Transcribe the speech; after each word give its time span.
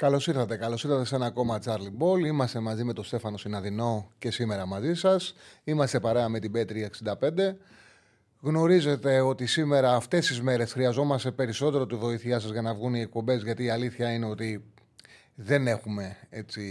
Καλώς 0.00 0.26
ήρθατε, 0.26 0.56
καλώς 0.56 0.84
ήρθατε 0.84 1.04
σε 1.04 1.14
ένα 1.14 1.26
ακόμα 1.26 1.58
Charlie 1.64 2.02
Ball. 2.02 2.26
Είμαστε 2.26 2.60
μαζί 2.60 2.84
με 2.84 2.92
τον 2.92 3.04
Στέφανο 3.04 3.36
Συναδεινό 3.36 4.10
και 4.18 4.30
σήμερα 4.30 4.66
μαζί 4.66 4.94
σας. 4.94 5.34
Είμαστε 5.64 6.00
παρέα 6.00 6.28
με 6.28 6.38
την 6.38 6.52
Πέτρη 6.52 6.90
65. 7.04 7.56
Γνωρίζετε 8.40 9.20
ότι 9.20 9.46
σήμερα 9.46 9.94
αυτές 9.94 10.26
τις 10.26 10.40
μέρες 10.42 10.72
χρειαζόμαστε 10.72 11.30
περισσότερο 11.30 11.86
τη 11.86 11.94
βοήθειά 11.94 12.38
σας 12.38 12.50
για 12.50 12.62
να 12.62 12.74
βγουν 12.74 12.94
οι 12.94 13.00
εκπομπές 13.00 13.42
γιατί 13.42 13.64
η 13.64 13.70
αλήθεια 13.70 14.12
είναι 14.12 14.26
ότι 14.26 14.64
δεν 15.34 15.66
έχουμε 15.66 16.16
έτσι 16.30 16.62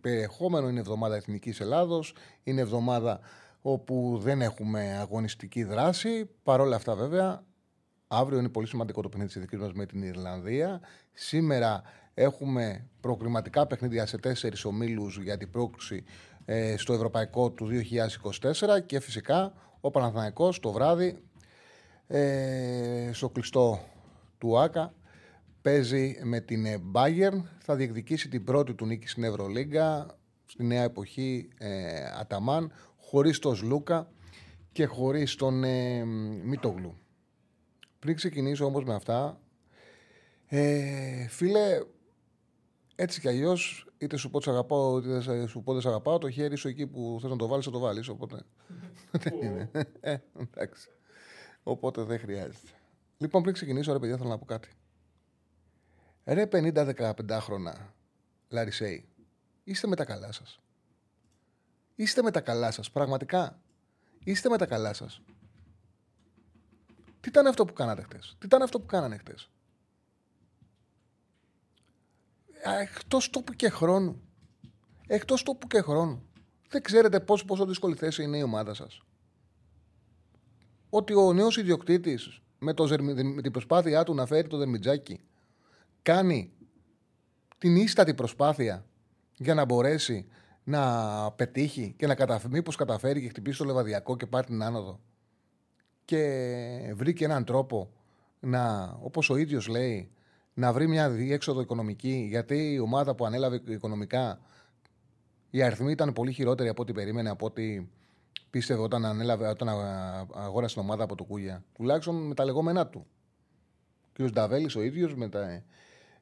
περιεχόμενο. 0.00 0.68
Είναι 0.68 0.80
εβδομάδα 0.80 1.16
Εθνικής 1.16 1.60
Ελλάδος, 1.60 2.14
είναι 2.42 2.60
εβδομάδα 2.60 3.20
όπου 3.62 4.20
δεν 4.22 4.42
έχουμε 4.42 4.98
αγωνιστική 5.00 5.64
δράση. 5.64 6.30
Παρ' 6.42 6.60
όλα 6.60 6.76
αυτά 6.76 6.94
βέβαια, 6.94 7.44
αύριο 8.08 8.38
είναι 8.38 8.48
πολύ 8.48 8.66
σημαντικό 8.66 9.02
το 9.02 9.08
παιχνίδι 9.08 9.32
της 9.32 9.40
δικής 9.40 9.58
μας 9.58 9.72
με 9.72 9.86
την 9.86 10.02
Ιρλανδία. 10.02 10.80
Σήμερα 11.12 11.82
έχουμε 12.18 12.86
προκριματικά 13.00 13.66
παιχνίδια 13.66 14.06
σε 14.06 14.18
τέσσερις 14.18 14.64
ομίλους 14.64 15.18
για 15.18 15.36
την 15.36 15.50
πρόκληση 15.50 16.04
ε, 16.44 16.76
στο 16.76 16.92
Ευρωπαϊκό 16.92 17.50
του 17.50 17.68
2024 17.68 18.86
και 18.86 19.00
φυσικά 19.00 19.52
ο 19.80 19.90
Παναθηναϊκός 19.90 20.60
το 20.60 20.72
βράδυ 20.72 21.18
ε, 22.06 23.10
στο 23.12 23.28
κλειστό 23.28 23.80
του 24.38 24.58
ΆΚΑ 24.58 24.94
παίζει 25.62 26.16
με 26.22 26.40
την 26.40 26.64
Bayern. 26.92 27.42
Θα 27.58 27.76
διεκδικήσει 27.76 28.28
την 28.28 28.44
πρώτη 28.44 28.74
του 28.74 28.86
νίκη 28.86 29.08
στην 29.08 29.24
Ευρωλίγκα 29.24 30.06
στη 30.46 30.64
νέα 30.64 30.82
εποχή 30.82 31.48
ε, 31.58 32.04
Αταμάν 32.20 32.72
χωρίς 32.96 33.38
τον 33.38 33.56
Σλούκα 33.56 34.10
και 34.72 34.86
χωρίς 34.86 35.34
τον 35.34 35.64
ε, 35.64 36.04
Μητόγλου. 36.44 36.98
Πριν 37.98 38.14
ξεκινήσω 38.14 38.64
όμως 38.64 38.84
με 38.84 38.94
αυτά, 38.94 39.40
ε, 40.46 41.28
φίλε, 41.28 41.80
έτσι 43.00 43.20
κι 43.20 43.28
αλλιώς, 43.28 43.86
είτε 43.98 44.16
σου 44.16 44.30
πω 44.30 44.40
αγαπάω, 44.46 44.98
είτε 44.98 45.46
σου 45.46 45.62
πω 45.62 45.72
δεν 45.72 45.82
σε 45.82 45.88
αγαπάω, 45.88 46.18
το 46.18 46.30
χέρι 46.30 46.56
σου 46.56 46.68
εκεί 46.68 46.86
που 46.86 47.18
θες 47.20 47.30
να 47.30 47.36
το 47.36 47.46
βάλεις, 47.46 47.64
θα 47.64 47.70
το 47.70 47.78
βάλεις. 47.78 48.08
Οπότε. 48.08 48.42
δεν 49.22 49.42
είναι. 49.42 49.70
Ε, 50.00 50.16
εντάξει. 50.38 50.88
Οπότε 51.62 52.02
δεν 52.02 52.18
χρειάζεται. 52.18 52.68
Λοιπόν, 53.18 53.42
πριν 53.42 53.54
ξεκινήσω, 53.54 53.92
ρε 53.92 53.98
παιδιά, 53.98 54.16
θέλω 54.16 54.28
να 54.28 54.38
πω 54.38 54.44
κάτι. 54.44 54.68
Ρε 56.24 56.48
50-15 56.52 57.12
χρόνια, 57.30 57.94
Λαρισαίοι, 58.48 59.08
είστε 59.64 59.86
με 59.86 59.96
τα 59.96 60.04
καλά 60.04 60.32
σας. 60.32 60.60
Είστε 61.94 62.22
με 62.22 62.30
τα 62.30 62.40
καλά 62.40 62.70
σας, 62.70 62.90
πραγματικά. 62.90 63.60
Είστε 64.24 64.48
με 64.48 64.56
τα 64.56 64.66
καλά 64.66 64.92
σας. 64.92 65.20
Τι 67.20 67.28
ήταν 67.28 67.46
αυτό 67.46 67.64
που 67.64 67.72
κάνατε 67.72 68.02
χτες; 68.02 68.36
Τι 68.38 68.46
ήταν 68.46 68.62
αυτό 68.62 68.80
που 68.80 68.86
κάνανε 68.86 69.16
χτες; 69.16 69.50
Εκτός 72.80 73.30
τόπου 73.30 73.52
και 73.52 73.68
χρόνου. 73.68 74.20
Εκτός 75.06 75.42
τόπου 75.42 75.66
και 75.66 75.80
χρόνου. 75.80 76.22
Δεν 76.68 76.82
ξέρετε 76.82 77.20
πόσο, 77.20 77.44
πόσο 77.44 77.66
δύσκολη 77.66 77.94
θέση 77.94 78.22
είναι 78.22 78.38
η 78.38 78.42
ομάδα 78.42 78.74
σας. 78.74 79.02
Ότι 80.90 81.14
ο 81.14 81.32
νέος 81.32 81.56
ιδιοκτήτης 81.56 82.42
με, 82.58 82.74
με 83.22 83.42
την 83.42 83.52
προσπάθειά 83.52 84.04
του 84.04 84.14
να 84.14 84.26
φέρει 84.26 84.48
το 84.48 84.56
δερμιτζάκι 84.56 85.20
κάνει 86.02 86.52
την 87.58 87.76
ίστατη 87.76 88.14
προσπάθεια 88.14 88.86
για 89.36 89.54
να 89.54 89.64
μπορέσει 89.64 90.28
να 90.64 91.32
πετύχει 91.32 91.94
και 91.98 92.06
να 92.06 92.14
καταφέρει, 92.14 92.52
μήπως 92.52 92.76
καταφέρει 92.76 93.20
και 93.20 93.28
χτυπήσει 93.28 93.58
το 93.58 93.64
λεβαδιακό 93.64 94.16
και 94.16 94.26
πάρει 94.26 94.46
την 94.46 94.62
άνοδο 94.62 95.00
και 96.04 96.92
βρήκε 96.94 97.24
έναν 97.24 97.44
τρόπο 97.44 97.92
να, 98.40 98.94
όπως 99.02 99.30
ο 99.30 99.36
ίδιος 99.36 99.66
λέει, 99.68 100.10
να 100.58 100.72
βρει 100.72 100.86
μια 100.88 101.10
διέξοδο 101.10 101.60
οικονομική, 101.60 102.26
γιατί 102.30 102.72
η 102.72 102.78
ομάδα 102.78 103.14
που 103.14 103.26
ανέλαβε 103.26 103.62
οικονομικά, 103.66 104.40
οι 105.50 105.62
αριθμοί 105.62 105.90
ήταν 105.90 106.12
πολύ 106.12 106.32
χειρότεροι 106.32 106.68
από 106.68 106.82
ό,τι 106.82 106.92
περίμενε, 106.92 107.30
από 107.30 107.46
ό,τι 107.46 107.88
πίστευε 108.50 108.82
όταν, 108.82 109.04
ανέλαβε, 109.04 109.48
όταν 109.48 109.68
αγόρασε 110.34 110.74
την 110.74 110.82
ομάδα 110.82 111.04
από 111.04 111.14
το 111.14 111.24
Κούγια. 111.24 111.64
Τουλάχιστον 111.72 112.26
με 112.26 112.34
τα 112.34 112.44
λεγόμενά 112.44 112.86
του. 112.86 113.06
Ο 114.08 114.24
κ. 114.24 114.30
Νταβέλης 114.30 114.76
ο 114.76 114.82
ίδιος 114.82 115.14
ε, 115.32 115.64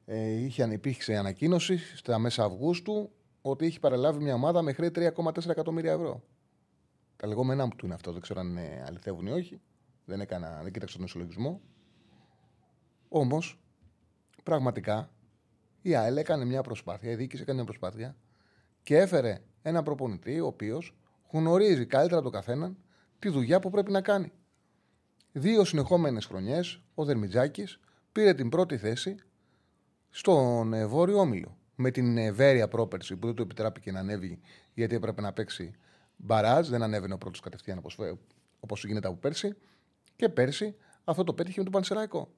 ε, 0.05 0.31
είχε, 0.31 0.67
υπήρξε 0.71 1.15
ανακοίνωση 1.15 1.77
στα 1.77 2.19
μέσα 2.19 2.43
Αυγούστου 2.43 3.11
ότι 3.41 3.65
έχει 3.65 3.79
παραλάβει 3.79 4.23
μια 4.23 4.33
ομάδα 4.33 4.61
με 4.61 4.73
χρέη 4.73 4.91
3,4 4.95 5.49
εκατομμύρια 5.49 5.91
ευρώ. 5.91 6.23
Τα 7.15 7.27
λεγόμενά 7.27 7.67
του 7.67 7.85
είναι 7.85 7.93
αυτό. 7.93 8.11
Δεν 8.11 8.21
ξέρω 8.21 8.39
αν 8.39 8.57
ε, 8.57 8.83
αληθεύουν 8.87 9.27
ή 9.27 9.31
όχι. 9.31 9.61
Δεν, 10.05 10.21
έκανα, 10.21 10.59
δεν 10.63 10.71
κοίταξα 10.71 10.97
τον 10.97 11.05
ισολογισμό. 11.05 11.61
Όμως 13.09 13.59
πραγματικά 14.47 15.09
η 15.81 15.95
ΑΕΛ 15.95 16.17
έκανε 16.17 16.45
μια 16.45 16.61
προσπάθεια, 16.61 17.11
η 17.11 17.15
διοίκηση 17.15 17.41
έκανε 17.41 17.57
μια 17.57 17.67
προσπάθεια 17.67 18.15
και 18.83 18.97
έφερε 18.97 19.41
ένα 19.61 19.83
προπονητή 19.83 20.39
ο 20.39 20.45
οποίος 20.45 20.95
γνωρίζει 21.31 21.85
καλύτερα 21.85 22.21
το 22.21 22.29
καθέναν 22.29 22.77
τη 23.19 23.29
δουλειά 23.29 23.59
που 23.59 23.69
πρέπει 23.69 23.91
να 23.91 24.01
κάνει. 24.01 24.31
Δύο 25.31 25.63
συνεχόμενες 25.63 26.25
χρονιές 26.25 26.81
ο 26.95 27.05
Δερμιτζάκης 27.05 27.79
πήρε 28.11 28.33
την 28.33 28.49
πρώτη 28.49 28.77
θέση 28.77 29.15
στον 30.09 30.73
ε, 30.73 30.85
Βόρειο 30.85 31.19
Όμιλο. 31.19 31.57
Με 31.75 31.91
την 31.91 32.17
ε, 32.17 32.31
Βέρεια 32.31 32.67
πρόπερση 32.67 33.15
που 33.15 33.25
δεν 33.25 33.35
του 33.35 33.41
επιτράπηκε 33.41 33.91
να 33.91 33.99
ανέβει 33.99 34.39
γιατί 34.73 34.95
έπρεπε 34.95 35.21
να 35.21 35.33
παίξει 35.33 35.73
μπαράζ, 36.15 36.69
δεν 36.69 36.83
ανέβαινε 36.83 37.13
ο 37.13 37.17
πρώτος 37.17 37.39
κατευθείαν 37.39 37.81
όπως 38.59 38.85
γίνεται 38.85 39.07
από 39.07 39.17
πέρσι. 39.17 39.55
Και 40.15 40.29
πέρσι 40.29 40.75
αυτό 41.03 41.23
το 41.23 41.33
πέτυχε 41.33 41.57
με 41.57 41.63
τον 41.63 41.73
Πανσεραϊκό 41.73 42.31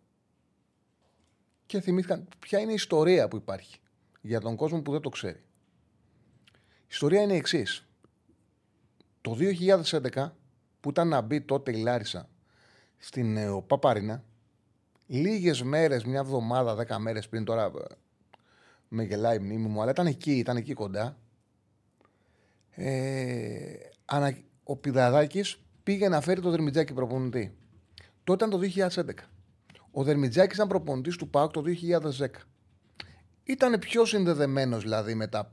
και 1.69 1.81
θυμήθηκαν 1.81 2.28
ποια 2.40 2.59
είναι 2.59 2.72
η 2.72 2.74
ιστορία 2.74 3.28
που 3.28 3.35
υπάρχει 3.35 3.80
για 4.22 4.40
τον 4.40 4.56
κόσμο 4.56 4.81
που 4.81 4.91
δεν 4.91 5.02
το 5.02 5.09
ξέρει. 5.09 5.40
Η 6.63 6.88
ιστορία 6.88 7.22
είναι 7.22 7.34
η 7.34 7.38
εξής. 7.38 7.88
Το 9.22 9.38
2011 9.84 10.31
που 10.80 10.90
ήταν 10.90 11.07
να 11.07 11.22
μπει 11.22 11.41
τότε 11.41 11.78
η 11.78 11.81
Λάρισα 11.81 12.30
στην 12.97 13.38
ε, 13.38 13.63
Παπαρίνα, 13.68 14.24
λίγες 15.07 15.62
μέρες, 15.62 16.03
μια 16.03 16.19
εβδομάδα, 16.19 16.75
δέκα 16.75 17.00
μέρες 17.00 17.30
πριν 17.30 17.44
τώρα 17.44 17.63
ε, 17.63 17.96
με 18.88 19.03
γελάει 19.03 19.36
η 19.36 19.40
μνήμη 19.40 19.68
μου, 19.68 19.81
αλλά 19.81 19.91
ήταν 19.91 20.06
εκεί, 20.06 20.31
ήταν 20.31 20.57
εκεί 20.57 20.74
κοντά. 20.74 21.18
Ε, 22.69 23.74
ο 24.63 24.75
Πιδαδάκης 24.75 25.62
πήγε 25.84 26.09
να 26.09 26.22
φέρει 26.22 26.41
το 26.41 26.50
δερμιτζάκι 26.50 26.94
προπονητή. 26.94 27.57
Τότε 28.24 28.46
ήταν 28.46 28.59
το 28.59 28.90
2011. 28.96 29.29
Ο 29.92 30.04
Δερμιτζάκης 30.04 30.56
ήταν 30.56 30.68
προπονητής 30.68 31.16
του 31.16 31.30
ΠΑΟΚ 31.30 31.52
το 31.52 31.64
2010. 32.20 32.28
Ήταν 33.44 33.80
πιο 33.80 34.06
συνδεδεμένος 34.06 34.84
δηλαδή 34.84 35.16
με, 35.16 35.28
τα... 35.28 35.52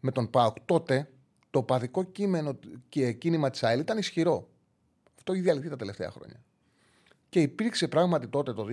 με 0.00 0.10
τον 0.10 0.30
ΠΑΟΚ. 0.30 0.56
Τότε 0.64 1.10
το 1.50 1.62
παδικό 1.62 2.02
κείμενο 2.02 2.58
και 2.88 3.12
κίνημα 3.12 3.50
της 3.50 3.62
ΑΕΛ 3.62 3.80
ήταν 3.80 3.98
ισχυρό. 3.98 4.48
Αυτό 5.16 5.32
έχει 5.32 5.42
διαλυθεί 5.42 5.68
τα 5.68 5.76
τελευταία 5.76 6.10
χρόνια. 6.10 6.42
Και 7.28 7.40
υπήρξε 7.40 7.88
πράγματι 7.88 8.28
τότε 8.28 8.52
το 8.52 8.62
2011, 8.62 8.68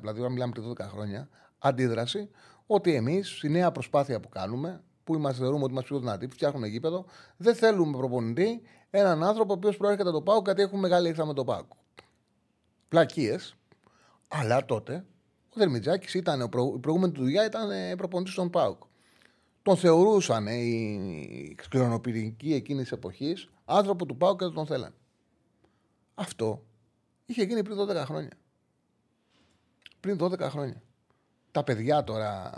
δηλαδή 0.00 0.20
όταν 0.20 0.32
μιλάμε 0.32 0.52
πριν 0.52 0.72
12 0.72 0.74
χρόνια, 0.80 1.28
αντίδραση 1.58 2.30
ότι 2.66 2.94
εμείς 2.94 3.36
στη 3.36 3.48
νέα 3.48 3.72
προσπάθεια 3.72 4.20
που 4.20 4.28
κάνουμε, 4.28 4.82
που 5.04 5.14
είμαστε, 5.14 5.42
θεωρούμε 5.42 5.62
ότι 5.62 5.72
είμαστε 5.72 5.90
πιο 5.90 5.98
δυνατοί, 5.98 6.28
που 6.28 6.34
φτιάχνουμε 6.34 6.66
γήπεδο, 6.66 7.04
δεν 7.36 7.54
θέλουμε 7.54 7.96
προπονητή 7.96 8.62
έναν 8.90 9.22
άνθρωπο 9.24 9.52
ο 9.52 9.56
οποίος 9.56 9.76
προέρχεται 9.76 10.10
το 10.10 10.22
ΠΑΟΚ 10.22 10.44
γιατί 10.44 10.62
έχουμε 10.62 10.80
μεγάλη 10.80 11.08
ήρθα 11.08 11.26
με 11.26 11.34
το 11.34 11.44
ΠΑΟΚ 11.44 11.66
πλακίες. 12.88 13.56
Αλλά 14.28 14.64
τότε 14.64 15.04
ο 15.48 15.52
Δερμιτζάκης 15.54 16.14
ήταν, 16.14 16.42
ο 16.42 16.48
προ, 16.48 16.72
η 16.76 16.78
προηγούμενη 16.78 17.12
του 17.12 17.20
δουλειά 17.20 17.44
ήταν 17.44 17.70
ε, 17.70 17.96
προπονητής 17.96 18.34
των 18.34 18.50
ΠΑΟΚ. 18.50 18.82
Τον 19.62 19.76
θεωρούσαν 19.76 20.46
ε, 20.46 20.54
οι 20.54 21.56
σκληρονοπηρικοί 21.62 22.54
εκείνης 22.54 22.88
τη 22.88 22.94
εποχής 22.94 23.50
άνθρωπο 23.64 24.06
του 24.06 24.16
ΠΑΟΚ 24.16 24.38
και 24.38 24.44
δεν 24.44 24.54
τον 24.54 24.66
θέλαν. 24.66 24.94
Αυτό 26.14 26.64
είχε 27.26 27.42
γίνει 27.42 27.62
πριν 27.62 27.78
12 27.78 27.94
χρόνια. 27.94 28.30
Πριν 30.00 30.18
12 30.20 30.38
χρόνια. 30.40 30.82
Τα 31.50 31.64
παιδιά 31.64 32.04
τώρα 32.04 32.50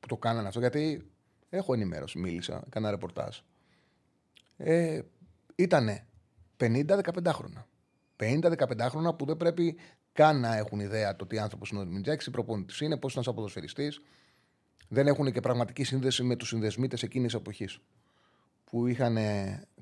που 0.00 0.06
το 0.06 0.16
κάνανε 0.16 0.48
αυτό, 0.48 0.60
γιατί 0.60 1.10
έχω 1.48 1.74
ενημέρωση, 1.74 2.18
μίλησα, 2.18 2.62
έκανα 2.66 2.90
ρεπορτάζ. 2.90 3.38
Ε, 4.56 5.00
ήτανε 5.54 6.06
50-15 6.56 7.00
χρόνια. 7.26 7.66
50-15 8.16 8.78
χρόνια 8.80 9.14
που 9.14 9.24
δεν 9.24 9.36
πρέπει 9.36 9.76
καν 10.16 10.40
να 10.40 10.56
έχουν 10.56 10.80
ιδέα 10.80 11.16
το 11.16 11.26
τι 11.26 11.38
άνθρωπος 11.38 11.70
είναι 11.70 11.80
ο 11.80 11.84
Δερμιτζάκη, 11.84 12.24
τι 12.24 12.30
προπονητή 12.30 12.84
είναι, 12.84 12.96
πώς 12.96 13.12
είναι 13.12 13.22
ένας 13.24 13.34
αποδοσφαιριστή. 13.34 13.92
Δεν 14.88 15.06
έχουν 15.06 15.32
και 15.32 15.40
πραγματική 15.40 15.84
σύνδεση 15.84 16.22
με 16.22 16.36
τους 16.36 16.48
συνδεσμίτες 16.48 17.02
εκείνης 17.02 17.32
τη 17.32 17.38
εποχής. 17.38 17.78
Που 18.64 18.86
είχαν 18.86 19.16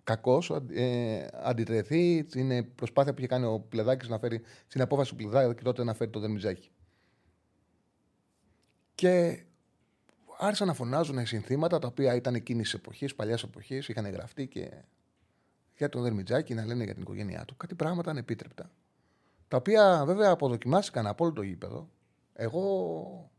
κακώς 0.05 0.51
ε, 0.75 1.27
αντιτρεθεί 1.33 2.25
στην 2.29 2.75
προσπάθεια 2.75 3.13
που 3.13 3.19
είχε 3.19 3.29
κάνει 3.29 3.45
ο 3.45 3.61
Πλεδάκης 3.61 4.09
να 4.09 4.19
φέρει, 4.19 4.43
στην 4.67 4.81
απόφαση 4.81 5.11
του 5.11 5.17
Πλεδάκη 5.17 5.63
τότε 5.63 5.85
να 5.85 5.95
φέρει 5.95 6.11
το 6.11 6.21
Δερμιτζάκη. 6.21 6.71
Και 8.95 9.43
άρχισαν 10.39 10.67
να 10.67 10.75
φωνάζουν 10.75 11.27
συνθήματα 11.27 11.79
τα 11.79 11.87
οποία 11.87 12.15
ήταν 12.15 12.35
εκείνης 12.35 12.65
της 12.65 12.75
εποχής, 12.75 13.15
παλιάς 13.15 13.43
εποχής, 13.43 13.89
είχαν 13.89 14.11
γραφτεί 14.11 14.47
και 14.47 14.71
για 15.77 15.89
τον 15.89 16.03
Δερμιτζάκη 16.03 16.55
να 16.55 16.67
λένε 16.67 16.85
για 16.85 16.93
την 16.93 17.03
οικογένειά 17.03 17.45
του. 17.45 17.57
Κάτι 17.57 17.75
πράγματα 17.75 18.11
ανεπίτρεπτα. 18.11 18.71
Τα 19.55 19.61
οποία 19.61 20.03
βέβαια 20.06 20.31
αποδοκιμάστηκαν 20.31 21.06
από 21.06 21.25
όλο 21.25 21.33
το 21.33 21.43
γήπεδο. 21.43 21.89
Εγώ 22.33 23.31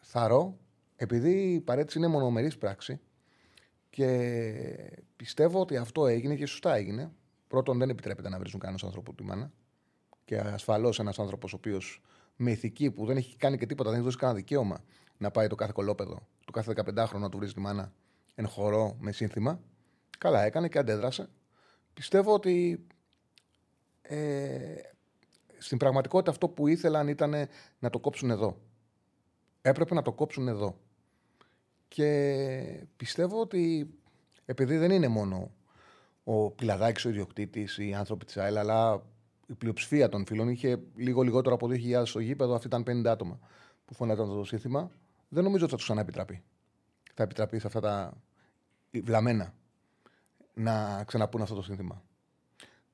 θαρώ, 0.00 0.58
επειδή 0.96 1.52
η 1.52 1.60
παρέτηση 1.60 1.98
είναι 1.98 2.06
μονομερής 2.06 2.58
πράξη 2.58 3.00
και 3.90 4.92
πιστεύω 5.16 5.60
ότι 5.60 5.76
αυτό 5.76 6.06
έγινε 6.06 6.34
και 6.34 6.46
σωστά 6.46 6.74
έγινε. 6.74 7.12
Πρώτον, 7.48 7.78
δεν 7.78 7.90
επιτρέπεται 7.90 8.28
να 8.28 8.38
βρίζουν 8.38 8.60
κανένας 8.60 8.84
άνθρωπο 8.84 9.14
τη 9.14 9.22
μάνα. 9.22 9.52
Και 10.24 10.38
ασφαλώς 10.38 10.98
ένας 10.98 11.18
άνθρωπος 11.18 11.52
ο 11.52 11.56
οποίος 11.56 12.02
με 12.36 12.50
ηθική 12.50 12.90
που 12.90 13.06
δεν 13.06 13.16
έχει 13.16 13.36
κάνει 13.36 13.58
και 13.58 13.66
τίποτα, 13.66 13.88
δεν 13.88 13.98
έχει 13.98 14.06
δώσει 14.06 14.18
κανένα 14.18 14.38
δικαίωμα 14.38 14.84
να 15.16 15.30
πάει 15.30 15.46
το 15.46 15.54
κάθε 15.54 15.72
κολόπεδο 15.74 16.28
του 16.44 16.52
κάθε 16.52 16.72
15χρονο 16.76 17.18
να 17.18 17.28
του 17.28 17.38
βρει 17.38 17.52
τη 17.52 17.60
μάνα 17.60 17.92
εν 18.34 18.48
χορό 18.48 18.96
με 19.00 19.12
σύνθημα. 19.12 19.60
Καλά 20.18 20.42
έκανε 20.42 20.68
και 20.68 20.78
αντέδρασε. 20.78 21.28
Πιστεύω 21.94 22.32
ότι 22.32 22.86
ε, 24.02 24.74
στην 25.64 25.78
πραγματικότητα 25.78 26.30
αυτό 26.30 26.48
που 26.48 26.66
ήθελαν 26.66 27.08
ήταν 27.08 27.34
να 27.78 27.90
το 27.90 27.98
κόψουν 27.98 28.30
εδώ. 28.30 28.56
Έπρεπε 29.62 29.94
να 29.94 30.02
το 30.02 30.12
κόψουν 30.12 30.48
εδώ. 30.48 30.76
Και 31.88 32.86
πιστεύω 32.96 33.40
ότι 33.40 33.94
επειδή 34.44 34.76
δεν 34.76 34.90
είναι 34.90 35.08
μόνο 35.08 35.50
ο 36.24 36.50
Πιλαδάκη 36.50 37.06
ο 37.06 37.10
ιδιοκτήτης, 37.10 37.78
οι 37.78 37.94
άνθρωποι 37.94 38.24
της 38.24 38.36
ΑΕΛ, 38.36 38.56
αλλά 38.56 39.02
η 39.46 39.54
πλειοψηφία 39.54 40.08
των 40.08 40.26
φίλων 40.26 40.48
είχε 40.48 40.82
λίγο 40.96 41.22
λιγότερο 41.22 41.54
από 41.54 41.68
2.000 41.70 42.02
στο 42.04 42.18
γήπεδο, 42.18 42.54
αυτή 42.54 42.66
ήταν 42.66 42.82
50 42.86 43.06
άτομα 43.06 43.38
που 43.84 43.94
φωνάζαν 43.94 44.28
το 44.28 44.44
σύνθημα. 44.44 44.90
Δεν 45.28 45.44
νομίζω 45.44 45.62
ότι 45.62 45.70
θα 45.72 45.76
τους 45.76 45.86
ξαναεπιτραπεί. 45.86 46.42
Θα 47.14 47.22
επιτραπεί 47.22 47.58
σε 47.58 47.66
αυτά 47.66 47.80
τα 47.80 48.12
βλαμμένα 48.90 49.54
να 50.54 51.04
ξαναπούν 51.04 51.42
αυτό 51.42 51.54
το 51.54 51.62
σύνθημα. 51.62 52.02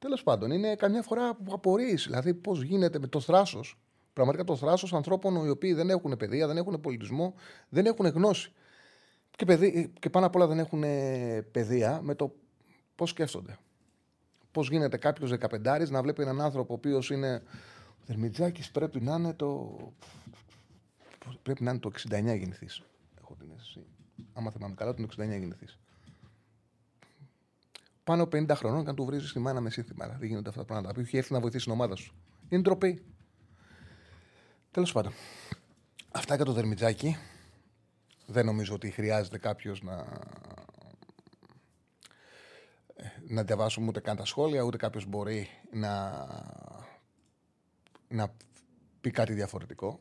Τέλος 0.01 0.23
πάντων, 0.23 0.51
είναι 0.51 0.77
καμιά 0.77 1.03
φορά 1.03 1.35
που 1.35 1.53
απορρεί. 1.53 1.95
Δηλαδή, 1.95 2.35
πώς 2.35 2.63
γίνεται 2.63 2.99
με 2.99 3.07
το 3.07 3.21
θράσος, 3.21 3.79
πραγματικά 4.13 4.45
το 4.45 4.57
θράσος 4.57 4.95
ανθρώπων 4.95 5.45
οι 5.45 5.49
οποίοι 5.49 5.73
δεν 5.73 5.91
έχουν 5.91 6.17
παιδεία, 6.17 6.47
δεν 6.47 6.57
έχουν 6.57 6.81
πολιτισμό, 6.81 7.35
δεν 7.69 7.87
έχουν 7.87 8.07
γνώση. 8.07 8.53
Και, 9.37 9.45
παιδί, 9.45 9.93
και 9.99 10.11
πάνω 10.11 10.27
απ' 10.27 10.35
όλα 10.35 10.47
δεν 10.47 10.59
έχουν 10.59 10.81
παιδεία 11.51 12.01
με 12.03 12.15
το 12.15 12.35
πώς 12.95 13.11
σκέφτονται. 13.11 13.59
Πώς 14.53 14.69
γίνεται 14.69 14.97
κάποιος 14.97 15.31
15 15.31 15.91
να 15.91 16.03
βλέπει 16.03 16.23
έναν 16.23 16.41
άνθρωπο 16.41 16.73
ο 16.73 16.77
οποίος 16.77 17.11
είναι. 17.11 17.43
Ο 17.89 18.03
Δερμιτζάκη 18.07 18.71
πρέπει 18.71 19.01
να 19.01 19.15
είναι 19.15 19.35
το. 19.35 19.79
Πρέπει 21.43 21.63
να 21.63 21.71
είναι 21.71 21.81
το 21.81 21.91
69 22.09 22.09
γεννηθής. 22.11 22.83
Έχω 23.21 23.35
την 23.39 23.49
αίσθηση. 23.57 23.87
Άμα 24.33 24.51
θυμάμαι 24.51 24.75
καλά, 24.75 24.95
το 24.95 25.03
69 25.03 25.39
γεννηθής 25.39 25.80
πάνω 28.05 28.23
50 28.23 28.51
χρονών 28.55 28.81
και 28.81 28.87
να 28.87 28.95
του 28.95 29.05
βρει 29.05 29.19
τη 29.19 29.39
μάνα 29.39 29.61
με 29.61 29.71
σύνθημα. 29.71 30.09
Δεν 30.09 30.29
γίνονται 30.29 30.49
αυτά 30.49 30.61
τα 30.61 30.67
πράγματα. 30.67 30.95
Που 30.95 31.01
έχει 31.01 31.17
έρθει 31.17 31.33
να 31.33 31.41
βοηθήσει 31.41 31.65
την 31.65 31.73
ομάδα 31.73 31.97
σου. 31.97 32.15
Είναι 32.49 32.63
ντροπή. 32.63 33.05
Τέλος 34.71 34.93
πάντων. 34.93 35.13
Αυτά 36.11 36.35
για 36.35 36.45
το 36.45 36.53
δερμιτζάκι. 36.53 37.17
Δεν 38.27 38.45
νομίζω 38.45 38.75
ότι 38.75 38.91
χρειάζεται 38.91 39.39
κάποιος 39.39 39.83
να. 39.83 40.07
Να 43.29 43.43
διαβάσουμε 43.43 43.87
ούτε 43.87 44.01
καν 44.01 44.17
τα 44.17 44.25
σχόλια, 44.25 44.63
ούτε 44.63 44.77
κάποιος 44.77 45.07
μπορεί 45.07 45.49
να, 45.73 46.27
να 48.09 48.35
πει 49.01 49.11
κάτι 49.11 49.33
διαφορετικό. 49.33 50.01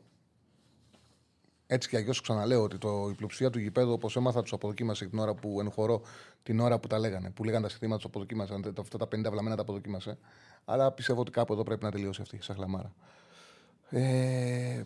Έτσι 1.72 1.88
και 1.88 1.96
αλλιώς 1.96 2.20
ξαναλέω 2.20 2.62
ότι 2.62 2.78
το, 2.78 3.08
η 3.10 3.14
πλειοψηφία 3.14 3.50
του 3.50 3.58
γηπέδου, 3.58 3.92
όπως 3.92 4.16
έμαθα, 4.16 4.42
τους 4.42 4.52
αποδοκίμασε 4.52 5.06
την 5.06 5.18
ώρα 5.18 5.34
που 5.34 5.60
ενχωρώ, 5.60 6.02
την 6.42 6.60
ώρα 6.60 6.78
που 6.78 6.86
τα 6.88 6.98
λέγανε. 6.98 7.30
Που 7.30 7.44
λέγανε 7.44 7.62
τα 7.62 7.68
συστήματα, 7.68 7.96
τους 7.96 8.06
αποδοκίμασε. 8.06 8.60
Αυτά 8.80 8.98
τα 8.98 9.04
50 9.04 9.30
βλαμμένα 9.30 9.56
τα 9.56 9.62
αποδοκίμασε. 9.62 10.18
Αλλά 10.64 10.92
πιστεύω 10.92 11.20
ότι 11.20 11.30
κάπου 11.30 11.52
εδώ 11.52 11.62
πρέπει 11.62 11.84
να 11.84 11.90
τελειώσει 11.90 12.22
αυτή 12.22 12.36
η 12.36 12.40
σαχλαμάρα. 12.42 12.94
Ε, 13.90 14.82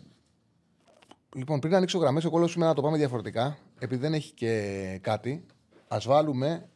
λοιπόν, 1.35 1.59
πριν 1.59 1.75
ανοίξω 1.75 1.97
γραμμές, 1.97 2.25
εγώ 2.25 2.37
λέω 2.37 2.47
σήμερα 2.47 2.69
να 2.69 2.75
το 2.75 2.81
πάμε 2.81 2.97
διαφορετικά. 2.97 3.57
Επειδή 3.79 4.01
δεν 4.01 4.13
έχει 4.13 4.33
και 4.33 4.99
κάτι, 5.01 5.45
ας 5.87 6.05
βάλουμε. 6.05 6.69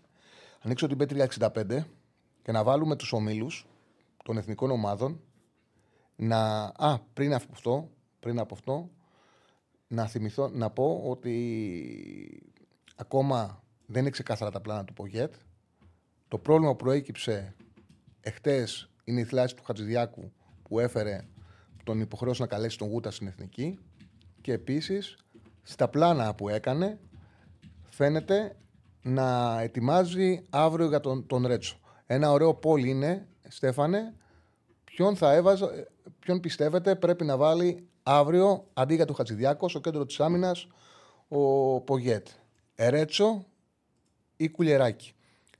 Ανοίξω 0.62 0.88
την 0.88 0.98
P365 1.00 1.84
και 2.42 2.52
να 2.52 2.64
βάλουμε 2.64 2.96
τους 2.96 3.14
ομίλους 3.14 3.68
των 4.24 4.38
εθνικών 4.38 4.72
ομάδων. 4.72 5.22
Να, 6.16 6.72
α, 6.78 7.00
πριν 7.14 7.34
από 7.34 7.46
αυτό, 7.52 7.90
πριν 8.20 8.40
από 8.40 8.54
αυτό 8.54 8.90
να 9.92 10.08
θυμηθώ, 10.08 10.50
να 10.50 10.70
πω 10.70 11.02
ότι 11.06 12.54
ακόμα 12.96 13.64
δεν 13.86 14.02
είναι 14.02 14.10
ξεκάθαρα 14.10 14.52
τα 14.52 14.62
πλάνα 14.62 14.84
του 14.86 14.94
Πογέτ. 14.94 15.34
Το 16.28 16.38
πρόβλημα 16.38 16.72
που 16.72 16.84
προέκυψε 16.84 17.56
εχθές 18.22 18.90
είναι 19.04 19.20
η 19.20 19.24
θλάση 19.24 19.56
του 19.56 19.64
Χατζηδιάκου 19.64 20.32
που 20.64 20.80
έφερε 20.80 21.28
τον 21.84 22.00
υποχρέωση 22.00 22.42
να 22.42 22.48
καλέσει 22.48 22.78
τον 22.78 22.88
Γούτα 22.88 23.12
στην 23.12 23.28
Εθνική 23.28 23.80
και 24.42 24.54
επίσης 24.54 25.18
στα 25.62 25.88
πλάνα 25.88 26.36
που 26.36 26.50
έκανε 26.50 27.00
φαίνεται 27.90 28.56
να 29.02 29.60
ετοιμάζει 29.62 30.44
αύριο 30.50 30.88
για 30.88 31.00
τον, 31.00 31.26
τον 31.26 31.46
Ρέτσο. 31.46 31.80
Ένα 32.06 32.32
ωραίο 32.32 32.54
πόλι 32.54 32.90
είναι, 32.90 33.28
Στέφανε, 33.48 34.14
ποιον 34.84 35.16
θα 35.16 35.34
έβαζε, 35.34 35.88
ποιον 36.20 36.40
πιστεύετε 36.40 36.96
πρέπει 36.96 37.26
να 37.26 37.38
βάλει 37.38 37.89
Αύριο, 38.04 38.68
αντί 38.74 38.96
για 38.96 39.06
τον 39.06 39.16
Χατζηδιάκος, 39.16 39.72
στο 39.72 39.80
κέντρο 39.80 40.06
της 40.06 40.20
άμυνας, 40.20 40.68
ο 41.28 41.82
Πογέτ. 41.82 42.28
Ερέτσο 42.76 43.46
ή 44.38 44.50
Κουλιεράκη. 44.50 45.14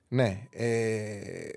Ναι. 0.08 0.48
Ε, 0.50 1.50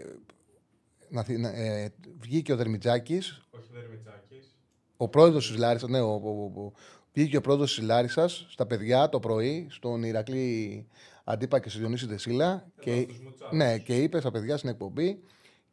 να, 1.09 1.49
ε, 1.49 1.93
βγήκε 2.19 2.53
ο 2.53 2.57
Δερμιτζάκης. 2.57 3.43
Όχι 3.51 3.69
ο 3.71 3.75
Δερμιτζάκης. 3.81 4.55
Ο 4.97 5.09
πρόεδρος 5.09 5.47
της 5.47 5.57
Λάρισας. 5.57 5.89
Ναι, 5.89 6.01
ο, 6.01 6.13
ο, 6.13 6.61
ο, 6.61 6.73
βγήκε 7.13 7.37
ο 7.37 7.41
πρόεδρος 7.41 7.75
της 7.75 7.85
Λάρισας 7.85 8.47
στα 8.49 8.67
παιδιά 8.67 9.09
το 9.09 9.21
πρωί, 9.21 9.67
στον 9.71 10.03
Ηρακλή 10.03 10.87
Αντίπα 11.25 11.61
και 11.61 11.69
στη 11.69 11.79
Διονύση 11.79 12.07
Δεσίλα. 12.07 12.67
Και, 12.81 13.07
ναι, 13.51 13.79
και 13.79 14.03
είπε 14.03 14.21
στα 14.21 14.31
παιδιά 14.31 14.57
στην 14.57 14.71
εκπομπή 14.71 15.23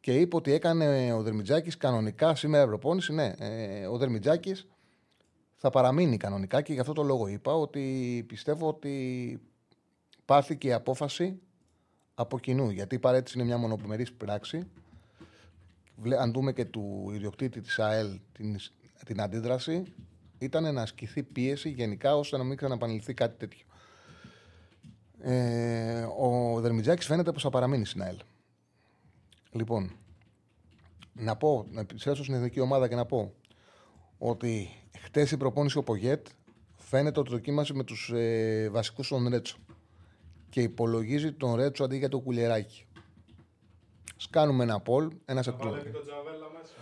και 0.00 0.14
είπε 0.14 0.36
ότι 0.36 0.52
έκανε 0.52 1.12
ο 1.12 1.22
Δερμιτζάκης 1.22 1.76
κανονικά 1.76 2.34
σήμερα 2.34 2.66
προπόνηση. 2.66 3.12
Ναι, 3.12 3.34
ε, 3.38 3.86
ο 3.86 3.96
Δερμιτζάκης 3.96 4.68
θα 5.62 5.70
παραμείνει 5.70 6.16
κανονικά 6.16 6.62
και 6.62 6.72
γι' 6.72 6.80
αυτό 6.80 6.92
το 6.92 7.02
λόγο 7.02 7.26
είπα 7.26 7.54
ότι 7.54 8.24
πιστεύω 8.28 8.68
ότι 8.68 9.40
πάρθηκε 10.24 10.68
η 10.68 10.72
απόφαση 10.72 11.40
από 12.14 12.38
κοινού. 12.38 12.70
Γιατί 12.70 12.94
η 12.94 12.98
παρέτηση 12.98 13.38
είναι 13.38 13.46
μια 13.46 13.56
μονοπημερή 13.58 14.06
πράξη. 14.16 14.66
Αν 16.18 16.32
δούμε 16.32 16.52
και 16.52 16.64
του 16.64 17.10
ιδιοκτήτη 17.14 17.60
της 17.60 17.78
ΑΕΛ 17.78 18.18
την, 18.32 18.56
την 19.04 19.20
αντίδραση, 19.20 19.82
ήταν 20.38 20.74
να 20.74 20.82
ασκηθεί 20.82 21.22
πίεση 21.22 21.70
γενικά 21.70 22.16
ώστε 22.16 22.36
να 22.36 22.44
μην 22.44 22.56
ξαναπανεληφθεί 22.56 23.14
κάτι 23.14 23.36
τέτοιο. 23.36 23.66
Ε, 25.18 26.06
ο 26.18 26.60
Δερμιτζάκης 26.60 27.06
φαίνεται 27.06 27.32
πως 27.32 27.42
θα 27.42 27.50
παραμείνει 27.50 27.84
στην 27.84 28.02
ΑΕΛ. 28.02 28.16
Λοιπόν, 29.50 29.96
να 31.12 31.36
πω, 31.36 31.66
να 31.70 31.80
επιστρέψω 31.80 32.22
στην 32.22 32.34
εθνική 32.34 32.60
ομάδα 32.60 32.88
και 32.88 32.94
να 32.94 33.06
πω 33.06 33.34
ότι 34.18 34.79
χτες 35.02 35.30
η 35.30 35.36
προπόνηση 35.36 35.78
ο 35.78 35.82
Πογέτ 35.82 36.26
φαίνεται 36.76 37.20
ότι 37.20 37.30
δοκίμασε 37.30 37.74
με 37.74 37.84
τους 37.84 38.10
ε, 38.14 38.68
βασικούς 38.72 39.08
τον 39.08 39.28
Ρέτσο. 39.28 39.56
Και 40.48 40.62
υπολογίζει 40.62 41.32
τον 41.32 41.54
Ρέτσο 41.54 41.84
αντί 41.84 41.96
για 41.96 42.08
το 42.08 42.18
κουλεράκι. 42.18 42.86
Σκάνουμε 44.16 44.62
ένα 44.64 44.80
πολ, 44.80 45.10
ένας 45.24 45.46
εκ 45.46 45.54
Βάλε 45.56 45.80
και 45.82 45.88
τον 45.88 46.02
Τζαβέλα 46.02 46.50
μέσα. 46.58 46.74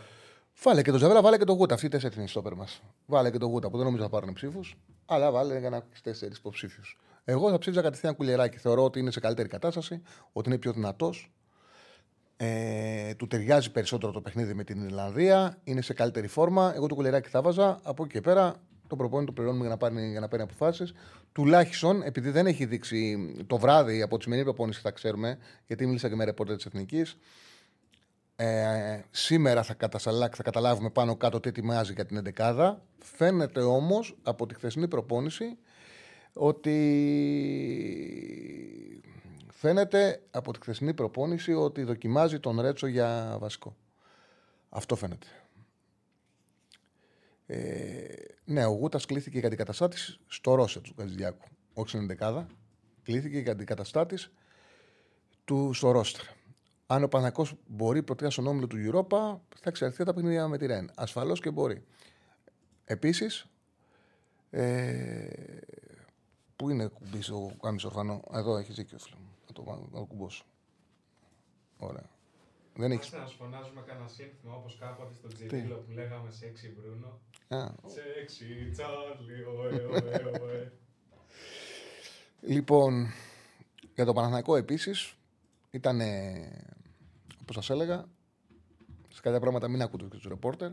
Βάλε 0.63 0.83
και 0.83 0.91
τον 0.91 0.99
Τζαβέλα, 0.99 1.23
βάλε 1.23 1.39
και 1.39 1.45
τον 1.45 1.57
Γούτα. 1.57 1.75
Αυτοί 1.75 1.87
οι 1.87 1.89
τέσσερις 1.89 2.17
είναι 2.17 2.27
στόπερ 2.27 2.55
μας. 2.55 2.83
Βάλε 3.07 3.31
και 3.31 3.39
τον 3.39 3.49
Γούτα 3.49 3.71
που 3.71 3.77
δεν 3.77 3.87
νομίζω 3.87 4.03
θα 4.03 4.09
πάρουν 4.09 4.33
ψήφους, 4.33 4.77
αλλά 5.07 5.31
βάλε 5.31 5.59
για 5.59 5.71
να 5.71 5.77
έχεις 5.77 6.01
τέσσερις 6.01 6.39
υποψήφιους. 6.39 6.99
Εγώ 7.25 7.51
θα 7.51 7.59
ψήφιζα 7.59 7.83
κατευθείαν 7.83 8.17
κουλεράκι. 8.17 8.59
Θεωρώ 8.59 8.85
ότι 8.85 8.99
είναι 8.99 9.11
σε 9.11 9.21
καλύτερη 9.21 9.49
κατάσταση, 9.49 10.03
ότι 10.33 10.49
είναι 10.49 10.59
πιο 10.59 10.73
δυνατός, 10.73 11.33
ε, 12.41 13.15
του 13.15 13.27
ταιριάζει 13.27 13.71
περισσότερο 13.71 14.13
το 14.13 14.21
παιχνίδι 14.21 14.55
με 14.55 14.65
την 14.65 14.85
Ιρλανδία. 14.85 15.59
Είναι 15.65 15.81
σε 15.81 15.93
καλύτερη 15.93 16.27
φόρμα. 16.27 16.73
Εγώ 16.75 16.87
το 16.87 16.95
κουλεράκι 16.95 17.29
θα 17.29 17.43
βάζα. 17.43 17.81
Από 17.83 18.05
εκεί 18.05 18.13
και 18.13 18.21
πέρα 18.21 18.55
το 18.87 18.97
προπόνητο 18.97 19.27
το 19.27 19.33
πληρώνουμε 19.33 19.61
για 19.61 19.71
να, 19.71 19.77
πάρει, 19.77 20.11
για 20.11 20.21
να 20.21 20.29
παίρνει 20.29 20.45
αποφάσεις. 20.45 20.93
Τουλάχιστον 21.33 22.03
επειδή 22.03 22.31
δεν 22.31 22.47
έχει 22.47 22.65
δείξει 22.65 23.35
το 23.47 23.59
βράδυ 23.59 24.03
από 24.03 24.17
τη 24.17 24.23
σημερινή 24.23 24.47
προπόνηση, 24.47 24.81
θα 24.81 24.91
ξέρουμε, 24.91 25.39
γιατί 25.67 25.87
μίλησα 25.87 26.09
και 26.09 26.15
με 26.15 26.25
ρεπόρτερ 26.25 26.57
της 26.57 26.67
Εθνικής. 26.67 27.19
Ε, 28.37 29.01
σήμερα 29.11 29.63
θα, 29.63 29.75
κατασαλά- 29.75 30.35
θα 30.37 30.43
καταλάβουμε 30.43 30.91
πάνω 30.91 31.17
κάτω 31.17 31.41
τι 31.41 31.49
ετοιμάζει 31.49 31.93
για 31.93 32.07
την 32.07 32.17
εντεκάδα. 32.17 32.83
Φαίνεται 32.99 33.61
όμως 33.61 34.17
από 34.23 34.47
τη 34.47 34.55
χθεσινή 34.55 34.89
προπόνηση 34.89 35.59
ότι 36.33 36.79
φαίνεται 39.59 40.23
από 40.31 40.53
τη 40.53 40.61
χθεσινή 40.61 40.95
προπόνηση 40.95 41.53
ότι 41.53 41.83
δοκιμάζει 41.83 42.41
τον 42.41 42.61
Ρέτσο 42.61 42.87
για 42.87 43.37
βασικό. 43.41 43.77
Αυτό 44.69 44.97
φαίνεται. 44.97 45.27
Ε, 47.47 48.05
ναι, 48.45 48.65
ο 48.65 48.71
Γούτας 48.71 49.07
κλήθηκε 49.07 49.39
για 49.39 49.47
αντικαταστάτης 49.47 50.21
στο 50.27 50.55
Ρώσετ 50.55 50.83
του 50.83 50.95
Καζιάκου. 50.95 51.49
Όχι 51.75 51.89
στην 51.89 52.01
Εντεκάδα. 52.01 52.47
Κλήθηκε 53.03 53.39
για 53.39 53.53
αντικαταστάτης 53.53 54.33
του 55.45 55.73
στο 55.73 55.91
Ρώστερ. 55.91 56.25
Αν 56.87 57.03
ο 57.03 57.09
Πανακό 57.09 57.47
μπορεί 57.67 58.03
πρωτεία 58.03 58.31
στον 58.31 58.47
όμιλο 58.47 58.67
του 58.67 58.77
Europa, 58.77 59.41
θα 59.55 59.69
εξαρτηθεί 59.69 60.03
από 60.03 60.11
τα 60.11 60.17
παιχνίδια 60.17 60.49
με 60.49 60.59
τη 60.59 60.67
Ρεν. 60.67 60.91
Ασφαλώς 60.95 61.41
και 61.41 61.51
μπορεί. 61.51 61.85
Επίσης, 62.85 63.47
ε, 64.51 65.29
πού 66.57 66.71
είναι 66.71 66.87
κουμπί 66.87 67.19
ο 67.33 67.57
Κάμι 67.63 67.79
Ορφανό, 67.85 68.25
εδώ 68.33 68.57
έχει 68.57 68.73
δίκιο, 68.73 68.99
φίλε 68.99 69.17
μου. 69.17 69.29
Να 69.59 69.65
το, 69.65 69.71
βάλω, 69.71 69.89
να 69.93 69.99
το 69.99 70.05
κουμπώσω. 70.05 70.45
Ωραία. 71.79 72.11
Δεν 72.75 72.91
έχει. 72.91 73.01
Είμαστε 73.01 73.19
να 73.19 73.27
σου 73.27 73.37
φωνάζουμε 73.37 73.81
κανένα 73.87 74.09
σύνθημα 74.09 74.55
όπως 74.55 74.77
κάποτε 74.81 75.15
στο 75.15 75.29
Τζιρίλο 75.29 75.77
που 75.77 75.91
λέγαμε 75.91 76.31
σεξι 76.31 76.69
Μπρούνο. 76.69 77.21
Α, 77.49 77.73
Σεξι 77.87 78.71
Τσάρλι, 78.73 79.45
ωε, 79.45 79.85
ωε, 79.85 80.41
ωε. 80.43 80.73
Λοιπόν, 82.41 83.07
για 83.95 84.05
το 84.05 84.13
Παναθηναϊκό 84.13 84.57
επίσης 84.57 85.17
ήταν, 85.71 86.01
όπως 87.41 87.55
σας 87.55 87.71
έλεγα, 87.71 88.09
σε 89.09 89.21
κάποια 89.21 89.41
πράγματα 89.41 89.69
μην 89.69 89.83
ακούτε 89.83 90.05
και 90.05 90.17
τους 90.17 90.27
ρεπόρτερ. 90.27 90.71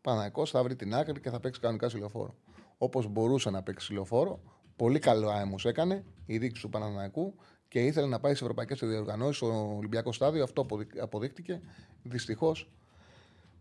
Παναθηναϊκός 0.00 0.50
θα 0.50 0.62
βρει 0.62 0.76
την 0.76 0.94
άκρη 0.94 1.20
και 1.20 1.30
θα 1.30 1.40
παίξει 1.40 1.60
κανονικά 1.60 1.88
σε 1.88 1.98
λεωφόρο. 1.98 2.34
Όπως 2.78 3.06
μπορούσε 3.06 3.50
να 3.50 3.62
παίξει 3.62 3.86
σε 3.86 3.92
λεωφόρο, 3.92 4.40
πολύ 4.76 4.98
καλό 4.98 5.28
άμμο 5.28 5.56
έκανε 5.62 6.04
η 6.26 6.38
δίκη 6.38 6.60
του 6.60 6.68
Παναθηναϊκού 6.68 7.34
και 7.74 7.80
ήθελε 7.80 8.06
να 8.06 8.20
πάει 8.20 8.34
σε 8.34 8.42
ευρωπαϊκές 8.42 8.78
διοργανώσεις, 8.78 9.36
στο 9.36 9.76
Ολυμπιακό 9.76 10.12
στάδιο. 10.12 10.42
Αυτό 10.42 10.60
αποδει- 10.60 11.00
αποδείχτηκε. 11.00 11.60
Δυστυχώς. 12.02 12.70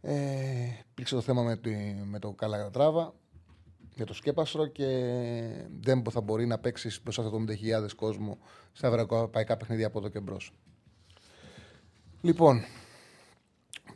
Ε, 0.01 0.15
υπήρξε 0.91 1.15
το 1.15 1.21
θέμα 1.21 1.43
με, 1.43 1.57
τη, 1.57 1.75
με 2.05 2.19
το 2.19 2.31
Καλατράβα 2.31 3.13
για 3.95 4.05
το 4.05 4.13
σκέπαστρο 4.13 4.65
και 4.65 4.85
δεν 5.79 6.03
θα 6.09 6.21
μπορεί 6.21 6.45
να 6.45 6.59
παίξει 6.59 7.01
μπροστά 7.03 7.23
σε 7.23 7.29
70.000 7.29 7.87
κόσμο 7.95 8.37
στα 8.71 8.87
ευρωπαϊκά 8.87 9.57
παιχνίδια 9.57 9.87
από 9.87 9.99
εδώ 9.99 10.09
και 10.09 10.19
μπρος. 10.19 10.53
Λοιπόν, 12.21 12.61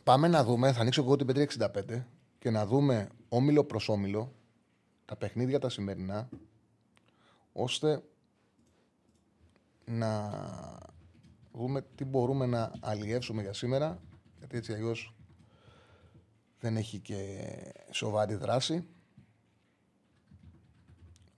πάμε 0.04 0.28
να 0.28 0.44
δούμε. 0.44 0.72
Θα 0.72 0.80
ανοίξω 0.80 1.02
εγώ 1.02 1.16
την 1.16 1.26
Πετρή 1.26 1.48
65 1.58 2.04
και 2.38 2.50
να 2.50 2.66
δούμε 2.66 3.08
όμιλο 3.28 3.64
προς 3.64 3.88
όμιλο 3.88 4.32
τα 5.04 5.16
παιχνίδια 5.16 5.58
τα 5.58 5.68
σημερινά 5.68 6.28
ώστε 7.52 8.02
να 9.88 10.30
δούμε 11.52 11.84
τι 11.94 12.04
μπορούμε 12.04 12.46
να 12.46 12.72
αλλιεύσουμε 12.80 13.42
για 13.42 13.52
σήμερα 13.52 14.02
γιατί 14.38 14.56
έτσι 14.56 14.72
αλλιώς 14.72 15.14
δεν 16.60 16.76
έχει 16.76 16.98
και 16.98 17.48
σοβαρή 17.90 18.34
δράση. 18.34 18.84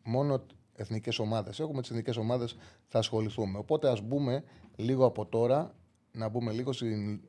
Μόνο 0.02 0.47
εθνικές 0.73 1.19
ομάδες 1.19 1.61
έχουμε 1.61 1.80
τις 1.80 1.90
εθνικές 1.90 2.16
ομάδες 2.16 2.57
θα 2.87 2.99
ασχοληθούμε. 2.99 3.59
Οπότε 3.59 3.90
ας 3.90 4.00
μπούμε 4.00 4.45
λίγο 4.76 5.04
από 5.04 5.26
τώρα 5.26 5.75
να 6.12 6.28
μπούμε 6.28 6.52
λίγο 6.52 6.73
στην... 6.73 7.21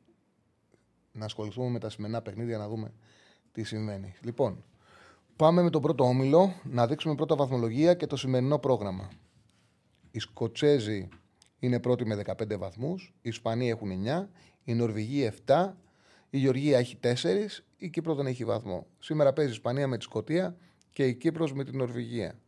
να 1.11 1.25
ασχοληθούμε 1.25 1.69
με 1.69 1.79
τα 1.79 1.89
σημερινά 1.89 2.21
παιχνίδια 2.21 2.57
να 2.57 2.67
δούμε 2.67 2.93
τι 3.51 3.63
συμβαίνει. 3.63 4.13
Λοιπόν 4.21 4.63
πάμε 5.35 5.61
με 5.61 5.69
τον 5.69 5.81
πρώτο 5.81 6.03
όμιλο 6.03 6.53
να 6.63 6.87
δείξουμε 6.87 7.15
πρώτα 7.15 7.35
βαθμολογία 7.35 7.93
και 7.93 8.07
το 8.07 8.15
σημερινό 8.15 8.59
πρόγραμμα 8.59 9.09
οι 10.12 10.20
Σκοτσέζοι 10.20 11.10
είναι 11.60 11.80
πρώτοι 11.80 12.06
με 12.06 12.22
15 12.25 12.58
βαθμούς, 12.58 13.13
οι 13.22 13.30
Ισπανοί 13.30 13.70
έχουν 13.70 13.89
9, 14.06 14.27
η 14.63 14.74
Νορβηγία 14.74 15.34
7, 15.46 15.74
η 16.30 16.38
Γεωργία 16.38 16.77
έχει 16.77 16.98
4, 17.03 17.15
η 17.77 17.89
Κύπρος 17.89 18.15
δεν 18.15 18.25
έχει 18.25 18.46
βαθμό. 18.46 18.88
Σήμερα 19.00 19.34
παίζει 19.34 19.51
η 19.51 19.53
Ισπανία 19.53 19.88
με 19.88 19.98
τη 19.98 20.03
Σκωτία 20.03 20.56
και 20.89 21.06
η 21.06 21.15
Κύπρος 21.15 21.53
με 21.53 21.63
την 21.63 21.77
Νορβηγία. 21.77 22.39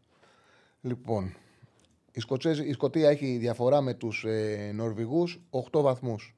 Λοιπόν, 0.81 1.35
η, 2.11 2.19
Σκοτσέζοι, 2.19 2.67
η 2.67 2.73
Σκωτία 2.73 3.09
έχει 3.09 3.37
διαφορά 3.37 3.81
με 3.81 3.93
τους 3.93 4.23
ε, 4.23 4.71
Νορβηγούς 4.73 5.41
8 5.71 5.81
βαθμούς. 5.81 6.35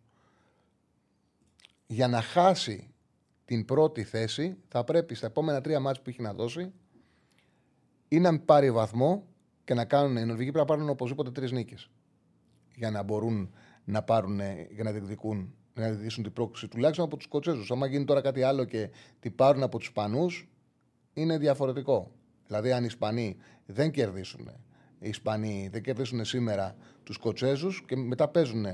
Για 1.88 2.08
να 2.08 2.22
χάσει 2.22 2.94
την 3.46 3.66
πρώτη 3.66 4.04
θέση 4.04 4.58
θα 4.68 4.84
πρέπει 4.84 5.16
στα 5.16 5.28
επόμενα 5.28 5.62
τρία 5.62 5.80
μάτς 5.80 6.02
που 6.02 6.10
έχει 6.10 6.22
να 6.22 6.34
δώσει 6.34 6.72
ή 8.08 8.20
να 8.20 8.32
μην 8.32 8.46
πάρει 8.46 8.72
βαθμό 8.72 9.28
και 9.66 9.74
να 9.74 9.86
κάνουν. 9.86 10.18
Οι 10.18 10.26
Νορβηγοί 10.26 10.52
πρέπει 10.52 10.70
να 10.70 10.76
πάρουν 10.76 10.90
οπωσδήποτε 10.90 11.32
τρεις 11.32 11.52
νίκες. 11.52 11.90
Για 12.76 12.92
να 12.92 13.04
μπορούν 13.04 13.54
να 13.86 14.04
πάρουν, 14.04 14.40
για 14.72 14.84
να 14.84 14.92
διεκδικούν, 14.92 15.54
να 15.74 15.84
διεκδικήσουν 15.84 16.24
την 16.24 16.34
πρόκληση 16.34 16.68
τουλάχιστον 16.68 17.06
από 17.06 17.16
τους 17.16 17.26
Σκοτσέζους. 17.26 17.72
Αν 17.72 17.84
γίνει 17.84 18.06
τώρα 18.06 18.22
κάτι 18.22 18.44
άλλο 18.44 18.64
και 18.64 18.90
την 19.20 19.36
πάρουν 19.36 19.64
από 19.64 19.78
τους 19.78 19.88
Ισπανούς, 19.88 20.50
είναι 21.14 21.38
διαφορετικό. 21.38 22.12
Δηλαδή, 22.48 22.72
αν 22.72 22.84
οι 22.84 22.88
Ισπανοί 22.90 23.38
δεν 23.66 23.92
κερδίσουν, 23.92 24.50
οι 25.00 25.10
Ισπανοί 25.10 25.70
δεν 25.72 25.82
κερδίσουν 25.82 26.26
σήμερα 26.26 26.76
τους 27.04 27.16
Σκοτσέζους 27.16 27.84
και 27.86 27.96
μετά 27.96 28.28
παίζουν. 28.28 28.66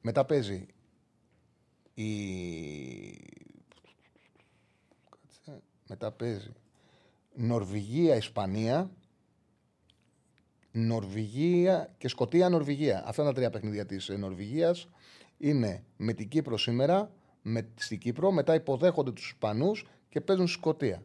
Μετά 0.00 0.24
παίζει 0.24 0.66
η. 1.94 2.08
Κάτσε, 5.10 5.62
Μετά 5.88 6.12
παίζει 6.12 6.52
Νορβηγία-Ισπανία 7.34 8.90
Νορβηγία 10.72 11.94
και 11.98 12.08
Σκοτία-Νορβηγία. 12.08 13.02
Αυτά 13.06 13.22
είναι 13.22 13.30
τα 13.30 13.36
τρία 13.36 13.50
παιχνίδια 13.50 13.86
της 13.86 14.08
Νορβηγίας. 14.08 14.88
Είναι 15.38 15.84
με 15.96 16.12
την 16.12 16.28
Κύπρο 16.28 16.58
σήμερα, 16.58 17.10
με, 17.42 17.68
στην 17.74 17.98
Κύπρο, 17.98 18.30
μετά 18.30 18.54
υποδέχονται 18.54 19.10
τους 19.12 19.26
Ισπανούς 19.30 19.86
και 20.08 20.20
παίζουν 20.20 20.46
στη 20.46 20.58
Σκοτία. 20.58 21.02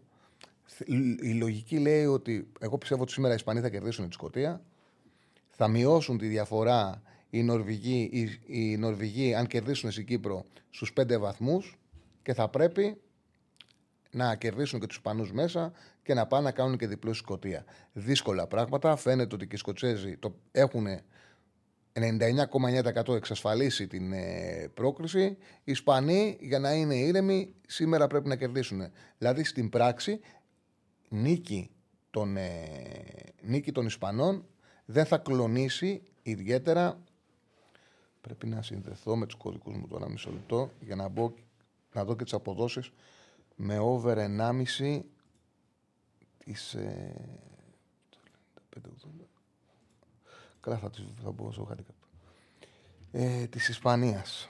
Η 1.22 1.34
λογική 1.34 1.80
λέει 1.80 2.06
ότι 2.06 2.48
εγώ 2.60 2.78
πιστεύω 2.78 3.02
ότι 3.02 3.12
σήμερα 3.12 3.34
οι 3.34 3.36
Ισπανοί 3.36 3.60
θα 3.60 3.70
κερδίσουν 3.70 4.08
τη 4.08 4.14
Σκοτία. 4.14 4.62
Θα 5.50 5.68
μειώσουν 5.68 6.18
τη 6.18 6.28
διαφορά 6.28 7.02
οι 7.30 7.44
Νορβηγοί, 7.44 8.10
οι, 8.12 8.30
οι 8.46 8.78
Νορβηγοί 8.78 9.36
αν 9.36 9.48
κερδίσουν 9.48 9.92
στην 9.92 10.06
Κύπρο 10.06 10.46
στους 10.70 10.94
5 11.00 11.20
βαθμούς 11.20 11.78
και 12.22 12.34
θα 12.34 12.50
πρέπει 12.50 12.98
να 14.16 14.36
κερδίσουν 14.36 14.80
και 14.80 14.88
τους 14.88 14.96
Ισπανούς 14.96 15.32
μέσα 15.32 15.72
και 16.04 16.14
να 16.14 16.26
πάνε 16.26 16.44
να 16.44 16.52
κάνουν 16.52 16.78
και 16.78 16.88
διπλό 16.88 17.14
στη 17.14 17.24
Σκωτία. 17.24 17.66
Δύσκολα 17.94 18.48
πράγματα. 18.48 18.96
Φαίνεται 18.96 19.36
ότι 19.36 19.48
και 19.48 19.56
οι 19.56 19.58
Σκοτσέζοι 19.58 20.18
το 20.18 20.36
έχουν 20.52 20.88
99,9% 21.94 23.16
εξασφαλίσει 23.16 23.88
την 23.88 24.14
ε, 24.14 24.68
πρόκριση. 24.74 25.24
Οι 25.64 25.72
Ισπανοί, 25.72 26.38
για 26.40 26.60
να 26.60 26.74
είναι 26.74 26.96
ήρεμοι, 26.96 27.54
σήμερα 27.68 28.08
πρέπει 28.08 28.28
να 28.28 28.36
κερδίσουν. 28.36 28.82
Δηλαδή, 29.18 29.44
στην 29.44 29.70
πράξη, 29.70 30.20
νίκη 31.10 31.70
των, 32.10 32.38
ε, 32.38 32.64
νίκη 33.42 33.72
των 33.72 33.86
Ισπανών 33.86 34.46
δεν 34.86 35.06
θα 35.06 35.18
κλονίσει 35.18 36.02
ιδιαίτερα. 36.22 37.04
Πρέπει 38.22 38.48
να 38.48 38.62
συνδεθώ 38.62 39.16
με 39.16 39.26
τους 39.26 39.36
κωδικούς 39.36 39.76
μου 39.76 39.88
τώρα 39.88 40.10
μισό 40.10 40.32
λεπτό 40.32 40.72
για 40.80 40.96
να, 40.96 41.08
μπω, 41.08 41.34
να 41.94 42.06
δω 42.06 42.16
και 42.16 42.24
τις 42.24 42.34
αποδόσεις 42.34 42.92
με 43.56 43.78
over 43.80 44.18
1,5 44.18 45.02
της... 46.38 46.74
Ε, 46.74 47.14
5,80. 48.76 49.26
Καλά 50.60 50.78
θα, 50.78 50.90
τις- 50.90 51.14
θα 51.24 51.32
μπω 51.32 51.52
στο 51.52 51.68
handicap. 51.72 52.08
Ε, 53.12 53.46
της 53.48 53.68
Ισπανίας. 53.70 54.50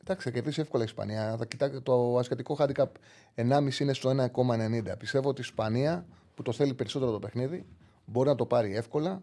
Εντάξει, 0.00 0.28
θα 0.28 0.34
κερδίσει 0.34 0.60
εύκολα 0.60 0.82
η 0.82 0.86
Ισπανία. 0.86 1.36
Θα 1.36 1.46
κοιτάξτε 1.46 1.80
το 1.80 2.18
ασιατικό 2.18 2.56
handicap 2.58 2.86
1,5 3.34 3.78
είναι 3.80 3.92
στο 3.92 4.10
1,90. 4.10 4.98
Πιστεύω 4.98 5.28
ότι 5.28 5.40
η 5.40 5.44
Ισπανία 5.44 6.06
που 6.34 6.42
το 6.42 6.52
θέλει 6.52 6.74
περισσότερο 6.74 7.10
το 7.10 7.18
παιχνίδι 7.18 7.66
μπορεί 8.04 8.28
να 8.28 8.34
το 8.34 8.46
πάρει 8.46 8.74
εύκολα. 8.76 9.22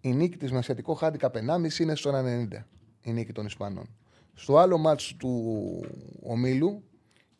Η 0.00 0.12
νίκη 0.14 0.36
της 0.36 0.52
με 0.52 0.58
ασιατικό 0.58 0.98
handicap 1.00 1.30
1,5 1.30 1.78
είναι 1.78 1.94
στο 1.94 2.10
1,90. 2.14 2.48
Η 3.02 3.12
νίκη 3.12 3.32
των 3.32 3.46
Ισπανών. 3.46 3.88
Στο 4.38 4.58
άλλο 4.58 4.78
μάτς 4.78 5.14
του 5.18 5.84
ομίλου, 6.22 6.82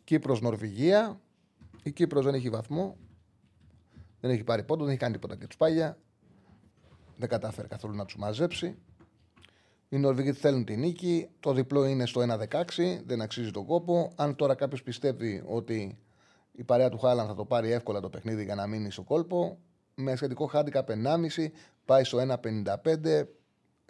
Κύπρος-Νορβηγία, 0.04 1.20
η 1.82 1.92
Κύπρος 1.92 2.24
δεν 2.24 2.34
έχει 2.34 2.50
βαθμό, 2.50 2.96
δεν 4.20 4.30
έχει 4.30 4.44
πάρει 4.44 4.62
πόντο, 4.62 4.82
δεν 4.82 4.90
έχει 4.92 5.00
κάνει 5.00 5.12
τίποτα 5.12 5.36
και 5.36 5.46
τους 5.46 5.56
πάγια. 5.56 5.98
Δεν 7.16 7.28
κατάφερε 7.28 7.68
καθόλου 7.68 7.94
να 7.94 8.04
τους 8.04 8.16
μαζέψει. 8.16 8.78
Οι 9.88 9.96
Νορβηγοί 9.96 10.32
θέλουν 10.32 10.64
τη 10.64 10.76
νίκη. 10.76 11.28
Το 11.40 11.52
διπλό 11.52 11.84
είναι 11.84 12.06
στο 12.06 12.20
1-16. 12.20 13.00
Δεν 13.06 13.20
αξίζει 13.20 13.50
τον 13.50 13.66
κόπο. 13.66 14.12
Αν 14.16 14.36
τώρα 14.36 14.54
κάποιος 14.54 14.82
πιστεύει 14.82 15.42
ότι 15.46 15.98
η 16.52 16.64
παρέα 16.64 16.88
του 16.88 16.98
Χάλαντ 16.98 17.26
θα 17.26 17.34
το 17.34 17.44
πάρει 17.44 17.70
εύκολα 17.70 18.00
το 18.00 18.08
παιχνίδι 18.08 18.44
για 18.44 18.54
να 18.54 18.66
μείνει 18.66 18.90
στο 18.90 19.02
κόλπο, 19.02 19.58
με 19.94 20.16
σχετικό 20.16 20.50
handicap 20.52 20.84
1,5 20.84 21.50
πάει 21.84 22.04
στο 22.04 22.18
1,55. 22.18 23.24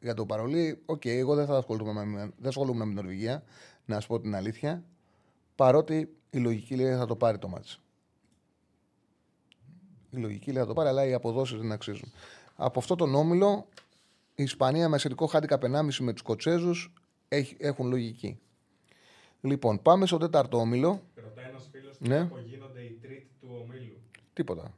Για 0.03 0.15
το 0.15 0.27
παρολί. 0.27 0.83
Οκ, 0.87 1.05
εγώ 1.05 1.35
δεν 1.35 1.47
θα 1.47 1.57
ασχολούμαι 1.57 2.05
με, 2.05 2.33
δεν 2.37 2.49
ασχολούμαι 2.49 2.79
με 2.79 2.85
την 2.85 2.95
Νορβηγία, 2.95 3.43
να 3.85 4.01
σου 4.01 4.09
πω 4.09 4.21
την 4.21 4.35
αλήθεια. 4.35 4.85
Παρότι 5.55 6.09
η 6.31 6.39
λογική 6.39 6.75
λέει 6.77 6.95
θα 6.95 7.07
το 7.07 7.17
πάρει 7.17 7.39
το 7.39 7.49
ματς. 7.49 7.81
Η 10.11 10.17
λογική 10.17 10.53
λέει 10.53 10.63
θα 10.63 10.69
το 10.69 10.75
πάρει, 10.75 10.89
αλλά 10.89 11.07
οι 11.07 11.13
αποδόσεις 11.13 11.59
δεν 11.59 11.73
αξίζουν. 11.73 12.13
Από 12.57 12.79
αυτό 12.79 12.97
τον 12.97 13.15
όμιλο, 13.15 13.67
η 14.35 14.43
Ισπανία 14.43 14.89
με 14.89 14.95
ασιατικό 14.97 15.27
handicap 15.27 15.59
1,5 15.63 15.91
με 15.99 16.13
τους 16.13 16.23
Σκοτσέζους 16.23 16.75
έχουν 17.59 17.89
λογική. 17.89 18.39
Λοιπόν, 19.41 19.83
πάμε 19.83 20.07
στο 20.07 20.19
τέταρτο 20.19 20.59
όμιλο. 20.59 21.03
Ρωτάει 21.15 21.45
ένας 21.49 21.69
φίλος 21.73 21.97
Ναι. 22.01 22.19
ναι. 22.19 22.29
γίνονται 22.45 22.81
οι 22.81 22.99
τρίτοι 23.03 23.31
του 23.41 23.49
ομίλου. 23.63 23.97
Τίποτα. 24.33 24.75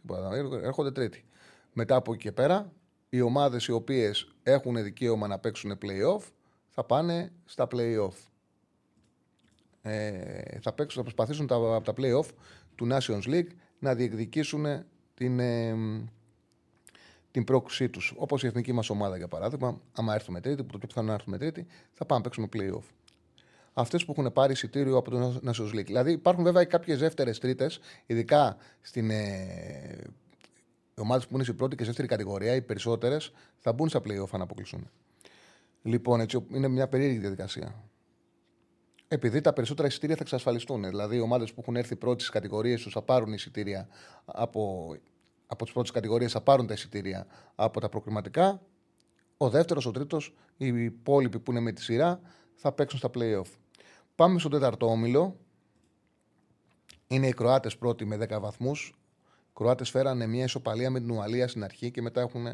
Τίποτα. 0.00 0.30
Έρχονται 0.62 0.90
τρίτη. 0.92 1.24
Μετά 1.72 1.96
από 1.96 2.12
εκεί 2.12 2.22
και 2.22 2.32
πέρα, 2.32 2.72
οι 3.10 3.20
ομάδες 3.20 3.66
οι 3.66 3.72
οποίες 3.72 4.34
έχουν 4.42 4.82
δικαίωμα 4.82 5.26
να 5.26 5.38
παίξουν 5.38 5.78
playoff 5.82 6.22
θα 6.68 6.84
πάνε 6.84 7.32
στα 7.44 7.68
playoff. 7.70 8.14
Ε, 9.82 10.58
θα, 10.60 10.72
παίξουν, 10.72 10.96
θα 10.96 11.02
προσπαθήσουν 11.02 11.46
τα, 11.46 11.54
από 11.54 11.84
τα 11.84 11.92
playoff 11.96 12.28
του 12.74 12.88
Nations 12.90 13.22
League 13.26 13.48
να 13.78 13.94
διεκδικήσουν 13.94 14.84
την, 15.14 15.40
ε, 15.40 15.76
την 17.30 17.44
πρόκλησή 17.44 17.88
τους. 17.88 18.14
Όπως 18.16 18.42
η 18.42 18.46
εθνική 18.46 18.72
μας 18.72 18.90
ομάδα, 18.90 19.16
για 19.16 19.28
παράδειγμα, 19.28 19.80
άμα 19.92 20.14
έρθουμε 20.14 20.40
τρίτη, 20.40 20.62
που 20.62 20.72
το 20.72 20.78
πιο 20.78 20.88
πιθανό 20.88 21.06
να 21.06 21.14
έρθουμε 21.14 21.38
τρίτη, 21.38 21.66
θα 21.92 22.04
πάμε 22.04 22.22
να 22.22 22.28
παίξουμε 22.28 22.48
playoff. 22.52 22.84
Αυτές 23.72 24.04
που 24.04 24.14
έχουν 24.16 24.32
πάρει 24.32 24.52
εισιτήριο 24.52 24.96
από 24.96 25.10
το 25.10 25.40
Nations 25.44 25.74
League. 25.74 25.86
Δηλαδή 25.86 26.12
υπάρχουν 26.12 26.44
βέβαια 26.44 26.64
κάποιες 26.64 26.98
δεύτερες 26.98 27.38
τρίτες, 27.38 27.80
ειδικά 28.06 28.56
στην. 28.80 29.10
Ε, 29.10 29.98
οι 31.00 31.02
ομάδες 31.02 31.26
που 31.26 31.34
είναι 31.34 31.42
στην 31.42 31.56
πρώτη 31.56 31.76
και 31.76 31.82
στη 31.82 31.92
δεύτερη 31.92 32.08
κατηγορία, 32.08 32.54
οι 32.54 32.62
περισσότερες 32.62 33.32
θα 33.58 33.72
μπουν 33.72 33.88
στα 33.88 34.00
playoff 34.04 34.28
αν 34.30 34.40
αποκλειστούν. 34.40 34.90
Λοιπόν, 35.82 36.20
έτσι 36.20 36.46
είναι 36.50 36.68
μια 36.68 36.88
περίεργη 36.88 37.18
διαδικασία. 37.18 37.74
Επειδή 39.08 39.40
τα 39.40 39.52
περισσότερα 39.52 39.88
εισιτήρια 39.88 40.16
θα 40.16 40.22
εξασφαλιστούν. 40.22 40.84
Δηλαδή, 40.84 41.16
οι 41.16 41.20
ομάδες 41.20 41.52
που 41.52 41.60
έχουν 41.60 41.76
έρθει 41.76 41.96
πρώτη 41.96 42.20
στις 42.20 42.32
κατηγορίες 42.32 42.82
τους 42.82 42.92
θα 42.92 43.02
πάρουν 43.02 43.32
εισιτήρια 43.32 43.88
από, 44.24 44.94
από 45.46 45.64
τις 45.64 45.72
πρώτες 45.72 45.90
κατηγορίες, 45.90 46.32
θα 46.32 46.40
πάρουν 46.40 46.66
τα 46.66 46.72
εισιτήρια 46.72 47.26
από 47.54 47.80
τα 47.80 47.88
προκριματικά. 47.88 48.62
Ο 49.36 49.48
δεύτερος, 49.48 49.86
ο 49.86 49.90
τρίτος, 49.90 50.34
οι 50.56 50.66
υπόλοιποι 50.66 51.38
που 51.38 51.50
είναι 51.50 51.60
με 51.60 51.72
τη 51.72 51.82
σειρά 51.82 52.20
θα 52.54 52.72
παίξουν 52.72 52.98
στα 52.98 53.10
playoff. 53.14 53.50
Πάμε 54.14 54.38
στον 54.38 54.50
τέταρτο 54.50 54.86
όμιλο. 54.86 55.36
Είναι 57.06 57.26
οι 57.26 57.32
Κροάτες 57.32 57.76
πρώτοι 57.76 58.04
με 58.04 58.16
10 58.16 58.40
βαθμούς. 58.40 58.99
Οι 59.50 59.62
Κροάτες 59.62 59.90
φέρανε 59.90 60.26
μια 60.26 60.44
ισοπαλία 60.44 60.90
με 60.90 61.00
την 61.00 61.10
Ουαλία 61.10 61.48
στην 61.48 61.64
αρχή 61.64 61.90
και 61.90 62.02
μετά 62.02 62.20
έχουν 62.20 62.46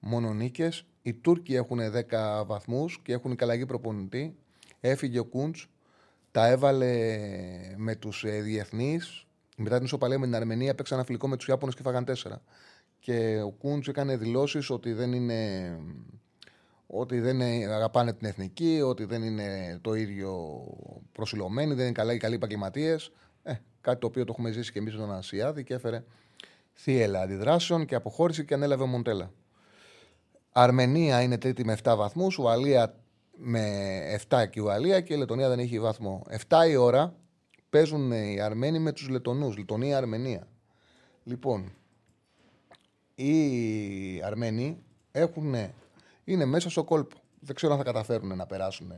μόνο 0.00 0.32
νίκες. 0.32 0.84
Οι 1.02 1.14
Τούρκοι 1.14 1.54
έχουν 1.54 1.78
10 2.10 2.44
βαθμούς 2.46 3.00
και 3.02 3.12
έχουν 3.12 3.36
καλαγή 3.36 3.66
προπονητή. 3.66 4.36
Έφυγε 4.80 5.18
ο 5.18 5.24
Κούντς, 5.24 5.68
τα 6.30 6.46
έβαλε 6.46 7.18
με 7.76 7.94
τους 7.94 8.24
ε, 8.24 8.40
διεθνείς. 8.40 9.26
Μετά 9.56 9.76
την 9.76 9.84
ισοπαλία 9.84 10.18
με 10.18 10.26
την 10.26 10.34
Αρμενία 10.34 10.74
παίξαν 10.74 10.96
ένα 10.96 11.06
φιλικό 11.06 11.28
με 11.28 11.36
τους 11.36 11.48
Ιάπωνες 11.48 11.74
και 11.74 11.82
φάγαν 11.82 12.04
4. 12.04 12.12
Και 12.98 13.40
ο 13.44 13.50
Κούντς 13.50 13.88
έκανε 13.88 14.16
δηλώσεις 14.16 14.70
ότι 14.70 14.92
δεν 14.92 15.12
είναι. 15.12 15.78
Ότι 16.86 17.20
δεν 17.20 17.40
είναι- 17.40 17.74
αγαπάνε 17.74 18.12
την 18.12 18.26
εθνική, 18.28 18.80
ότι 18.84 19.04
δεν 19.04 19.22
είναι 19.22 19.78
το 19.82 19.94
ίδιο 19.94 20.60
προσιλωμένοι, 21.12 21.74
δεν 21.74 21.84
είναι 21.84 21.92
καλά 21.92 22.12
οι 22.12 22.16
καλοί 22.16 22.34
επαγγελματίες. 22.34 23.12
Ε, 23.42 23.52
κάτι 23.80 24.00
το 24.00 24.06
οποίο 24.06 24.24
το 24.24 24.32
έχουμε 24.32 24.50
ζήσει 24.50 24.72
και 24.72 24.78
εμείς 24.78 24.92
στον 24.92 25.12
Ασιάδη 25.12 25.64
και 25.64 25.74
έφερε 25.74 26.04
θύελα 26.74 27.20
αντιδράσεων 27.20 27.84
και 27.86 27.94
αποχώρηση 27.94 28.44
και 28.44 28.54
ανέλαβε 28.54 28.82
ο 28.82 28.86
Μοντέλα. 28.86 29.32
Αρμενία 30.52 31.22
είναι 31.22 31.38
τρίτη 31.38 31.64
με 31.64 31.76
7 31.82 31.94
βαθμούς, 31.96 32.38
Ουαλία 32.38 32.94
με 33.36 33.62
7 34.28 34.46
και 34.50 34.60
η 34.60 34.62
Ουαλία 34.62 35.00
και 35.00 35.14
η 35.14 35.16
Λετωνία 35.16 35.48
δεν 35.48 35.58
έχει 35.58 35.80
βαθμό. 35.80 36.22
7 36.48 36.68
η 36.68 36.76
ώρα 36.76 37.14
παίζουν 37.70 38.12
οι 38.12 38.40
Αρμένοι 38.40 38.78
με 38.78 38.92
τους 38.92 39.08
Λετωνούς. 39.08 39.56
Λετωνία-Αρμενία. 39.56 40.48
Λοιπόν, 41.24 41.72
οι 43.14 44.22
Αρμένοι 44.22 44.82
έχουν, 45.12 45.54
είναι 46.24 46.44
μέσα 46.44 46.70
στο 46.70 46.84
κόλπο. 46.84 47.16
Δεν 47.40 47.54
ξέρω 47.54 47.72
αν 47.72 47.78
θα 47.78 47.84
καταφέρουν 47.84 48.36
να 48.36 48.46
περάσουν 48.46 48.92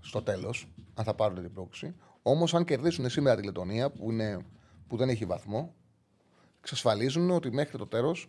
στο 0.00 0.22
τέλος, 0.22 0.68
αν 0.94 1.04
θα 1.04 1.14
πάρουν 1.14 1.42
την 1.42 1.52
πρόκληση. 1.52 1.94
Όμως, 2.22 2.54
αν 2.54 2.64
κερδίσουν 2.64 3.08
σήμερα 3.08 3.36
τη 3.36 3.44
Λετωνία, 3.44 3.90
που, 3.90 4.10
είναι, 4.10 4.38
που 4.88 4.96
δεν 4.96 5.08
έχει 5.08 5.24
βαθμό, 5.24 5.74
εξασφαλίζουν 6.64 7.30
ότι 7.30 7.52
μέχρι 7.52 7.78
το 7.78 7.86
τέλος. 7.86 8.28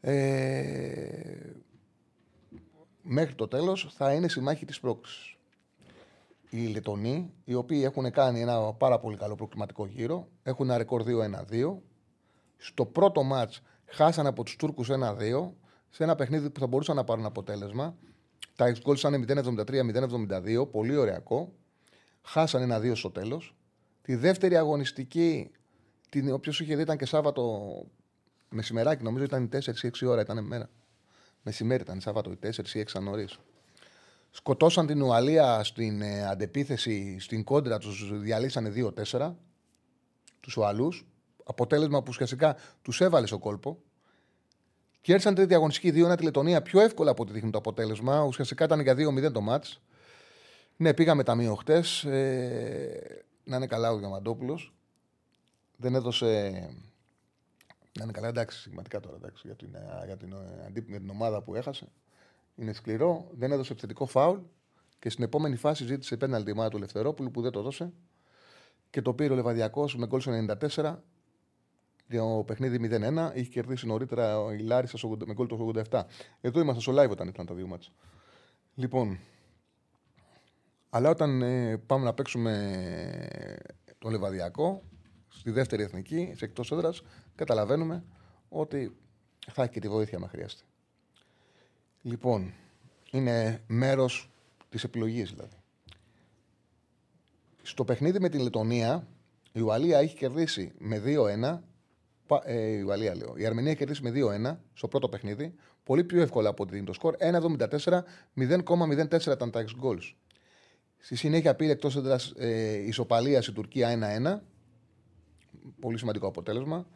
Ε, 0.00 1.52
μέχρι 3.02 3.34
το 3.34 3.48
τέλος 3.48 3.92
θα 3.96 4.12
είναι 4.12 4.28
συμμάχοι 4.28 4.64
της 4.64 4.80
πρόκλησης. 4.80 5.36
Οι 6.50 6.66
Λετωνοί, 6.66 7.32
οι 7.44 7.54
οποίοι 7.54 7.82
έχουν 7.84 8.10
κάνει 8.10 8.40
ένα 8.40 8.72
πάρα 8.72 8.98
πολύ 8.98 9.16
καλό 9.16 9.34
προκριματικό 9.34 9.86
γύρο, 9.86 10.28
έχουν 10.42 10.68
ένα 10.68 10.78
ρεκόρ 10.78 11.02
2-1-2. 11.02 11.82
Στο 12.56 12.86
πρώτο 12.86 13.22
μάτς 13.22 13.62
χάσαν 13.86 14.26
από 14.26 14.42
τους 14.42 14.56
Τούρκους 14.56 14.88
1-2, 14.90 15.52
σε 15.90 16.02
ένα 16.02 16.14
παιχνίδι 16.14 16.50
που 16.50 16.60
θα 16.60 16.66
μπορούσαν 16.66 16.96
να 16.96 17.04
πάρουν 17.04 17.24
αποτέλεσμα. 17.24 17.96
Τα 18.56 18.72
ex 18.72 18.88
goals 18.88 18.98
ήταν 18.98 19.24
0-73-0-72, 19.66 20.70
πολύ 20.70 20.96
ωραιακό. 20.96 21.52
Χάσαν 22.22 22.62
ένα 22.62 22.78
2 22.78 22.96
στο 22.96 23.10
τέλος. 23.10 23.54
Τη 24.02 24.14
δεύτερη 24.14 24.56
αγωνιστική, 24.56 25.50
την, 26.12 26.32
όποιος 26.32 26.60
είχε 26.60 26.76
δει 26.76 26.82
ήταν 26.82 26.96
και 26.96 27.06
Σάββατο 27.06 27.70
μεσημεράκι, 28.48 29.02
νομίζω 29.02 29.24
ήταν 29.24 29.48
4-6 29.52 30.06
ώρα, 30.06 30.20
ήταν 30.20 30.44
μέρα. 30.44 30.70
Μεσημέρι 31.42 31.82
ήταν 31.82 32.00
Σάββατο, 32.00 32.32
4-6 32.42 33.00
νωρίς. 33.02 33.38
Σκοτώσαν 34.30 34.86
την 34.86 35.02
Ουαλία 35.02 35.64
στην 35.64 36.02
ε, 36.02 36.26
αντεπίθεση, 36.26 37.18
στην 37.18 37.44
κόντρα, 37.44 37.78
τους 37.78 38.20
διαλύσανε 38.20 38.72
2-4 39.10 39.34
τους 40.40 40.56
Ουαλούς. 40.56 41.06
Αποτέλεσμα 41.44 41.98
που 41.98 42.06
ουσιαστικά 42.08 42.56
τους 42.82 43.00
έβαλε 43.00 43.26
στο 43.26 43.38
κόλπο. 43.38 43.78
Κέρδισαν 45.00 45.34
τρίτη 45.34 45.54
αγωνιστική 45.54 46.04
2-1 46.04 46.16
τη 46.16 46.22
Λετωνία 46.22 46.62
πιο 46.62 46.80
εύκολα 46.80 47.10
από 47.10 47.22
ό,τι 47.22 47.32
δείχνει 47.32 47.50
το 47.50 47.58
αποτέλεσμα. 47.58 48.22
Ουσιαστικά 48.22 48.64
ήταν 48.64 48.80
για 48.80 48.94
2-0 48.94 49.32
το 49.32 49.40
μάτς. 49.40 49.80
Ναι, 50.76 50.94
πήγαμε 50.94 51.22
ταμείο 51.22 51.54
χτες. 51.54 52.04
Ε, 52.04 53.24
να 53.44 53.56
είναι 53.56 53.66
καλά 53.66 53.90
ο 53.92 53.98
Διαμαντόπουλος. 53.98 54.72
Δεν 55.82 55.94
έδωσε 55.94 56.50
να 57.98 58.02
είναι 58.02 58.12
καλά, 58.12 58.28
εντάξει, 58.28 58.58
σημαντικά 58.58 59.00
τώρα 59.00 59.16
εντάξει, 59.16 59.42
για, 59.46 59.56
την, 59.56 59.74
ε, 59.74 60.02
για, 60.06 60.16
την, 60.16 60.32
ε, 60.32 60.64
αντί- 60.66 60.88
για 60.88 60.98
την 60.98 61.10
ομάδα 61.10 61.42
που 61.42 61.54
έχασε. 61.54 61.88
Είναι 62.56 62.72
σκληρό. 62.72 63.30
Δεν 63.32 63.52
έδωσε 63.52 63.72
επιθετικό 63.72 64.06
φάουλ 64.06 64.38
και 64.98 65.10
στην 65.10 65.24
επόμενη 65.24 65.56
φάση 65.56 65.84
ζήτησε 65.84 66.16
πέναλτι 66.16 66.48
η 66.48 66.52
ομάδα 66.52 66.68
του 66.68 66.76
Ελευθερόπουλου 66.76 67.30
που 67.30 67.42
δεν 67.42 67.50
το 67.50 67.62
δώσε. 67.62 67.92
Και 68.90 69.02
το 69.02 69.14
πήρε 69.14 69.32
ο 69.32 69.36
Λεβαδιακός 69.36 69.96
με 69.96 70.06
γκολ 70.06 70.20
στο 70.20 70.32
94. 70.32 71.02
Για 72.08 72.20
το 72.20 72.42
παιχνίδι 72.46 72.78
0-1. 72.78 73.32
Είχε 73.34 73.50
κερδίσει 73.50 73.86
νωρίτερα 73.86 74.40
ο 74.40 74.50
Ηλάρισα 74.50 75.08
με 75.26 75.32
γκολ 75.32 75.46
το 75.46 75.72
87. 75.90 76.02
Εδώ 76.40 76.60
είμαστε 76.60 76.80
στο 76.80 76.92
live 76.92 77.10
όταν 77.10 77.28
ήταν 77.28 77.46
τα 77.46 77.54
δύο 77.54 77.66
μάτσα. 77.66 77.90
Λοιπόν, 78.74 79.18
αλλά 80.90 81.10
όταν 81.10 81.42
ε, 81.42 81.76
πάμε 81.76 82.04
να 82.04 82.14
παίξουμε 82.14 82.78
τον 83.98 84.10
Λεβαδιακό 84.10 84.82
στη 85.38 85.50
δεύτερη 85.50 85.82
εθνική, 85.82 86.32
σε 86.36 86.44
εκτός 86.44 86.72
έδρας, 86.72 87.02
καταλαβαίνουμε 87.34 88.04
ότι 88.48 88.96
θα 89.52 89.62
έχει 89.62 89.72
και 89.72 89.80
τη 89.80 89.88
βοήθεια 89.88 90.18
μα 90.18 90.28
χρειάζεται. 90.28 90.62
Λοιπόν, 92.02 92.52
είναι 93.10 93.62
μέρος 93.66 94.30
της 94.68 94.84
επιλογής 94.84 95.30
δηλαδή. 95.30 95.56
Στο 97.62 97.84
παιχνίδι 97.84 98.20
με 98.20 98.28
την 98.28 98.40
Λετωνία, 98.40 99.06
η 99.52 99.60
Ουαλία 99.60 99.98
έχει 99.98 100.16
κερδίσει 100.16 100.72
με 100.78 100.98
2-1. 100.98 101.62
πα- 102.26 102.42
Ε, 102.44 102.60
η 102.60 102.80
Ουαλία 102.82 103.16
λέω. 103.16 103.34
Η 103.36 103.46
Αρμενία 103.46 103.70
έχει 103.70 103.78
κερδίσει 103.78 104.02
με 104.02 104.10
2-1 104.10 104.60
στο 104.74 104.88
πρώτο 104.88 105.08
παιχνίδι. 105.08 105.54
Πολύ 105.84 106.04
πιο 106.04 106.20
εύκολα 106.20 106.48
από 106.48 106.62
ό,τι 106.62 106.72
δίνει 106.72 106.86
το 106.86 106.92
σκορ. 106.92 107.14
1,74, 107.18 108.04
0,04 108.34 109.32
ήταν 109.32 109.50
τα 109.50 109.64
ex 109.64 109.84
goals. 109.84 110.12
Στη 110.98 111.16
συνέχεια 111.16 111.54
πήρε 111.54 111.72
εκτός 111.72 111.96
έδρας 111.96 112.32
ε, 112.36 112.72
ισοπαλία 112.86 113.38
η 113.48 113.52
Τουρκία 113.52 113.88
1-1. 113.88 114.40
Πολύ 115.80 115.98
σημαντικό 115.98 116.26
αποτέλεσμα. 116.26 116.86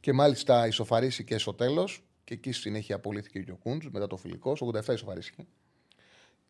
Και 0.00 0.12
μάλιστα 0.12 0.66
ισοφαρίσει 0.66 1.24
και 1.24 1.38
στο 1.38 1.54
τέλος. 1.54 2.04
Και 2.24 2.34
εκεί 2.34 2.52
στη 2.52 2.62
συνέχεια 2.62 2.94
απολύθηκε 2.94 3.52
ο 3.52 3.56
Κούντζ 3.56 3.86
μετά 3.86 4.06
το 4.06 4.16
φιλικό. 4.16 4.56
Στο 4.56 4.66
87 4.66 4.92
ισοφαρίστηκε. 4.92 5.46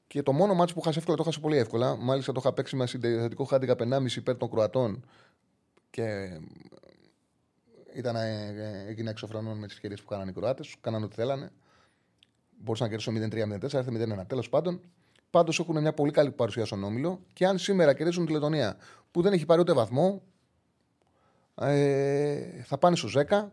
Και 0.07 0.23
το 0.23 0.33
μόνο 0.33 0.55
μάτσο 0.55 0.75
που 0.75 0.81
χάσε 0.81 0.99
εύκολα 0.99 1.17
το 1.17 1.23
χάσε 1.23 1.41
πολύ 1.41 1.57
εύκολα. 1.57 1.97
Μάλιστα 1.97 2.33
το 2.33 2.41
είχα 2.43 2.53
παίξει 2.53 2.77
με 2.77 2.87
συνδετικό 2.87 3.45
χάντικα 3.45 3.75
1,5 3.79 4.17
υπέρ 4.17 4.37
των 4.37 4.51
Κροατών. 4.51 5.05
Και 5.91 6.39
ήταν, 7.95 8.17
ε, 8.17 8.55
ε, 8.57 8.89
έγινε 8.89 9.11
εξωφρανών 9.11 9.59
με 9.59 9.67
τις 9.67 9.75
ευκαιρίες 9.75 10.01
που 10.01 10.07
κάνανε 10.07 10.31
οι 10.31 10.35
Κροάτες. 10.35 10.77
Κάνανε 10.81 11.05
ό,τι 11.05 11.15
θέλανε. 11.15 11.51
Μπορούσαν 12.59 12.91
να 12.91 12.97
κερδίσουν 12.97 13.15
0-3-0-4, 13.15 13.79
έρθε 13.79 13.91
0-1. 13.91 14.27
Τέλος 14.27 14.49
πάντων, 14.49 14.81
πάντως 15.31 15.59
έχουν 15.59 15.81
μια 15.81 15.93
πολύ 15.93 16.11
καλή 16.11 16.31
παρουσία 16.31 16.65
στον 16.65 16.85
όμιλο. 16.85 17.21
Και 17.33 17.47
αν 17.47 17.59
σήμερα 17.59 17.95
κερδίσουν 17.95 18.27
τη 18.27 18.33
Λετωνία 18.33 18.77
που 19.11 19.23
δεν 19.23 19.33
έχει 19.33 19.47
πάρει 19.47 19.61
ούτε 19.61 19.73
βαθμό, 19.73 20.23
ε, 21.61 22.63
θα 22.63 22.79
πάνε 22.79 22.97
στου 22.97 23.11
10. 23.29 23.49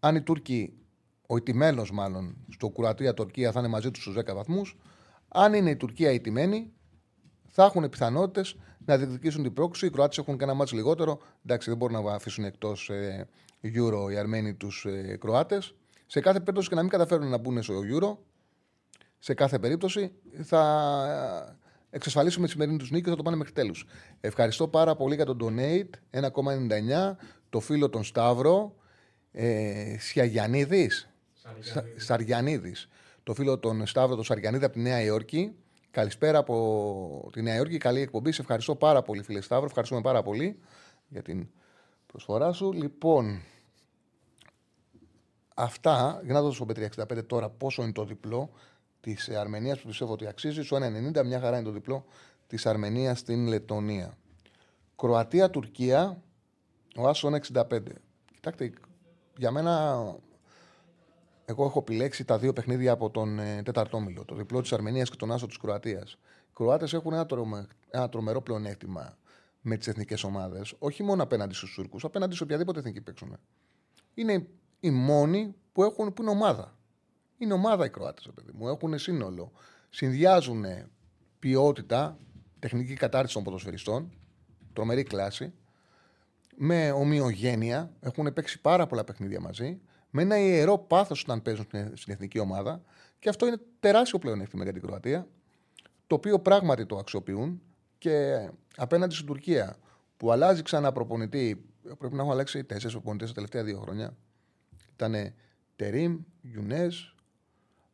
Αν 0.00 0.16
οι 0.16 0.22
Τούρκοι 0.22 0.78
ο 1.26 1.36
ηττημένο 1.36 1.84
μάλλον 1.92 2.36
στο 2.48 2.70
Κροατία-Τουρκία 2.70 3.52
θα 3.52 3.58
είναι 3.58 3.68
μαζί 3.68 3.90
τους 3.90 4.02
στους 4.02 4.16
10 4.16 4.34
βαθμούς. 4.34 4.76
Αν 5.28 5.54
είναι 5.54 5.70
η 5.70 5.76
Τουρκία 5.76 6.10
ηττημένη, 6.10 6.72
θα 7.48 7.64
έχουν 7.64 7.88
πιθανότητες 7.88 8.56
να 8.84 8.96
διεκδικήσουν 8.96 9.42
την 9.42 9.52
πρόκληση. 9.52 9.86
Οι 9.86 9.90
Κροάτες 9.90 10.18
έχουν 10.18 10.38
και 10.38 10.44
ένα 10.44 10.54
μάτσο 10.54 10.76
λιγότερο. 10.76 11.20
Εντάξει, 11.44 11.68
δεν 11.68 11.78
μπορούν 11.78 12.02
να 12.02 12.14
αφήσουν 12.14 12.44
εκτός 12.44 12.90
ε, 12.90 13.28
Euro 13.62 14.12
οι 14.12 14.16
Αρμένοι 14.16 14.54
τους 14.54 14.84
ε, 14.84 15.16
Κροάτες. 15.20 15.74
Σε 16.06 16.20
κάθε 16.20 16.38
περίπτωση 16.38 16.68
και 16.68 16.74
να 16.74 16.80
μην 16.80 16.90
καταφέρουν 16.90 17.28
να 17.28 17.38
μπουν 17.38 17.62
στο 17.62 17.74
Euro, 17.92 18.16
σε 19.18 19.34
κάθε 19.34 19.58
περίπτωση 19.58 20.12
θα 20.42 21.58
εξασφαλίσουμε 21.94 22.46
τη 22.46 22.52
σημερινή 22.52 22.78
τους 22.78 22.90
νίκη 22.90 23.04
και 23.04 23.10
θα 23.10 23.16
το 23.16 23.22
πάνε 23.22 23.36
μέχρι 23.36 23.52
τέλους. 23.52 23.86
Ευχαριστώ 24.20 24.68
πάρα 24.68 24.96
πολύ 24.96 25.14
για 25.14 25.24
τον 25.24 25.38
donate 25.40 26.20
1,99 26.20 27.16
το 27.50 27.60
φίλο 27.60 27.88
τον 27.88 28.04
Σταύρο 28.04 28.74
ε, 29.32 29.96
Σιαγιανίδης. 29.98 31.08
Σαριανίδης. 31.96 32.88
Το 33.22 33.34
φίλο 33.34 33.58
τον 33.58 33.86
Σταύρο 33.86 34.14
τον 34.14 34.24
Σαριανίδη 34.24 34.64
από 34.64 34.74
τη 34.74 34.80
Νέα 34.80 35.02
Υόρκη. 35.02 35.54
Καλησπέρα 35.90 36.38
από 36.38 37.28
τη 37.32 37.42
Νέα 37.42 37.56
Υόρκη. 37.56 37.78
Καλή 37.78 38.00
εκπομπή. 38.00 38.32
Σε 38.32 38.40
ευχαριστώ 38.40 38.74
πάρα 38.74 39.02
πολύ, 39.02 39.22
φίλε 39.22 39.40
Σταύρο. 39.40 39.66
Ευχαριστούμε 39.66 40.00
πάρα 40.00 40.22
πολύ 40.22 40.58
για 41.08 41.22
την 41.22 41.48
προσφορά 42.06 42.52
σου. 42.52 42.72
Λοιπόν, 42.72 43.42
αυτά 45.54 46.20
για 46.24 46.32
να 46.32 46.40
δώσω 46.40 46.54
στο 46.54 46.66
Πέτρια 46.66 47.26
τώρα 47.26 47.50
πόσο 47.50 47.82
είναι 47.82 47.92
το 47.92 48.04
διπλό 48.04 48.50
της 49.04 49.28
Αρμενίας 49.28 49.80
που 49.80 49.86
πιστεύω 49.86 50.12
ότι 50.12 50.26
αξίζει. 50.26 50.62
Στο 50.62 50.76
1,90 50.76 51.24
μια 51.24 51.40
χαρά 51.40 51.56
είναι 51.56 51.66
το 51.66 51.72
διπλό 51.72 52.04
της 52.46 52.66
Αρμενίας 52.66 53.18
στην 53.18 53.46
Λετωνία. 53.46 54.16
Κροατία-Τουρκία, 54.96 56.22
ο 56.96 57.08
Άσο 57.08 57.28
1,65. 57.28 57.80
Κοιτάξτε, 58.34 58.72
για 59.36 59.50
μένα 59.50 60.04
εγώ 61.44 61.64
έχω 61.64 61.78
επιλέξει 61.78 62.24
τα 62.24 62.38
δύο 62.38 62.52
παιχνίδια 62.52 62.92
από 62.92 63.10
τον 63.10 63.38
ε, 63.38 63.62
τέταρτο 63.62 63.96
όμιλο. 63.96 64.24
Το 64.24 64.34
διπλό 64.34 64.60
της 64.60 64.72
Αρμενίας 64.72 65.10
και 65.10 65.16
τον 65.16 65.32
Άσο 65.32 65.46
της 65.46 65.56
Κροατίας. 65.56 66.12
Οι 66.48 66.52
Κροάτες 66.54 66.92
έχουν 66.92 67.12
ένα, 67.12 67.26
τρομε, 67.26 67.66
ένα 67.90 68.08
τρομερό 68.08 68.42
πλεονέκτημα 68.42 69.16
με 69.60 69.76
τις 69.76 69.86
εθνικές 69.86 70.24
ομάδες, 70.24 70.74
όχι 70.78 71.02
μόνο 71.02 71.22
απέναντι 71.22 71.54
στους 71.54 71.74
Τούρκου, 71.74 71.98
απέναντι 72.02 72.34
σε 72.34 72.42
οποιαδήποτε 72.42 72.78
εθνική 72.78 73.00
παίξουν. 73.00 73.36
Είναι 74.14 74.46
οι 74.80 74.90
μόνοι 74.90 75.54
που, 75.72 75.82
έχουν, 75.82 76.12
που 76.12 76.22
είναι 76.22 76.30
ομάδα. 76.30 76.73
Είναι 77.44 77.52
ομάδα 77.52 77.84
οι 77.84 77.90
Κροάτες, 77.90 78.28
παιδί 78.34 78.50
μου. 78.54 78.68
Έχουν 78.68 78.98
σύνολο. 78.98 79.52
Συνδυάζουν 79.90 80.64
ποιότητα, 81.38 82.18
τεχνική 82.58 82.94
κατάρτιση 82.94 83.34
των 83.34 83.42
ποδοσφαιριστών, 83.42 84.12
τρομερή 84.72 85.02
κλάση, 85.02 85.52
με 86.56 86.90
ομοιογένεια. 86.90 87.92
Έχουν 88.00 88.32
παίξει 88.32 88.60
πάρα 88.60 88.86
πολλά 88.86 89.04
παιχνίδια 89.04 89.40
μαζί. 89.40 89.80
Με 90.10 90.22
ένα 90.22 90.38
ιερό 90.38 90.78
πάθος 90.78 91.22
όταν 91.22 91.42
παίζουν 91.42 91.66
στην 91.94 92.12
εθνική 92.12 92.38
ομάδα. 92.38 92.82
Και 93.18 93.28
αυτό 93.28 93.46
είναι 93.46 93.60
τεράστιο 93.80 94.18
πλεονέκτημα 94.18 94.62
για 94.62 94.72
την 94.72 94.82
Κροατία. 94.82 95.28
Το 96.06 96.14
οποίο 96.14 96.40
πράγματι 96.40 96.86
το 96.86 96.96
αξιοποιούν 96.96 97.62
και 97.98 98.48
απέναντι 98.76 99.14
στην 99.14 99.26
Τουρκία 99.26 99.76
που 100.16 100.32
αλλάζει 100.32 100.62
ξανά 100.62 100.92
προπονητή. 100.92 101.64
Πρέπει 101.98 102.14
να 102.14 102.20
έχουν 102.20 102.32
αλλάξει 102.32 102.64
τέσσερις 102.64 102.92
προπονητές 102.92 103.28
τα 103.28 103.34
τελευταία 103.34 103.64
δύο 103.64 103.80
χρόνια. 103.80 104.16
Ήταν 104.92 105.34
Τερήμ, 105.76 106.18
Γιουνές, 106.42 107.13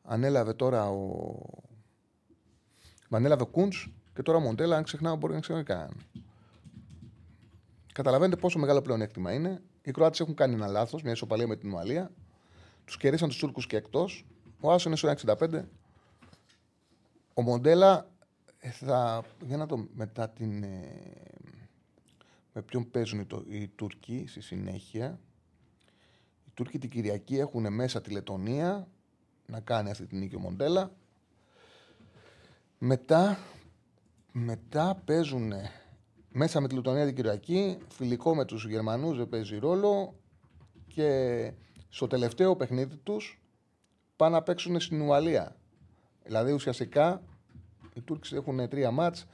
ανέλαβε 0.03 0.53
τώρα 0.53 0.91
ο. 0.91 1.35
Ανέλαβε 3.11 3.45
Κούντς 3.45 3.91
και 4.15 4.23
τώρα 4.23 4.39
Μοντέλα, 4.39 4.77
αν 4.77 4.83
ξεχνάω, 4.83 5.17
μπορεί 5.17 5.33
να 5.33 5.41
ξέρει 5.41 5.63
καν. 5.63 5.97
Καταλαβαίνετε 7.93 8.41
πόσο 8.41 8.59
μεγάλο 8.59 8.83
πλεονέκτημα 8.83 9.33
είναι. 9.33 9.63
Οι 9.83 9.91
Κροάτες 9.91 10.21
έχουν 10.21 10.35
κάνει 10.35 10.55
ένα 10.55 10.67
λάθος, 10.67 11.03
μια 11.03 11.13
ισοπαλία 11.13 11.47
με 11.47 11.57
την 11.57 11.73
Ουαλία. 11.73 12.11
Τους 12.85 12.97
κερδίσαν 12.97 13.29
τους 13.29 13.39
Τούρκους 13.39 13.67
και 13.67 13.77
εκτός. 13.77 14.27
Ο 14.61 14.73
Άσο 14.73 14.89
είναι 14.89 14.97
στο 14.97 15.09
1,65. 15.09 15.63
Ο 17.35 17.43
Μοντέλα 17.43 18.11
ε, 18.59 18.71
θα. 18.71 19.25
Για 19.47 19.57
να 19.57 19.67
το 19.67 19.89
μετά 19.95 20.29
την. 20.29 20.63
Ε, 20.63 20.89
με 22.53 22.63
ποιον 22.63 22.91
παίζουν 22.91 23.21
οι, 23.21 23.27
οι 23.49 23.69
Τούρκοι 23.69 24.25
στη 24.29 24.41
συνέχεια. 24.41 25.21
Οι 26.47 26.51
Τούρκοι 26.55 26.79
την 26.79 26.91
Κυριακή 26.91 27.39
έχουν 27.39 27.73
μέσα 27.73 28.01
τη 28.01 28.11
Λετωνία 28.11 28.89
να 29.51 29.61
κάνει 29.61 29.91
αυτή 29.91 30.07
την 30.07 30.19
νίκη 30.19 30.35
ο 30.35 30.39
Μοντέλα. 30.39 30.93
Μετά, 32.79 33.39
μετά 34.33 35.03
παίζουν 35.05 35.53
μέσα 36.29 36.61
με 36.61 36.69
τη 36.69 36.75
Λουτωνία 36.75 37.05
την 37.07 37.15
Κυριακή, 37.15 37.79
φιλικό 37.89 38.35
με 38.35 38.45
τους 38.45 38.67
Γερμανούς 38.67 39.17
δεν 39.17 39.29
παίζει 39.29 39.59
ρόλο 39.59 40.15
και 40.87 41.53
στο 41.89 42.07
τελευταίο 42.07 42.57
παιχνίδι 42.57 42.97
τους 42.97 43.43
πάνε 44.17 44.35
να 44.35 44.43
παίξουν 44.43 44.81
στην 44.81 45.01
Ουαλία. 45.01 45.57
Δηλαδή 46.25 46.53
ουσιαστικά 46.53 47.23
οι 47.95 48.01
Τούρκοι 48.01 48.35
έχουν 48.35 48.69
τρία 48.69 48.91
μάτς, 48.91 49.27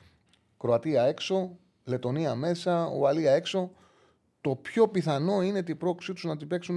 Κροατία 0.59 1.03
έξω, 1.03 1.59
Λετωνία 1.85 2.35
μέσα, 2.35 2.87
Ουαλία 2.87 3.33
έξω. 3.33 3.71
Το 4.41 4.57
πιο 4.57 4.89
πιθανό 4.89 5.43
είναι 5.43 5.63
την 5.63 5.77
πρόκλησή 5.77 6.13
τους 6.13 6.25
να 6.25 6.37
την 6.37 6.49
παίξουν 6.49 6.77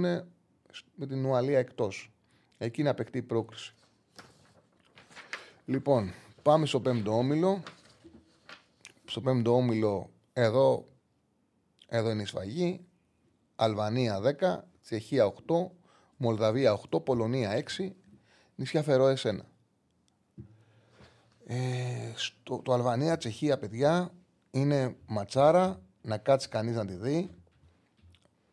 με 0.94 1.06
την 1.06 1.24
Ουαλία 1.24 1.58
εκτός. 1.58 2.12
Εκεί 2.62 2.82
να 2.82 2.94
παιχτεί 2.94 3.18
η 3.18 3.22
πρόκληση. 3.22 3.74
Λοιπόν, 5.64 6.12
πάμε 6.42 6.66
στο 6.66 6.80
πέμπτο 6.80 7.16
όμιλο. 7.16 7.62
Στο 9.04 9.20
πέμπτο 9.20 9.54
όμιλο, 9.54 10.10
εδώ, 10.32 10.88
εδώ 11.88 12.10
είναι 12.10 12.22
η 12.22 12.24
σφαγή. 12.24 12.86
Αλβανία 13.56 14.20
10, 14.40 14.58
Τσεχία 14.82 15.32
8, 15.46 15.70
Μολδαβία 16.16 16.80
8, 16.90 17.04
Πολωνία 17.04 17.64
6, 17.78 17.90
νησιά 18.54 18.82
Φερόε 18.82 19.16
1. 19.22 19.38
Ε, 21.46 22.12
στο, 22.14 22.60
το 22.64 22.72
Αλβανία-Τσεχία, 22.72 23.58
παιδιά, 23.58 24.12
είναι 24.50 24.96
ματσάρα 25.06 25.82
να 26.02 26.18
κάτσει 26.18 26.48
κανείς 26.48 26.76
να 26.76 26.86
τη 26.86 26.94
δει. 26.94 27.30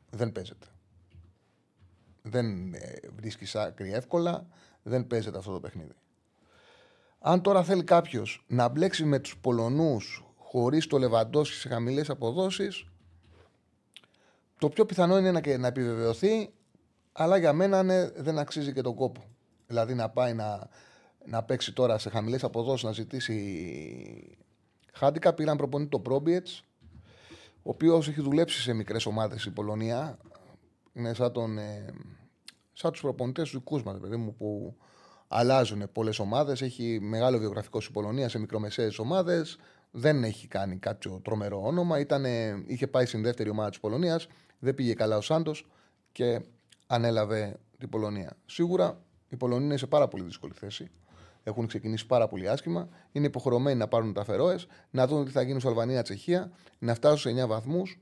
Δεν 0.09 0.31
παίζεται 0.31 0.67
δεν 2.29 2.73
ε, 2.73 2.95
βρίσκει 3.15 3.57
άκρη 3.57 3.93
εύκολα, 3.93 4.47
δεν 4.83 5.07
παίζεται 5.07 5.37
αυτό 5.37 5.51
το 5.51 5.59
παιχνίδι. 5.59 5.95
Αν 7.19 7.41
τώρα 7.41 7.63
θέλει 7.63 7.83
κάποιος 7.83 8.45
να 8.47 8.67
μπλέξει 8.67 9.05
με 9.05 9.19
τους 9.19 9.37
Πολωνούς 9.37 10.25
χωρίς 10.37 10.87
το 10.87 10.97
Λεβαντόσκι 10.97 11.55
σε 11.55 11.67
χαμηλές 11.67 12.09
αποδόσεις, 12.09 12.85
το 14.57 14.69
πιο 14.69 14.85
πιθανό 14.85 15.17
είναι 15.17 15.31
να, 15.31 15.57
να 15.57 15.67
επιβεβαιωθεί, 15.67 16.53
αλλά 17.11 17.37
για 17.37 17.53
μένα 17.53 17.83
ναι, 17.83 18.09
δεν 18.09 18.37
αξίζει 18.37 18.73
και 18.73 18.81
τον 18.81 18.95
κόπο. 18.95 19.23
Δηλαδή 19.67 19.93
να 19.93 20.09
πάει 20.09 20.33
να, 20.33 20.69
να 21.25 21.43
παίξει 21.43 21.73
τώρα 21.73 21.97
σε 21.97 22.09
χαμηλές 22.09 22.43
αποδόσεις, 22.43 22.83
να 22.83 22.91
ζητήσει 22.91 24.37
χάντικα. 24.93 25.33
Πήραν 25.33 25.57
προπονητή 25.57 25.89
το 25.89 25.99
Πρόμπιετς, 25.99 26.63
ο 27.63 27.69
οποίος 27.69 28.07
έχει 28.07 28.21
δουλέψει 28.21 28.61
σε 28.61 28.73
μικρές 28.73 29.05
ομάδες 29.05 29.45
η 29.45 29.51
Πολωνία. 29.51 30.17
Είναι 30.93 31.13
σαν 31.13 31.31
τον. 31.31 31.57
Ε, 31.57 31.93
σαν 32.77 32.91
τους 32.91 33.01
προπονητές 33.01 33.49
του 33.49 33.57
δικού 33.57 33.81
μα, 33.85 33.93
παιδί 33.93 34.15
μου, 34.15 34.35
που 34.35 34.75
αλλάζουν 35.27 35.83
πολλές 35.91 36.19
ομάδες. 36.19 36.61
Έχει 36.61 36.99
μεγάλο 37.01 37.37
βιογραφικό 37.37 37.81
στην 37.81 37.93
Πολωνία 37.93 38.29
σε 38.29 38.39
μικρομεσαίες 38.39 38.99
ομάδες. 38.99 39.57
Δεν 39.91 40.23
έχει 40.23 40.47
κάνει 40.47 40.77
κάποιο 40.77 41.19
τρομερό 41.23 41.61
όνομα. 41.63 41.99
Ήτανε, 41.99 42.63
είχε 42.65 42.87
πάει 42.87 43.05
στην 43.05 43.21
δεύτερη 43.21 43.49
ομάδα 43.49 43.69
της 43.69 43.79
Πολωνίας. 43.79 44.27
Δεν 44.59 44.75
πήγε 44.75 44.93
καλά 44.93 45.17
ο 45.17 45.21
Σάντος 45.21 45.67
και 46.11 46.41
ανέλαβε 46.87 47.59
την 47.77 47.89
Πολωνία. 47.89 48.37
Σίγουρα 48.45 49.01
οι 49.29 49.35
Πολωνοί 49.35 49.65
είναι 49.65 49.77
σε 49.77 49.87
πάρα 49.87 50.07
πολύ 50.07 50.23
δύσκολη 50.23 50.53
θέση. 50.53 50.91
Έχουν 51.43 51.67
ξεκινήσει 51.67 52.05
πάρα 52.05 52.27
πολύ 52.27 52.49
άσχημα. 52.49 52.89
Είναι 53.11 53.25
υποχρεωμένοι 53.25 53.77
να 53.77 53.87
πάρουν 53.87 54.13
τα 54.13 54.23
φερόε, 54.23 54.55
να 54.89 55.07
δουν 55.07 55.25
τι 55.25 55.31
θα 55.31 55.41
γίνει 55.41 55.59
στο 55.59 55.69
Αλβανία-Τσεχία, 55.69 56.51
να 56.79 56.93
φτάσουν 56.93 57.35
σε 57.35 57.43
9 57.43 57.47
βαθμούς 57.47 57.99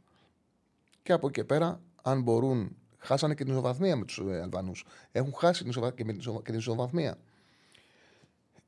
και 1.04 1.14
από 1.14 1.28
εκεί 1.28 1.44
πέρα, 1.44 1.82
αν 2.02 2.22
μπορούν 2.22 2.76
Χάσανε 3.06 3.36
και 3.36 3.44
την 3.44 3.52
ισοβαθμία 3.54 3.96
με 3.96 4.06
τους 4.06 4.22
ε, 4.30 4.42
Αλβανούς. 4.42 4.86
Έχουν 5.12 5.34
χάσει 5.36 5.62
την 5.62 5.70
ισοβα... 5.70 5.92
και, 5.92 6.04
και 6.04 6.42
την 6.44 6.56
ισοβαθμία. 6.56 7.18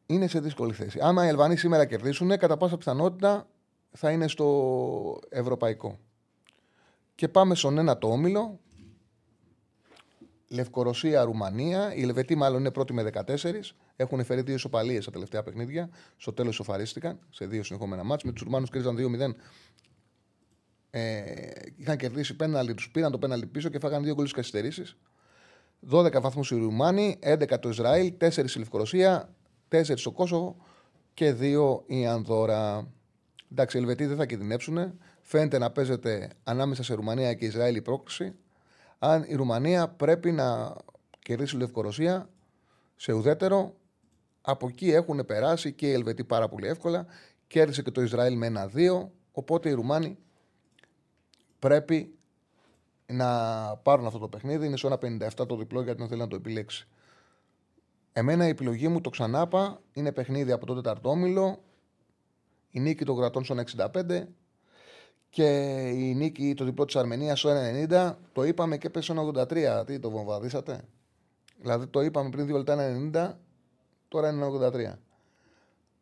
Είναι 0.06 0.28
σε 0.28 0.40
δύσκολη 0.40 0.74
θέση. 0.74 1.00
Άμα 1.02 1.26
οι 1.26 1.30
Αλβανοί 1.30 1.56
σήμερα 1.56 1.86
κερδίσουν, 1.86 2.38
κατά 2.38 2.58
πάσα 2.58 2.78
πιθανότητα 2.78 3.48
θα 3.92 4.12
είναι 4.12 4.28
στο 4.28 5.20
ευρωπαϊκό. 5.30 6.00
Και 7.16 7.28
πάμε 7.28 7.56
στον 7.56 7.78
ένα 7.78 7.98
το 7.98 8.12
όμιλο. 8.12 8.60
Λευκορωσία, 10.48 11.24
Ρουμανία. 11.24 11.94
Οι 11.96 12.02
Ελβετοί 12.02 12.36
μάλλον 12.36 12.60
είναι 12.60 12.72
πρώτοι 12.72 12.94
με 12.94 13.10
14. 13.14 13.24
Έχουν 13.96 14.24
φέρει 14.24 14.42
δύο 14.42 14.56
ισοπαλίες 14.56 15.04
στα 15.04 15.12
τελευταία 15.12 15.44
παιχνίδια. 15.44 15.90
Στο 16.18 16.34
τέλος 16.34 16.54
ισοφαρίστηκαν 16.54 17.20
σε 17.30 17.46
δύο 17.46 17.64
συνεχόμενα 17.64 18.04
μάτια. 18.04 18.24
Με 18.26 18.34
τους 18.34 18.44
Ρουμάνους 18.44 18.70
κέρδισαν 18.70 18.96
2-0 18.98 19.36
ε, 20.90 21.32
είχαν 21.76 21.98
κερδίσει 21.98 22.36
πέναλι, 22.36 22.74
τους 22.74 22.90
πήραν 22.92 23.12
το 23.12 23.18
πέναλι 23.18 23.46
πίσω 23.46 23.70
και 23.70 23.80
φάγανε 23.80 24.04
δύο 24.06 24.14
γκολ 24.14 24.32
καθυστερήσεις. 24.32 24.98
12 25.92 26.22
βαθμούς 26.22 26.52
οι 26.52 26.56
Ρουμάνοι, 26.56 27.20
11 27.24 27.60
το 27.60 27.70
Ισραήλ, 27.70 28.14
4 28.20 28.56
η 28.56 28.60
Λευκορωσία, 28.60 29.36
4 29.70 29.98
στο 29.98 30.12
Κόσοβο 30.12 30.56
και 31.14 31.34
2 31.34 31.84
η 31.86 32.08
Ανδώρα. 32.08 32.88
Εντάξει, 33.52 33.78
οι 33.78 33.80
Ελβετοί 33.80 34.06
δεν 34.06 34.18
θα 34.18 34.26
κινδυνεύσουν. 34.26 35.00
Φαίνεται 35.22 35.58
να 35.58 35.72
παίζεται 35.72 36.30
ανάμεσα 36.44 36.84
σε 36.84 36.94
Ρουμανία 36.94 37.34
και 37.34 37.46
Ισραήλ 37.46 37.76
η 37.76 37.82
πρόκληση. 37.82 38.36
Αν 39.00 39.26
η 39.28 39.36
Ρουμανία 39.36 39.88
πρέπει 39.88 40.32
να 40.32 40.76
κερδίσει 41.20 41.56
η 41.56 41.60
Λευκορωσία 41.60 42.30
σε 42.96 43.12
ουδέτερο. 43.12 43.76
Από 44.42 44.68
εκεί 44.68 44.92
έχουν 44.92 45.26
περάσει 45.26 45.74
και 45.74 45.88
οι 45.88 45.92
Ελβετοί 45.94 46.24
πάρα 46.24 46.50
πολύ 46.50 46.68
εύκολα. 46.68 47.06
Κέρδισε 47.48 47.82
και 47.82 47.92
το 47.92 48.02
Ισραήλ 48.02 48.38
με 48.38 48.46
ένα-δύο. 48.46 49.12
Οπότε 49.32 49.70
οι 49.70 49.74
Ρουμάνοι 49.74 50.18
πρέπει 51.60 52.18
να 53.06 53.28
πάρουν 53.84 54.06
αυτό 54.06 54.20
το 54.20 54.28
παιχνίδι. 54.28 54.66
Είναι 54.66 54.78
σε 54.78 54.88
ένα 54.88 55.00
57 55.40 55.48
το 55.48 55.56
διπλό 55.56 55.82
γιατί 55.82 56.00
δεν 56.00 56.08
θέλει 56.08 56.22
να 56.22 56.28
το 56.28 56.36
επιλέξει. 56.36 56.88
Εμένα 58.14 58.46
η 58.46 58.50
επιλογή 58.50 58.88
μου, 58.88 59.02
το 59.02 59.10
ξανάπα, 59.10 59.82
είναι 59.94 60.12
παιχνίδι 60.12 60.52
από 60.52 60.66
το 60.66 60.76
τέταρτο 60.76 61.10
όμιλο. 61.10 61.64
Η 62.72 62.80
νίκη 62.80 63.06
των 63.06 63.18
κρατών 63.18 63.44
στο 63.44 63.56
65 63.78 64.24
και 65.30 65.46
η 65.90 66.16
νίκη, 66.16 66.54
το 66.54 66.66
διπλό 66.66 66.86
της 66.86 66.96
Αρμενίας 66.96 67.40
στο 67.40 67.50
90. 67.90 68.16
Το 68.32 68.44
είπαμε 68.44 68.78
και 68.78 68.90
πέσει 68.90 69.12
στο 69.12 69.32
83. 69.36 69.84
Τι 69.86 70.00
το 70.00 70.10
βομβαδίσατε; 70.10 70.82
Δηλαδή 71.62 71.88
το 71.88 72.02
είπαμε 72.02 72.30
πριν 72.30 72.46
δύο 72.46 72.58
λεπτά 72.58 72.76
90, 73.14 73.38
τώρα 74.08 74.30
είναι 74.30 74.46
83. 74.46 74.94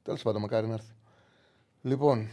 Τέλος 0.01 0.21
πάντων, 0.21 0.41
μακάρι 0.41 0.67
να 0.67 0.73
έρθει. 0.73 0.93
Λοιπόν, 1.81 2.27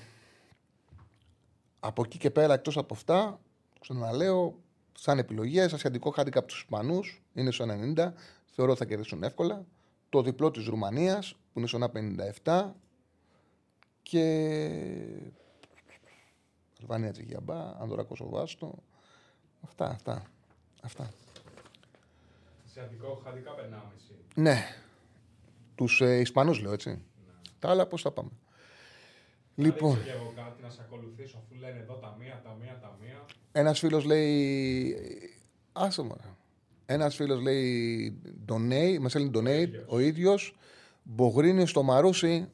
από 1.85 2.03
εκεί 2.05 2.18
και 2.18 2.31
πέρα, 2.31 2.55
εκτός 2.55 2.77
από 2.77 2.95
αυτά, 2.95 3.40
ξαναλέω, 3.81 4.61
σαν 4.92 5.18
επιλογές, 5.18 5.73
ασιατικό 5.73 6.11
χάντικα 6.11 6.38
από 6.38 6.49
τους 6.49 6.59
Ισπανούς 6.61 7.23
είναι 7.35 7.51
στο 7.51 7.64
90. 7.97 8.12
Θεωρώ 8.47 8.75
θα 8.75 8.85
κερδίσουν 8.85 9.23
εύκολα. 9.23 9.66
Το 10.09 10.23
διπλό 10.23 10.51
της 10.51 10.66
Ρουμανίας 10.66 11.35
που 11.53 11.59
είναι 11.59 11.68
στο 11.68 11.79
57. 12.45 12.75
Και. 14.03 14.25
Αλβανία 16.81 17.12
Τσιγιαμπά, 17.12 17.81
Ανδωρά 17.81 18.03
Κοσοβάστο. 18.03 18.75
Αυτά, 19.61 19.90
αυτά. 19.90 20.23
αυτά. 20.83 21.11
Ασιατικό 22.66 23.21
χαντικά 23.25 23.55
περνάμε 23.55 23.92
εσύ. 23.97 24.14
Ναι. 24.35 24.64
Τους 25.75 26.01
ε, 26.01 26.18
Ισπανούς 26.18 26.61
λέω 26.61 26.73
έτσι. 26.73 27.05
Τα 27.59 27.71
άλλα 27.71 27.87
πώς 27.87 28.03
θα 28.03 28.11
πάμε. 28.11 28.31
Λοιπόν, 29.62 29.90
Θα 29.90 29.98
ρίξω 29.98 30.11
και 30.11 30.18
εγώ 30.22 30.33
κάτι 30.37 30.62
να 30.62 30.70
σε 30.70 30.81
ακολουθήσω 30.85 31.38
αφού 31.38 31.61
λένε 31.61 31.79
εδώ 31.79 31.94
τα 31.94 32.16
μία, 32.18 32.40
τα 32.44 32.57
μία, 32.61 32.79
τα 32.83 32.96
μία. 33.03 33.25
ένας 33.53 33.79
φίλος 33.79 34.05
λέει. 34.05 34.96
Άσε 35.72 36.03
μωρέ. 36.03 36.20
Ένας 36.87 37.14
φίλος 37.14 37.40
λέει. 37.40 38.20
Donate, 38.48 38.98
μας 39.01 39.14
έλεγε 39.14 39.31
donate, 39.35 39.85
ο 39.87 39.98
ίδιος. 39.98 40.57
Μπογρίνιο 41.03 41.66
στο 41.66 41.83
Μαρούσι. 41.83 42.48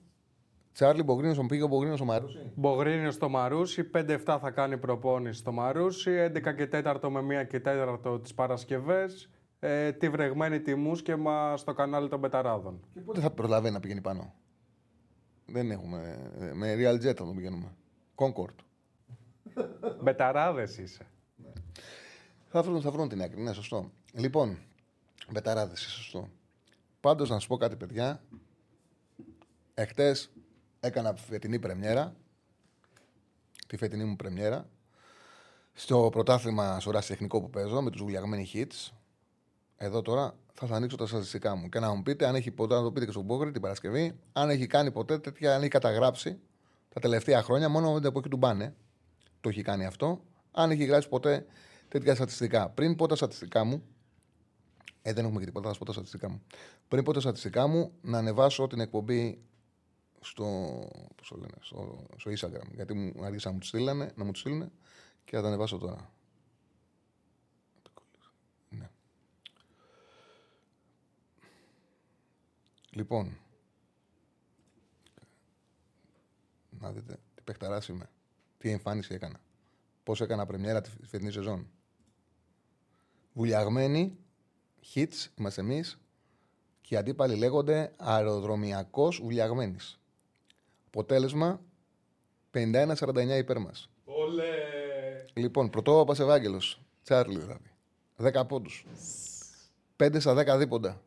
Τσάρλι 0.72 1.02
Μπογρίνιο, 1.02 1.42
μου 1.42 1.48
πήγε 1.48 1.62
ο 1.62 1.66
Μπογρίνιο 1.66 1.96
στο 1.96 2.04
Μαρούσι. 2.04 2.38
Μπογρίνιο 2.54 3.10
στο 3.10 3.28
Μαρούσι, 3.28 3.90
5-7 3.94 4.38
θα 4.40 4.50
κάνει 4.50 4.76
προπόνηση 4.78 5.38
στο 5.38 5.52
Μαρούσι, 5.52 6.10
11 6.10 6.52
και 6.56 6.68
4 6.72 7.08
με 7.10 7.40
1 7.42 7.44
και 7.46 7.60
4 7.64 8.20
τις 8.22 8.34
Παρασκευές, 8.34 9.30
ε, 9.58 9.92
τη 9.92 10.08
βρεγμένη 10.08 10.60
τιμού 10.60 10.92
και 10.92 11.16
μα 11.16 11.56
στο 11.56 11.72
κανάλι 11.72 12.08
των 12.08 12.20
Πεταράδων. 12.20 12.80
Και 12.94 13.00
πότε 13.00 13.20
θα 13.20 13.30
προλαβαίνει 13.30 13.74
να 13.74 13.80
πηγαίνει 13.80 14.00
πάνω; 14.00 14.34
Δεν 15.50 15.70
έχουμε. 15.70 16.30
ε, 16.38 16.52
Με 16.52 16.74
Real 16.78 16.94
Jet 16.94 17.02
θα 17.02 17.14
τον 17.14 17.34
πηγαίνουμε. 17.36 17.74
Concord. 18.14 18.54
Μπεταράδες 20.02 20.78
είσαι. 20.78 21.06
Θα 22.48 22.62
βρουν, 22.62 22.80
θα 22.80 22.90
βρουν 22.90 23.08
την 23.08 23.22
άκρη. 23.22 23.40
Ναι, 23.40 23.52
σωστό. 23.52 23.90
Λοιπόν, 24.12 24.58
μπεταράδε, 25.30 25.76
σωστό. 25.76 26.28
Πάντως 27.00 27.30
να 27.30 27.38
σου 27.38 27.48
πω 27.48 27.56
κάτι, 27.56 27.76
παιδιά. 27.76 28.22
Εχθές 29.74 30.30
έκανα 30.80 31.14
φετινή 31.14 31.58
πρεμιέρα. 31.58 32.14
Τη 33.66 33.76
φετινή 33.76 34.04
μου 34.04 34.16
πρεμιέρα. 34.16 34.68
Στο 35.72 36.08
πρωτάθλημα 36.12 36.80
στο 36.80 36.90
τεχνικό 36.90 37.40
που 37.40 37.50
παίζω 37.50 37.82
με 37.82 37.90
τους 37.90 38.00
βουλιαγμένοι 38.02 38.50
hits. 38.54 38.92
Εδώ 39.80 40.02
τώρα 40.02 40.34
θα 40.52 40.66
σας 40.66 40.76
ανοίξω 40.76 40.96
τα 40.96 41.06
στατιστικά 41.06 41.54
μου 41.54 41.68
και 41.68 41.78
να 41.78 41.94
μου 41.94 42.02
πείτε 42.02 42.26
αν 42.26 42.34
έχει 42.34 42.50
ποτέ, 42.50 42.74
να 42.74 42.82
το 42.82 42.92
πείτε 42.92 43.04
και 43.04 43.10
στον 43.10 43.24
Μπόγκρι 43.24 43.50
την 43.50 43.60
Παρασκευή, 43.60 44.18
αν 44.32 44.50
έχει 44.50 44.66
κάνει 44.66 44.90
ποτέ 44.90 45.18
τέτοια, 45.18 45.54
αν 45.54 45.60
έχει 45.60 45.70
καταγράψει 45.70 46.38
τα 46.88 47.00
τελευταία 47.00 47.42
χρόνια, 47.42 47.68
μόνο 47.68 47.92
με 47.92 47.98
την 47.98 48.08
εποχή 48.08 48.28
του 48.28 48.36
Μπάνε 48.36 48.74
το 49.40 49.48
έχει 49.48 49.62
κάνει 49.62 49.84
αυτό, 49.84 50.20
αν 50.50 50.70
έχει 50.70 50.84
γράψει 50.84 51.08
ποτέ 51.08 51.46
τέτοια 51.88 52.14
στατιστικά. 52.14 52.68
Πριν 52.68 52.96
πω 52.96 53.06
τα 53.06 53.16
στατιστικά 53.16 53.64
μου, 53.64 53.82
ε, 55.02 55.12
δεν 55.12 55.24
έχουμε 55.24 55.40
και 55.40 55.46
τίποτα, 55.46 55.64
θα 55.64 55.68
σας 55.68 55.78
πω 55.78 55.84
τα 55.84 55.92
στατιστικά 55.92 56.28
μου. 56.28 56.42
Πριν 56.88 57.04
πω 57.04 57.12
τα 57.12 57.20
στατιστικά 57.20 57.66
μου, 57.66 57.92
να 58.00 58.18
ανεβάσω 58.18 58.66
την 58.66 58.80
εκπομπή 58.80 59.42
στο, 60.20 60.44
πώς 61.16 61.28
το 61.28 61.36
λένε, 61.36 61.54
στο, 61.60 62.06
στο 62.16 62.30
Instagram. 62.30 62.72
Γιατί 62.74 62.94
μου 62.94 63.24
άρχισαν 63.24 63.50
να 63.50 63.52
μου 63.52 63.58
τη 63.58 63.66
στείλανε, 63.66 64.12
να 64.14 64.24
μου 64.24 64.30
τη 64.30 64.38
στείλουν 64.38 64.72
και 65.24 65.36
θα 65.36 65.42
τα 65.42 65.48
ανεβάσω 65.48 65.78
τώρα. 65.78 66.12
Ναι. 68.68 68.90
Λοιπόν, 72.90 73.38
να 76.70 76.92
δείτε 76.92 77.18
τι 77.34 77.42
παιχταράς 77.42 77.88
είμαι. 77.88 78.10
Τι 78.58 78.70
εμφάνιση 78.70 79.14
έκανα. 79.14 79.40
Πώς 80.02 80.20
έκανα 80.20 80.46
πρεμιέρα 80.46 80.80
τη 80.80 80.90
φετινή 81.06 81.32
σεζόν. 81.32 81.70
Βουλιαγμένοι, 83.32 84.18
hits, 84.94 85.26
είμαστε 85.36 85.60
εμείς 85.60 85.98
και 86.80 86.94
οι 86.94 86.96
αντίπαλοι 86.96 87.34
λέγονται 87.34 87.92
αεροδρομιακός 87.96 89.20
βουλιαγμένης. 89.20 90.00
Αποτέλεσμα 90.86 91.60
51-49 92.52 93.38
υπέρ 93.38 93.58
μας. 93.58 93.90
Όλε! 94.04 94.44
Λοιπόν, 95.34 95.70
πρωτόβαπα 95.70 96.22
Ευάγγελο. 96.22 96.62
Τσάρλι 97.02 97.38
δηλαδή. 97.38 97.70
10 98.16 98.46
πόντους. 98.48 98.86
5 99.96 100.20
στα 100.20 100.34
10 100.34 100.58
δίποντα. 100.58 101.02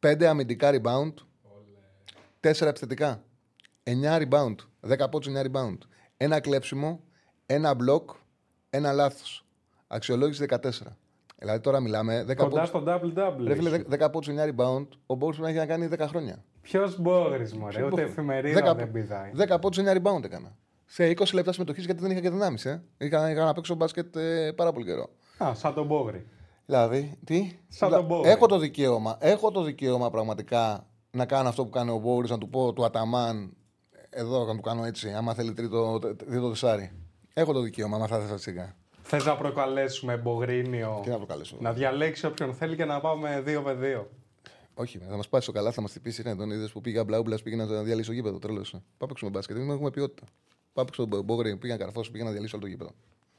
5 0.00 0.24
αμυντικά 0.24 0.70
rebound. 0.72 1.12
4 2.40 2.66
επιθετικά. 2.66 3.22
9 3.84 4.18
rebound. 4.18 4.54
10 4.88 5.08
πόντους 5.10 5.28
9 5.28 5.42
rebound. 5.42 5.78
Ένα 6.16 6.40
κλέψιμο. 6.40 7.00
Ένα 7.46 7.72
block. 7.76 8.04
Ένα 8.70 8.92
λάθος. 8.92 9.44
Αξιολόγηση 9.86 10.46
14. 10.48 10.96
Δηλαδή 11.38 11.60
τώρα 11.60 11.80
μιλάμε 11.80 12.24
10 12.28 12.34
Κοντά 12.36 12.48
πόντους. 12.48 12.68
στο 12.68 12.82
double-double. 12.86 13.44
Ρε 13.46 13.54
φίλε, 13.54 13.82
10 13.88 14.10
πόντους 14.10 14.28
9 14.28 14.44
rebound. 14.44 14.86
Ο 15.06 15.14
Μπόρις 15.14 15.38
πρέπει 15.38 15.40
να 15.40 15.48
έχει 15.48 15.58
να 15.58 15.66
κάνει 15.66 15.86
10 15.86 16.06
χρόνια. 16.08 16.44
Ποιος 16.60 17.00
Μπόγρι, 17.00 17.50
μωρέ, 17.58 17.84
ούτε 17.84 18.02
εφημερίδα 18.02 18.74
δεν 18.74 18.90
πηδάει. 18.90 19.30
10 19.36 19.58
πόντους 19.60 19.78
9 19.78 19.92
rebound 19.92 20.24
έκανα. 20.24 20.56
Σε 20.86 21.06
20 21.06 21.34
λεπτά 21.34 21.52
συμμετοχής 21.52 21.84
γιατί 21.84 22.00
δεν 22.00 22.10
είχα 22.10 22.20
και 22.20 22.30
δυνάμεις. 22.30 22.64
Ε. 22.66 22.82
Είχα, 22.98 23.30
είχα 23.30 23.44
να 23.44 23.52
παίξω 23.52 23.74
μπάσκετ 23.74 24.16
ε, 24.16 24.52
πάρα 24.56 24.72
πολύ 24.72 24.84
καιρό. 24.84 25.10
Α, 25.44 25.54
σαν 25.54 25.74
τον 25.74 25.86
Μπόγρι. 25.86 26.26
Δηλαδή, 26.70 27.18
τι; 27.24 27.52
Σαν 27.68 27.88
Δηλα- 27.88 28.00
τον 28.00 28.06
Μπόγρι. 28.06 28.30
Έχω 28.30 28.46
το 28.46 28.58
δικαίωμα, 28.58 29.16
έχω 29.20 29.50
το 29.50 29.62
δικαίωμα 29.62 30.10
πραγματικά 30.10 30.86
να 31.10 31.26
κάνω 31.26 31.48
αυτό 31.48 31.64
που 31.64 31.70
κάνει 31.70 31.90
ο 31.90 31.98
Μπόρις, 31.98 32.30
να 32.30 32.38
του 32.38 32.48
πω 32.48 32.72
του 32.72 32.84
Αταμάν, 32.84 33.52
εδώ 34.10 34.44
να 34.44 34.54
του 34.54 34.60
κάνω 34.60 34.84
έτσι, 34.84 35.10
άμα 35.12 35.34
θέλει 35.34 35.52
τρίτο, 35.52 35.98
τρίτο 36.28 36.48
τεσάρι. 36.48 36.92
Έχω 37.34 37.52
το 37.52 37.60
δικαίωμα, 37.60 37.96
άμα 37.96 38.06
θα 38.06 38.18
ήθελα 38.18 38.36
σιγά. 38.38 38.74
Θες 39.02 39.24
να 39.24 39.36
προκαλέσουμε 39.36 40.16
Μπογρίνιο 40.16 41.00
Τι 41.02 41.10
να 41.10 41.18
το 41.18 41.26
καλέσω. 41.26 41.56
να 41.60 41.72
διαλέξει 41.72 42.26
όποιον 42.26 42.54
θέλει 42.54 42.76
και 42.76 42.84
να 42.84 43.00
πάμε 43.00 43.42
2v2. 43.46 44.04
Όχι, 44.74 44.98
θα 44.98 45.16
μας 45.16 45.28
πάει 45.28 45.40
στο 45.40 45.52
καλά, 45.52 45.70
θα 45.72 45.80
μας 45.80 45.92
τυπήσει. 45.92 46.22
Ναι, 46.22 46.36
τον 46.36 46.50
είδες 46.50 46.72
που 46.72 46.80
πήγα 46.80 47.04
μπλάουμπλα, 47.04 47.38
πήγε 47.44 47.56
να 47.56 47.82
διαλύσει 47.82 48.08
το 48.08 48.14
γήπεδο. 48.14 48.38
Τρέλο. 48.38 48.64
Πάμε 48.70 48.82
παίξουμε 49.06 49.30
μπάσκετ. 49.30 49.56
Δεν 49.56 49.70
έχουμε 49.70 49.90
ποιότητα. 49.90 50.22
Πάμε 50.72 50.86
παίξουμε 50.88 51.08
τον 51.08 51.24
Μπόγρι, 51.24 51.56
πήγα 51.56 51.76
καρφό, 51.76 52.00
πήγα 52.12 52.24
να 52.24 52.30
διαλύσει 52.30 52.54
όλο 52.54 52.64
το 52.64 52.70
γήπεδο. 52.70 52.90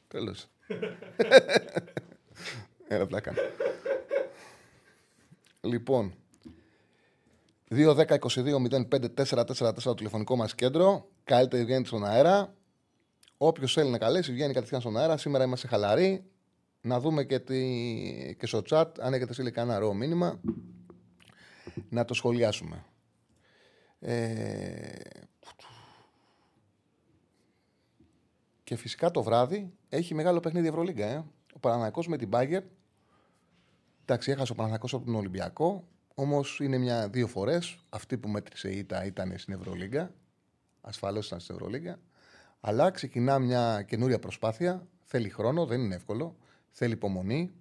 Τρέλο. 0.07 0.33
Έλα, 2.91 3.05
πλάκα. 3.05 3.33
λοιπόν, 5.61 6.13
2-10-22-05-4-4-4 7.69 9.73
το 9.83 9.93
τηλεφωνικό 9.93 10.35
μας 10.35 10.55
κέντρο. 10.55 11.09
Καλύτερη 11.23 11.65
βγαίνει 11.65 11.85
στον 11.85 12.05
αέρα. 12.05 12.55
Όποιος 13.37 13.73
θέλει 13.73 13.89
να 13.89 13.97
καλέσει, 13.97 14.31
βγαίνει 14.31 14.53
κατευθείαν 14.53 14.81
στον 14.81 14.97
αέρα. 14.97 15.17
Σήμερα 15.17 15.43
είμαστε 15.43 15.67
χαλαροί. 15.67 16.23
Να 16.81 16.99
δούμε 16.99 17.23
και, 17.23 17.39
τι... 17.39 18.35
και 18.39 18.45
στο 18.45 18.61
chat 18.69 18.85
αν 18.99 19.13
έχετε 19.13 19.33
στείλει 19.33 19.51
κανένα 19.51 19.79
ρο 19.79 19.93
μήνυμα 19.93 20.39
να 21.89 22.05
το 22.05 22.13
σχολιάσουμε. 22.13 22.85
Ε... 23.99 24.95
Και 28.63 28.75
φυσικά 28.75 29.11
το 29.11 29.23
βράδυ 29.23 29.73
έχει 29.89 30.13
μεγάλο 30.13 30.39
παιχνίδι 30.39 30.67
Ευρωλίγκα. 30.67 31.05
Ε. 31.05 31.25
Ο 31.53 31.59
Παναναναϊκός 31.59 32.07
με 32.07 32.17
την 32.17 32.27
Μπάγκερ. 32.27 32.63
Εντάξει, 34.11 34.31
έχασε 34.31 34.51
ο 34.51 34.55
Παναναναϊκός 34.55 34.93
από 34.93 35.05
τον 35.05 35.15
Ολυμπιακό. 35.15 35.87
Όμως 36.15 36.59
είναι 36.59 36.77
μια, 36.77 37.09
δύο 37.09 37.27
φορές. 37.27 37.77
Αυτή 37.89 38.17
που 38.17 38.29
μέτρησε 38.29 38.69
η 38.69 38.77
ήττα 38.77 39.05
ήταν 39.05 39.33
στην 39.37 39.53
Ευρωλίγκα. 39.53 40.13
Ασφαλώς 40.81 41.27
ήταν 41.27 41.39
στην 41.39 41.55
Ευρωλίγκα. 41.55 41.99
Αλλά 42.59 42.91
ξεκινά 42.91 43.39
μια 43.39 43.81
καινούρια 43.81 44.19
προσπάθεια. 44.19 44.87
Θέλει 45.03 45.29
χρόνο, 45.29 45.65
δεν 45.65 45.81
είναι 45.81 45.95
εύκολο. 45.95 46.35
Θέλει 46.71 46.93
υπομονή. 46.93 47.51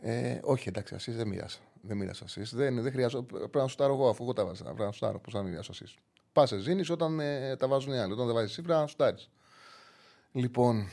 Ε, 0.00 0.38
όχι, 0.42 0.68
εντάξει, 0.68 0.94
εσεί 0.94 1.10
δεν 1.10 1.28
μοίρασα. 1.28 1.60
Δεν 1.80 1.96
μοίρασα 1.96 2.24
εσεί. 2.26 2.42
Δεν, 2.56 2.82
δεν 2.82 2.92
χρειάζω. 2.92 3.22
Πρέπει 3.22 3.56
να 3.56 3.66
σου 3.66 3.76
τάρω 3.76 3.92
εγώ 3.92 4.08
αφού 4.08 4.22
εγώ 4.22 4.32
τα 4.32 4.44
βάζα. 4.44 4.64
Πρέπει 4.64 4.80
να 4.80 4.92
σου 4.92 5.00
τάρω. 5.00 5.18
Πώς 5.20 5.32
θα 5.32 5.42
μοιράσω 5.42 5.72
εσεί. 5.74 5.94
Πα 6.32 6.46
ζήνεις 6.46 6.90
όταν 6.90 7.20
ε, 7.20 7.56
τα 7.56 7.68
βάζουν 7.68 7.92
οι 7.92 7.98
άλλοι. 7.98 8.12
Όταν 8.12 8.26
δεν 8.26 8.34
βάζεις 8.34 8.50
εσύ, 8.50 8.62
πρέπει 8.62 8.80
να 8.80 8.86
σου 8.86 8.96
τάρεις. 8.96 9.30
Λοιπόν, 10.32 10.88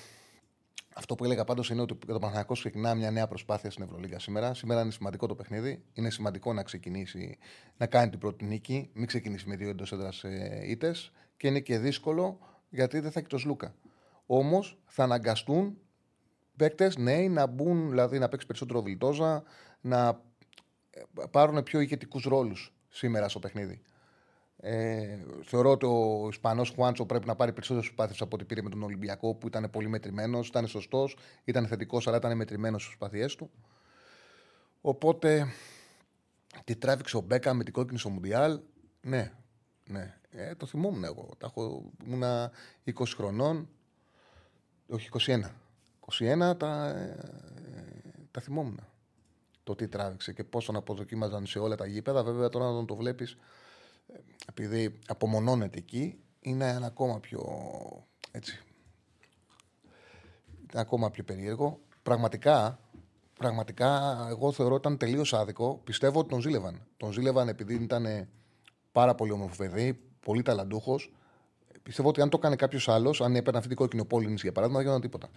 αυτό 0.96 1.16
που 1.16 1.24
έλεγα 1.24 1.44
πάντως 1.44 1.70
είναι 1.70 1.82
ότι 1.82 1.96
το 1.96 2.20
Παναθηναϊκός 2.20 2.60
ξεκινά 2.60 2.96
μια 2.96 3.12
νέα 3.12 3.28
προσπάθεια 3.28 3.72
στην 3.72 3.84
Ευρωλίγα 3.84 4.20
σήμερα. 4.20 4.54
Σήμερα 4.54 4.82
είναι 4.82 4.92
σημαντικό 4.92 5.28
το 5.28 5.36
παιχνίδι. 5.36 5.84
Είναι 5.94 6.10
σημαντικό 6.10 6.54
να 6.54 6.64
ξεκινήσει 6.64 7.38
να 7.78 7.86
κάνει 7.86 8.10
την 8.10 8.20
πρώτη 8.20 8.46
νίκη. 8.46 8.90
Μην 8.94 9.08
ξεκινήσει 9.08 9.48
με 9.48 9.56
δύο 9.56 9.70
εντός 9.70 9.92
έδρας 9.92 10.24
ήττες. 10.66 11.12
Και 11.38 11.48
είναι 11.48 11.60
και 11.60 11.80
δύσκολο 11.80 12.40
γιατί 12.70 13.00
δεν 13.00 13.12
θα 13.12 13.20
έχει 13.20 13.28
το 13.28 13.38
Σλούκα. 13.38 13.76
Όμως 14.26 14.80
θα 14.86 15.04
αναγκαστούν 15.04 15.78
παίκτες 16.56 16.98
νέοι 16.98 17.30
να 17.30 17.46
μπουν, 17.46 17.90
δηλαδή 17.90 18.20
να 18.20 18.30
παίξει 18.30 18.48
περισσότερο 18.48 18.82
βιλτόζα, 18.82 19.44
να 19.82 20.22
ε, 20.90 21.02
πάρουν 21.32 21.64
πιο 21.64 21.80
ηγετικούς 21.80 22.24
ρόλους 22.24 22.74
σήμερα 22.90 23.30
στο 23.30 23.40
παιχνίδι. 23.40 23.82
Ε, 24.64 25.18
θεωρώ 25.44 25.72
ότι 25.72 25.86
ο 25.86 26.28
Ισπανός 26.30 26.70
Χουάντσο 26.70 27.06
πρέπει 27.06 27.28
να 27.28 27.36
πάρει 27.36 27.54
περισσότερες 27.54 27.88
προσπάθειες 27.88 28.22
από 28.22 28.36
ό,τι 28.36 28.46
πήρε 28.46 28.62
με 28.62 28.70
τον 28.70 28.84
Ολυμπιακό 28.84 29.36
που 29.36 29.48
ήταν 29.48 29.70
πολύ 29.70 29.88
μετρημένος, 29.88 30.48
ήταν 30.48 30.68
σωστός, 30.68 31.18
ήταν 31.44 31.68
θετικός, 31.68 32.08
αλλά 32.08 32.18
ήταν 32.18 32.36
μετρημένος 32.36 32.84
στις 32.84 32.98
προσπάθειές 32.98 33.36
του. 33.36 33.50
Οπότε 34.82 35.48
τη 36.64 36.76
τράβηξε 36.76 37.18
ο 37.18 37.22
Μπέκα 37.22 37.54
με 37.54 37.64
την 37.64 37.74
κόκκινη 37.74 38.00
στο 38.00 38.10
Μουντιάλ; 38.10 38.60
Ναι, 39.02 39.32
ναι. 39.86 40.16
Ε, 40.30 40.56
το 40.56 40.66
θυμόμουν 40.66 41.04
εγώ. 41.04 41.30
Τα 41.38 41.46
έχω, 41.46 41.92
ήμουν 42.06 42.24
20 42.86 43.04
χρονών. 43.16 43.70
Όχι 44.88 45.10
21. 45.12 45.42
21 46.50 46.58
τα, 46.58 46.88
ε, 46.88 47.18
τα 48.32 48.42
θυμόμουν. 48.42 48.80
Το 49.64 49.76
τι 49.76 49.88
τράβηξε 49.88 50.34
και 50.34 50.44
πώς 50.44 50.66
τον 50.66 50.76
αποδοκίμαζαν 50.76 51.46
σε 51.46 51.60
όλα 51.60 51.76
τα 51.76 51.86
γήπεδα. 51.86 52.24
Βέβαια 52.24 52.50
τώρα 52.50 52.66
να 52.66 52.72
τον 52.72 52.86
το 52.86 52.96
βλέπεις 52.96 53.38
επειδή 54.50 55.00
απομονώνεται 55.08 55.78
εκεί, 55.78 56.20
είναι 56.40 56.68
ένα 56.68 56.86
ακόμα 56.86 57.20
πιο 57.20 57.42
έτσι, 58.32 58.60
είναι 60.72 60.82
ακόμα 60.82 61.12
πιο 61.12 61.24
περίεργο. 61.24 61.80
Πραγματικά, 62.04 62.80
πραγματικά 63.40 64.18
εγώ 64.30 64.52
θεωρώ 64.52 64.76
ότι 64.76 64.88
ήταν 64.88 64.98
τελείως 64.98 65.34
άδικο. 65.34 65.82
Πιστεύω 65.84 66.20
ότι 66.20 66.30
τον 66.30 66.42
ζήλευαν. 66.42 66.82
Τον 66.98 67.12
ζήλευαν 67.12 67.48
επειδή 67.48 67.74
ήταν 67.74 68.28
πάρα 68.92 69.16
πολύ 69.16 69.32
όμορφο 69.32 69.56
παιδί, 69.56 70.00
πολύ 70.26 70.42
ταλαντούχος. 70.42 71.14
Πιστεύω 71.84 72.10
ότι 72.10 72.22
αν 72.22 72.30
το 72.30 72.38
έκανε 72.40 72.56
κάποιος 72.56 72.90
άλλος, 72.90 73.22
αν 73.22 73.36
έπαιρνε 73.36 73.58
αυτή 73.58 73.70
την 73.70 73.78
κόκκινη 73.78 74.06
πόλη 74.06 74.34
για 74.42 74.52
παράδειγμα, 74.52 74.82
δεν 74.82 74.92
γινόταν 74.92 75.02
τίποτα. 75.02 75.30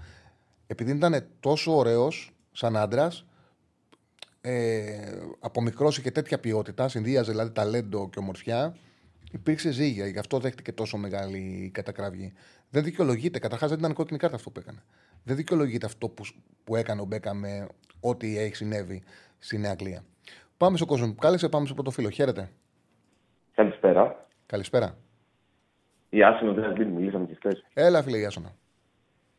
Επειδή 0.66 0.90
ήταν 0.90 1.26
τόσο 1.40 1.76
ωραίος 1.76 2.32
σαν 2.52 2.76
άντρας, 2.76 3.26
ε, 4.46 5.12
από 5.40 5.62
μικρός 5.62 5.98
είχε 5.98 6.10
τέτοια 6.10 6.38
ποιότητα, 6.38 6.88
συνδύαζε 6.88 7.30
δηλαδή 7.30 7.50
ταλέντο 7.50 8.08
και 8.08 8.18
ομορφιά, 8.18 8.76
υπήρξε 9.32 9.70
ζύγια. 9.70 10.06
Γι' 10.06 10.18
αυτό 10.18 10.38
δέχτηκε 10.38 10.72
τόσο 10.72 10.96
μεγάλη 10.96 11.70
κατακραυγή. 11.74 12.32
Δεν 12.70 12.82
δικαιολογείται. 12.82 13.38
Καταρχάς 13.38 13.68
δεν 13.70 13.78
ήταν 13.78 13.92
κόκκινη 13.92 14.18
κάρτα 14.18 14.36
αυτό 14.36 14.50
που 14.50 14.60
έκανε. 14.60 14.82
Δεν 15.24 15.36
δικαιολογείται 15.36 15.86
αυτό 15.86 16.08
που, 16.08 16.24
που 16.64 16.76
έκανε 16.76 17.00
ο 17.00 17.04
Μπέκα 17.04 17.34
με 17.34 17.66
ό,τι 18.00 18.38
έχει 18.38 18.54
συνέβη 18.54 19.02
στη 19.38 19.58
Νέα 19.58 19.70
Αγγλία. 19.70 20.04
Πάμε 20.56 20.76
στον 20.76 20.88
κόσμο 20.88 21.06
που 21.06 21.20
κάλεσε, 21.20 21.48
πάμε 21.48 21.66
στο 21.66 21.74
πρώτο 21.74 21.90
φίλο. 21.90 22.10
Χαίρετε. 22.10 22.50
Καλησπέρα. 23.54 24.26
Καλησπέρα. 24.46 24.96
Η 26.08 26.22
Άσονα 26.22 26.52
δεν 26.52 26.74
δίνει, 26.74 26.90
μιλήσαμε 26.90 27.26
και 27.26 27.34
χθες. 27.34 27.64
Έλα, 27.74 28.02
φίλε, 28.02 28.18
η 28.18 28.24
Άσονα. 28.24 28.54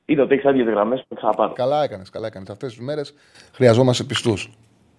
Είδα 0.05 0.23
ότι 0.23 0.33
έχεις 0.33 0.45
άδειες 0.45 0.65
γραμμές 0.67 1.05
που 1.07 1.15
ξαναπάρω. 1.15 1.53
Καλά 1.53 1.83
έκανες, 1.83 2.09
καλά 2.09 2.27
έκανες. 2.27 2.49
Αυτές 2.49 2.73
τις 2.73 2.85
μέρες 2.85 3.13
χρειαζόμαστε 3.53 4.03
πιστούς. 4.03 4.57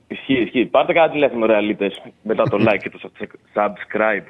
Ισχύει, 0.08 0.42
ισχύει. 0.42 0.64
Πάρτε 0.64 0.92
κάτι 0.92 1.12
τηλέφωνο, 1.12 1.46
ρεαλίτε, 1.46 1.90
μετά 2.22 2.42
το 2.42 2.56
like 2.60 2.78
και 2.82 2.90
το 2.90 3.10
subscribe. 3.54 4.26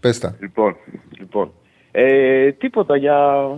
Πες 0.00 0.18
τα. 0.18 0.36
Λοιπόν, 0.40 0.76
λοιπόν. 1.18 1.52
Ε, 1.90 2.52
τίποτα 2.52 2.96
για 2.96 3.48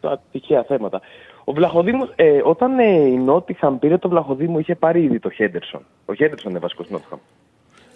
τα 0.00 0.22
τυχαία 0.32 0.64
θέματα. 0.64 1.00
Ο 1.44 1.52
Βλαχοδήμος, 1.52 2.12
ε, 2.16 2.40
όταν 2.44 2.78
ε, 2.78 2.84
η 2.84 3.16
Νότιχαμ 3.16 3.78
πήρε 3.78 3.98
το 3.98 4.08
Βλαχοδήμο, 4.08 4.58
είχε 4.58 4.74
πάρει 4.74 5.02
ήδη 5.02 5.18
το 5.18 5.30
Χέντερσον. 5.30 5.86
Ο 6.04 6.14
Χέντερσον 6.14 6.50
είναι 6.50 6.60
βασικός 6.60 6.90
Νότιχαμ. 6.90 7.18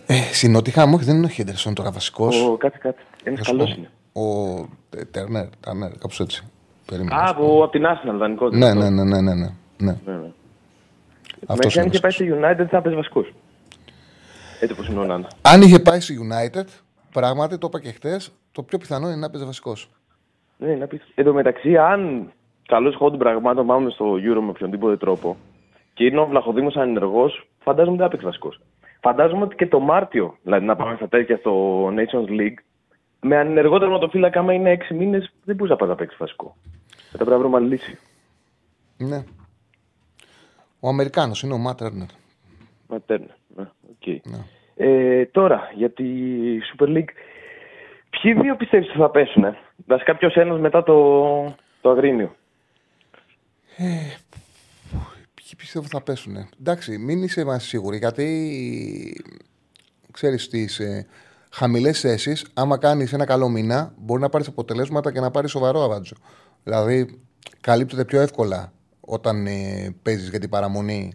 Ε, 0.06 0.14
στην 0.14 0.50
Νότιχαμ, 0.50 0.94
όχι, 0.94 1.04
δεν 1.04 1.16
είναι 1.16 1.26
ο 1.26 1.28
Χέντερσον 1.28 1.74
τώρα 1.74 1.90
βασικός. 1.90 2.42
Ο, 2.42 2.56
κάτι, 2.56 2.78
κάτι. 2.78 3.02
Ένας 3.24 3.46
καλός 3.46 3.74
είναι. 3.76 3.90
Ο 4.12 4.56
ε, 4.96 5.04
Τερνέρ, 5.04 5.46
Τερνέρ, 5.60 5.90
κάπως 5.98 6.20
έτσι. 6.20 6.42
Α, 6.92 7.28
από, 7.28 7.62
από 7.62 7.68
την 7.68 7.84
Arsenal, 7.86 8.18
δανεικό. 8.18 8.48
Ναι, 8.48 8.74
ναι, 8.74 8.90
ναι, 8.90 9.04
ναι, 9.04 9.20
ναι, 9.20 9.34
ναι. 9.34 9.50
ναι. 9.78 9.98
ναι, 10.04 10.32
ναι. 11.48 11.56
Μέχρι 11.64 11.80
αν 11.80 11.86
είχε 11.86 12.00
πάει 12.00 12.10
στο 12.10 12.24
United 12.24 12.66
θα 12.68 12.76
έπαιζε 12.76 12.94
βασικό. 12.94 13.24
Έτσι 14.60 14.80
όπω 14.80 14.90
είναι 14.90 15.00
ο 15.00 15.04
Νάνα. 15.04 15.28
Αν 15.42 15.62
είχε 15.62 15.78
πάει 15.78 16.00
στο 16.00 16.14
United, 16.14 16.64
πράγματι 17.12 17.58
το 17.58 17.66
είπα 17.70 17.80
και 17.80 17.90
χθες, 17.90 18.32
το 18.52 18.62
πιο 18.62 18.78
πιθανό 18.78 19.06
είναι 19.06 19.16
να 19.16 19.30
παίζει 19.30 19.46
βασικός. 19.46 19.90
Ναι, 20.56 20.70
είναι 20.70 20.84
απίστευτο. 20.84 21.12
Εν 21.16 21.24
τω 21.24 21.32
μεταξύ, 21.32 21.76
αν 21.76 22.32
καλώ 22.68 22.92
χώρο 22.96 23.10
των 23.10 23.18
πραγμάτων 23.18 23.66
πάμε 23.66 23.90
στο 23.90 24.14
Euro 24.14 24.40
με 24.40 24.48
οποιονδήποτε 24.48 24.96
τρόπο 24.96 25.36
και 25.94 26.04
είναι 26.04 26.20
ο 26.20 26.26
Βλαχοδήμος 26.26 26.76
ανενεργό, 26.76 27.30
φαντάζομαι 27.58 27.96
δεν 27.96 28.04
θα 28.04 28.10
παίξει 28.10 28.26
βασικός. 28.26 28.60
Φαντάζομαι 29.00 29.42
ότι 29.42 29.54
και 29.54 29.66
το 29.66 29.80
Μάρτιο, 29.80 30.36
δηλαδή 30.42 30.64
να 30.64 30.76
πάμε 30.76 30.96
στα 30.96 31.08
τέτοια 31.08 31.36
στο 31.36 31.86
Nations 31.86 32.28
League, 32.28 32.58
με 33.20 33.36
ανενεργό 33.36 33.78
τερματοφύλακα, 33.78 34.40
άμα 34.40 34.52
είναι 34.52 34.72
6 34.90 34.94
μήνες, 34.94 35.32
δεν 35.44 35.56
μπορείς 35.56 35.70
να 35.70 35.76
πας 35.76 35.88
να 35.88 35.94
παίξεις 35.94 36.18
βασικό. 36.18 36.56
Θα 37.10 37.16
πρέπει 37.16 37.30
να 37.30 37.38
βρούμε 37.38 37.56
άλλη 37.56 37.68
λύση. 37.68 37.98
Ναι. 38.96 39.24
Ο 40.84 40.88
Αμερικάνος 40.88 41.42
είναι 41.42 41.52
ο 41.52 41.58
Ματ 41.58 41.78
Τέρνερ. 41.78 42.06
Ματ 42.88 43.02
Τέρνερ. 43.06 43.36
Ναι, 43.56 43.68
okay. 44.00 44.16
ναι. 44.22 44.38
Ε, 44.76 45.26
τώρα, 45.26 45.70
για 45.74 45.90
τη 45.90 46.04
Super 46.72 46.86
League. 46.86 47.12
Ποιοι 48.10 48.32
δύο 48.32 48.56
πιστεύεις 48.56 48.88
ότι 48.88 48.98
θα 48.98 49.10
πέσουν, 49.10 49.44
ε; 49.44 49.56
Βασικά 49.86 50.16
ποιος 50.16 50.34
ένας 50.34 50.60
μετά 50.60 50.82
το, 50.82 50.94
το 51.80 51.90
Αγρίνιο; 51.90 52.36
Ε, 53.76 53.84
ποιοι 55.34 55.54
πιστεύω 55.56 55.86
θα 55.88 56.02
πέσουν. 56.02 56.36
Εντάξει, 56.60 56.98
μην 56.98 57.22
είσαι 57.22 57.44
μα 57.44 57.58
σίγουροι, 57.58 57.96
γιατί 57.96 58.26
ξέρεις 60.12 60.48
τι 60.48 60.62
ε, 60.62 61.06
χαμηλές 61.50 62.00
θέσεις, 62.00 62.46
άμα 62.54 62.78
κάνεις 62.78 63.12
ένα 63.12 63.24
καλό 63.24 63.48
μήνα, 63.48 63.94
μπορεί 63.96 64.20
να 64.20 64.28
πάρεις 64.28 64.48
αποτελέσματα 64.48 65.12
και 65.12 65.20
να 65.20 65.30
πάρεις 65.30 65.50
σοβαρό 65.50 65.82
αβάντζο. 65.82 66.14
Δηλαδή, 66.62 67.20
καλύπτεται 67.60 68.04
πιο 68.04 68.20
εύκολα 68.20 68.72
όταν 69.04 69.46
ε, 69.46 69.94
παίζεις 70.02 70.28
για 70.28 70.38
την 70.38 70.48
παραμονή 70.48 71.12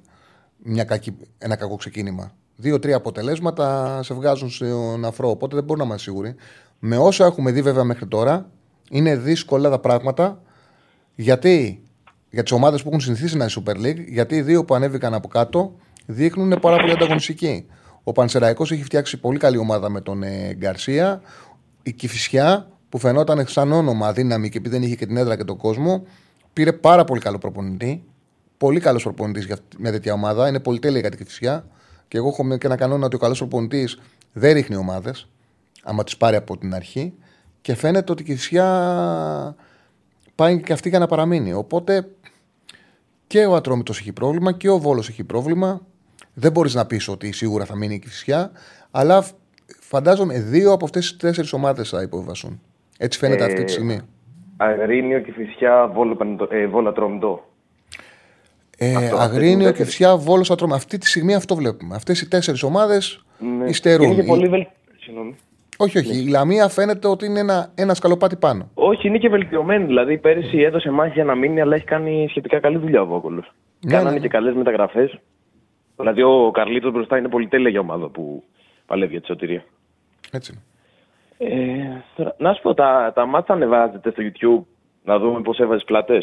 μια 0.63 0.83
κακή, 0.83 1.17
ένα 1.37 1.55
κακό 1.55 1.75
ξεκίνημα. 1.75 2.31
Δύο-τρία 2.55 2.95
αποτελέσματα 2.95 3.99
σε 4.03 4.13
βγάζουν 4.13 4.49
στον 4.49 5.05
αφρό. 5.05 5.29
Οπότε 5.29 5.55
δεν 5.55 5.63
μπορούμε 5.63 5.85
να 5.85 5.89
είμαστε 5.89 6.09
σίγουροι. 6.11 6.35
Με 6.79 6.97
όσα 6.97 7.25
έχουμε 7.25 7.51
δει 7.51 7.61
βέβαια 7.61 7.83
μέχρι 7.83 8.07
τώρα, 8.07 8.49
είναι 8.89 9.15
δύσκολα 9.15 9.69
τα 9.69 9.79
πράγματα. 9.79 10.41
Γιατί 11.15 11.83
για 12.29 12.43
τις 12.43 12.51
ομάδες 12.51 12.81
που 12.81 12.87
έχουν 12.87 12.99
συνηθίσει 12.99 13.37
να 13.37 13.43
είναι 13.43 13.53
Super 13.55 13.85
League, 13.85 14.05
γιατί 14.07 14.35
οι 14.35 14.41
δύο 14.41 14.65
που 14.65 14.75
ανέβηκαν 14.75 15.13
από 15.13 15.27
κάτω 15.27 15.75
δείχνουν 16.05 16.59
πάρα 16.61 16.77
πολύ 16.77 16.91
ανταγωνιστική. 16.91 17.65
Ο 18.03 18.11
Πανσεραϊκός 18.11 18.71
έχει 18.71 18.83
φτιάξει 18.83 19.19
πολύ 19.19 19.37
καλή 19.37 19.57
ομάδα 19.57 19.89
με 19.89 20.01
τον 20.01 20.23
ε, 20.23 20.53
Γκαρσία. 20.53 21.21
Η 21.83 21.91
Κυφυσιά 21.91 22.67
που 22.89 22.97
φαινόταν 22.97 23.47
σαν 23.47 23.71
όνομα 23.71 24.13
δύναμη 24.13 24.49
και 24.49 24.57
επειδή 24.57 24.75
δεν 24.75 24.85
είχε 24.85 24.95
και 24.95 25.05
την 25.05 25.17
έδρα 25.17 25.37
και 25.37 25.43
τον 25.43 25.57
κόσμο, 25.57 26.03
πήρε 26.57 26.73
πάρα 26.73 27.03
πολύ 27.03 27.21
καλό 27.21 27.37
προπονητή. 27.37 28.03
Πολύ 28.57 28.79
καλός 28.79 29.03
προπονητής 29.03 29.45
για 29.45 29.57
μια 29.77 29.91
τέτοια 29.91 30.13
ομάδα. 30.13 30.47
Είναι 30.47 30.59
πολυτέλεια 30.59 30.99
για 30.99 31.09
την 31.09 31.19
Κυφυσιά. 31.19 31.67
Και 32.07 32.17
εγώ 32.17 32.27
έχω 32.27 32.57
και 32.57 32.65
ένα 32.65 32.75
κανόνα 32.75 33.05
ότι 33.05 33.15
ο 33.15 33.19
καλός 33.19 33.37
προπονητής 33.37 33.99
δεν 34.33 34.53
ρίχνει 34.53 34.75
ομάδες, 34.75 35.27
άμα 35.83 36.03
τις 36.03 36.17
πάρει 36.17 36.35
από 36.35 36.57
την 36.57 36.73
αρχή. 36.73 37.13
Και 37.61 37.75
φαίνεται 37.75 38.11
ότι 38.11 38.21
η 38.21 38.25
Κυφσιά 38.25 39.55
πάει 40.35 40.61
και 40.61 40.73
αυτή 40.73 40.89
για 40.89 40.99
να 40.99 41.07
παραμείνει. 41.07 41.53
Οπότε 41.53 42.09
και 43.27 43.45
ο 43.45 43.55
Ατρόμητος 43.55 43.99
έχει 43.99 44.11
πρόβλημα 44.11 44.51
και 44.51 44.69
ο 44.69 44.79
Βόλος 44.79 45.09
έχει 45.09 45.23
πρόβλημα. 45.23 45.81
Δεν 46.33 46.51
μπορείς 46.51 46.73
να 46.73 46.85
πεις 46.85 47.07
ότι 47.07 47.31
σίγουρα 47.31 47.65
θα 47.65 47.75
μείνει 47.75 47.93
η 47.93 47.99
Κυφσιά, 47.99 48.51
αλλά 48.91 49.25
φαντάζομαι 49.79 50.39
δύο 50.39 50.71
από 50.71 50.85
αυτές 50.85 51.09
τις 51.09 51.17
τέσσερις 51.17 51.53
ομάδες 51.53 51.89
θα 51.89 52.01
υποβασούν. 52.01 52.61
Έτσι 52.97 53.19
φαίνεται 53.19 53.43
ε, 53.43 53.45
αυτή 53.45 53.63
τη 53.63 53.71
στιγμή. 53.71 54.01
Αγρίνιο, 54.57 55.19
Κυφσιά, 55.19 55.87
Βόλο, 55.87 56.47
ε, 56.49 56.67
Βόλο 56.67 56.89
Ατρόμητο. 56.89 57.45
Ε, 58.77 59.11
Αγρίνιο, 59.17 59.71
Κεφσιά, 59.71 60.17
Βόλος, 60.17 60.51
Ατρόμητο. 60.51 60.77
Αυτή 60.77 60.97
τη 60.97 61.07
στιγμή 61.07 61.33
αυτό 61.35 61.55
βλέπουμε. 61.55 61.95
Αυτές 61.95 62.21
οι 62.21 62.27
τέσσερις 62.27 62.63
ομάδες 62.63 63.25
ναι. 63.39 63.69
υστερούν. 63.69 64.11
Είναι 64.11 64.25
πολύ 64.25 64.47
βελ... 64.47 64.65
Όχι, 65.77 65.97
όχι. 65.97 66.17
Η 66.17 66.27
Λαμία 66.27 66.67
φαίνεται 66.67 67.07
ότι 67.07 67.25
είναι 67.25 67.39
ένα, 67.39 67.71
ένα 67.75 67.93
σκαλοπάτι 67.93 68.35
πάνω. 68.35 68.69
Όχι, 68.73 69.07
είναι 69.07 69.17
και 69.17 69.29
βελτιωμένη. 69.29 69.85
Δηλαδή, 69.85 70.17
πέρυσι 70.17 70.57
έδωσε 70.57 70.89
μάχη 70.89 71.13
για 71.13 71.23
να 71.23 71.35
μείνει, 71.35 71.61
αλλά 71.61 71.75
έχει 71.75 71.85
κάνει 71.85 72.27
σχετικά 72.29 72.59
καλή 72.59 72.77
δουλειά 72.77 73.01
ο 73.01 73.05
Βόκολος. 73.05 73.53
Ναι, 73.85 73.91
Κάνανε 73.91 74.15
ναι. 74.15 74.19
και 74.19 74.27
καλές 74.27 74.55
μεταγραφές. 74.55 75.19
Δηλαδή, 75.97 76.21
ο 76.21 76.51
Καρλίτος 76.53 76.91
μπροστά 76.91 77.17
είναι 77.17 77.27
πολύ 77.27 77.47
τέλεια 77.47 77.69
για 77.69 77.79
ομάδα 77.79 78.07
που 78.07 78.43
παλεύει 78.85 79.11
για 79.11 79.21
τη 79.21 79.27
σωτηρία. 79.27 79.63
Έτσι. 80.31 80.61
Ε, 81.37 81.53
να 82.37 82.53
σου 82.53 82.61
πω, 82.61 82.73
τα, 82.73 83.11
τα 83.15 83.25
μάτια 83.25 83.55
ανεβάζετε 83.55 84.11
στο 84.11 84.23
YouTube 84.23 84.65
να 85.03 85.19
δούμε 85.19 85.41
πώς 85.41 85.59
έβαζες 85.59 85.83
πλατέ. 85.83 86.19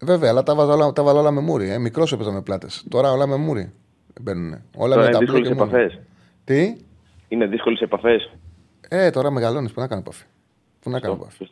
Βέβαια, 0.00 0.30
αλλά 0.30 0.42
τα 0.42 0.54
βάλα 0.54 0.74
όλα, 0.74 0.92
τα 0.92 1.02
όλα 1.02 1.30
με 1.30 1.40
μούρι. 1.40 1.70
Ε. 1.70 1.78
Μικρός 1.78 2.12
έπαιζα 2.12 2.30
με 2.30 2.42
πλάτες. 2.42 2.86
Τώρα 2.88 3.10
όλα 3.10 3.26
με 3.26 3.36
μούρι 3.36 3.72
μπαίνουν. 4.20 4.62
Όλα 4.76 4.96
με 4.96 5.08
τα 5.08 5.18
δύσκολες 5.18 5.50
επαφές. 5.50 6.00
Τι; 6.44 6.76
Είναι 7.28 7.46
δύσκολες 7.46 7.80
επαφές. 7.80 8.30
Ε, 8.88 9.10
τώρα 9.10 9.30
μεγαλώνεις. 9.30 9.72
Πού 9.72 9.80
να 9.80 9.86
κάνω 9.86 10.00
επαφή. 10.00 10.24
Πού 10.80 10.90
να 10.90 11.00
κάνω 11.00 11.14
επαφή. 11.20 11.48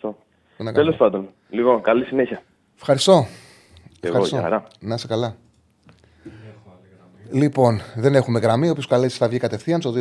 Τέλος 0.73 0.97
πάντων. 0.97 1.29
Λοιπόν, 1.51 1.83
καλή 1.83 2.05
συνέχεια. 2.05 2.43
Ευχαριστώ. 2.77 3.13
Εγώ, 3.13 3.27
Ευχαριστώ. 4.01 4.37
γεια 4.37 4.45
χαρά. 4.45 4.67
Να 4.81 4.95
είσαι 4.95 5.07
καλά. 5.07 5.37
Λοιπόν, 7.35 7.81
δεν 7.95 8.15
έχουμε 8.15 8.39
γραμμή. 8.39 8.69
Όποιος 8.69 8.87
καλέσει 8.87 9.19
θα 9.19 9.29
βγει 9.29 9.39
κατευθείαν 9.39 9.81
στο 9.81 9.93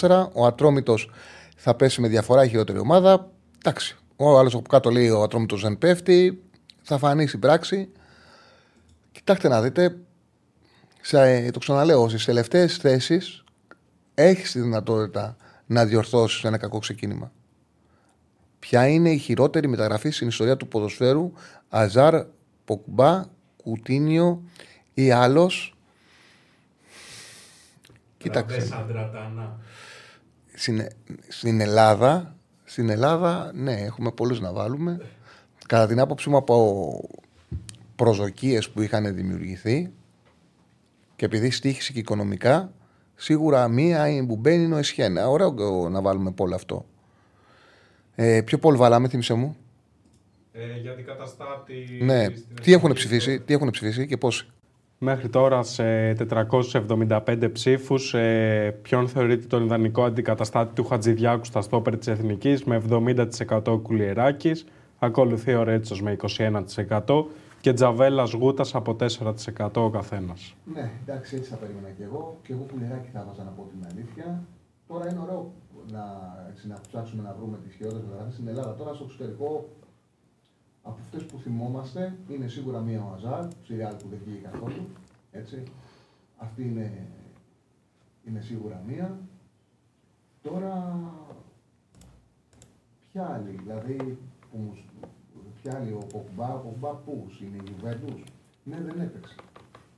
2-10-22-05-444. 0.00 0.28
Ο 0.32 0.46
Ατρόμητος 0.46 1.10
θα 1.56 1.74
πέσει 1.74 2.00
με 2.00 2.08
διαφορά 2.08 2.44
η 2.44 2.48
χειρότερη 2.48 2.78
ομάδα. 2.78 3.30
Εντάξει. 3.58 3.96
Ο 4.16 4.38
άλλος 4.38 4.54
από 4.54 4.68
κάτω 4.68 4.90
λέει 4.90 5.10
ο 5.10 5.22
Ατρόμητος 5.22 5.62
δεν 5.62 5.78
πέφτει. 5.78 6.42
Θα 6.82 6.98
φανεί 6.98 7.26
στην 7.26 7.40
πράξη. 7.40 7.88
Κοιτάξτε 9.12 9.48
να 9.48 9.62
δείτε. 9.62 9.96
Σε, 11.00 11.50
το 11.50 11.58
ξαναλέω, 11.58 12.08
στις 12.08 12.24
τελευταίες 12.24 12.76
θέσεις 12.76 13.44
έχεις 14.14 14.52
τη 14.52 14.60
δυνατότητα 14.60 15.36
να 15.66 15.84
διορθώσεις 15.84 16.44
ένα 16.44 16.56
κακό 16.56 16.78
ξεκίνημα. 16.78 17.32
Ποια 18.58 18.86
είναι 18.86 19.10
η 19.10 19.18
χειρότερη 19.18 19.68
μεταγραφή 19.68 20.10
στην 20.10 20.28
ιστορία 20.28 20.56
του 20.56 20.68
ποδοσφαίρου, 20.68 21.32
Αζάρ, 21.68 22.24
Ποκμπά, 22.64 23.24
Κουτίνιο 23.62 24.42
ή 24.98 25.10
άλλος. 25.10 25.74
Κοίταξε. 28.18 28.60
Σαντρατανά. 28.60 29.58
Στην, 30.54 30.88
στην 31.28 31.60
Ελλάδα, 31.60 32.36
στην 32.64 32.88
Ελλάδα, 32.88 33.50
ναι, 33.54 33.72
έχουμε 33.72 34.10
πολλούς 34.10 34.40
να 34.40 34.52
βάλουμε. 34.52 35.00
Κατά 35.66 35.86
την 35.86 36.00
άποψή 36.00 36.28
μου 36.30 36.36
από 36.36 37.08
προσδοκίες 37.96 38.70
που 38.70 38.82
είχαν 38.82 39.14
δημιουργηθεί 39.14 39.92
και 41.16 41.24
επειδή 41.24 41.50
στήχησε 41.50 41.92
και 41.92 41.98
οικονομικά, 41.98 42.72
σίγουρα 43.14 43.68
μία 43.68 44.26
που 44.26 44.36
μπαίνει 44.36 44.64
είναι 44.64 44.74
ο 44.74 44.78
Εσχένα. 44.78 45.28
Ωραίο 45.28 45.88
να 45.88 46.02
βάλουμε 46.02 46.30
πόλο 46.30 46.54
αυτό. 46.54 46.86
Ε, 48.14 48.42
ποιο 48.42 48.58
πόλο 48.58 48.76
βάλαμε, 48.76 49.08
θύμισε 49.08 49.34
μου; 49.34 49.56
Ε, 50.52 50.78
για 50.80 50.92
αντικαταστάτη. 50.92 51.98
Ναι, 52.02 52.24
στην 52.24 52.46
τι 52.62 52.72
έχουν 52.72 52.90
εθνική 52.90 53.06
ψηφίσει, 53.06 53.30
τώρα. 53.30 53.44
τι 53.44 53.54
έχουν 53.54 53.70
ψηφίσει 53.70 54.06
και 54.06 54.16
πόσοι. 54.16 54.50
Μέχρι 54.98 55.28
τώρα 55.28 55.62
σε 55.62 56.12
475 56.12 57.50
ψήφους, 57.52 58.14
ε, 58.14 58.78
ποιον 58.82 59.08
θεωρείται 59.08 59.46
τον 59.46 59.64
ιδανικό 59.64 60.04
αντικαταστάτη 60.04 60.74
του 60.74 60.84
Χατζηδιάκου 60.84 61.44
στα 61.44 61.60
στόπερ 61.60 61.96
της 61.96 62.06
Εθνικής 62.06 62.64
με 62.64 62.76
70% 62.76 63.72
ο 63.72 63.78
Κουλιεράκης, 63.78 64.66
ακολουθεί 64.98 65.54
ο 65.54 65.62
Ρέτσος 65.62 66.02
με 66.02 66.12
21% 66.12 67.26
και 67.60 67.72
Τζαβέλας 67.72 68.32
Γούτας 68.32 68.74
από 68.74 68.94
4% 68.94 69.82
ο 69.82 69.90
καθένας. 69.90 70.54
Ναι, 70.74 70.90
εντάξει, 71.06 71.36
έτσι 71.36 71.50
θα 71.50 71.56
περίμενα 71.56 71.88
και 71.88 72.04
εγώ. 72.04 72.38
Και 72.42 72.52
εγώ 72.52 72.62
πουλεράκι 72.62 73.08
θα 73.12 73.24
βάζα 73.28 73.42
να 73.42 73.50
πω 73.50 73.62
την 73.72 73.86
αλήθεια. 73.90 74.42
Τώρα 74.88 75.10
είναι 75.10 75.20
ωραίο 75.22 75.52
να, 75.92 76.04
έτσι, 76.50 76.68
να 76.68 76.80
ψάξουμε 76.88 77.22
να 77.22 77.34
βρούμε 77.38 77.56
τις 77.64 77.74
χειρότερες 77.74 78.04
μεταγραφές 78.04 78.34
στην 78.34 78.48
Ελλάδα. 78.48 78.74
Τώρα 78.74 78.94
στο 78.94 79.04
εξωτερικό, 79.04 79.68
από 80.86 80.96
αυτές 81.00 81.24
που 81.26 81.38
θυμόμαστε, 81.38 82.16
είναι 82.28 82.48
σίγουρα 82.48 82.80
μία 82.80 83.04
ο 83.04 83.12
Αζάρ, 83.14 83.44
στη 83.64 83.76
Real 83.78 83.96
που 84.02 84.08
δεν 84.08 84.18
βγήκε 84.24 84.48
καθόλου. 84.50 84.86
Έτσι. 85.30 85.62
Αυτή 86.36 86.62
είναι, 86.62 87.06
είναι 88.24 88.40
σίγουρα 88.40 88.82
μία. 88.86 89.18
Τώρα, 90.42 91.00
ποια 93.12 93.26
άλλη, 93.34 93.50
δηλαδή, 93.50 94.18
που, 94.50 94.58
μου- 94.58 94.78
ποια 95.62 95.76
άλλη, 95.76 95.92
ο 95.92 95.98
Ποκμπά, 96.12 96.54
ο 96.54 96.58
Ποκμπά 96.58 96.90
πούς, 96.90 97.40
είναι 97.40 97.56
η 97.56 97.62
Juventus. 97.66 98.22
Ναι, 98.64 98.80
δεν 98.80 99.00
έπαιξε. 99.00 99.34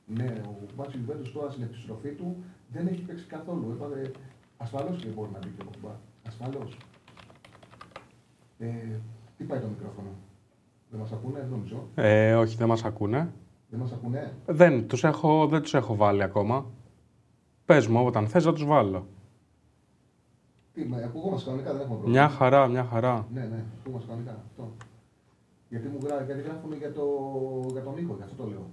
Ναι, 0.07 0.43
ο 0.47 0.57
Μπάτσι 0.77 0.97
Γιουβέντο 0.97 1.31
τώρα 1.31 1.51
στην 1.51 1.63
επιστροφή 1.63 2.11
του 2.13 2.37
δεν 2.73 2.87
έχει 2.87 3.03
παίξει 3.03 3.25
καθόλου. 3.27 3.71
Είπατε, 3.73 4.11
ασφαλώς 4.57 4.99
και 5.03 5.09
μπορεί 5.09 5.31
να 5.33 5.39
μπει 5.39 5.49
και 5.57 5.63
ο 5.63 5.71
Ποκμπά. 5.71 5.95
Ασφαλώς. 6.27 6.77
Ε, 8.59 9.01
τι 9.37 9.45
πάει 9.45 9.61
το 9.61 9.67
μικρόφωνο; 9.69 10.09
Δεν 10.91 11.01
μας 11.01 11.13
ακούνε, 11.13 11.39
δεν 11.41 11.49
νομίζω. 11.49 11.89
Ε, 11.95 12.35
όχι, 12.35 12.57
δεν 12.57 12.69
μας 12.69 12.85
ακούνε. 12.85 13.33
Δεν 13.71 13.81
μας 13.81 13.93
ακούνε. 13.93 14.33
Δεν 14.47 14.87
τους 14.89 15.05
έχω, 15.05 15.47
δεν 15.47 15.63
τους 15.63 15.75
έχω 15.75 15.97
βάλει 15.97 16.23
ακόμα. 16.23 16.67
Πες 17.65 17.87
μου, 17.87 18.05
όταν 18.07 18.29
θες 18.29 18.45
να 18.45 18.53
τους 18.53 18.65
βάλω. 18.65 19.07
Τι, 20.75 20.85
μα, 20.85 20.97
ακουγόμαστε 20.97 21.45
κανονικά, 21.51 21.73
δεν 21.73 21.81
έχουμε 21.81 21.97
πρόβλημα. 21.97 22.21
Μια 22.21 22.29
χαρά, 22.37 22.67
μια 22.67 22.85
χαρά. 22.85 23.27
Ναι, 23.33 23.41
ναι, 23.41 23.65
ακουγόμαστε 23.81 24.09
κανονικά. 24.11 24.37
Αυτό. 24.51 24.73
Γιατί 25.69 25.89
μου 25.89 25.99
γρά, 26.05 26.23
γιατί 26.23 26.43
γράφουν 26.43 26.73
για, 26.73 26.93
το, 26.93 27.03
για 27.73 27.83
τον 27.83 27.95
Νίκο, 27.95 28.15
γι' 28.17 28.23
αυτό 28.23 28.43
το 28.43 28.49
λέω. 28.49 28.71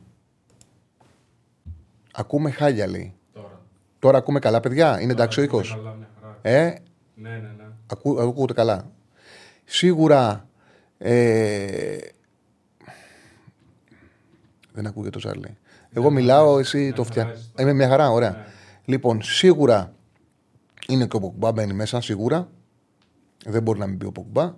Ακούμε 2.13 2.49
χάλια, 2.51 2.87
λέει. 2.87 3.13
Τώρα. 3.33 3.61
Τώρα 3.99 4.17
ακούμε 4.17 4.39
καλά, 4.39 4.59
παιδιά. 4.59 5.01
Είναι 5.01 5.11
εντάξει 5.11 5.41
ο 5.41 5.47
Τώρα 5.47 5.61
οίκο. 5.63 5.69
ακούμε 5.73 5.83
καλά, 5.83 5.95
μια 5.97 6.07
χαρά. 6.21 6.37
Ε, 6.41 6.75
Ναι, 7.15 7.29
ναι, 7.29 7.37
ναι. 7.57 7.63
Ακού, 7.91 8.21
ακούγονται 8.21 8.53
καλά. 8.53 8.91
Σίγουρα 9.63 10.47
ε, 10.97 11.97
δεν 14.73 14.87
ακούγεται 14.87 15.09
το 15.09 15.19
Ζάρλι. 15.19 15.57
Εγώ 15.93 16.09
μιλάω, 16.09 16.59
εσύ 16.59 16.77
Μια 16.77 16.93
το 16.93 17.03
χαρά 17.03 17.09
φτιάχνει. 17.11 17.33
είσαι. 17.33 17.51
Είμαι 17.59 17.73
μια 17.73 17.87
χαρά, 17.89 18.09
ωραία. 18.11 18.29
Ναι. 18.29 18.45
Λοιπόν, 18.85 19.21
σίγουρα 19.21 19.93
είναι 20.87 21.05
και 21.07 21.15
ο 21.15 21.19
Ποκμπά 21.19 21.51
μπαίνει 21.51 21.73
μέσα, 21.73 22.01
σίγουρα. 22.01 22.49
Δεν 23.45 23.61
μπορεί 23.61 23.79
να 23.79 23.87
μην 23.87 23.97
πει 23.97 24.05
ο 24.05 24.11
Ποκμπά. 24.11 24.53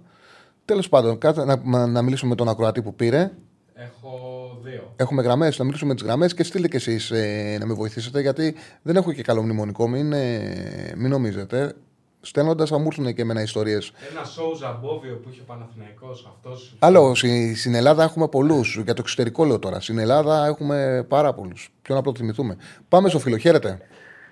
Τέλος 0.66 0.90
πάντων, 0.90 1.18
κάτω, 1.18 1.46
να, 1.46 1.62
να, 1.64 1.88
να 1.88 2.02
μιλήσουμε 2.02 2.30
με 2.30 2.36
τον 2.36 2.50
ακροατή 2.50 2.82
που 2.82 2.96
πήρε. 2.96 3.32
Έχω 3.74 4.60
δύο. 4.64 4.94
Έχουμε 4.96 5.22
γραμμές, 5.22 5.58
να 5.58 5.66
μιλήσουμε 5.66 5.90
με 5.90 5.96
τις 5.96 6.06
γραμμές 6.08 6.34
και 6.34 6.44
στείλτε 6.44 6.68
κι 6.68 6.76
εσείς 6.76 7.12
ε, 7.12 7.58
να 7.60 7.66
με 7.66 7.74
βοηθήσετε 7.74 8.22
γιατί 8.22 8.56
δεν 8.82 8.96
έχω 8.96 9.14
και 9.14 9.22
καλό 9.22 9.42
μνημονικό. 9.44 9.88
Μην, 9.88 10.14
ε, 10.14 10.94
μην 10.96 11.10
νομίζετε. 11.10 11.74
Στέλνοντας 12.22 12.70
θα 12.70 12.78
μου 12.80 12.88
έρθουν 12.88 13.14
και 13.14 13.22
εμένα 13.22 13.42
ιστορίες. 13.42 13.92
Ένα 14.12 14.24
σοου 14.24 14.56
Ζαμπόβιο 14.56 15.16
που 15.16 15.30
είχε 15.30 15.42
ο 15.42 15.44
Παναθηναϊκός 15.48 16.26
αυτός. 16.36 16.76
Άλλο, 16.80 17.16
στη- 17.16 17.56
στην 17.56 17.74
Ελλάδα 17.76 18.04
έχουμε 18.04 18.28
πολλούς. 18.28 18.76
Για 18.84 18.94
το 18.94 19.02
εξωτερικό 19.06 19.46
λέω 19.46 19.60
τώρα. 19.60 19.80
Στην 19.80 19.98
Ελλάδα 19.98 20.46
έχουμε 20.46 21.06
πάρα 21.08 21.34
πολλούς. 21.34 21.74
Ποιον 21.82 21.98
να 21.98 22.04
το 22.04 22.12
θυμηθούμε. 22.16 22.58
Πάμε 22.90 23.10
στο 23.10 23.20
φίλο, 23.20 23.38
χαίρετε. 23.38 23.78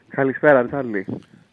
Καλησπέρα, 0.10 0.66
Τσάρλι. 0.66 1.06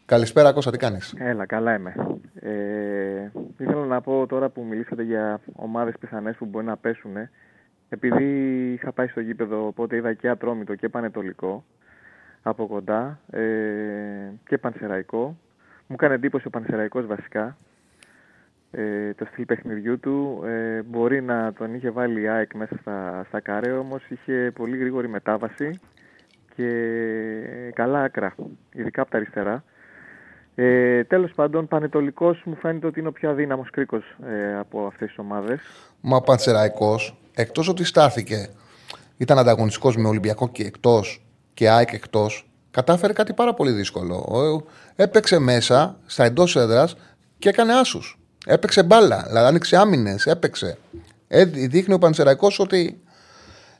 Καλησπέρα, 0.05 0.53
Κώστα, 0.53 0.71
τι 0.71 0.77
κάνεις; 0.77 1.13
Έλα, 1.17 1.45
καλά 1.45 1.75
είμαι. 1.75 1.95
Ε, 2.39 3.31
ήθελα 3.57 3.85
να 3.85 4.01
πω 4.01 4.25
τώρα 4.27 4.49
που 4.49 4.63
μιλήσατε 4.69 5.03
για 5.03 5.39
ομάδες 5.55 5.93
πιθανές 5.99 6.35
που 6.35 6.45
μπορεί 6.45 6.65
να 6.65 6.77
πέσουν. 6.77 7.11
Επειδή 7.89 8.23
είχα 8.73 8.91
πάει 8.91 9.07
στο 9.07 9.19
γήπεδο, 9.19 9.67
οπότε 9.67 9.95
είδα 9.95 10.13
και 10.13 10.29
Ατρόμητο 10.29 10.75
και 10.75 10.89
Πανετολικό 10.89 11.63
από 12.41 12.67
κοντά 12.67 13.19
ε, 13.31 13.41
και 14.47 14.57
Πανσεραϊκό. 14.57 15.37
Μου 15.87 15.95
έκανε 15.99 16.13
εντύπωση 16.13 16.47
ο 16.47 16.49
Πανσεραϊκός 16.49 17.05
βασικά. 17.05 17.57
Ε, 18.71 19.13
το 19.13 19.25
στυλ 19.31 19.45
παιχνιδιού 19.45 19.99
του 19.99 20.43
ε, 20.45 20.81
μπορεί 20.81 21.21
να 21.21 21.53
τον 21.53 21.73
είχε 21.73 21.89
βάλει 21.89 22.21
η 22.21 22.27
ΑΕΚ 22.27 22.53
μέσα 22.53 22.77
στα, 22.81 23.25
στα 23.27 23.39
καρέ 23.39 23.71
όμως 23.71 24.03
είχε 24.09 24.51
πολύ 24.55 24.77
γρήγορη 24.77 25.07
μετάβαση 25.07 25.79
και 26.55 26.69
καλά 27.73 28.03
άκρα, 28.03 28.35
ειδικά 28.73 29.01
από 29.01 29.11
τα 29.11 29.17
αριστερά. 29.17 29.63
Ε, 30.55 31.03
Τέλος 31.03 31.31
πάντων, 31.31 31.67
Πανετολικός 31.67 32.41
μου 32.45 32.55
φαίνεται 32.55 32.87
ότι 32.87 32.99
είναι 32.99 33.07
ο 33.07 33.11
πιο 33.11 33.29
αδύναμος 33.29 33.69
κρίκος 33.69 34.17
ε, 34.25 34.57
από 34.57 34.85
αυτές 34.85 35.07
τις 35.07 35.17
ομάδες. 35.17 35.59
Μα 36.01 36.17
ο 36.17 36.21
Πανσεραϊκό, 36.21 36.95
εκτός 37.33 37.67
ότι 37.67 37.83
στάθηκε, 37.83 38.49
ήταν 39.17 39.37
ανταγωνιστικός 39.37 39.97
με 39.97 40.07
Ολυμπιακό 40.07 40.49
και 40.49 40.63
εκτός 40.63 41.25
και 41.53 41.69
ΑΕΚ 41.69 41.93
εκτός, 41.93 42.52
κατάφερε 42.73 43.13
κάτι 43.13 43.33
πάρα 43.33 43.53
πολύ 43.53 43.71
δύσκολο. 43.71 44.15
Ο- 44.15 44.63
Έπαιξε 44.95 45.39
μέσα 45.39 45.97
στα 46.05 46.23
εντός 46.23 46.55
έδρας 46.55 46.95
και 47.39 47.49
έκανε 47.49 47.73
άσους. 47.73 48.19
Έπαιξε 48.45 48.83
μπάλα, 48.83 49.23
δηλαδή 49.27 49.47
άνοιξε 49.47 49.77
άμυνες, 49.77 50.25
έπαιξε. 50.25 50.77
Ε, 51.27 51.45
δείχνει 51.45 51.93
ο 51.93 51.97
Πανσεραϊκός 51.97 52.59
ότι 52.59 53.01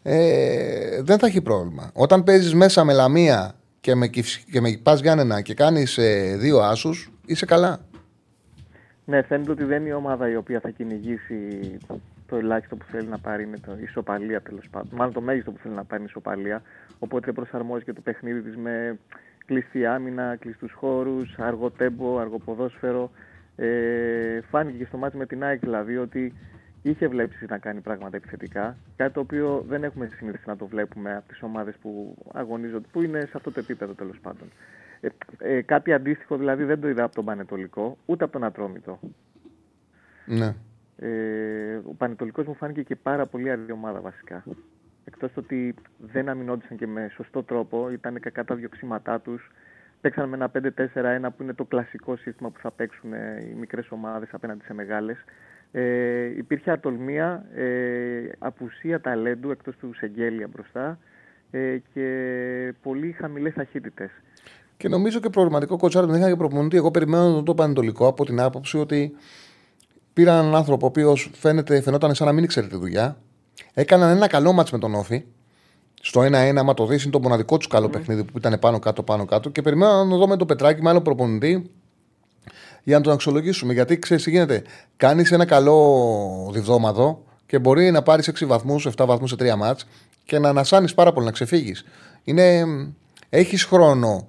ε, 0.03 1.01
δεν 1.01 1.19
θα 1.19 1.27
έχει 1.27 1.41
πρόβλημα. 1.41 1.89
Όταν 1.93 2.23
παίζεις 2.23 2.53
μέσα 2.53 2.83
με 2.83 2.93
Λαμία 2.93 3.55
και 3.81 3.95
με, 3.95 4.07
Κυφσ- 4.07 4.49
και 4.51 4.61
με 4.61 4.79
Πας 4.83 4.99
Γιάννενα 4.99 5.41
και 5.41 5.53
κάνεις 5.53 5.99
δύο 6.37 6.59
άσους, 6.59 7.11
είσαι 7.25 7.45
καλά. 7.45 7.79
Ναι, 9.05 9.21
φαίνεται 9.21 9.51
ότι 9.51 9.63
δεν 9.63 9.79
είναι 9.79 9.89
η 9.89 9.93
ομάδα 9.93 10.29
η 10.29 10.35
οποία 10.35 10.59
θα 10.59 10.69
κυνηγήσει 10.69 11.37
το 12.27 12.35
ελάχιστο 12.35 12.75
που 12.75 12.85
θέλει 12.85 13.07
να 13.07 13.17
πάρει 13.17 13.43
είναι 13.43 13.57
το 13.57 13.77
ισοπαλία 13.81 14.41
τέλος 14.41 14.69
πάντων. 14.69 14.89
Μάλλον 14.91 15.13
το 15.13 15.21
μέγιστο 15.21 15.51
που 15.51 15.57
θέλει 15.57 15.75
να 15.75 15.83
πάρει 15.83 16.01
είναι 16.01 16.09
ισοπαλία. 16.09 16.61
Οπότε 16.99 17.31
προσαρμόζει 17.31 17.83
και 17.83 17.93
το 17.93 18.01
παιχνίδι 18.01 18.41
της 18.41 18.55
με 18.57 18.99
κλειστή 19.45 19.85
άμυνα, 19.85 20.35
κλειστούς 20.35 20.71
χώρους, 20.71 21.35
αργό 21.37 21.71
τέμπο, 21.71 22.17
αργό 22.17 22.37
ποδόσφαιρο. 22.37 23.11
Ε, 23.55 24.41
φάνηκε 24.41 24.77
και 24.77 24.85
στο 24.85 24.97
μάτι 24.97 25.17
με 25.17 25.25
την 25.25 25.43
ΑΕΚ 25.43 25.59
δηλαδή 25.59 25.97
ότι 25.97 26.33
είχε 26.81 27.07
βλέψει 27.07 27.45
να 27.49 27.57
κάνει 27.57 27.79
πράγματα 27.79 28.17
επιθετικά. 28.17 28.77
Κάτι 28.95 29.13
το 29.13 29.19
οποίο 29.19 29.65
δεν 29.67 29.83
έχουμε 29.83 30.09
συνηθίσει 30.17 30.43
να 30.47 30.57
το 30.57 30.65
βλέπουμε 30.67 31.15
από 31.15 31.27
τις 31.27 31.41
ομάδες 31.41 31.75
που 31.81 32.17
αγωνίζονται, 32.33 32.87
που 32.91 33.01
είναι 33.01 33.19
σε 33.19 33.31
αυτό 33.33 33.51
το 33.51 33.59
επίπεδο 33.59 33.93
τέλος 33.93 34.19
πάντων. 34.21 34.51
Ε, 35.01 35.07
ε, 35.37 35.61
κάτι 35.61 35.93
αντίστοιχο 35.93 36.37
δηλαδή 36.37 36.63
δεν 36.63 36.79
το 36.79 36.87
είδα 36.87 37.03
από 37.03 37.15
τον 37.15 37.25
Πανετολικό, 37.25 37.97
ούτε 38.05 38.23
από 38.23 38.33
τον 38.33 38.43
Ατρόμητο. 38.43 38.99
Ναι. 40.25 40.55
Ε, 41.03 41.81
ο 41.85 41.93
Πανετολικός 41.97 42.45
μου 42.45 42.55
φάνηκε 42.55 42.81
και 42.81 42.95
πάρα 42.95 43.25
πολύ 43.25 43.49
αρρή 43.49 43.71
ομάδα 43.71 43.99
βασικά. 43.99 44.43
Εκτός 45.05 45.33
το 45.33 45.39
ότι 45.39 45.75
δεν 45.97 46.29
αμυνόντουσαν 46.29 46.77
και 46.77 46.87
με 46.87 47.11
σωστό 47.15 47.43
τρόπο, 47.43 47.91
ήταν 47.91 48.19
κακά 48.19 48.43
τα 48.43 48.55
διοξήματά 48.55 49.19
τους. 49.19 49.51
Παίξαν 50.01 50.29
με 50.29 50.35
ένα 50.35 50.51
5-4-1 50.53 51.29
που 51.37 51.43
είναι 51.43 51.53
το 51.53 51.63
κλασικό 51.63 52.15
σύστημα 52.15 52.49
που 52.49 52.59
θα 52.59 52.71
παίξουν 52.71 53.13
ε, 53.13 53.47
οι 53.49 53.53
μικρές 53.53 53.91
ομάδες 53.91 54.29
απέναντι 54.31 54.63
σε 54.63 54.73
μεγάλες. 54.73 55.17
Ε, 55.71 56.23
υπήρχε 56.37 56.71
ατολμία, 56.71 57.45
ε, 57.55 58.29
απουσία 58.39 59.01
ταλέντου 59.01 59.51
εκτός 59.51 59.75
του 59.75 59.93
Σεγγέλια 59.93 60.47
μπροστά 60.47 60.99
ε, 61.51 61.77
και 61.93 62.73
πολύ 62.81 63.11
χαμηλές 63.11 63.53
ταχύτητες. 63.53 64.09
Και 64.77 64.87
νομίζω 64.87 65.19
και 65.19 65.29
προβληματικό 65.29 65.77
κοτσάρι 65.77 66.07
δεν 66.07 66.19
είχα 66.19 66.29
και 66.29 66.35
προπονητή. 66.35 66.77
Εγώ 66.77 66.91
περιμένω 66.91 67.43
το 67.43 67.55
Πανετολικό 67.55 68.07
από 68.07 68.25
την 68.25 68.39
άποψη 68.39 68.77
ότι 68.77 69.15
πήραν 70.13 70.39
έναν 70.39 70.55
άνθρωπο 70.55 70.85
ο 70.85 70.89
οποίος 70.89 71.31
φαινόταν 71.81 72.15
σαν 72.15 72.27
να 72.27 72.33
μην 72.33 72.47
ξέρει 72.47 72.67
τη 72.67 72.77
δουλειά. 72.77 73.17
Έκαναν 73.73 74.15
ένα 74.15 74.27
καλό 74.27 74.53
μάτς 74.53 74.71
με 74.71 74.77
τον 74.77 74.95
Όφη. 74.95 75.23
Στο 76.01 76.21
1-1, 76.21 76.31
άμα 76.57 76.73
το 76.73 76.85
δεις, 76.85 77.03
είναι 77.03 77.11
το 77.11 77.19
μοναδικό 77.19 77.57
τους 77.57 77.67
καλό 77.67 77.89
παιχνίδι 77.89 78.23
που 78.23 78.37
ήταν 78.37 78.59
πάνω 78.59 78.79
κάτω, 78.79 79.03
πάνω 79.03 79.25
κάτω. 79.25 79.49
Και 79.49 79.61
περιμένω 79.61 80.03
να 80.03 80.17
δω 80.17 80.27
με 80.27 80.37
το 80.37 80.45
Πετράκι, 80.45 80.81
με 80.81 80.89
άλλο 80.89 81.01
προπονητή, 81.01 81.71
για 82.83 82.97
να 82.97 83.03
τον 83.03 83.13
αξιολογήσουμε. 83.13 83.73
Γιατί 83.73 83.99
ξέρεις 83.99 84.23
τι 84.23 84.29
γίνεται. 84.29 84.63
Κάνεις 84.97 85.31
ένα 85.31 85.45
καλό 85.45 86.49
διβδόματο 86.53 87.23
και 87.45 87.59
μπορεί 87.59 87.91
να 87.91 88.01
πάρεις 88.03 88.27
6 88.27 88.45
βαθμούς, 88.45 88.85
7 88.85 89.05
βαθμούς 89.05 89.29
σε 89.29 89.35
3 89.35 89.55
μάτ 89.55 89.79
και 90.25 90.39
να 90.39 90.49
ανασάνεις 90.49 90.93
πάρα 90.93 91.13
πολύ, 91.13 91.25
να 91.25 91.31
ξεφύγεις. 91.31 91.85
Έχεις 93.29 93.63
χρόνο 93.63 94.27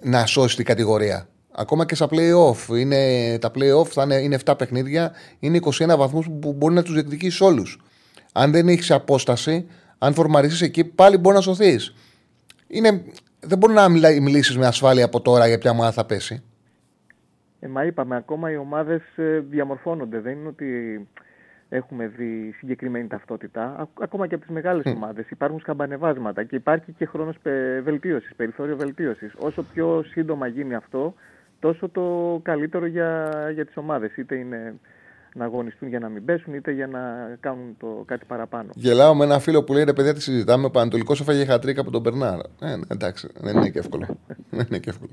να 0.00 0.26
σώσεις 0.26 0.56
την 0.56 0.64
κατηγορία. 0.64 1.28
Ακόμα 1.54 1.86
και 1.86 1.94
στα 1.94 2.08
play-off. 2.10 2.76
Είναι, 2.76 3.38
τα 3.38 3.50
play-off 3.54 3.86
θα 3.86 4.02
είναι, 4.02 4.14
είναι 4.14 4.38
7 4.44 4.54
παιχνίδια, 4.58 5.12
είναι 5.38 5.58
21 5.62 5.94
βαθμούς 5.96 6.28
που 6.40 6.52
μπορεί 6.52 6.74
να 6.74 6.82
τους 6.82 6.92
διεκδικήσεις 6.92 7.40
όλους. 7.40 7.80
Αν 8.32 8.50
δεν 8.50 8.68
έχεις 8.68 8.90
απόσταση, 8.90 9.66
αν 9.98 10.14
φορμαριστείς 10.14 10.62
εκεί, 10.62 10.84
πάλι 10.84 11.16
μπορεί 11.16 11.34
να 11.36 11.42
σωθείς. 11.42 11.94
Δεν 13.40 13.58
μπορεί 13.58 13.72
να 13.72 13.88
μιλήσεις 14.20 14.58
με 14.58 14.66
ασφάλεια 14.66 15.04
από 15.04 15.20
τώρα 15.20 15.46
για 15.46 15.58
ποια 15.58 15.70
ομάδα 15.70 15.92
θα 15.92 16.04
πέσει. 16.04 16.42
Ε, 17.60 17.68
μα 17.68 17.84
είπαμε, 17.84 18.16
ακόμα 18.16 18.50
οι 18.50 18.56
ομάδες 18.56 19.02
ε, 19.16 19.38
διαμορφώνονται. 19.38 20.20
Δεν 20.20 20.32
είναι 20.32 20.48
ότι 20.48 20.66
έχουμε 21.68 22.06
δει 22.06 22.54
συγκεκριμένη 22.58 23.06
ταυτότητα. 23.06 23.88
Ακόμα 24.00 24.26
και 24.26 24.34
από 24.34 24.44
τις 24.44 24.54
μεγάλες 24.54 24.82
mm. 24.86 24.94
ομάδες 24.94 25.30
υπάρχουν 25.30 25.60
σκαμπανεβάσματα 25.60 26.44
και 26.44 26.56
υπάρχει 26.56 26.92
και 26.92 27.06
χρόνος 27.06 27.36
βελτίωσης, 27.82 28.34
περιθώριο 28.34 28.76
βελτίωσης. 28.76 29.32
Όσο 29.38 29.62
πιο 29.62 30.04
σύντομα 30.08 30.46
γίνει 30.46 30.74
αυτό, 30.74 31.14
τόσο 31.62 31.88
το 31.88 32.40
καλύτερο 32.42 32.86
για, 32.86 33.30
για 33.54 33.66
τις 33.66 33.76
ομάδες. 33.76 34.16
Είτε 34.16 34.36
είναι 34.36 34.74
να 35.34 35.44
αγωνιστούν 35.44 35.88
για 35.88 35.98
να 35.98 36.08
μην 36.08 36.24
πέσουν, 36.24 36.54
είτε 36.54 36.70
για 36.70 36.86
να 36.86 37.00
κάνουν 37.40 37.76
το 37.78 38.02
κάτι 38.06 38.24
παραπάνω. 38.24 38.70
Γελάω 38.74 39.14
με 39.14 39.24
ένα 39.24 39.38
φίλο 39.38 39.64
που 39.64 39.72
λέει 39.72 39.84
ρε 39.84 39.92
παιδιά, 39.92 40.14
τι 40.14 40.22
συζητάμε. 40.22 40.66
Ο 40.66 40.70
Πανατολικός 40.70 41.20
έφαγε 41.20 41.44
χατρίκα 41.44 41.80
από 41.80 41.90
τον 41.90 42.00
Μπερνάρ. 42.00 42.38
Ε, 42.38 42.76
ναι, 42.76 42.82
εντάξει, 42.88 43.28
δεν 43.40 43.56
είναι 43.56 43.68
και 43.68 43.78
εύκολο. 43.78 44.06
δεν 44.50 44.66
είναι 44.68 44.78
και 44.78 44.90
εύκολο. 44.90 45.10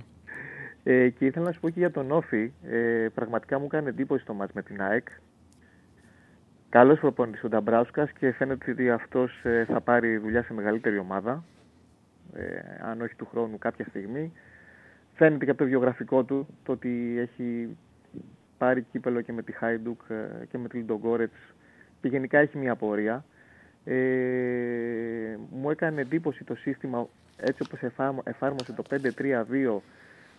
Ε, 0.84 1.10
και 1.10 1.26
ήθελα 1.26 1.45
να 1.45 1.52
σου 1.52 1.60
πω 1.60 1.70
και 1.70 1.80
για 1.80 1.91
τον 1.91 2.12
Όφη. 2.12 2.52
Ε, 2.64 3.08
πραγματικά 3.14 3.60
μου 3.60 3.68
κάνει 3.68 3.88
εντύπωση 3.88 4.26
το 4.26 4.34
μάτς 4.34 4.54
με 4.54 4.62
την 4.62 4.82
ΑΕΚ. 4.82 5.08
Καλός 6.70 7.00
προπονητής 7.00 7.43
ο 7.43 7.47
Νταμπράουσκας 7.47 8.12
και 8.12 8.32
φαίνεται 8.32 8.72
ότι 8.72 8.89
αυτός 8.89 9.32
ε, 9.43 9.66
θα 9.66 9.82
πάρει 9.82 10.18
δουλειά 10.18 10.43
σε 10.43 10.54
μεγαλύτερη 10.54 10.97
ομάδα. 10.97 11.43
Ε, 12.34 12.43
αν 12.91 13.02
όχι 13.02 13.16
του 13.16 13.28
χρόνου, 13.32 13.58
κάποια 13.58 13.86
στιγμή. 13.89 14.34
Φαίνεται 15.20 15.45
και 15.45 15.51
από 15.51 15.59
το 15.59 15.65
βιογραφικό 15.65 16.24
του 16.24 16.47
το 16.63 16.72
ότι 16.72 17.17
έχει 17.20 17.78
πάρει 18.57 18.86
κύπελο 18.91 19.22
και 19.22 19.34
με 19.34 19.41
τη 19.41 19.51
Χάιντουκ 19.51 20.01
ε, 20.09 20.45
και 20.45 20.57
με 20.57 20.67
τη 20.67 20.78
Λιντογκόρετς 20.78 21.38
και 22.01 22.07
γενικά 22.07 22.39
έχει 22.39 22.57
μια 22.57 22.76
πορεία. 22.76 23.26
Ε, 23.84 23.95
μου 25.49 25.70
έκανε 25.70 26.01
εντύπωση 26.01 26.43
το 26.43 26.55
σύστημα 26.55 27.07
έτσι 27.38 27.63
όπως 27.65 27.80
εφάρμοσε 28.24 28.74
το 28.74 28.84
5-3-2 28.89 29.80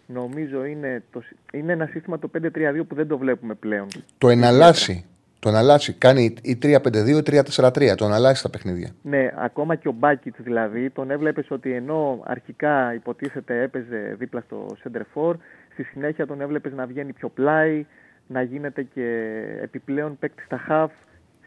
νομίζω 0.07 0.65
είναι, 0.65 1.03
το, 1.13 1.23
είναι 1.53 1.73
ένα 1.73 1.87
σύστημα 1.87 2.19
το 2.19 2.31
5-3-2 2.35 2.83
που 2.89 2.95
δεν 2.95 3.09
το 3.09 3.19
βλέπουμε 3.19 3.55
πλέον. 3.55 3.89
Το 4.19 4.29
εναλλάσσει. 4.29 5.05
Το 5.41 5.49
εναλλάσσει. 5.49 5.93
Κάνει 5.93 6.35
η 6.43 6.59
3-5-2 6.63 6.77
ή 7.07 7.23
3-4-3. 7.27 7.95
Το 7.97 8.05
εναλλάσσει 8.05 8.41
στα 8.41 8.51
παιχνίδια. 8.51 8.91
Ναι, 9.03 9.31
ακόμα 9.37 9.75
και 9.75 9.89
ο 9.89 9.93
Μπάκιτ 9.93 10.35
δηλαδή 10.39 10.91
τον 10.91 11.11
έβλεπες 11.11 11.51
ότι 11.51 11.73
ενώ 11.73 12.23
αρχικά 12.25 12.95
υποτίθεται 12.95 13.63
έπαιζε 13.63 14.17
δίπλα 14.19 14.41
στο 14.41 14.67
center 14.85 15.03
for, 15.15 15.35
στη 15.73 15.83
συνέχεια 15.83 16.27
τον 16.27 16.41
έβλεπες 16.41 16.73
να 16.73 16.87
βγαίνει 16.87 17.13
πιο 17.13 17.29
πλάι, 17.29 17.87
να 18.27 18.43
γίνεται 18.43 18.83
και 18.83 19.35
επιπλέον 19.63 20.19
παίκτης 20.19 20.45
στα 20.45 20.61
half, 20.69 20.91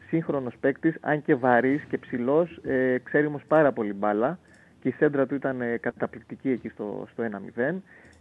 σύγχρονος 0.07 0.55
παίκτης, 0.59 0.95
αν 1.01 1.21
και 1.21 1.35
βαρύς 1.35 1.83
και 1.83 1.97
ψηλός, 1.97 2.59
ε, 2.63 2.97
ξέρει 3.03 3.25
όμως 3.25 3.43
πάρα 3.47 3.71
πολύ 3.71 3.93
μπάλα 3.93 4.39
και 4.81 4.89
η 4.89 4.91
σέντρα 4.91 5.25
του 5.25 5.35
ήταν 5.35 5.61
ε, 5.61 5.77
καταπληκτική 5.77 6.49
εκεί 6.49 6.69
στο, 6.69 7.07
στο 7.11 7.23
1-0. 7.55 7.73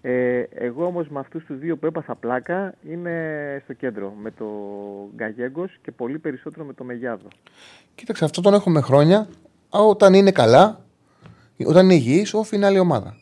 Ε, 0.05 0.40
εγώ 0.55 0.86
όμως 0.86 1.09
με 1.09 1.18
αυτούς 1.18 1.44
τους 1.44 1.59
δύο 1.59 1.76
που 1.76 1.86
έπαθα 1.86 2.14
πλάκα 2.14 2.74
είναι 2.90 3.61
στο 3.64 3.72
κέντρο 3.72 4.14
με 4.22 4.30
το 4.30 4.46
Γκαγέγκος 5.14 5.78
και 5.82 5.90
πολύ 5.90 6.18
περισσότερο 6.18 6.64
με 6.64 6.72
το 6.72 6.84
Μεγιάδο. 6.84 7.28
Κοίταξε, 7.94 8.24
αυτό 8.24 8.40
τον 8.40 8.55
έχουμε 8.55 8.80
χρόνια. 8.80 9.28
Όταν 9.68 10.14
είναι 10.14 10.30
καλά, 10.30 10.84
όταν 11.66 11.84
είναι 11.84 11.94
υγιής, 11.94 12.34
όφη 12.34 12.57
είναι 12.57 12.66
άλλη 12.66 12.78
ομάδα. 12.78 13.16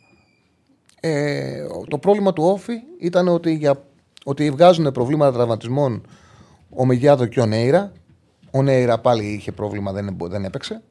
Ε, 1.01 1.67
το 1.89 1.99
πρόβλημα 1.99 2.33
του 2.33 2.45
όφη 2.45 2.83
ήταν 2.99 3.29
ότι, 3.29 3.55
για, 3.55 3.83
ότι 4.25 4.51
βγάζουν 4.51 4.93
προβλήματα 4.93 5.33
τραυματισμών 5.33 6.07
ο 6.71 6.85
Μεγιάδο 6.85 7.27
και 7.27 7.41
ο 7.41 7.47
Νέιρα. 7.47 7.93
Ο 8.51 8.63
Νέιρα 8.63 8.99
πάλι 8.99 9.25
είχε 9.25 9.53
πρόβλημα, 9.53 9.93
δεν, 9.93 10.17
δεν 10.21 10.45
έπαιξε. 10.45 10.83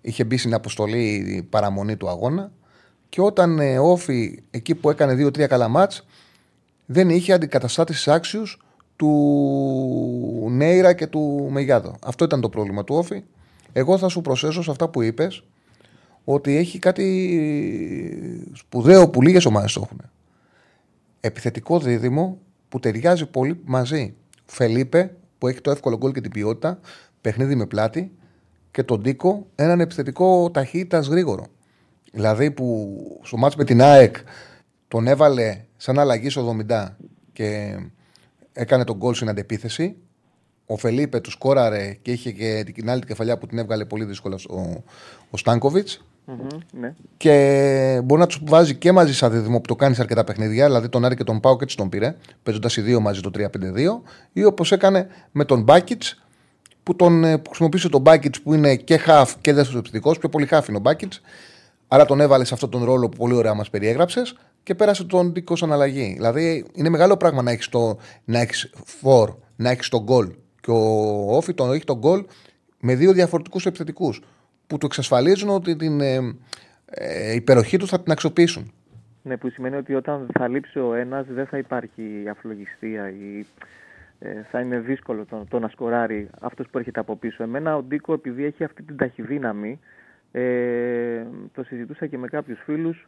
Είχε 0.00 0.24
μπει 0.24 0.36
στην 0.36 0.54
αποστολή 0.54 1.46
παραμονή 1.50 1.96
του 1.96 2.08
αγώνα. 2.08 2.52
Και 3.08 3.20
όταν 3.20 3.58
ε, 3.58 3.78
όφη 3.78 4.42
εκεί 4.50 4.74
που 4.74 4.90
έκανε 4.90 5.26
2-3 5.26 5.46
καλά 5.46 5.68
μάτς 5.68 6.06
δεν 6.86 7.10
είχε 7.10 7.32
αντικαταστάτες 7.32 8.08
άξιους 8.08 8.60
του 8.96 10.46
Νέιρα 10.50 10.92
και 10.92 11.06
του 11.06 11.48
Μεγιάδο. 11.50 11.94
Αυτό 12.04 12.24
ήταν 12.24 12.40
το 12.40 12.48
πρόβλημα 12.48 12.84
του 12.84 12.94
όφη. 12.94 13.22
Εγώ 13.72 13.98
θα 13.98 14.08
σου 14.08 14.20
προσθέσω 14.20 14.62
σε 14.62 14.70
αυτά 14.70 14.88
που 14.88 15.02
είπες 15.02 15.42
ότι 16.24 16.56
έχει 16.56 16.78
κάτι 16.78 18.50
σπουδαίο 18.54 19.10
που 19.10 19.22
λίγες 19.22 19.44
ομάδες 19.44 19.76
έχουν. 19.76 20.00
Επιθετικό 21.20 21.78
δίδυμο 21.78 22.38
που 22.68 22.80
ταιριάζει 22.80 23.26
πολύ 23.26 23.60
μαζί. 23.64 24.14
Φελίπε 24.46 25.16
που 25.38 25.48
έχει 25.48 25.60
το 25.60 25.70
εύκολο 25.70 25.96
γκολ 25.96 26.12
και 26.12 26.20
την 26.20 26.30
ποιότητα, 26.30 26.80
παιχνίδι 27.20 27.54
με 27.54 27.66
πλάτη 27.66 28.12
και 28.70 28.82
τον 28.82 29.02
Τίκο 29.02 29.46
έναν 29.54 29.80
επιθετικό 29.80 30.50
ταχύτητας 30.50 31.06
γρήγορο. 31.06 31.46
Δηλαδή 32.16 32.50
που 32.50 32.96
στο 33.22 33.36
μάτς 33.36 33.56
με 33.56 33.64
την 33.64 33.82
ΑΕΚ 33.82 34.16
τον 34.88 35.06
έβαλε 35.06 35.60
σαν 35.76 35.98
αλλαγή 35.98 36.30
στο 36.30 36.56
70 36.68 36.86
και 37.32 37.76
έκανε 38.52 38.84
τον 38.84 38.96
γκολ 38.96 39.14
στην 39.14 39.28
αντεπίθεση. 39.28 39.96
Ο 40.66 40.76
Φελίπε 40.76 41.20
του 41.20 41.30
σκόραρε 41.30 41.96
και 42.02 42.12
είχε 42.12 42.32
και 42.32 42.64
την 42.74 42.90
άλλη 42.90 43.02
κεφαλιά 43.02 43.38
που 43.38 43.46
την 43.46 43.58
έβγαλε 43.58 43.84
πολύ 43.84 44.04
δύσκολα 44.04 44.38
ο, 44.48 44.82
ο 45.30 45.36
στανκοβιτ 45.36 45.88
ναι. 46.72 46.94
Και 47.16 48.00
μπορεί 48.04 48.20
να 48.20 48.26
τους 48.26 48.40
βάζει 48.44 48.74
και 48.74 48.92
μαζί 48.92 49.14
σαν 49.14 49.30
δίδυμο 49.30 49.60
που 49.60 49.66
το 49.66 49.76
κάνεις 49.76 49.96
σε 49.96 50.02
αρκετά 50.02 50.24
παιχνίδια. 50.24 50.66
Δηλαδή 50.66 50.88
τον 50.88 51.04
Άρη 51.04 51.16
και 51.16 51.24
τον 51.24 51.40
Πάο 51.40 51.56
και 51.56 51.64
έτσι 51.64 51.76
τον 51.76 51.88
πήρε, 51.88 52.16
παίζοντας 52.42 52.76
οι 52.76 52.80
δύο 52.80 53.00
μαζί 53.00 53.20
το 53.20 53.30
3-5-2. 53.34 53.48
Ή 54.32 54.44
όπως 54.44 54.72
έκανε 54.72 55.08
με 55.32 55.44
τον 55.44 55.62
Μπάκιτ, 55.62 56.02
που 56.82 56.96
τον 56.96 57.20
που 57.20 57.48
χρησιμοποίησε 57.48 57.88
τον 57.88 58.00
Μπάκιτ 58.00 58.34
που 58.42 58.54
είναι 58.54 58.76
και 58.76 59.00
half 59.06 59.28
και 59.40 59.52
δεύτερο 59.52 59.78
επιθετικός. 59.78 60.18
Πιο 60.18 60.28
πολύ 60.28 60.48
half 60.50 60.68
είναι 60.68 60.76
ο 60.76 60.80
Μπάκιτ. 60.80 61.12
Άρα 61.88 62.04
τον 62.04 62.20
έβαλες 62.20 62.48
σε 62.48 62.54
αυτόν 62.54 62.70
τον 62.70 62.84
ρόλο 62.84 63.08
που 63.08 63.16
πολύ 63.16 63.34
ωραία 63.34 63.54
μας 63.54 63.70
περιέγραψες 63.70 64.36
και 64.62 64.74
πέρασε 64.74 65.04
τον 65.04 65.32
Ντίκο 65.32 65.56
σαν 65.56 65.72
αλλαγή. 65.72 66.12
Δηλαδή 66.14 66.66
είναι 66.72 66.88
μεγάλο 66.88 67.16
πράγμα 67.16 67.42
να 67.42 67.50
έχεις 67.50 67.68
το 67.68 67.98
να 68.24 68.40
έχεις 68.40 68.72
φορ, 68.84 69.34
να 69.56 69.70
έχεις 69.70 69.88
τον 69.88 70.02
γκολ. 70.02 70.34
Και 70.60 70.70
ο 70.70 71.36
Όφη 71.36 71.54
τον 71.54 71.72
έχει 71.72 71.84
τον 71.84 71.98
γκολ 71.98 72.24
με 72.80 72.94
δύο 72.94 73.12
διαφορετικούς 73.12 73.66
επιθετικούς 73.66 74.22
που 74.66 74.78
του 74.78 74.86
εξασφαλίζουν 74.86 75.48
ότι 75.48 75.76
την 75.76 76.00
ε, 76.00 76.36
ε, 76.86 77.34
υπεροχή 77.34 77.76
τους 77.76 77.90
θα 77.90 78.00
την 78.00 78.12
αξιοποιήσουν. 78.12 78.72
Ναι, 79.22 79.36
που 79.36 79.50
σημαίνει 79.50 79.76
ότι 79.76 79.94
όταν 79.94 80.26
θα 80.32 80.48
λείψει 80.48 80.78
ο 80.78 80.94
ένας 80.94 81.26
δεν 81.28 81.46
θα 81.46 81.58
υπάρχει 81.58 82.02
αφλογιστία 82.30 83.10
ή 83.10 83.46
ε, 84.18 84.42
θα 84.50 84.60
είναι 84.60 84.78
δύσκολο 84.78 85.24
το, 85.24 85.44
το 85.48 85.58
να 85.58 85.68
σκοράρει 85.68 86.30
αυτός 86.40 86.66
που 86.70 86.78
έρχεται 86.78 87.00
από 87.00 87.16
πίσω. 87.16 87.42
Εμένα 87.42 87.76
ο 87.76 87.82
Ντίκο 87.82 88.12
επειδή 88.12 88.44
έχει 88.44 88.64
αυτή 88.64 88.82
την 88.82 88.96
ταχυδύναμη 88.96 89.80
ε, 90.38 91.26
το 91.52 91.62
συζητούσα 91.62 92.06
και 92.06 92.18
με 92.18 92.26
κάποιους 92.26 92.60
φίλους, 92.64 93.06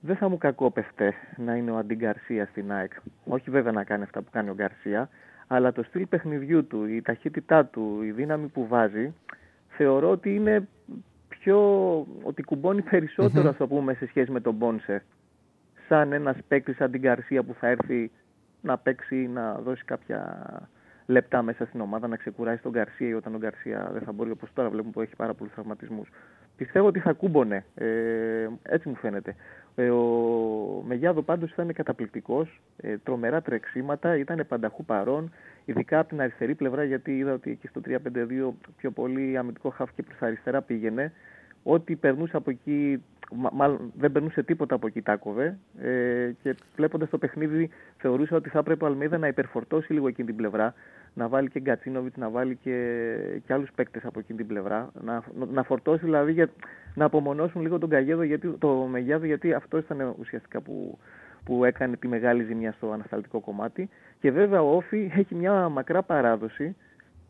δεν 0.00 0.16
θα 0.16 0.28
μου 0.28 0.38
κακόπευτε 0.38 1.14
να 1.36 1.54
είναι 1.54 1.70
ο 1.70 1.76
Αντί 1.76 1.94
Γκαρσία 1.94 2.46
στην 2.46 2.72
ΑΕΚ. 2.72 2.92
Όχι 3.24 3.50
βέβαια 3.50 3.72
να 3.72 3.84
κάνει 3.84 4.02
αυτά 4.02 4.22
που 4.22 4.30
κάνει 4.30 4.50
ο 4.50 4.54
Γκαρσία, 4.54 5.08
αλλά 5.46 5.72
το 5.72 5.82
στυλ 5.82 6.06
παιχνιδιού 6.06 6.66
του, 6.66 6.86
η 6.86 7.02
ταχύτητά 7.02 7.64
του, 7.64 8.02
η 8.02 8.10
δύναμη 8.10 8.46
που 8.46 8.66
βάζει, 8.66 9.14
θεωρώ 9.68 10.10
ότι 10.10 10.34
είναι 10.34 10.68
πιο. 11.28 11.58
ότι 12.22 12.42
κουμπώνει 12.42 12.82
περισσότερο, 12.82 13.54
mm-hmm. 13.58 13.68
πούμε, 13.68 13.94
σε 13.94 14.06
σχέση 14.06 14.30
με 14.30 14.40
τον 14.40 14.54
Μπόνσε. 14.54 15.04
Σαν 15.88 16.12
ένας 16.12 16.36
παίκτης 16.48 16.76
σαν 16.76 16.90
την 16.90 17.00
Γκαρσία 17.00 17.42
που 17.42 17.54
θα 17.54 17.68
έρθει 17.68 18.10
να 18.60 18.78
παίξει, 18.78 19.16
να 19.16 19.54
δώσει 19.54 19.84
κάποια 19.84 20.48
λεπτά 21.06 21.42
μέσα 21.42 21.66
στην 21.66 21.80
ομάδα, 21.80 22.08
να 22.08 22.16
ξεκουράσει 22.16 22.62
τον 22.62 22.72
Γκαρσία 22.72 23.08
ή 23.08 23.14
όταν 23.14 23.34
ο 23.34 23.38
Γκαρσία 23.38 23.90
δεν 23.92 24.02
θα 24.02 24.12
μπορεί, 24.12 24.30
όπως 24.30 24.52
τώρα 24.54 24.70
βλέπουμε 24.70 24.92
που 24.92 25.00
έχει 25.00 25.16
πάρα 25.16 25.34
πολλούς 25.34 25.52
τραυματισμούς. 25.52 26.08
πιστεύω 26.56 26.86
ότι 26.86 27.00
θα 27.00 27.12
κούμπονε. 27.12 27.64
Ε, 27.74 28.48
έτσι 28.62 28.88
μου 28.88 28.94
φαίνεται. 28.94 29.34
Ε, 29.74 29.90
ο 29.90 30.82
Μεγιάδο 30.86 31.22
πάντως 31.22 31.50
ήταν 31.50 31.72
καταπληκτικός, 31.72 32.60
ε, 32.76 32.96
τρομερά 32.98 33.42
τρεξίματα, 33.42 34.16
ήταν 34.16 34.44
πανταχού 34.48 34.84
παρόν, 34.84 35.32
ειδικά 35.64 35.98
από 35.98 36.08
την 36.08 36.20
αριστερή 36.20 36.54
πλευρά 36.54 36.84
γιατί 36.84 37.16
είδα 37.16 37.32
ότι 37.32 37.50
εκεί 37.50 37.66
στο 37.66 37.80
3-5-2 37.84 38.54
πιο 38.76 38.90
πολύ 38.90 39.38
αμυντικό 39.38 39.70
χαφ 39.70 39.92
και 39.92 40.02
προς 40.02 40.22
αριστερά 40.22 40.62
πήγαινε. 40.62 41.12
Ό,τι 41.62 41.96
περνούσε 41.96 42.36
από 42.36 42.50
εκεί, 42.50 43.02
μάλλον 43.52 43.92
δεν 43.98 44.12
περνούσε 44.12 44.42
τίποτα 44.42 44.74
από 44.74 44.86
εκεί 44.86 45.02
τάκοβε 45.02 45.58
ε, 45.80 46.30
και 46.42 46.56
βλέποντας 46.76 47.10
το 47.10 47.18
παιχνίδι 47.18 47.70
θεωρούσα 47.96 48.36
ότι 48.36 48.48
θα 48.48 48.58
έπρεπε 48.58 48.84
ο 48.84 48.86
Αλμίδα 48.86 49.18
να 49.18 49.26
υπερφορτώσει 49.26 49.92
λίγο 49.92 50.08
εκείνη 50.08 50.26
την 50.26 50.36
πλευρά 50.36 50.74
να 51.14 51.28
βάλει 51.28 51.50
και 51.50 51.60
Γκατσίνοβιτς, 51.60 52.16
να 52.16 52.30
βάλει 52.30 52.58
και, 52.62 53.06
και 53.46 53.52
άλλους 53.52 53.70
παίκτες 53.74 54.04
από 54.04 54.18
εκείνη 54.18 54.38
την 54.38 54.46
πλευρά. 54.46 54.90
Να, 55.00 55.22
να 55.52 55.62
φορτώσει 55.62 56.04
δηλαδή 56.04 56.32
για, 56.32 56.48
να 56.94 57.04
απομονώσουν 57.04 57.62
λίγο 57.62 57.78
τον 57.78 57.88
Καγέδο, 57.88 58.22
γιατί, 58.22 58.48
το 58.58 58.68
Μεγιάδο, 58.90 59.26
γιατί 59.26 59.52
αυτό 59.52 59.78
ήταν 59.78 60.14
ουσιαστικά 60.18 60.60
που, 60.60 60.98
που 61.44 61.64
έκανε 61.64 61.96
τη 61.96 62.08
μεγάλη 62.08 62.44
ζημιά 62.44 62.72
στο 62.72 62.92
ανασταλτικό 62.92 63.40
κομμάτι. 63.40 63.88
Και 64.20 64.30
βέβαια 64.30 64.62
ο 64.62 64.76
Όφη 64.76 65.10
έχει 65.16 65.34
μια 65.34 65.68
μακρά 65.68 66.02
παράδοση, 66.02 66.76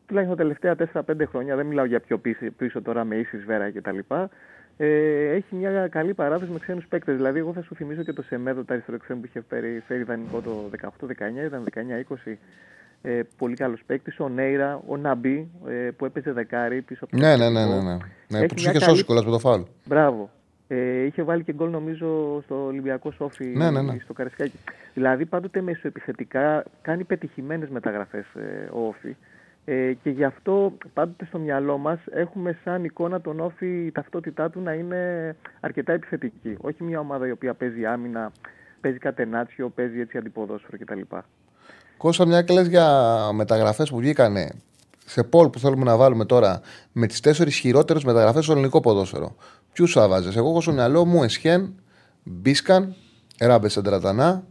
τουλάχιστον 0.07 0.37
τα 0.37 0.43
τελευταία 0.43 1.03
4-5 1.07 1.27
χρόνια, 1.29 1.57
δεν 1.57 1.67
μιλάω 1.67 1.85
για 1.85 2.01
πιο 2.01 2.19
πίσω, 2.19 2.47
πίσω 2.57 2.83
τώρα 2.83 3.05
με 3.05 3.17
ίσης 3.17 3.43
σβέρα 3.43 3.71
κτλ. 3.71 3.99
Ε, 4.77 5.31
έχει 5.35 5.55
μια 5.55 5.89
καλή 5.89 6.15
παράδοση 6.15 6.51
με 6.51 6.59
ξένους 6.59 6.87
παίκτες. 6.87 7.17
Δηλαδή, 7.17 7.39
εγώ 7.39 7.53
θα 7.53 7.63
σου 7.63 7.75
θυμίσω 7.75 8.03
και 8.03 8.13
το 8.13 8.23
Σεμέδο, 8.23 8.65
τα 8.65 8.73
αριστερό 8.73 8.99
που 9.07 9.21
είχε 9.25 9.45
φέρει, 9.49 9.83
φέρει 9.87 10.03
δανεικό 10.03 10.41
το 10.41 10.71
18-19, 11.03 11.45
ήταν 11.47 11.65
19-20 12.27 12.33
ε, 13.03 13.21
πολύ 13.37 13.55
καλός 13.55 13.83
παίκτης. 13.87 14.21
Ο 14.21 14.29
Νέιρα, 14.29 14.83
ο 14.87 14.97
Ναμπί 14.97 15.51
ε, 15.69 15.73
που 15.73 16.05
έπαιζε 16.05 16.33
δεκάρι 16.33 16.83
πίσω 16.83 17.05
από 17.05 17.17
το 17.17 17.23
Ναι, 17.23 17.37
ναι, 17.37 17.51
ναι. 17.51 17.67
ναι, 17.67 17.83
ναι. 17.83 17.97
ναι 18.29 18.47
που 18.47 18.55
του 18.55 18.61
είχε 18.61 18.73
καλή... 18.73 18.83
σώσει 18.83 19.05
κιόλα 19.05 19.25
με 19.25 19.31
το 19.31 19.39
φάουλ. 19.39 19.63
Μπράβο. 19.85 20.31
Ε, 20.69 21.03
είχε 21.03 21.23
βάλει 21.23 21.45
και 21.45 21.53
γκολ 21.53 21.71
νομίζω 21.71 22.41
στο 22.45 22.65
Ολυμπιακό 22.65 23.11
Σόφι 23.11 23.45
ναι, 23.45 23.71
ναι, 23.71 23.83
ναι. 23.83 23.97
στο 24.03 24.13
Καρισκάκι. 24.13 24.59
Δηλαδή 24.95 25.25
πάντοτε 25.25 25.61
μεσοεπιθετικά 25.61 26.65
κάνει 26.83 27.05
πετυχημένες 27.05 27.69
μεταγραφές 27.69 28.25
ε, 28.35 28.71
ο 28.73 28.87
Όφη. 28.87 29.17
Ε, 29.65 29.93
και 30.03 30.11
γι' 30.11 30.25
αυτό 30.25 30.73
πάντοτε 30.95 31.25
στο 31.25 31.39
μυαλό 31.39 31.79
μας 31.79 31.99
έχουμε 32.11 32.59
σαν 32.65 32.85
εικόνα 32.85 33.21
τον 33.21 33.41
Όφη 33.41 33.85
η 33.87 33.93
ταυτότητά 33.93 34.51
του 34.51 34.61
να 34.61 34.73
είναι 34.73 35.37
αρκετά 35.61 35.93
επιθετική. 35.93 36.57
Όχι 36.61 36.83
μια 36.83 36.99
ομάδα 37.01 37.27
η 37.27 37.31
οποία 37.31 37.55
παίζει 37.55 37.85
άμυνα, 37.87 38.33
παίζει 38.81 38.99
κατενάτσιο, 38.99 39.69
παίζει 39.69 40.01
έτσι 40.01 40.19
αντιποδόσφαιρο 40.19 40.79
κτλ. 40.79 41.01
Κώστα 41.97 42.27
μια 42.27 42.43
κλαις 42.43 42.67
για 42.69 42.89
μεταγραφές 43.33 43.91
που 43.91 43.97
βγήκανε 43.97 44.51
σε 45.05 45.23
πόλ 45.23 45.49
που 45.49 45.59
θέλουμε 45.59 45.85
να 45.85 45.97
βάλουμε 45.97 46.25
τώρα 46.25 46.61
με 46.93 47.07
τις 47.07 47.21
τέσσερις 47.21 47.57
χειρότερες 47.57 48.05
μεταγραφές 48.05 48.45
στο 48.45 48.53
ελληνικό 48.53 48.81
ποδόσφαιρο. 48.81 49.37
Ποιους 49.73 49.93
θα 49.93 50.09
βάζεις; 50.09 50.37
Εγώ 50.37 50.49
έχω 50.49 50.61
στο 50.61 50.73
μυαλό 50.73 51.05
μου 51.05 51.23
Εσχέν, 51.23 51.75
Μπίσκαν, 52.23 52.95
Ράμπε 53.41 53.69
Σεντρατανά, 53.69 54.45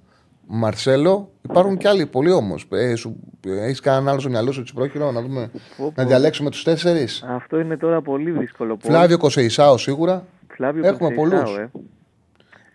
Μαρσέλο. 0.47 1.31
Υπάρχουν 1.41 1.77
και 1.77 1.87
άλλοι 1.87 2.05
πολλοί 2.05 2.31
όμως. 2.31 2.67
Ε, 2.71 2.93
Έχεις 3.45 3.79
κανέναν 3.79 4.07
άλλο 4.07 4.19
στο 4.19 4.29
μυαλό 4.29 4.51
σου 4.51 4.63
πρόχειρο 4.73 5.11
να 5.11 5.21
δούμε. 5.21 5.51
Να 5.95 6.05
διαλέξουμε 6.05 6.49
τους 6.49 6.63
τέσσερις; 6.63 7.23
Αυτό 7.27 7.59
είναι 7.59 7.77
τώρα 7.77 8.01
πολύ 8.01 8.31
δύσκολο. 8.31 8.77
Φλάβιο 8.81 9.17
Κοσεϊσάο 9.17 9.77
σίγουρα. 9.77 10.25
Φλάβιο 10.47 10.87
έχουμε 10.87 11.13
πολλούς. 11.13 11.57
Ε. 11.57 11.71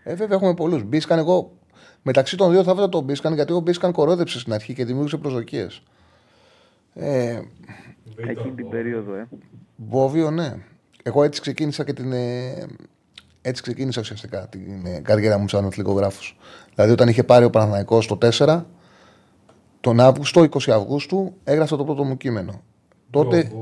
ε, 0.02 0.14
βέβαια 0.14 0.36
έχουμε 0.36 0.54
πολλούς. 0.54 0.82
Μπίσκαν, 0.82 1.18
εγώ 1.18 1.58
Μεταξύ 2.02 2.36
των 2.36 2.50
δύο 2.50 2.62
θα 2.62 2.70
έβαλα 2.70 2.88
τον 2.88 3.04
Μπίσκαν 3.04 3.34
γιατί 3.34 3.52
ο 3.52 3.60
Μπίσκαν 3.60 3.92
κορόδεψε 3.92 4.38
στην 4.38 4.52
αρχή 4.52 4.74
και 4.74 4.84
δημιούργησε 4.84 5.16
προσδοκίες. 5.16 5.82
Ε, 6.94 7.40
Εκείνη 8.16 8.54
την 8.54 8.68
περίοδο, 8.68 9.14
ε. 9.14 9.28
Βόβιο, 9.76 10.30
ναι. 10.30 10.54
Εγώ 11.02 11.22
έτσι 11.22 11.40
ξεκίνησα 11.40 11.84
και 11.84 11.92
την. 11.92 12.12
Ε, 12.12 12.66
έτσι 13.48 13.62
ξεκίνησα 13.62 14.00
ουσιαστικά 14.00 14.48
την 14.48 14.86
ε, 14.86 15.00
καριέρα 15.00 15.38
μου 15.38 15.48
σαν 15.48 15.64
αθλητικογράφος. 15.64 16.36
Δηλαδή, 16.74 16.92
όταν 16.92 17.08
είχε 17.08 17.24
πάρει 17.24 17.44
ο 17.44 17.50
Παναθηναϊκός 17.50 18.06
το 18.06 18.18
4, 18.38 18.62
τον 19.80 20.00
Αύγουστο, 20.00 20.40
20 20.40 20.70
Αυγούστου, 20.70 21.34
έγραψα 21.44 21.76
το 21.76 21.84
πρώτο 21.84 22.04
μου 22.04 22.16
κείμενο. 22.16 22.62
Τότε. 23.10 23.52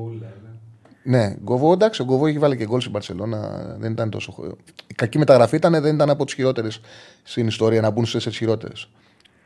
Ναι, 1.03 1.37
Γκοβό, 1.43 1.73
εντάξει, 1.73 2.03
ο 2.03 2.05
Γκοβό 2.05 2.27
έχει 2.27 2.39
βάλει 2.39 2.57
και 2.57 2.67
γκολ 2.67 2.81
στην 2.81 2.93
Παρσελώνα. 2.93 3.77
Δεν 3.79 3.93
ήταν 3.93 4.11
τόσο. 4.11 4.57
Η 4.87 4.95
κακή 4.95 5.19
μεταγραφή 5.19 5.57
ήταν, 5.57 5.81
δεν 5.83 5.95
ήταν 5.95 6.11
από 6.11 6.25
τις 6.25 6.35
χειρότερες 6.35 6.81
στην 7.23 7.47
ιστορία 7.47 7.81
να 7.81 7.91
μπουν 7.91 8.03
στις 8.03 8.13
τέσσερι 8.13 8.35
χειρότερες. 8.35 8.89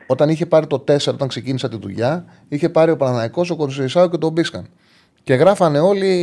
Όταν 0.07 0.29
είχε 0.29 0.45
πάρει 0.45 0.67
το 0.67 0.83
4, 0.87 1.07
όταν 1.07 1.27
ξεκίνησα 1.27 1.69
τη 1.69 1.77
δουλειά, 1.77 2.25
είχε 2.47 2.69
πάρει 2.69 2.91
ο 2.91 2.97
Παναναναϊκό, 2.97 3.45
ο 3.49 3.55
Κονσεϊσάου 3.55 4.09
και 4.09 4.17
τον 4.17 4.31
Μπίσκαν. 4.31 4.67
Και 5.23 5.33
γράφανε 5.33 5.79
όλοι 5.79 6.13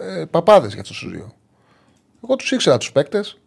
ε, 0.00 0.24
παπάδες 0.24 0.72
για 0.72 0.80
αυτού 0.80 0.94
του 0.94 1.10
δύο. 1.10 1.32
Εγώ 2.24 2.36
τους 2.36 2.50
ήξερα 2.50 2.78
τους 2.78 2.92
παίκτες 2.92 3.38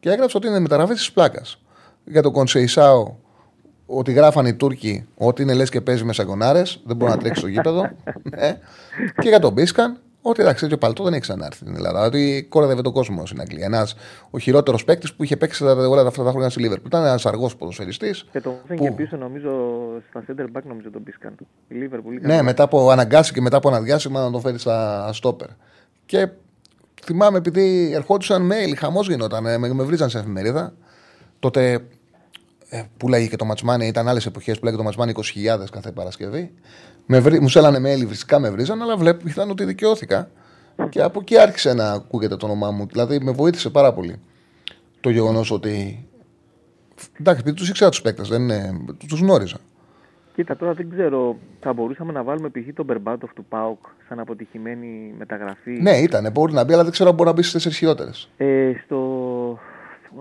και 0.00 0.10
έγραψα 0.10 0.36
ότι 0.38 0.46
είναι 0.46 0.58
μεταγραφή 0.58 0.94
της 0.94 1.12
πλάκας. 1.12 1.62
Για 2.04 2.22
τον 2.22 2.32
Κονσεϊσάου 2.32 3.18
ότι 3.86 4.12
γράφανε 4.12 4.48
οι 4.48 4.54
Τούρκοι 4.54 5.06
ότι 5.16 5.42
είναι 5.42 5.54
λες 5.54 5.70
και 5.70 5.80
παίζει 5.80 6.04
με 6.04 6.12
σαγκονάρες, 6.12 6.80
δεν 6.84 6.96
μπορεί 6.96 7.10
να 7.10 7.18
τρέξει 7.18 7.40
στο 7.40 7.48
γήπεδο. 7.48 7.90
ναι. 8.36 8.58
Και 9.20 9.28
για 9.28 9.38
τον 9.38 9.52
Μπίσκαν 9.52 9.98
ότι 10.22 10.40
εντάξει, 10.40 10.62
τέτοιο 10.62 10.78
παλτό 10.78 11.04
δεν 11.04 11.12
έχει 11.12 11.22
ξανάρθει 11.22 11.56
στην 11.56 11.74
Ελλάδα. 11.74 12.06
Ότι 12.06 12.46
κόραδευε 12.48 12.82
τον 12.82 12.92
κόσμο 12.92 13.26
στην 13.26 13.40
Αγγλία. 13.40 13.64
Ένας 13.64 13.96
ο 14.30 14.38
χειρότερος 14.38 14.84
παίκτης 14.84 15.14
που 15.14 15.24
είχε 15.24 15.36
παίξει 15.36 15.64
όλα 15.64 16.06
αυτά 16.06 16.24
τα 16.24 16.30
χρόνια 16.30 16.50
στη 16.50 16.60
Λίβερ. 16.60 16.78
Ήταν 16.78 17.04
ένας 17.04 17.26
αργός 17.26 17.56
ποδοσφαιριστής. 17.56 18.24
Και 18.32 18.40
τον 18.40 18.54
που... 18.66 18.74
και 18.74 18.90
πίσω, 18.90 19.16
νομίζω, 19.16 19.50
στα 20.08 20.24
center 20.28 20.44
back, 20.56 20.62
νομίζω 20.64 20.90
τον 20.90 21.02
Μπίσκαν. 21.02 21.34
Η 21.68 21.74
Λίβερ 21.74 22.00
πολύ 22.00 22.20
Ναι, 22.22 22.42
μετά 22.42 22.62
από 22.62 22.90
αναγκάσει 22.90 23.32
και 23.32 23.40
μετά 23.40 23.56
από 23.56 23.68
αναδιάσημα 23.68 24.20
να 24.20 24.30
τον 24.30 24.40
φέρει 24.40 24.58
στα 24.58 25.08
στόπερ. 25.12 25.48
Και 26.06 26.28
θυμάμαι 27.12 27.38
επειδή 27.38 27.90
ερχόντουσαν 27.94 28.50
mail, 28.52 28.74
χαμός 28.76 29.08
γινόταν, 29.08 29.42
με, 29.42 29.58
με 29.58 29.82
βρίζαν 29.84 30.10
σε 30.10 30.18
εφημερίδα. 30.18 30.74
Τότε 31.38 31.84
ε, 32.68 32.82
που 32.96 33.08
λέγει 33.08 33.28
και 33.28 33.36
το 33.36 33.44
Ματσμάνι, 33.44 33.86
ήταν 33.86 34.08
άλλες 34.08 34.26
εποχές 34.26 34.58
που 34.58 34.64
λέγει 34.64 34.76
το 34.76 34.82
Ματσμάνι 34.82 35.12
20.000 35.16 35.22
κάθε 35.70 35.90
Παρασκευή. 35.92 36.52
Με 37.06 37.20
βρι... 37.20 37.40
Μου 37.40 37.48
σέλανε 37.48 37.94
mail, 37.94 38.06
φυσικά 38.08 38.38
με 38.38 38.50
βρίζαν, 38.50 38.82
αλλά 38.82 38.96
βλέπω 38.96 39.28
ήταν 39.28 39.50
ότι 39.50 39.64
δικαιώθηκα. 39.64 40.30
Και 40.88 41.02
από 41.02 41.20
εκεί 41.20 41.38
άρχισε 41.38 41.74
να 41.74 41.92
ακούγεται 41.92 42.36
το 42.36 42.46
όνομά 42.46 42.70
μου. 42.70 42.86
Δηλαδή 42.86 43.20
με 43.20 43.30
βοήθησε 43.30 43.70
πάρα 43.70 43.92
πολύ 43.92 44.20
το 45.00 45.10
γεγονός 45.10 45.50
ότι. 45.50 46.04
Εντάξει, 47.20 47.40
επειδή 47.40 47.56
τους 47.56 47.68
ήξερα 47.68 47.90
τους 47.90 48.02
παίκτες, 48.02 48.28
δεν 48.28 48.50
τους 49.08 49.20
γνώριζα. 49.20 49.56
Κοίτα, 50.34 50.56
τώρα 50.56 50.72
δεν 50.72 50.90
ξέρω, 50.90 51.36
θα 51.60 51.72
μπορούσαμε 51.72 52.12
να 52.12 52.22
βάλουμε 52.22 52.48
π.χ. 52.48 52.74
τον 52.74 52.84
Μπερμπάτοφ 52.84 53.32
του 53.32 53.44
Πάουκ 53.44 53.78
σαν 54.08 54.20
αποτυχημένη 54.20 55.14
μεταγραφή; 55.18 55.70
Ναι, 55.70 55.96
ήταν, 55.96 56.30
μπορεί 56.32 56.52
να 56.52 56.64
μπει, 56.64 56.72
αλλά 56.72 56.82
δεν 56.82 56.92
ξέρω 56.92 57.08
αν 57.08 57.14
μπορεί 57.14 57.28
να 57.28 57.34
μπει 57.34 57.40
στις 57.40 57.52
τέσσερις 57.52 57.78
χειρότερε. 57.78 58.10
Ε, 58.36 58.72
στο 58.84 58.98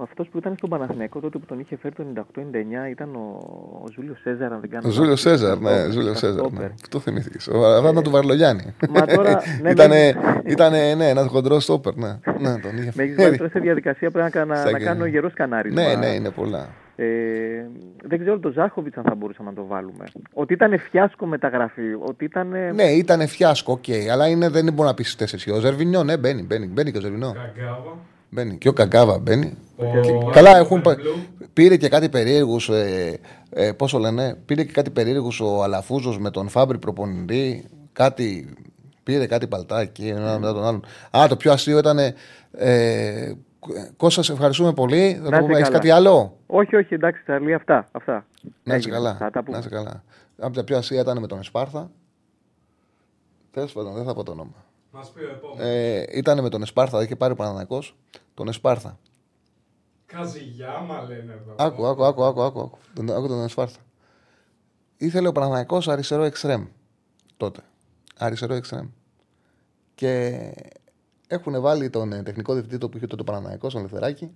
αυτός 0.01 0.27
που 0.27 0.37
ήταν 0.37 0.53
στον 0.57 0.69
Παναθηναϊκό 0.69 1.19
τότε 1.19 1.37
που 1.37 1.45
τον 1.45 1.59
είχε 1.59 1.77
φέρει 1.77 1.95
το 1.95 2.03
98-99 2.15 2.89
ήταν 2.91 3.15
ο, 3.15 3.39
ο 3.83 3.91
Ζούλιο 3.93 4.15
Σέζαρ, 4.23 4.53
αν 4.53 4.59
δεν 4.59 4.69
κάνω 4.69 4.87
Ο 4.87 4.91
Ζούλιο 4.91 5.15
Σέζαρ, 5.15 5.59
ναι, 5.59 5.89
Ζούλιο 5.89 6.13
Σέζαρ. 6.13 6.51
Ναι. 6.51 6.69
Το 6.89 6.99
θυμήθηκες. 6.99 7.37
Αυτό 7.37 7.89
ήταν 7.89 8.03
του 8.03 8.09
Βαρλογιάννη. 8.09 8.75
Μα 8.89 9.05
τώρα. 9.05 9.41
Ναι, 9.61 9.69
ήτανε, 9.69 10.15
ήτανε, 10.45 10.93
ναι, 10.93 11.09
ένας 11.09 11.27
χοντρός 11.27 11.63
στόπερ. 11.63 11.95
Ναι. 11.95 12.19
ναι, 12.39 12.59
τον 12.59 12.77
είχε 12.77 12.91
φέρει. 12.91 13.13
Με 13.17 13.23
έχει 13.23 13.49
σε 13.51 13.59
διαδικασία 13.59 14.11
πρέπει 14.11 14.37
να, 14.37 14.45
να, 14.45 14.71
να 14.71 14.79
κάνω 14.79 15.05
γερό 15.05 15.29
κανάρι. 15.33 15.73
Ναι, 15.73 15.95
ναι, 15.95 16.07
είναι 16.07 16.29
πολλά. 16.29 16.69
Ε, 17.01 17.69
δεν 18.03 18.19
ξέρω 18.19 18.39
τον 18.39 18.51
Ζάχοβιτς 18.51 18.97
αν 18.97 19.03
θα 19.03 19.15
μπορούσαμε 19.15 19.49
να 19.49 19.55
το 19.55 19.65
βάλουμε. 19.65 20.05
Ότι 20.33 20.53
ήταν 20.53 20.79
φιάσκο 20.79 21.25
μεταγραφή. 21.25 21.93
Ότι 21.99 22.25
ήταν... 22.25 22.47
Ναι, 22.73 22.83
ήταν 22.83 23.27
φιάσκο, 23.27 23.71
OK. 23.71 23.83
Okay, 23.87 24.07
αλλά 24.11 24.27
είναι, 24.27 24.49
δεν 24.49 24.73
μπορεί 24.73 24.87
να 24.87 24.93
πεις 24.93 25.11
στις 25.11 25.51
4 25.51 25.53
Ο 25.55 25.59
Ζερβινιό, 25.59 26.03
ναι, 26.03 26.17
μπαίνει, 26.17 26.41
μπαίνει, 26.41 26.65
μπαίνει 26.65 26.91
και 26.91 26.97
ο 26.97 27.01
Ζερβινιό. 27.01 27.35
Μπαίνει. 28.29 28.57
Και 28.57 28.69
ο 28.69 28.73
Καγκάβα 28.73 29.19
μπαίνει. 29.19 29.57
Και... 29.77 29.85
Καλά, 30.31 30.57
έχουν... 30.57 30.83
πήρε 31.53 31.77
και 31.77 31.89
κάτι 31.89 32.09
περίεργους. 32.09 32.69
Ε, 32.69 33.19
ε, 33.49 33.71
πόσο 33.71 33.97
λένε, 33.97 34.37
πήρε 34.45 34.63
και 34.63 34.71
κάτι 34.71 34.89
περίεργους 34.89 35.39
ο 35.39 35.63
Αλαφούζος 35.63 36.19
με 36.19 36.31
τον 36.31 36.49
Φάμπρι 36.49 36.77
προπονητή. 36.77 37.65
Κάτι. 37.93 38.55
Πήρε 39.03 39.27
κάτι 39.27 39.47
παλτάκι 39.47 40.07
ένα 40.07 40.39
μετά 40.39 40.53
τον 40.53 40.63
άλλον. 40.63 40.83
Α, 41.17 41.25
το 41.29 41.35
πιο 41.35 41.51
αστείο 41.51 41.77
ήταν. 41.77 41.97
Ε, 42.51 43.33
Κώστας, 43.97 44.25
σε 44.25 44.31
ευχαριστούμε 44.31 44.73
πολύ. 44.73 45.21
Θα 45.23 45.39
πούμε, 45.39 45.57
έχεις 45.57 45.69
κάτι 45.69 45.89
άλλο; 45.89 46.37
Όχι, 46.47 46.75
όχι, 46.75 46.93
εντάξει, 46.93 47.23
Τσαρλί, 47.23 47.53
αυτά. 47.53 47.87
αυτά. 47.91 48.25
Να 48.63 48.75
είσαι 48.75 48.89
καλά. 48.89 49.31
Να 49.49 49.57
είσαι 49.57 49.69
καλά. 49.69 50.03
Από 50.39 50.55
τα 50.55 50.63
πιο 50.63 50.77
αστεία 50.77 51.01
ήταν 51.01 51.19
με 51.19 51.27
τον 51.27 51.39
Εσπάρθα. 51.39 51.91
Τέλος 53.51 53.73
πάντων, 53.73 53.93
δεν 53.93 54.03
θα 54.03 54.13
πω 54.13 54.23
το 54.23 54.31
όνομα. 54.31 54.65
Μας 54.91 55.11
πει 55.11 55.23
ο 55.23 55.29
επόμενος. 55.29 55.65
Ε, 55.67 56.05
ήταν 56.11 56.41
με 56.41 56.49
τον 56.49 56.61
Εσπάρθα, 56.61 57.03
είχε 57.03 57.15
πάρει 57.15 57.33
ο 57.33 57.35
Παναναναϊκό 57.35 57.83
τον 58.33 58.47
Εσπάρθα. 58.47 58.99
Καζιγιάμα 60.05 61.05
λένε 61.07 61.33
εδώ. 61.33 61.55
Άκου, 61.57 61.87
άκου, 61.87 62.05
άκου, 62.05 62.23
άκου, 62.23 62.41
άκου, 62.41 62.59
άκου. 62.59 62.77
Τον, 62.93 63.11
άκου 63.11 63.27
τον 63.27 63.43
Εσπάρθα. 63.43 63.79
Ήθελε 64.97 65.27
ο 65.27 65.31
Παναναναϊκό 65.31 65.81
αριστερό 65.85 66.23
εξτρέμ 66.23 66.65
τότε. 67.37 67.61
Αριστερό 68.17 68.53
εξτρέμ. 68.53 68.87
Και 69.95 70.41
έχουν 71.31 71.61
βάλει 71.61 71.89
τον 71.89 72.13
ε, 72.13 72.23
τεχνικό 72.23 72.53
διευθυντή 72.53 72.89
που 72.89 72.97
είχε 72.97 73.07
τότε 73.07 73.21
ο 73.21 73.25
Παναναναϊκός, 73.25 73.73
τον 73.73 73.81
Λευθεράκη. 73.81 74.31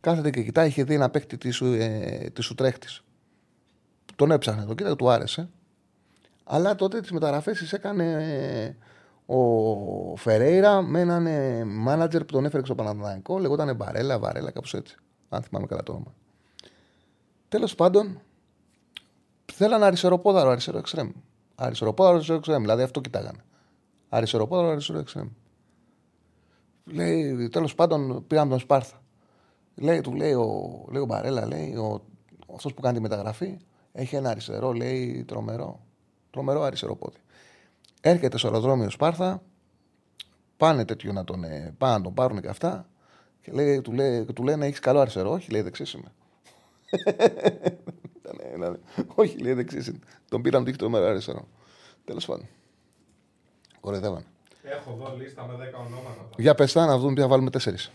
Κάθεται 0.00 0.30
και 0.30 0.42
κοιτάει, 0.42 0.68
είχε 0.68 0.84
δει 0.84 0.94
ένα 0.94 1.10
παίχτη 1.10 1.38
της 1.38 1.60
ε, 1.60 2.30
της 2.32 2.50
Ουτρέχτης. 2.50 3.04
Τον 4.16 4.30
έψαχνε, 4.30 4.64
τον 4.64 4.76
κοίταξε, 4.76 4.96
του 4.96 5.10
άρεσε. 5.10 5.48
Αλλά 6.44 6.74
τότε 6.74 7.00
τις 7.00 7.10
μεταγραφές 7.10 7.72
έκανε 7.72 8.76
ο 9.26 10.16
Φερέιρα 10.16 10.82
με 10.82 11.00
έναν 11.00 11.26
ε, 11.26 11.64
μάνατζερ 11.64 12.24
που 12.24 12.32
τον 12.32 12.44
έφερε 12.44 12.64
στο 12.64 12.74
Παναθηναϊκό, 12.74 13.38
λεγόταν 13.38 13.76
Μπαρέλα, 13.76 14.18
Βαρέλα, 14.18 14.50
κάπως 14.50 14.74
έτσι. 14.74 14.96
Αν 15.28 15.42
θυμάμαι 15.42 15.66
καλά 15.66 15.82
το 15.82 15.92
όνομα. 15.92 16.14
Τέλος 17.48 17.74
πάντων, 17.74 18.20
θέλανε 19.52 19.84
αριστεροπόδαρο, 19.84 20.50
αριστερό 20.50 20.78
εξτρέμ. 20.78 21.10
Αριστεροπόδαρο, 21.54 22.14
αριστερό 22.14 22.38
εξτρέμ. 22.38 22.60
Δηλαδή 22.60 22.82
αυτό 22.82 23.00
κοιτάγανε. 23.00 23.44
Αριστεροπόδαρο, 24.08 24.68
αριστερό 24.68 24.98
εξτρέμ. 24.98 25.28
Λέει, 26.86 27.48
τέλος 27.48 27.74
πάντων, 27.74 28.26
πήραμε 28.26 28.50
τον 28.50 28.58
Σπάρθα. 28.58 29.02
Λέει, 29.74 30.00
του 30.00 30.14
λέει 30.14 30.32
ο, 30.32 30.84
λέει 30.90 31.02
ο 31.02 31.04
Μπαρέλα, 31.06 31.46
λέει, 31.46 31.74
ο, 31.76 32.02
αυτός 32.54 32.74
που 32.74 32.80
κάνει 32.80 32.96
τη 32.96 33.02
μεταγραφή, 33.02 33.58
έχει 33.92 34.16
ένα 34.16 34.30
αριστερό, 34.30 34.72
λέει, 34.72 35.24
τρομερό. 35.24 35.80
Τρομερό 36.30 36.62
αριστερό 36.62 36.96
πόδι. 36.96 37.16
Έρχεται 38.00 38.38
στο 38.38 38.46
αεροδρόμιο 38.48 38.90
Σπάρθα, 38.90 39.42
πάνε 40.56 40.84
τέτοιο 40.84 41.12
να 41.12 41.24
τον, 41.24 41.44
ε, 41.44 41.74
πάνε 41.78 41.96
να 41.96 42.00
τον 42.02 42.14
πάρουν 42.14 42.40
και 42.40 42.48
αυτά. 42.48 42.88
Και 43.40 43.52
λέει, 43.52 43.80
του, 43.80 43.92
λέει, 43.92 44.24
του 44.24 44.42
λένε: 44.42 44.66
Έχεις 44.66 44.78
καλό 44.80 44.98
αριστερό; 45.00 45.30
Όχι, 45.32 45.50
λέει 45.50 45.60
δεξί 45.62 45.96
είμαι. 45.96 46.12
Ήτανε- 48.16 48.56
ήτανε- 48.56 48.78
Όχι, 49.14 49.38
λέει 49.38 49.52
δεξί 49.52 49.76
είμαι. 49.76 49.98
Τον 50.28 50.42
πήραν 50.42 50.62
του 50.62 50.68
είχε 50.68 50.78
τρομερό 50.78 51.06
αριστερό. 51.06 51.48
Τέλος 52.04 52.26
πάντων. 52.26 52.46
Κοροϊδεύανε. 53.80 54.24
Έχω 54.70 54.98
εδώ 55.00 55.16
λίστα 55.16 55.46
με 55.46 55.54
10 55.54 55.56
ονόματα. 55.86 56.28
Για 56.36 56.54
πεστά 56.54 56.86
να 56.86 56.98
δούμε 56.98 57.12
ποια 57.12 57.28
βάλουμε 57.28 57.50
τέσσερις. 57.50 57.90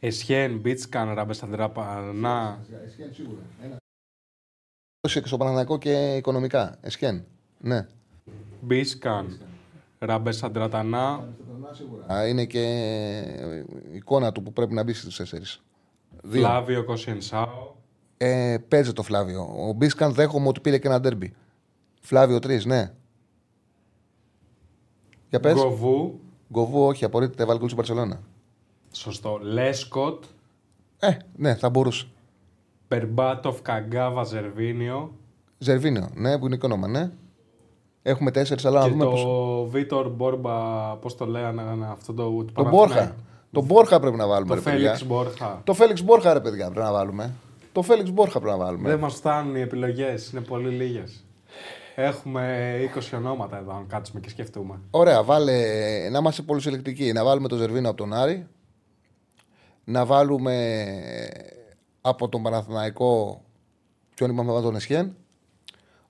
Εσχέν, 0.00 0.58
Μπίτσκαν, 0.58 1.14
Ραμπεσανδραπανά. 1.14 2.58
και 5.00 5.22
στο 5.24 5.36
Παναναναϊκό 5.36 5.78
και 5.78 6.16
οικονομικά. 6.16 6.76
Εσχέν. 6.80 7.24
Ναι. 7.60 7.86
Μπίσκαν, 8.60 9.38
Ραμπεσαντρατανά. 9.98 11.28
Α, 12.12 12.26
είναι 12.28 12.44
και 12.44 12.62
η 13.92 13.96
εικόνα 13.96 14.32
του 14.32 14.42
που 14.42 14.52
πρέπει 14.52 14.74
να 14.74 14.82
μπει 14.82 14.92
στι 14.92 15.16
τέσσερις. 15.16 15.62
Δύο. 16.22 16.40
Φλάβιο 16.40 16.84
Κοσιενσάο. 16.84 17.74
Ε, 18.16 18.56
παίζει 18.68 18.92
το 18.92 19.02
Φλάβιο. 19.02 19.42
Ο 19.68 19.72
Μπίσκαν 19.72 20.12
δέχομαι 20.12 20.48
ότι 20.48 20.60
πήρε 20.60 20.78
και 20.78 20.86
ένα 20.88 21.00
ντέρμπι. 21.00 21.34
Φλάβιο 22.00 22.36
3, 22.36 22.64
ναι. 22.64 22.92
Για 25.28 25.40
πες. 25.40 25.54
Γκοβού. 25.54 26.20
Γκοβού, 26.52 26.84
όχι, 26.86 27.04
απορρίπτεται, 27.04 27.42
έβαλε 27.42 27.58
γκολ 27.58 27.68
στην 27.68 27.78
Παρσελόνα. 27.78 28.20
Σωστό. 28.92 29.38
Λέσκοτ. 29.42 30.24
Ε, 30.98 31.16
ναι, 31.36 31.54
θα 31.54 31.68
μπορούσε. 31.70 32.06
Περμπάτοφ, 32.88 33.62
Καγκάβα, 33.62 34.24
Ζερβίνιο. 34.24 35.12
Ζερβίνιο, 35.58 36.08
ναι, 36.14 36.38
που 36.38 36.46
είναι 36.46 36.56
και 36.56 36.66
όνομα, 36.66 36.88
ναι. 36.88 37.10
Έχουμε 38.02 38.30
τέσσερις, 38.30 38.64
αλλά 38.64 38.78
να 38.80 38.84
Και 38.86 38.90
δούμε 38.90 39.04
το 39.04 39.10
πώς... 39.10 39.70
Βίτορ 39.70 40.08
Μπόρμπα, 40.08 40.54
πώς 40.96 41.16
το 41.16 41.26
λέγανε 41.26 41.86
αυτό 41.90 42.12
το. 42.12 42.24
του 42.24 42.44
Τον 42.44 42.54
Παναθηναϊκού. 42.54 42.76
Μπόρχα. 42.94 43.14
Τον 43.52 43.64
Μπόρχα 43.64 44.00
πρέπει 44.00 44.16
να 44.16 44.26
βάλουμε, 44.26 44.48
Το 44.48 44.54
ρε 44.54 44.60
παιδιά. 44.60 44.78
Φέληξ 44.78 45.06
Μπόρχα. 45.06 45.60
Το 45.64 45.74
Φέληξ 45.74 46.02
Μπόρχα, 46.02 46.32
ρε 46.32 46.40
παιδιά, 46.40 46.64
πρέπει 46.70 46.86
να 46.86 46.92
βάλουμε. 46.92 47.34
Το 47.72 47.82
Φέληξ 47.82 48.10
Μπόρχα 48.10 48.40
πρέπει 48.40 48.58
να 48.58 48.64
βάλουμε. 48.64 48.88
Δεν 48.88 48.98
μας 48.98 49.14
φτάνουν 49.14 49.56
οι 49.56 49.60
επιλογές, 49.60 50.30
είναι 50.30 50.40
πολύ 50.40 50.68
λίγες. 50.68 51.24
Έχουμε 51.98 52.74
20 52.94 53.00
ονόματα 53.14 53.58
εδώ, 53.58 53.72
αν 53.72 53.86
κάτσουμε 53.86 54.20
και 54.20 54.28
σκεφτούμε. 54.28 54.80
Ωραία, 54.90 55.22
βάλε, 55.22 55.52
να 56.10 56.18
είμαστε 56.18 56.42
πολύ 56.42 56.60
συλλεκτικοί. 56.60 57.12
Να 57.12 57.24
βάλουμε 57.24 57.48
το 57.48 57.56
Ζερβίνο 57.56 57.88
από 57.88 57.96
τον 57.96 58.12
Άρη. 58.12 58.46
Να 59.84 60.06
βάλουμε 60.06 60.84
από 62.00 62.28
τον 62.28 62.42
Παναθηναϊκό. 62.42 63.42
Ποιον 64.14 64.30
είπαμε, 64.30 64.46
να 64.46 64.52
βάλουμε 64.52 64.70
τον 64.70 64.76
Εσχέν. 64.76 65.16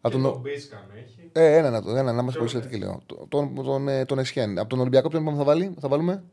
Από 0.00 0.16
Και 0.16 0.22
τον... 0.22 0.32
τον 0.32 0.40
Μπίσκαν 0.40 0.90
έχει. 1.04 1.30
Ε, 1.32 1.56
ένα, 1.56 1.70
να, 1.70 1.82
το- 1.82 1.90
ένα, 1.96 2.12
να 2.12 2.20
είμαστε 2.22 2.38
πολύ 2.38 2.50
συλλεκτικοί, 2.50 2.78
λέω. 2.78 3.00
Το- 3.06 3.26
Τον, 3.28 3.54
τον, 3.54 3.88
ε, 3.88 4.04
τον 4.04 4.18
Εσχέν. 4.18 4.58
Από 4.58 4.68
τον 4.68 4.80
Ολυμπιακό, 4.80 5.08
ποιον 5.08 5.22
είπαμε 5.22 5.36
θα, 5.38 5.44
βάλει, 5.44 5.74
θα 5.80 5.88
βάλουμε; 5.88 6.24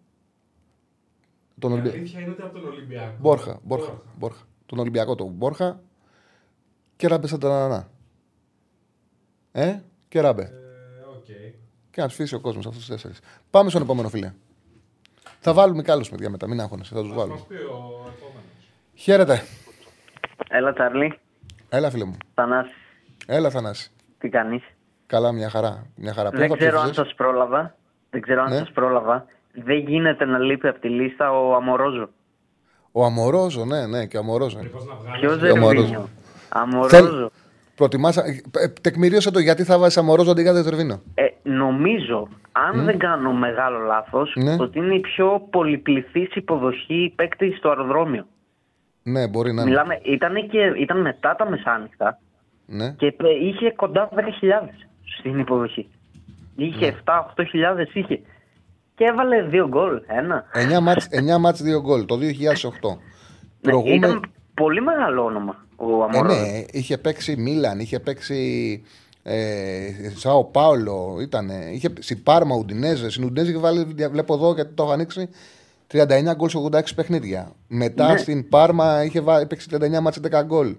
Τον 1.60 1.70
Η 1.72 1.74
Ολυμπιακό. 1.74 1.97
αλήθεια 1.97 2.20
είναι 2.20 2.30
ότι 2.32 2.41
από 2.41 2.60
τον 2.60 2.70
Ολυμπιακό. 2.70 3.16
Μπόρχα, 3.20 3.60
Μπόρχα, 3.64 4.01
Μπόρχα. 4.18 4.43
Τον 4.66 4.80
Ολυμπιακό 4.80 5.16
τον 5.16 5.28
Μπόρχα 5.28 5.82
και 6.95 7.08
ράμπε 7.08 7.28
σαν 7.28 7.39
τα 7.39 7.89
Ε, 9.56 9.76
και 10.08 10.22
ράμπε. 10.22 10.41
Ε, 10.41 10.47
Οκ. 11.16 11.26
Και 11.91 12.01
να 12.01 12.08
τους 12.08 12.16
φύσει 12.16 12.36
ο 12.36 12.39
κόσμος 12.39 12.66
αυτούς 12.66 12.80
τους 12.80 12.89
τέσσερις. 12.89 13.20
Πάμε 13.49 13.70
στον 13.70 13.82
επόμενο 13.82 14.10
φίλε. 14.10 14.34
Θα 15.39 15.54
βάλουμε 15.54 15.82
κι 15.84 15.91
άλλους 15.91 16.10
παιδιά 16.10 16.30
μετά, 16.30 16.47
μην 16.47 16.60
άγχωνεσαι, 16.62 16.95
θα 16.95 17.01
τους 17.01 17.10
Ας 17.10 17.16
βάλουμε. 17.18 17.34
μας 17.36 17.45
πει 17.47 17.54
ο 17.54 17.58
επόμενος. 17.58 18.70
Χαίρετε. 18.95 19.41
Έλα, 20.49 20.74
Τσάρλι. 20.74 21.20
Έλα, 21.70 21.89
φίλε 21.89 22.04
μου. 22.06 22.18
Θανάση, 22.34 22.72
Έλα, 23.26 23.49
Θανάση. 23.49 23.91
τι 24.20 24.30
κάνεις; 24.30 24.64
Καλά, 25.08 25.32
μια 25.32 25.49
χαρά. 25.49 25.86
Μια 25.95 26.14
χαρά. 26.14 26.30
Δεν 26.30 26.38
Ποιον 26.39 26.49
θα 26.49 26.56
ξέρω 26.58 26.78
αν 26.80 26.84
ψήφισες; 26.84 27.06
σας 27.06 27.16
πρόλαβα. 27.16 27.76
Δεν 28.10 28.22
ξέρω 28.22 28.41
αν 28.41 28.49
Ναι. 28.49 28.58
σας 28.58 28.72
πρόλαβα. 28.72 29.26
Δεν 29.54 29.78
γίνεται 29.78 30.26
να 30.26 30.38
λείπει 30.38 30.68
από 30.68 30.80
τη 30.80 30.89
λίστα 30.89 31.32
ο 31.32 31.56
Αμορόζο. 31.56 32.10
Ο 32.91 33.06
Αμορόζο, 33.06 33.66
ναι, 33.66 33.86
ναι, 33.88 34.06
και 34.06 34.18
ο 34.18 34.20
Αμορόζο. 34.20 34.60
Μήπως 34.62 34.86
να 34.86 34.95
βγάλεις 34.95 35.20
Ποιος 35.20 35.41
ο 35.41 35.56
Αμορόζο. 35.56 35.76
Ζερβίνιο. 35.82 36.10
Αμορόζο. 36.49 37.32
Προτιμάς, 37.76 38.17
ε, 38.17 38.41
ε, 38.57 38.67
τεκμηρίωσε 38.82 39.32
το 39.32 39.39
γιατί 39.39 39.63
θα 39.63 39.78
βάζεις 39.80 39.97
Αμορόζο 39.97 40.32
αντί 40.32 40.41
για 40.41 40.53
Δεδερβίνο. 40.53 41.01
Ε, 41.15 41.24
νομίζω, 41.43 42.28
αν 42.51 42.86
δεν 42.86 42.97
κάνω 42.97 43.34
μεγάλο 43.34 43.80
λάθος, 43.80 44.34
Ναι. 44.36 44.55
ότι 44.59 44.78
είναι 44.80 44.95
η 44.95 44.99
πιο 44.99 45.47
πολυπληθής 45.49 46.36
υποδοχή 46.36 47.13
παίκτη 47.15 47.55
στο 47.57 47.69
αεροδρόμιο. 47.69 48.26
Ναι, 49.03 49.28
μπορεί 49.28 49.53
να 49.53 49.61
είναι. 49.61 49.69
Μιλάμε, 49.69 49.99
ήταν, 50.03 50.49
και, 50.49 50.74
ήταν 50.78 51.01
μετά 51.01 51.36
τα 51.36 51.49
μεσάνυχτα 51.49 52.19
Ναι. 52.65 52.91
και 52.91 53.05
ε, 53.05 53.13
είχε 53.47 53.71
κοντά 53.76 54.09
10.000 54.15 54.21
στην 55.19 55.39
υποδοχή. 55.39 55.89
Είχε 56.55 56.86
Ναι. 56.86 56.95
7-8.000 57.05 57.88
είχε. 57.93 58.19
Και 58.95 59.03
έβαλε 59.05 59.41
δύο 59.41 59.67
γκολ. 59.67 60.01
Ένα. 60.07 60.45
9 60.78 60.80
μάτς, 60.82 61.07
9 61.11 61.38
μάτς 61.39 61.61
2 61.63 61.82
γκολ 61.82 62.05
το 62.05 62.15
2008. 62.15 62.89
Ναι, 62.89 63.71
Προηγούμε... 63.71 63.93
Ήταν 63.95 64.21
πολύ 64.54 64.82
μεγάλο 64.82 65.24
όνομα 65.24 65.66
ο 65.76 65.86
Ε, 65.89 66.04
Αμορόζο. 66.04 66.41
ναι, 66.41 66.64
είχε 66.72 66.97
παίξει 66.97 67.36
Μίλαν, 67.38 67.80
είχε 67.80 67.99
παίξει 67.99 68.82
ε, 69.24 69.88
Σάο 70.16 70.43
Πάολο, 70.45 71.18
ήταν, 71.22 71.49
είχε 71.74 71.93
στην 71.99 72.24
Πάρμα 72.24 72.56
Ουντινέζε. 72.56 73.10
Στην 73.10 73.24
Ουντινέζε 73.24 73.49
είχε 73.51 73.60
βάλει, 73.60 73.84
βλέπω 74.12 74.34
εδώ 74.34 74.54
γιατί 74.54 74.74
το 74.74 74.84
έχω 74.84 74.91
ανοίξει, 74.91 75.30
39 75.93 75.99
γκολ 76.36 76.49
σε 76.49 76.58
86 76.72 76.82
παιχνίδια. 76.95 77.51
Μετά 77.68 78.12
Ναι. 78.12 78.18
στην 78.18 78.49
Πάρμα 78.49 79.04
είχε 79.04 79.22
βάλει, 79.22 79.45
παίξει 79.45 79.68
39 79.72 79.99
μάτς 80.01 80.20
10 80.32 80.43
γκολ. 80.45 80.76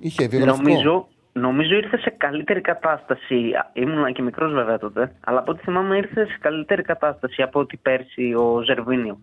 Είχε 0.00 0.26
βιογραφικό. 0.26 0.68
Νομίζω, 0.68 1.08
νομίζω 1.32 1.74
ήρθε 1.74 1.96
σε 1.98 2.10
καλύτερη 2.16 2.60
κατάσταση. 2.60 3.50
Ήμουν 3.72 4.12
και 4.12 4.22
μικρός 4.22 4.52
βέβαια 4.52 4.78
τότε. 4.78 5.12
Αλλά 5.24 5.38
από 5.38 5.50
ό,τι 5.52 5.62
θυμάμαι 5.62 5.96
ήρθε 5.96 6.24
σε 6.24 6.38
καλύτερη 6.40 6.82
κατάσταση 6.82 7.42
από 7.42 7.60
ότι 7.60 7.76
πέρσι 7.76 8.34
ο 8.34 8.62
Ζερβίνιο. 8.64 9.18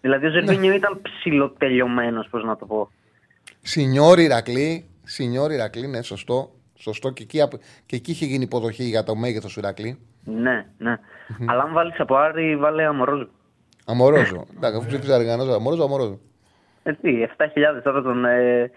Δηλαδή 0.00 0.26
ο 0.26 0.30
Ναι. 0.30 0.40
Ζερβίνιο 0.40 0.72
ήταν 0.72 1.00
ψηλοτελειωμένο, 1.02 2.24
πώς 2.30 2.44
να 2.44 2.56
το 2.56 2.66
πω. 2.66 2.90
Σινιόρι 3.62 4.22
Ηρακλή, 4.24 4.88
Σινιόρι 5.04 5.54
Ηρακλή, 5.54 5.86
ναι, 5.86 6.02
σωστό. 6.02 6.50
Σωστό 6.74 7.10
και 7.10 7.22
εκεί, 7.22 7.40
απ- 7.40 7.60
και 7.86 7.96
εκεί 7.96 8.10
είχε 8.10 8.24
γίνει 8.26 8.44
υποδοχή 8.44 8.84
για 8.84 9.02
το 9.02 9.14
μέγεθος 9.16 9.52
του 9.52 9.58
Ηρακλή. 9.58 9.98
Ναι, 10.24 10.66
ναι. 10.78 10.96
Αλλά 11.46 11.62
αν 11.62 11.72
βάλεις 11.72 12.00
από 12.00 12.16
Άρη, 12.16 12.56
βάλε 12.56 12.84
Αμορόζο. 12.86 13.28
Αμορόζο. 13.84 14.46
Εντάξει, 14.56 14.76
αφού 14.78 14.86
ψήφιζε 14.86 15.14
Αργανός, 15.14 15.48
Αμορόζο, 15.54 15.84
Αμορόζο. 15.84 16.18
Ε, 16.82 16.92
τι, 16.92 17.22
7.000 17.36 17.82
τώρα 17.84 18.02
τον. 18.02 18.24
Ε, 18.24 18.70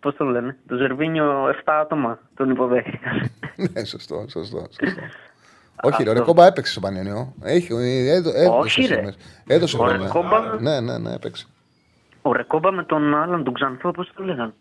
Πώς 0.00 0.16
το 0.16 0.24
λένε, 0.24 0.56
το 0.68 0.76
Ζερβίνιο 0.76 1.48
7 1.48 1.72
άτομα 1.80 2.18
τον 2.36 2.50
υποδέχτηκαν. 2.50 3.30
ναι, 3.72 3.84
σωστό, 3.84 4.24
σωστό. 4.28 4.58
σωστό. 4.58 5.00
Όχι, 5.82 6.02
ρε, 6.02 6.08
ο 6.08 6.12
Αυτό. 6.12 6.22
Ρεκόμπα 6.24 6.46
έπαιξε 6.46 6.72
στο 6.72 6.80
Πανιόνιο. 6.80 7.34
Έχει, 7.42 7.72
ε, 7.72 8.10
έδω- 8.14 8.34
έδωσε 8.34 8.58
Όχι, 8.58 8.80
ρε. 8.80 8.86
στιγμές. 8.86 9.16
Έδωσε 9.46 9.76
Ο 9.76 9.78
χρόνια. 9.78 9.96
Ρεκόμπα, 10.06 10.40
Ναι, 10.60 10.80
ναι, 10.80 10.98
ναι, 10.98 11.12
έπαιξε. 11.14 11.46
ο 12.22 12.32
Ρεκόμπα 12.32 12.72
με 12.72 12.84
τον 12.84 13.14
άλλον, 13.14 13.44
τον 13.44 13.54
Ξανθό, 13.54 13.90
πώς 13.90 14.10
το 14.16 14.24
λέγανε; 14.24 14.52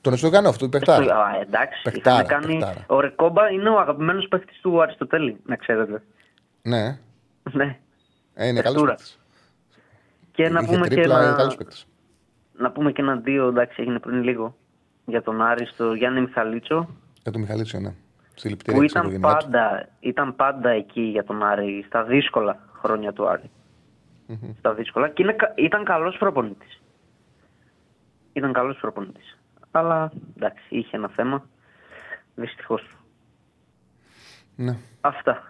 Τον 0.00 0.12
Εστογανόφ, 0.12 0.56
του 0.56 0.64
υπεχτάρι. 0.64 1.06
Α, 1.08 1.16
εντάξει, 1.40 1.82
Παιχτάρα, 1.82 2.22
είχαν 2.22 2.40
κάνει... 2.40 2.46
παιχτάρα. 2.58 2.84
Ο 2.88 3.00
Ρεκόμπα 3.00 3.50
είναι 3.50 3.68
ο 3.68 3.78
αγαπημένος 3.78 4.28
παίκτη 4.28 4.52
του 4.62 4.82
Αριστοτέλη, 4.82 5.36
να 5.46 5.56
ξέρετε. 5.56 6.02
Ναι, 6.62 6.98
Ναι. 7.52 7.78
ε, 8.34 8.46
είναι 8.46 8.60
καλός 8.60 8.62
Παιχτούρα. 8.62 8.90
παίκτης. 8.90 9.18
Και 10.32 10.48
να 10.48 10.60
Είχε 10.60 10.72
πούμε, 10.74 10.88
και 10.88 10.94
τρίπλα, 10.94 11.16
είναι 11.18 11.26
ένα... 11.26 11.36
καλός 11.36 11.56
παίκτης. 11.56 11.86
να 12.58 12.70
πούμε 12.70 12.92
και 12.92 13.00
ένα 13.02 13.16
δύο, 13.16 13.48
εντάξει, 13.48 13.76
έγινε 13.82 13.98
πριν 13.98 14.22
λίγο. 14.22 14.56
Για 15.06 15.22
τον 15.22 15.42
Άριστο 15.42 15.94
Γιάννη 15.94 16.20
Μιχαλίτσο, 16.20 16.88
Για 17.22 17.32
τον 17.32 17.40
Μιχαλίτσιο, 17.40 17.80
ναι. 17.80 17.92
Συλληπιτήρια 18.38 18.80
που 18.80 18.86
και 18.86 18.88
στην 18.88 19.00
ήταν 19.00 19.12
οικογένειάς 19.12 19.44
του. 19.44 19.50
πάντα, 19.50 19.88
ήταν 20.00 20.36
πάντα 20.36 20.68
εκεί 20.70 21.00
για 21.00 21.24
τον 21.24 21.42
Άρη, 21.42 21.84
στα 21.86 22.04
δύσκολα 22.04 22.58
χρόνια 22.72 23.12
του 23.12 23.28
αρη 23.28 23.50
Στα 24.58 24.74
δύσκολα. 24.74 25.08
Και 25.08 25.22
είναι, 25.22 25.32
κα- 25.32 25.52
ήταν 25.56 25.84
καλός 25.84 26.16
προπονητής. 26.18 26.80
Ήταν 28.32 28.52
καλός 28.52 28.76
προπονητής. 28.80 29.38
Αλλά, 29.70 30.12
εντάξει, 30.36 30.62
είχε 30.68 30.96
ένα 30.96 31.08
θέμα. 31.08 31.48
Δυστυχώς. 32.34 32.96
Ναι. 34.56 34.76
Αυτά. 35.00 35.42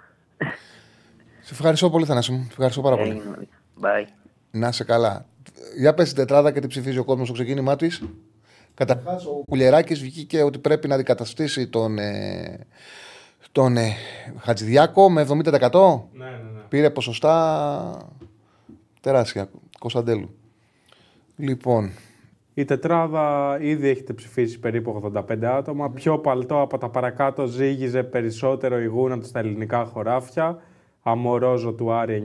Σε 1.40 1.52
ευχαριστώ 1.54 1.90
πολύ, 1.90 2.04
Θανάση 2.04 2.32
μου. 2.32 2.42
Σε 2.42 2.48
ευχαριστώ 2.50 2.80
πάρα 2.82 2.96
πολύ. 2.96 3.10
Έγινε, 3.10 3.24
ωραία. 3.28 4.04
Bye. 4.04 4.08
Να 4.50 4.68
είσαι 4.68 4.84
καλά. 4.84 5.24
Για 5.78 5.94
πες 5.94 6.06
την 6.08 6.16
τετράδα 6.16 6.52
και 6.52 6.60
τι 6.60 6.66
ψηφίζει 6.66 6.98
ο 6.98 7.04
κόσμος 7.04 7.26
στο 7.26 7.34
ξεκίνημά 7.36 7.76
της. 7.76 8.02
Καταρχάς, 8.76 9.26
ο 9.26 9.42
Κουλιεράκη 9.48 9.94
βγήκε 9.94 10.42
ότι 10.42 10.58
πρέπει 10.58 10.88
να 10.88 10.94
αντικαταστήσει 10.94 11.68
τον, 11.68 11.98
ε, 11.98 12.66
τον 13.52 13.76
ε, 13.76 13.92
Χατζηδιάκο 14.38 15.10
με 15.10 15.26
70%. 15.28 15.30
Ναι, 15.32 15.44
ναι, 15.44 15.60
ναι. 15.62 16.60
Πήρε 16.68 16.90
ποσοστά 16.90 18.08
τεράστια. 19.00 19.48
Κωνσταντέλου. 19.78 20.30
Λοιπόν, 21.36 21.90
Η 22.54 22.64
τετράδα 22.64 23.56
ήδη 23.60 23.88
έχετε 23.88 24.12
ψηφίσει 24.12 24.58
περίπου 24.58 25.12
85 25.14 25.44
άτομα. 25.44 25.90
Πιο 25.90 26.18
παλτό 26.18 26.60
από 26.60 26.78
τα 26.78 26.88
παρακάτω 26.88 27.46
ζύγιζε 27.46 28.02
περισσότερο 28.02 28.80
η 28.80 28.86
γούνα 28.86 29.18
του 29.18 29.26
στα 29.26 29.38
ελληνικά 29.38 29.84
χωράφια. 29.84 30.58
Αμορόζο 31.02 31.72
του 31.72 31.92
Άρη 31.92 32.24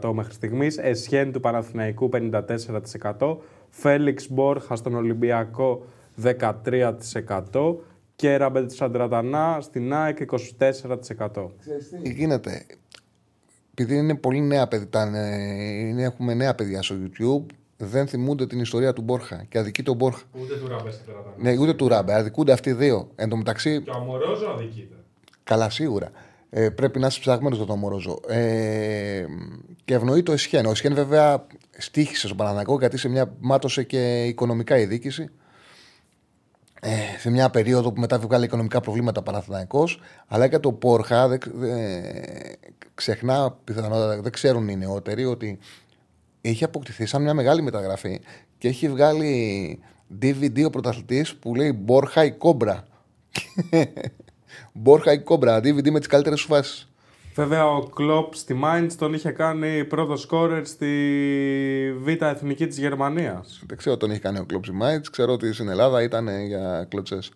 9% 0.00 0.10
μέχρι 0.12 0.32
στιγμής. 0.32 0.78
Εσιέν 0.78 1.32
του 1.32 1.40
Παναθηναϊκού 1.40 2.08
54%. 2.12 3.36
Φέλιξ 3.78 4.28
Μπόρχα 4.30 4.76
στον 4.76 4.94
Ολυμπιακό 4.94 5.86
13%. 6.22 7.76
Και 8.16 8.36
Ράμπε 8.36 8.70
Σαντρατανά 8.70 9.58
στην 9.60 9.94
ΑΕΚ 9.94 10.18
24%. 10.20 11.50
τι 12.02 12.12
γίνεται; 12.12 12.66
Επειδή 13.70 13.96
είναι 13.96 14.14
πολύ 14.14 14.40
νέα 14.40 14.68
παιδιά, 14.68 14.88
τα, 14.88 15.02
ε, 15.14 15.88
είναι, 15.88 16.02
έχουμε 16.02 16.34
νέα 16.34 16.54
παιδιά 16.54 16.82
στο 16.82 16.94
YouTube, 17.02 17.54
δεν 17.76 18.06
θυμούνται 18.06 18.46
την 18.46 18.60
ιστορία 18.60 18.92
του 18.92 19.02
Μπόρχα 19.02 19.44
και 19.48 19.58
αδικείται 19.58 19.90
ο 19.90 19.94
Μπόρχα. 19.94 20.22
Ούτε 20.40 20.56
του 20.56 20.68
Ράμπε 20.68 20.90
στην 20.90 21.06
τετράδα. 21.06 21.34
Ναι, 21.38 21.58
ούτε 21.58 21.74
του 21.74 21.88
Ράμπε, 21.88 22.14
αδικούνται 22.14 22.52
αυτοί 22.52 22.70
οι 22.70 22.72
δύο. 22.72 23.10
Εν 23.14 23.28
τω 23.28 23.36
μεταξύ, 23.36 23.82
Και 23.82 23.90
ο 23.90 23.94
Αμορόζο 23.96 24.46
αδικείται. 24.46 24.96
Καλά, 25.44 25.70
σίγουρα. 25.70 26.10
Ε, 26.50 26.70
πρέπει 26.70 26.98
να 26.98 27.06
είσαι 27.06 27.20
ψαγμένος 27.20 27.58
για 27.58 27.66
το 27.66 27.76
Μορόζο. 27.76 28.20
Ε, 28.28 29.24
και 29.84 29.94
ευνοεί 29.94 30.22
το 30.22 30.32
Εσχέν. 30.32 30.66
Ο 30.66 30.70
Εσχέν, 30.70 30.94
βέβαια, 30.94 31.46
στήχησε 31.78 32.26
στον 32.26 32.36
Παναναναϊκό 32.36 32.78
γιατί 32.78 32.98
σε 32.98 33.08
μια, 33.08 33.32
μάτωσε 33.40 33.82
και 33.82 34.24
οικονομικά 34.24 34.78
η 34.78 34.86
διοίκηση. 34.86 35.30
Ε, 36.80 37.18
σε 37.18 37.30
μια 37.30 37.50
περίοδο 37.50 37.92
που 37.92 38.00
μετά 38.00 38.18
βγάλε 38.18 38.44
οικονομικά 38.44 38.80
προβλήματα 38.80 39.22
Παναθηναϊκός 39.22 40.00
αλλά 40.26 40.48
και 40.48 40.58
το 40.58 40.72
Πόρχα 40.72 41.28
δεν, 41.28 41.40
ε, 41.62 42.52
ξεχνά 42.94 43.56
πιθανότατα, 43.64 44.20
δεν 44.20 44.32
ξέρουν 44.32 44.68
οι 44.68 44.76
νεότεροι 44.76 45.24
ότι 45.24 45.58
είχε 46.40 46.64
αποκτηθεί 46.64 47.06
σαν 47.06 47.22
μια 47.22 47.34
μεγάλη 47.34 47.62
μεταγραφή 47.62 48.20
και 48.58 48.68
έχει 48.68 48.88
βγάλει 48.88 49.78
DVD 50.22 50.64
ο 50.66 50.70
πρωταθλητής 50.70 51.34
που 51.36 51.54
λέει 51.54 51.72
Μπόρχα 51.72 52.24
η 52.24 52.32
Κόμπρα. 52.32 52.84
Μπόρχα 54.72 55.12
η 55.12 55.18
Κόμπρα, 55.18 55.58
DVD 55.58 55.90
με 55.90 55.98
τις 55.98 56.08
καλύτερες 56.08 56.40
σου 56.40 56.46
φάσεις. 56.46 56.88
Βέβαια, 57.36 57.66
ο 57.66 57.82
Κλοπ 57.82 58.34
στη 58.34 58.60
Mainz 58.64 58.92
τον 58.98 59.14
είχε 59.14 59.30
κάνει 59.30 59.84
πρώτο 59.84 60.16
σκόρερ 60.16 60.66
στη 60.66 60.88
Β' 61.98 62.22
Εθνική 62.22 62.66
της 62.66 62.78
Γερμανίας. 62.78 63.62
Δεν 63.66 63.76
ξέρω 63.76 63.96
τον 63.96 64.10
έχει 64.10 64.20
κάνει 64.20 64.38
ο 64.38 64.44
Κλόψη 64.44 64.72
Μάιτ. 64.72 65.06
Ξέρω 65.10 65.32
ότι 65.32 65.52
στην 65.52 65.68
Ελλάδα 65.68 66.02
ήταν 66.02 66.28
για 66.46 66.86
κλωτσές. 66.88 67.32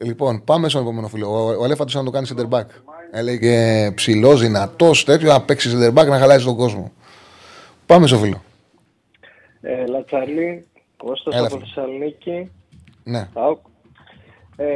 Λοιπόν, 0.00 0.44
πάμε 0.44 0.68
στον 0.68 0.82
επόμενο 0.82 1.08
φίλο. 1.08 1.28
Ο, 1.28 1.54
ο 1.60 1.64
Αλέφαντο 1.64 1.98
να 1.98 2.04
το 2.04 2.10
κάνει 2.10 2.26
center 2.36 2.48
back. 2.48 2.66
Έλεγε 3.10 3.90
ψηλός, 3.90 4.40
δυνατός, 4.40 5.04
τέτοιο, 5.04 5.28
να 5.32 5.42
παίξει 5.42 5.70
center 5.74 5.88
back 5.98 6.06
να 6.06 6.18
χαλάσει 6.18 6.44
τον 6.44 6.56
κόσμο. 6.56 6.92
Πάμε 7.86 8.06
στο 8.06 8.16
φίλο. 8.16 8.42
Ε, 9.60 9.86
Λατσαρλή, 9.86 10.66
Κώστας 10.96 11.34
Έλα, 11.34 11.46
από 11.46 11.54
φίλε. 11.54 11.66
Θεσσαλονίκη. 11.66 12.50
Ναι. 13.04 13.28
ΠΑΟΚ. 13.32 13.58
Ε, 14.56 14.66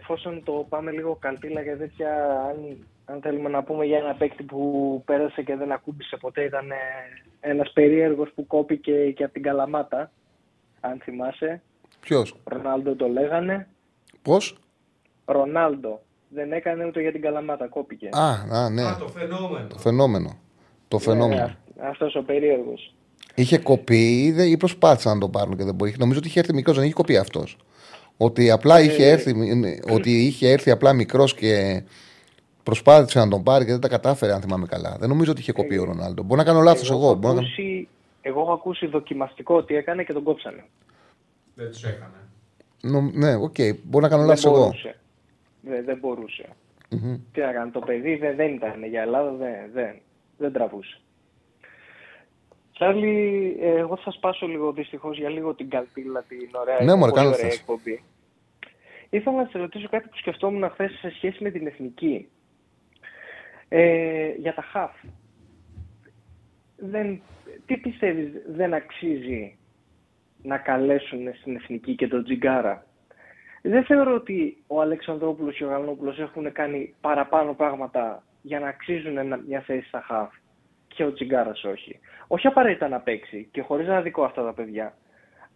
εφόσον 0.00 0.42
το 0.44 0.66
πάμε 0.68 0.90
λίγο 0.90 1.16
καλτήλα 1.20 1.62
και 1.62 1.76
τέτοια, 1.76 2.08
αν, 2.48 2.86
αν 3.08 3.20
θέλουμε 3.22 3.48
να 3.48 3.62
πούμε 3.62 3.84
για 3.84 3.98
ένα 3.98 4.14
παίκτη 4.14 4.42
που 4.42 5.02
πέρασε 5.06 5.42
και 5.42 5.56
δεν 5.56 5.72
ακούμπησε 5.72 6.16
ποτέ, 6.16 6.42
ήταν 6.42 6.70
ε, 6.70 6.74
ένας 7.40 7.70
περίεργος 7.72 8.32
που 8.34 8.46
κόπηκε 8.46 9.10
και 9.10 9.24
από 9.24 9.32
την 9.32 9.42
Καλαμάτα, 9.42 10.10
αν 10.80 11.00
θυμάσαι. 11.02 11.62
Ποιος, 12.00 12.34
Ρονάλντο 12.44 12.94
το 12.94 13.06
λέγανε. 13.08 13.68
πώς; 14.22 14.58
Ρονάλντο. 15.24 16.00
Δεν 16.28 16.52
έκανε 16.52 16.86
ούτε 16.86 17.00
για 17.00 17.12
την 17.12 17.20
Καλαμάτα, 17.20 17.66
κόπηκε. 17.68 18.08
Α, 18.12 18.30
α, 18.58 18.70
ναι. 18.70 18.82
Α, 18.82 18.96
το 18.98 19.08
φαινόμενο. 19.08 19.66
Το 19.68 19.78
φαινόμενο. 19.78 20.38
Το 20.88 20.98
φαινόμενο. 20.98 21.40
Ε, 21.42 21.56
αυτός 21.88 22.14
ο 22.14 22.22
περίεργος. 22.22 22.94
Είχε 23.34 23.58
κοπεί 23.58 24.22
ή, 24.24 24.32
δεν- 24.32 24.50
ή 24.50 24.56
προσπάθησαν 24.56 25.14
να 25.14 25.20
το 25.20 25.28
πάρουν 25.28 25.56
και 25.56 25.64
δεν 25.64 25.74
μπορεί. 25.74 25.94
Νομίζω 25.98 26.18
ότι 26.18 26.28
είχε 26.28 26.38
έρθει 26.38 26.54
μικρός, 26.54 26.76
δεν 26.76 26.84
είχε 26.84 26.94
κοπεί 26.94 27.16
αυτός. 27.16 27.56
Ότι 28.16 28.50
απλά 28.50 28.80
είχε 28.80 29.04
Ε, 29.06 29.10
έρθει, 29.10 29.34
ότι 29.90 30.10
είχε 30.26 30.50
έρθει 30.50 30.70
απλά 30.70 30.92
μικρός 30.92 31.34
και 31.34 31.82
προσπάθησε 32.70 33.18
να 33.18 33.28
τον 33.28 33.42
πάρει 33.42 33.64
και 33.64 33.70
δεν 33.70 33.80
τα 33.80 33.88
κατάφερε, 33.88 34.32
αν 34.32 34.40
θυμάμαι 34.40 34.66
καλά. 34.66 34.96
Δεν 35.00 35.08
νομίζω 35.08 35.30
ότι 35.30 35.40
είχε 35.40 35.52
κοπεί 35.52 35.78
ο 35.78 35.84
Ρονάλντο. 35.84 36.22
Μπορεί 36.22 36.38
να 36.40 36.46
κάνω 36.46 36.60
λάθος 36.60 36.90
εγώ. 36.90 37.04
έχω 37.04 37.14
Μπορεί 37.14 37.34
να... 37.34 37.40
κάνω- 37.40 37.40
ακούσει, 37.40 37.88
εγώ 38.20 38.40
έχω 38.40 38.52
ακούσει 38.52 38.86
δοκιμαστικό 38.86 39.54
ότι 39.56 39.74
έκανε 39.76 40.04
και 40.04 40.12
τον 40.12 40.22
κόψανε. 40.22 40.64
Δεν 41.54 41.70
τους 41.70 41.84
έκανε. 41.84 42.14
Νο- 42.82 43.10
Ναι, 43.14 43.34
οκ. 43.34 43.54
Μπορεί 43.84 44.02
να 44.04 44.08
κάνω 44.08 44.20
δεν 44.20 44.28
λάθος 44.30 44.44
εγώ. 44.44 44.58
μπορούσε. 44.58 44.96
Δεν, 45.60 45.84
δεν 45.84 45.98
μπορούσε. 45.98 46.44
Μμμ. 46.90 47.16
Τι 47.32 47.40
να 47.40 47.52
κάνει, 47.52 47.70
το 47.70 47.80
παιδί 47.80 48.16
δεν, 48.16 48.36
δεν 48.36 48.54
ήταν 48.54 48.84
για 48.84 49.02
Ελλάδα, 49.02 49.30
δεν, 49.30 49.54
δεν, 49.74 49.94
δεν 50.38 50.52
τραβούσε. 50.52 51.00
Τσάρλι, 52.74 53.56
ε, 53.60 53.70
εγώ 53.78 53.96
θα 54.04 54.10
σπάσω 54.10 54.46
λίγο 54.46 54.72
δυστυχώς 54.72 55.18
για 55.18 55.28
λίγο 55.28 55.54
την 55.54 55.68
καλπίλα 55.70 56.22
την 56.28 56.48
ωραία, 56.60 56.76
Ναι, 56.80 56.94
μωρέ, 56.94 56.98
πολύ 57.00 57.12
κάνω 57.12 57.28
ωραία 57.28 57.40
θες. 57.48 57.54
εκπομπή. 57.58 58.02
Ήθελα 59.10 59.36
να 59.42 59.48
σε 59.52 59.58
ρωτήσω 59.58 59.88
κάτι 59.90 60.08
που 60.08 60.16
σκεφτόμουν 60.16 60.70
χθες 60.70 60.90
σε 61.00 61.10
σχέση 61.16 61.42
με 61.42 61.50
την 61.50 61.66
εθνική. 61.66 62.28
Ε, 63.68 64.32
για 64.36 64.54
τα 64.54 64.62
χαφ. 64.62 64.92
Δεν, 66.76 67.20
τι 67.66 67.76
πιστεύεις 67.76 68.30
δεν 68.48 68.74
αξίζει 68.74 69.58
να 70.42 70.58
καλέσουν 70.58 71.34
στην 71.34 71.56
εθνική 71.56 71.94
και 71.94 72.08
τον 72.08 72.24
Τζιγκάρα; 72.24 72.86
Δεν 73.62 73.84
θεωρώ 73.84 74.14
ότι 74.14 74.62
ο 74.66 74.80
Αλεξανδρόπουλος 74.80 75.56
και 75.56 75.64
ο 75.64 75.68
Γαλανόπουλος 75.68 76.18
έχουν 76.18 76.52
κάνει 76.52 76.94
παραπάνω 77.00 77.54
πράγματα 77.54 78.22
για 78.42 78.60
να 78.60 78.68
αξίζουν 78.68 79.16
ένα- 79.16 79.42
μια 79.46 79.60
θέση 79.60 79.86
στα 79.86 80.00
χαφ 80.00 80.34
και 80.88 81.04
ο 81.04 81.12
Τσιγκάρας 81.12 81.64
όχι. 81.64 81.98
Όχι 82.26 82.46
απαραίτητα 82.46 82.88
να 82.88 83.00
παίξει 83.00 83.48
και 83.50 83.62
χωρίς 83.62 83.86
να 83.86 84.00
δικώ 84.00 84.24
αυτά 84.24 84.44
τα 84.44 84.52
παιδιά, 84.52 84.94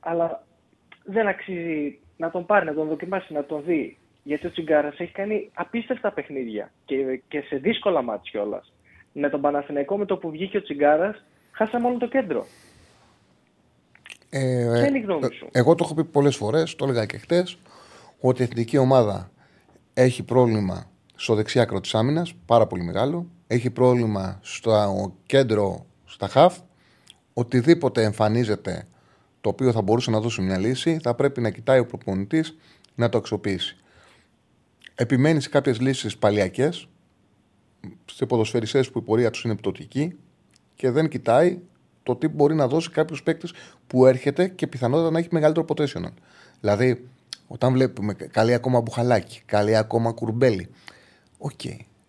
αλλά 0.01 0.45
δεν 1.05 1.27
αξίζει 1.27 1.99
να 2.17 2.31
τον 2.31 2.47
πάρει, 2.47 2.65
να 2.67 2.75
τον 2.75 2.89
δοκιμάσει, 2.89 3.33
να 3.33 3.45
τον 3.45 3.63
δει. 3.65 3.99
Γιατί 4.31 4.47
ο 4.47 4.51
Τσιγκάρας 4.51 4.99
έχει 4.99 5.13
κάνει 5.13 5.51
απίστευτα 5.55 6.13
παιχνίδια 6.13 6.73
και, 6.85 7.23
και 7.29 7.41
σε 7.41 7.57
δύσκολα 7.57 8.03
μάτια 8.03 8.31
κιόλας. 8.31 8.73
Με 9.13 9.29
τον 9.29 9.41
Παναθηναϊκό 9.41 9.97
με 9.97 10.05
το 10.05 10.17
που 10.17 10.31
βγήκε 10.31 10.57
ο 10.57 10.63
Τσιγκάρας, 10.63 11.25
χάσαμε 11.51 11.87
όλο 11.87 11.99
το 11.99 12.09
κέντρο. 12.09 12.47
Ε, 14.31 14.71
Ποια 14.73 14.87
είναι 14.87 14.99
η 14.99 15.01
γνώμη 15.01 15.33
σου; 15.33 15.49
Εγώ 15.53 15.75
το 15.75 15.85
έχω 15.85 15.95
πει 15.95 16.05
πολλές 16.05 16.37
φορές, 16.37 16.77
το 16.77 16.85
έλεγα 16.85 17.07
και 17.07 17.19
χτες, 17.19 17.59
ότι 18.21 18.43
η 18.43 18.45
εθνική 18.45 18.79
ομάδα 18.79 19.31
έχει 19.95 20.23
πρόβλημα 20.23 20.91
στο 21.15 21.35
δεξιάκρο 21.35 21.81
της 21.81 21.95
άμυνας, 21.95 22.35
πάρα 22.47 22.67
πολύ 22.67 22.83
μεγάλο. 22.83 23.27
Έχει 23.47 23.71
πρόβλημα 23.71 24.39
στο 24.43 25.15
κέντρο, 25.27 25.87
στα 26.05 26.29
χαφ. 26.29 26.59
Οτιδήποτε 27.35 28.03
εμφανίζεται 28.03 28.87
το 29.41 29.49
οποίο 29.49 29.73
θα 29.73 29.83
μπορούσε 29.83 30.11
να 30.11 30.21
δώσει 30.21 30.43
μια 30.43 30.59
λύση, 30.59 30.99
θα 31.03 31.15
πρέπει 31.15 31.41
να 31.41 31.51
κοιτάει 31.51 31.79
ο 31.79 31.87
προπονητής 31.87 32.57
να 32.95 33.09
το 33.09 33.19
αξιοποιήσει. 33.19 33.75
Επιμένει 35.01 35.41
σε 35.41 35.49
κάποιες 35.49 35.81
λύσεις 35.81 36.17
παλιακές, 36.17 36.89
σε 38.13 38.27
ποδοσφαιριστές 38.27 38.91
που 38.91 38.99
η 38.99 39.03
πορεία 39.03 39.31
τους 39.31 39.45
είναι 39.45 39.55
πτωτική 39.55 40.17
και 40.75 40.91
δεν 40.91 41.09
κοιτάει 41.09 41.59
το 42.03 42.17
τι 42.17 42.29
μπορεί 42.29 42.55
να 42.55 42.69
δώσει 42.69 42.91
κάποιος 42.91 43.23
παίκτης 43.23 43.53
που 43.87 44.07
έρχεται 44.07 44.49
και 44.49 44.67
πιθανότατα 44.67 45.11
να 45.11 45.19
έχει 45.19 45.29
μεγαλύτερο 45.31 45.67
potential. 45.69 46.13
Δηλαδή, 46.61 47.09
όταν 47.47 47.73
βλέπουμε 47.73 48.15
καλεί 48.15 48.55
ακόμα 48.55 48.81
Μπουχαλάκη, 48.81 49.43
καλεί 49.47 49.77
ακόμα 49.77 50.13
κουρμπέλι, 50.13 50.69
οκ, 51.39 51.61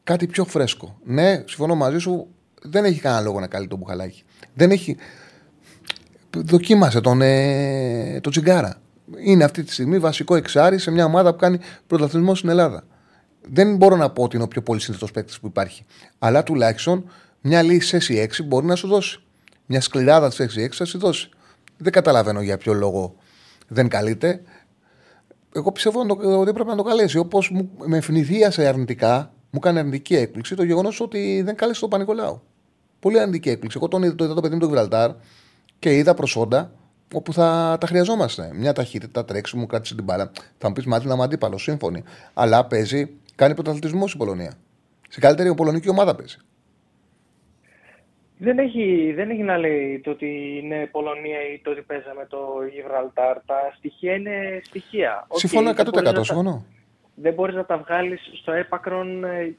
κάτι 0.04 0.28
πιο 0.28 0.46
φρέσκο. 0.46 1.00
Ναι, 1.04 1.44
συμφωνώ 1.46 1.76
μαζί 1.76 1.98
σου, 1.98 2.28
δεν 2.62 2.86
έχει 2.86 3.00
κανένα 3.00 3.22
λόγο 3.22 3.39
να 3.39 3.48
καλεί 3.48 3.68
τον 3.68 3.76
Μπουχαλάκη. 3.76 4.24
Δεν 4.54 4.72
έχει. 4.72 4.98
Δοκίμασε 6.36 7.02
τον, 7.02 7.22
ε, 7.22 8.20
τον 8.22 8.32
Τσιγγάρα. 8.32 8.82
Είναι 9.18 9.43
αυτή 9.43 9.64
τη 9.64 9.72
στιγμή 9.74 9.99
βασικό 9.99 10.36
εξάρι 10.36 10.78
σε 10.80 10.91
μια 10.91 11.05
ομάδα 11.05 11.32
που 11.32 11.38
κάνει 11.38 11.59
πρωταθλητισμό 11.88 12.36
στην 12.36 12.49
Ελλάδα. 12.49 12.84
Δεν 13.41 13.76
μπορώ 13.76 13.95
να 13.95 14.09
πω 14.09 14.24
ότι 14.24 14.36
είναι 14.36 14.45
ο 14.45 14.47
πιο 14.47 14.62
πολύ 14.62 14.80
σύνθετο 14.82 15.07
παίκτης 15.14 15.39
που 15.39 15.47
υπάρχει. 15.47 15.86
Αλλά 16.20 16.43
τουλάχιστον 16.43 17.09
μια 17.41 17.62
λύση 17.62 17.89
θέση 17.89 18.30
6 18.39 18.43
μπορεί 18.45 18.66
να 18.66 18.76
σου 18.76 18.88
δώσει. 18.88 19.20
Μια 19.66 19.82
σκληράδα 19.82 20.30
τη 20.30 20.36
θέση 20.36 20.62
6 20.64 20.70
θα 20.76 20.86
σου 20.86 20.97
δώσει. 20.99 21.30
Δεν 21.78 21.91
καταλαβαίνω 21.91 22.41
για 22.41 22.57
ποιο 22.57 22.74
λόγο 22.74 23.16
δεν 23.68 23.88
καλείται. 23.88 24.41
Εγώ 25.55 25.72
πιστεύω 25.72 26.03
να 26.03 26.16
το- 26.16 26.39
ότι 26.39 26.53
πρέπει 26.53 26.70
να 26.70 26.76
το 26.76 26.84
καλέσει. 26.84 27.18
Όπως 27.18 27.51
με 27.86 27.97
ευνηδίασε 27.97 28.68
αρνητικά, 28.68 29.34
μου 29.49 29.59
έκανε 29.64 29.80
αρνητική 29.80 30.16
έκπληξη 30.16 30.55
το 30.55 30.64
γεγονός 30.64 30.99
ότι 31.01 31.41
δεν 31.45 31.55
κάλεσε 31.55 31.80
τον 31.80 31.89
Πανικολάου. 31.89 32.41
Πολύ 32.99 33.20
αρνητική 33.20 33.49
έκπληξη. 33.49 33.78
Εγώ 33.82 33.88
τον 33.88 34.03
είδα 34.03 34.16
το, 34.16 34.24
είδα 34.24 34.34
το 34.34 34.41
παιδί 34.41 34.53
μου 34.53 34.59
το 34.59 34.66
Γιβραλτάρ 34.66 35.12
και 35.80 35.95
είδα 35.97 36.14
προσόντα 36.14 36.72
όπου 37.14 37.34
θα 37.34 37.78
τα 37.80 37.88
χρειαζόμαστε. 37.88 38.49
Μια 38.53 38.74
ταχύτητα, 38.74 39.26
τρέξιμο, 39.26 39.66
κράτησε 39.66 39.95
την 39.95 40.03
μπάλα. 40.03 40.32
Θα 40.57 40.68
μου 40.68 40.74
πεις 40.74 40.86
μάτι 40.86 41.07
να 41.07 41.14
είμαι 41.14 41.24
αντίπαλο, 41.24 41.57
σύμφωνοι. 41.57 42.03
Αλλά 42.34 42.66
παίζει, 42.66 43.09
κάνει 43.36 43.53
πρωταθλητισμό 43.53 44.03
η 44.14 44.18
Πολωνία. 44.18 44.53
Σε 45.09 45.20
καλύτερη 45.20 45.55
πολωνική 45.55 45.89
ομάδα 45.89 46.16
παίζει. 46.16 46.38
Δεν 48.38 48.57
έχει, 48.59 49.14
δεν 49.16 49.30
έχει 49.30 49.41
να 49.43 49.57
λέει 49.57 49.99
το 50.03 50.09
ότι 50.12 50.59
είναι 50.64 50.86
Πολωνία 50.91 51.39
ή 51.53 51.59
το 51.64 51.72
ότι 51.72 51.82
παίζαμε 51.82 52.26
το 52.30 52.38
Γιβραλτάρ. 52.74 53.36
Τα 53.45 53.74
στοιχεία 53.78 54.14
είναι 54.16 54.62
στοιχεία. 54.64 55.26
Οκ, 55.28 55.38
Συμφωνώ 55.39 55.74
δεν 55.74 55.86
100%. 55.88 55.91
μπορείς 55.91 56.03
να 56.09 56.14
τα- 56.14 56.24
Συμφωνώ. 56.24 56.66
δεν 57.16 57.34
μπορείς 57.34 57.55
να 57.55 57.66
τα 57.66 57.78
βγάλεις 57.78 58.22
στο 58.41 58.51
έπακρον 58.51 59.24
ε, 59.24 59.55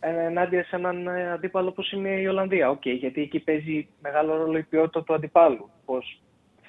ενάντια 0.00 0.64
σε 0.64 0.76
έναν 0.76 1.06
ε, 1.06 1.30
αντίπαλο 1.32 1.68
όπως 1.68 1.92
είναι 1.92 2.08
η 2.08 2.26
Ολλανδία. 2.26 2.70
Οκ, 2.70 2.86
γιατί 2.88 3.20
εκεί 3.20 3.38
παίζει 3.38 3.88
μεγάλο 4.02 4.36
ρόλο 4.36 4.58
η 4.58 4.62
ποιότητα 4.62 5.02
του 5.02 5.14
αντιπάλου. 5.14 5.70
Πως 5.84 6.20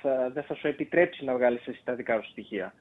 θα, 0.02 0.32
δεν 0.34 0.44
θα 0.44 0.56
σου 0.56 0.68
επιτρέψει 0.68 1.26
να 1.26 1.34
βγάλεις 1.34 1.68
εσύ 1.68 1.82
τα 1.84 1.94
δικά 1.94 2.22
σου 2.22 2.30
στοιχεία. 2.30 2.74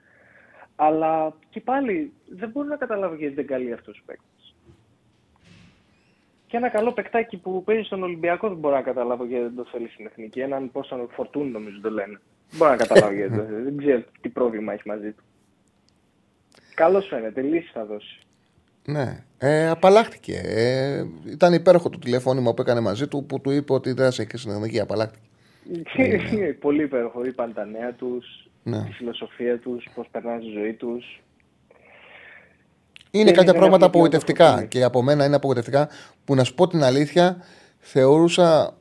Αλλά 0.77 1.37
και 1.51 1.61
πάλι 1.61 2.12
δεν 2.29 2.51
μπορώ 2.51 2.69
να 2.69 2.77
καταλάβω 2.77 3.14
γιατί 3.14 3.35
δεν 3.35 3.47
καλεί 3.47 3.73
αυτός 3.73 3.99
ο 3.99 4.03
παίκτης. 4.07 4.55
Και 6.47 6.57
ένα 6.57 6.69
καλό 6.69 6.93
παικτάκι 6.93 7.37
που 7.37 7.62
παίζει 7.64 7.83
στον 7.83 8.03
Ολυμπιακό 8.03 8.49
δεν 8.49 8.57
μπορώ 8.57 8.75
να 8.75 8.83
καταλάβω 8.83 9.25
γιατί 9.25 9.43
δεν 9.43 9.55
το 9.55 9.64
θέλει 9.73 9.89
στην 9.89 10.07
εθνική. 10.07 10.41
Έναν 10.41 10.71
πώ 10.71 10.87
τον 10.87 11.09
φορτούν 11.12 11.51
νομίζω 11.51 11.81
το 11.81 11.91
λένε. 11.91 12.21
Δεν 12.49 12.59
μπορώ 12.59 12.71
να 12.71 12.77
καταλάβω 12.77 13.12
γιατί 13.12 13.35
δεν 13.35 13.39
το 13.39 13.45
θέλει. 13.45 13.62
Δεν 13.62 13.77
ξέρω 13.77 14.03
τι 14.21 14.29
πρόβλημα 14.29 14.73
έχει 14.73 14.89
μαζί 14.89 15.12
του. 15.12 15.23
Καλός 16.75 17.07
φαίνεται, 17.07 17.43
λύση 17.43 17.71
θα 17.73 17.85
δώσει. 17.85 18.21
Ναι, 18.85 19.25
ε, 19.39 19.69
απαλλάχτηκε. 19.69 20.41
Ε, 20.45 21.05
ήταν 21.31 21.53
υπέροχο 21.53 21.91
το 21.91 21.99
τηλεφώνημα 21.99 22.55
που 22.55 22.62
έκανε 22.62 22.81
μαζί 22.81 23.09
του 23.09 23.25
που 23.25 23.41
του 23.41 23.51
είπε 23.51 23.73
ότι 23.73 23.93
δεν 23.93 24.12
θα 24.12 24.23
έχεις 24.23 24.41
συνεργασία. 24.41 24.83
Απαλλάχτηκε. 24.83 25.27
Πολύ 26.61 26.83
υπέροχο. 26.83 27.25
Είπαν 27.25 27.53
τα 27.55 27.64
νέα 27.64 27.93
τους, 27.93 28.49
Ναι. 28.62 28.83
τη 28.83 28.93
φιλοσοφία 28.93 29.59
τους, 29.59 29.89
πώς 29.95 30.07
περνάνε 30.11 30.41
τη 30.41 30.51
ζωή 30.51 30.73
τους. 30.73 31.21
Είναι 33.11 33.25
Δεν 33.25 33.35
κάποια 33.35 33.51
είναι 33.51 33.59
πράγματα 33.61 33.85
ένα 33.85 33.87
βιβλίο 33.87 33.87
απογοητευτικά 33.87 34.61
το 34.61 34.67
και 34.67 34.83
από 34.83 35.03
μένα 35.03 35.25
είναι 35.25 35.37
απογοητευτικά 35.37 35.89
που 36.25 36.35
να 36.35 36.45
σου 36.45 36.55
πω 36.55 36.67
την 36.69 36.83
αλήθεια 36.83 37.37
θεωρούσα 37.79 38.77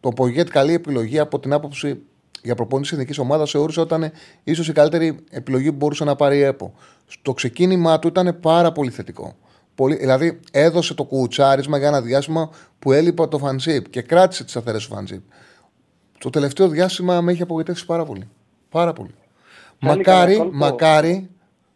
το 0.00 0.08
Πογέτ 0.08 0.48
καλή 0.48 0.72
επιλογή 0.72 1.18
από 1.18 1.40
την 1.40 1.52
άποψη 1.52 2.02
για 2.42 2.54
προπόνηση 2.54 2.94
εθνικής 2.94 3.18
ομάδας. 3.18 3.50
Θεωρούσα 3.50 3.82
ότι 3.82 3.94
ήταν 3.94 4.12
ίσως 4.44 4.68
η 4.68 4.72
καλύτερη 4.72 5.18
επιλογή 5.30 5.70
που 5.70 5.76
μπορούσε 5.76 6.04
να 6.04 6.16
πάρει 6.16 6.36
η 6.36 6.42
ΕΠΟ. 6.42 6.74
Στο 7.06 7.32
ξεκίνημά 7.32 7.98
του 7.98 8.08
ήταν 8.08 8.40
πάρα 8.40 8.72
πολύ 8.72 8.90
θετικό. 8.90 9.36
Πολύ, 9.74 9.96
δηλαδή 9.96 10.40
έδωσε 10.52 10.94
το 10.94 11.04
κουουουτσάρισμα 11.04 11.78
για 11.78 11.88
ένα 11.88 12.00
διάστημα 12.02 12.50
που 12.78 12.92
έλειπε 12.92 13.26
το 13.26 13.38
φανσίπ 13.38 13.88
και 13.90 14.02
κράτησε 14.02 14.42
τις 14.42 14.52
σταθερέ 14.52 14.78
του 14.78 14.84
φανσίπ. 14.84 15.22
Το 16.18 16.30
τελευταίο 16.30 16.68
διάστημα 16.68 17.20
με 17.20 17.32
έχει 17.32 17.42
απογοητεύσει 17.42 17.86
πάρα 17.86 18.04
πολύ. 18.04 18.28
Πάρα 18.70 18.92
πολύ. 18.92 19.14
Κάνει 19.80 19.96
Μακάρι, 19.96 20.04
κανένα 20.32 20.38
κόλπο. 20.38 20.56
μακάρι, 20.56 21.30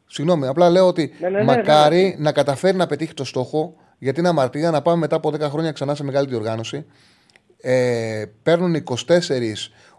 συγγνώμη, 0.06 0.46
απλά 0.46 0.70
λέω 0.70 0.86
ότι 0.86 1.12
Ναι, 1.20 1.28
ναι, 1.28 1.38
ναι, 1.38 1.44
μακάρι 1.44 2.16
να 2.18 2.32
καταφέρει 2.32 2.76
να 2.76 2.86
πετύχει 2.86 3.14
το 3.14 3.24
στόχο, 3.24 3.74
γιατί 3.98 4.20
είναι 4.20 4.28
αμαρτία 4.28 4.70
να 4.70 4.82
πάμε 4.82 4.96
μετά 4.98 5.16
από 5.16 5.28
10 5.28 5.40
χρόνια 5.40 5.72
ξανά 5.72 5.94
σε 5.94 6.04
μεγάλη 6.04 6.28
διοργάνωση. 6.28 6.84
Ε, 7.60 8.24
παίρνουν 8.42 8.82
24 8.84 8.94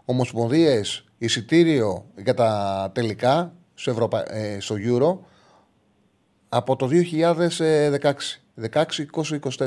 ομοσπονδίες 0.04 1.04
εισιτήριο 1.18 2.04
για 2.16 2.34
τα 2.34 2.90
τελικά 2.94 3.52
στο, 3.74 3.90
Ευρωπα... 3.90 4.34
ε, 4.34 4.60
στο 4.60 4.74
Euro 4.78 5.18
από 6.48 6.76
το 6.76 6.88
2016. 6.92 8.12
16, 8.72 8.82
20, 9.12 9.38
24. 9.40 9.66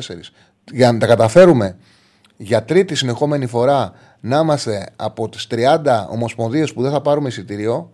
Για 0.72 0.92
να 0.92 1.00
τα 1.00 1.08
καταφέρουμε 1.08 1.78
για 2.38 2.64
τρίτη 2.64 2.96
συνεχόμενη 2.96 3.46
φορά 3.46 3.94
να 4.20 4.40
είμαστε 4.40 4.86
από 4.96 5.30
τις 5.30 5.48
30 5.52 6.08
ομοσπονδίες 6.10 6.74
που 6.74 6.82
δεν 6.82 6.92
θα 6.92 7.02
πάρουμε 7.02 7.28
εισιτήριο 7.28 7.92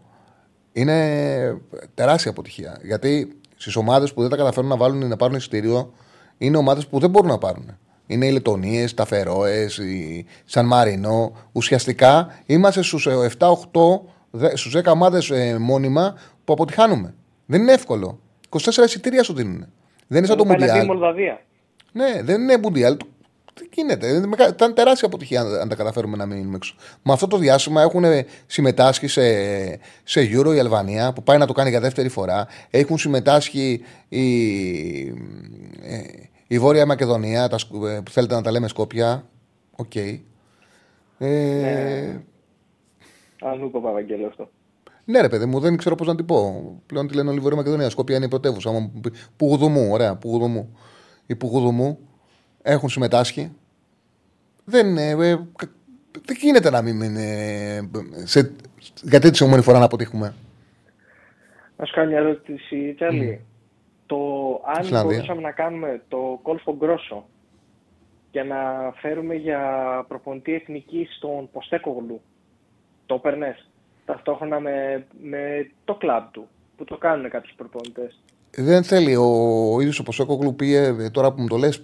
είναι 0.72 1.58
τεράστια 1.94 2.32
αποτυχία. 2.32 2.80
Γιατί 2.84 3.40
στις 3.56 3.76
ομάδες 3.76 4.14
που 4.14 4.22
δεν 4.22 4.30
τα 4.30 4.36
καταφέρουν 4.36 4.70
να 4.70 4.78
βάλουν 4.78 5.08
να 5.08 5.16
πάρουν 5.16 5.36
εισιτήριο 5.36 5.94
είναι 6.38 6.58
ομάδες 6.58 6.88
που 6.88 7.00
δεν 7.00 7.10
μπορούν 7.10 7.30
να 7.30 7.38
πάρουν. 7.38 7.78
Είναι 8.08 8.26
οι 8.26 8.32
Λετωνίες, 8.32 8.94
τα 8.94 9.06
Φερόες, 9.06 9.78
η 9.78 10.26
Σαν 10.46 10.66
Μαρινό. 10.66 11.32
Ουσιαστικά 11.52 12.28
είμαστε 12.46 12.82
στους 12.82 13.08
7-8, 13.08 14.02
στους 14.54 14.76
10 14.76 14.92
ομάδες 14.92 15.32
μόνιμα 15.60 16.16
που 16.44 16.54
αποτυχάνουμε. 16.54 17.14
Δεν 17.46 17.62
είναι 17.62 17.72
εύκολο. 17.72 18.20
24 18.50 18.60
εισιτήρια 18.86 19.24
σου 19.24 19.34
δίνουν. 19.34 19.66
Δεν 20.08 20.18
είναι 20.18 20.28
σαν 20.28 20.38
το 20.38 20.46
Πάει 20.46 20.58
να 20.58 20.66
δει 20.66 20.72
η 20.72 20.74
Μουντιάλ. 20.74 20.86
Μολδαβία. 20.86 21.42
Ναι, 21.92 22.22
δεν 22.24 22.42
είναι 22.42 22.58
Μουντιάλ. 22.58 22.98
Τι 23.62 23.82
γίνεται. 23.82 24.08
Είναι 24.08 24.28
μεγα- 24.28 24.48
Ήταν 24.48 24.74
τεράστια 24.74 25.08
αποτυχία 25.08 25.42
αν, 25.42 25.54
αν 25.60 25.70
τα 25.70 25.76
καταφέρουμε 25.76 26.18
να 26.18 26.26
μείνουμε 26.26 26.56
έξω. 26.56 26.76
Με 27.04 27.14
αυτό 27.14 27.28
το 27.28 27.38
διάστημα 27.38 27.82
έχουν 27.82 28.04
συμμετάσχει 28.48 29.08
σε, 29.08 29.22
σε 30.04 30.30
Euro 30.34 30.56
η 30.56 30.60
Αλβανία 30.60 31.14
που 31.14 31.24
πάει 31.24 31.38
να 31.38 31.46
το 31.46 31.54
κάνει 31.54 31.70
για 31.70 31.80
δεύτερη 31.80 32.10
φορά. 32.10 32.48
Έχουν 32.70 32.98
συμμετάσχει 32.98 33.82
η, 34.10 34.28
ε, 35.82 36.02
η 36.48 36.60
Βόρεια 36.60 36.86
Μακεδονία 36.86 37.48
τα, 37.48 37.58
σκου- 37.58 37.86
ε, 37.86 38.02
που 38.06 38.12
θέλετε 38.12 38.36
να 38.36 38.42
τα 38.42 38.52
λέμε 38.52 38.68
Σκόπια. 38.68 39.26
Οκ. 39.76 39.96
Ε, 39.96 40.22
Αν 43.44 43.58
μου 43.60 43.66
είπε 43.66 43.78
ο 43.78 43.82
Παπαγγέλο 43.82 44.28
αυτό. 44.28 44.50
ναι, 45.06 45.22
ρε 45.22 45.30
παιδί 45.30 45.46
μου, 45.46 45.60
δεν 45.60 45.78
ξέρω 45.78 45.96
πώς 45.96 46.08
να 46.08 46.16
την 46.16 46.26
πω. 46.26 46.64
Πλέον 46.86 47.08
τη 47.08 47.14
λένε 47.16 47.30
όλη 47.30 47.38
η 47.38 47.42
Βόρεια 47.42 47.58
Μακεδονία. 47.58 47.90
Σκόπια 47.90 48.16
είναι 48.16 48.26
η 48.26 48.28
πρωτεύουσα. 48.28 48.70
Άμα 48.70 48.80
μου 48.80 49.00
πει- 49.02 49.14
Πουγουδουμού, 49.38 49.88
ωραία, 49.92 50.16
Πουγουδουμού. 50.16 50.78
Οι 51.26 51.36
Πουγουδουμού 51.36 52.00
έχουν 52.62 52.90
συμμετάσχει. 52.90 53.52
Δεν, 54.66 54.98
ε, 54.98 55.10
ε, 55.10 55.36
κα- 55.56 55.72
δεν 56.26 56.38
γίνεται 56.40 56.70
να 56.70 56.82
μην 56.82 57.02
είναι. 57.02 57.90
Σε, 58.24 58.52
για 59.02 59.20
τρίτη 59.20 59.36
συνεχόμενη 59.36 59.64
φορά 59.64 59.80
να 59.80 59.86
αποτύχουμε. 59.86 60.34
Να 61.78 61.86
σου 61.86 61.94
κάνω 61.94 62.10
μια 62.10 62.18
ερώτηση, 62.20 62.94
Τσάρλι. 62.96 63.42
Το 64.06 64.18
αν 64.76 64.84
Ισλανδία. 64.84 65.14
μπορούσαμε 65.16 65.42
να 65.42 65.52
κάνουμε 65.52 66.02
το 66.08 66.40
κόλπο 66.42 66.76
γκρόσο 66.76 67.26
και 68.32 68.44
να 68.44 68.58
φέρουμε 69.02 69.36
για 69.36 69.60
προπονητή 70.08 70.54
εθνική 70.54 71.08
στον 71.18 71.50
Ποστέκογλου, 71.52 72.22
το 73.06 73.18
παίρνε 73.18 73.56
ταυτόχρονα 74.06 74.60
με, 74.60 75.06
με 75.22 75.72
το 75.86 75.94
κλαμπ 75.96 76.24
του, 76.32 76.48
που 76.78 76.84
το 76.84 76.98
κάνουν 76.98 77.30
κάποιοι 77.30 77.52
προπονητές; 77.58 78.22
Δεν 78.56 78.84
θέλει. 78.84 79.16
Ο 79.16 79.78
ίδιος 79.80 80.00
ο 80.00 80.04
Ποσόκογλου 80.04 80.56
πήγε, 80.56 80.80
ε, 80.86 81.10
τώρα 81.10 81.32
που 81.34 81.42
μου 81.42 81.48
το 81.48 81.58
λες, 81.58 81.84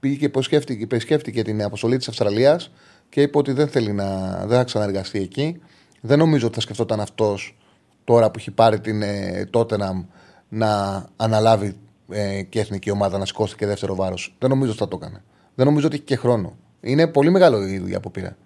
πήγε 0.00 0.16
και 0.16 0.24
επισκέφτηκε, 0.24 0.82
επισκέφτηκε 0.82 1.42
την 1.42 1.62
αποστολή 1.62 1.96
της 1.96 2.08
Αυστραλίας 2.08 2.70
και 3.08 3.22
είπε 3.22 3.38
ότι 3.38 3.52
δεν 3.52 3.68
θέλει 3.68 3.92
να 3.92 4.36
δεν 4.46 4.56
θα 4.58 4.64
ξαναεργαστεί 4.64 5.18
εκεί. 5.18 5.60
Δεν 6.00 6.18
νομίζω 6.18 6.46
ότι 6.46 6.54
θα 6.54 6.60
σκεφτόταν 6.60 7.00
αυτός 7.00 7.56
τώρα 8.04 8.30
που 8.30 8.38
έχει 8.38 8.50
πάρει 8.50 8.80
την 8.80 9.02
ε, 9.02 9.48
Tottenham 9.52 10.04
να 10.48 11.04
αναλάβει 11.16 11.76
ε, 12.08 12.42
και 12.42 12.60
εθνική 12.60 12.90
ομάδα 12.90 13.18
να 13.18 13.26
σηκώσει 13.26 13.56
και 13.56 13.66
δεύτερο 13.66 13.94
βάρος. 13.94 14.36
Δεν 14.38 14.50
νομίζω 14.50 14.70
ότι 14.70 14.80
θα 14.80 14.88
το 14.88 14.98
έκανε. 15.02 15.22
Δεν 15.54 15.66
νομίζω 15.66 15.86
ότι 15.86 15.96
έχει 15.96 16.04
και 16.04 16.16
χρόνο. 16.16 16.56
Είναι 16.80 17.06
πολύ 17.06 17.30
μεγάλο 17.30 17.66
η 17.66 17.78
δουλειά 17.78 18.00
που 18.00 18.10
πήρε. 18.10 18.36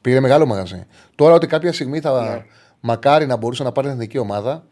Πήρε 0.00 0.20
μεγάλο 0.20 0.46
μαγαζί. 0.46 0.86
Τώρα 1.14 1.34
ότι 1.34 1.46
κάποια 1.46 1.72
στιγμή 1.72 2.00
θα 2.00 2.44
μακάρι 2.80 3.26
να 3.26 3.36
μπορούσε 3.36 3.62
να 3.62 3.72
πάρει 3.72 3.86
την 3.86 3.96
εθνική 3.96 4.18
ομάδα, 4.18 4.64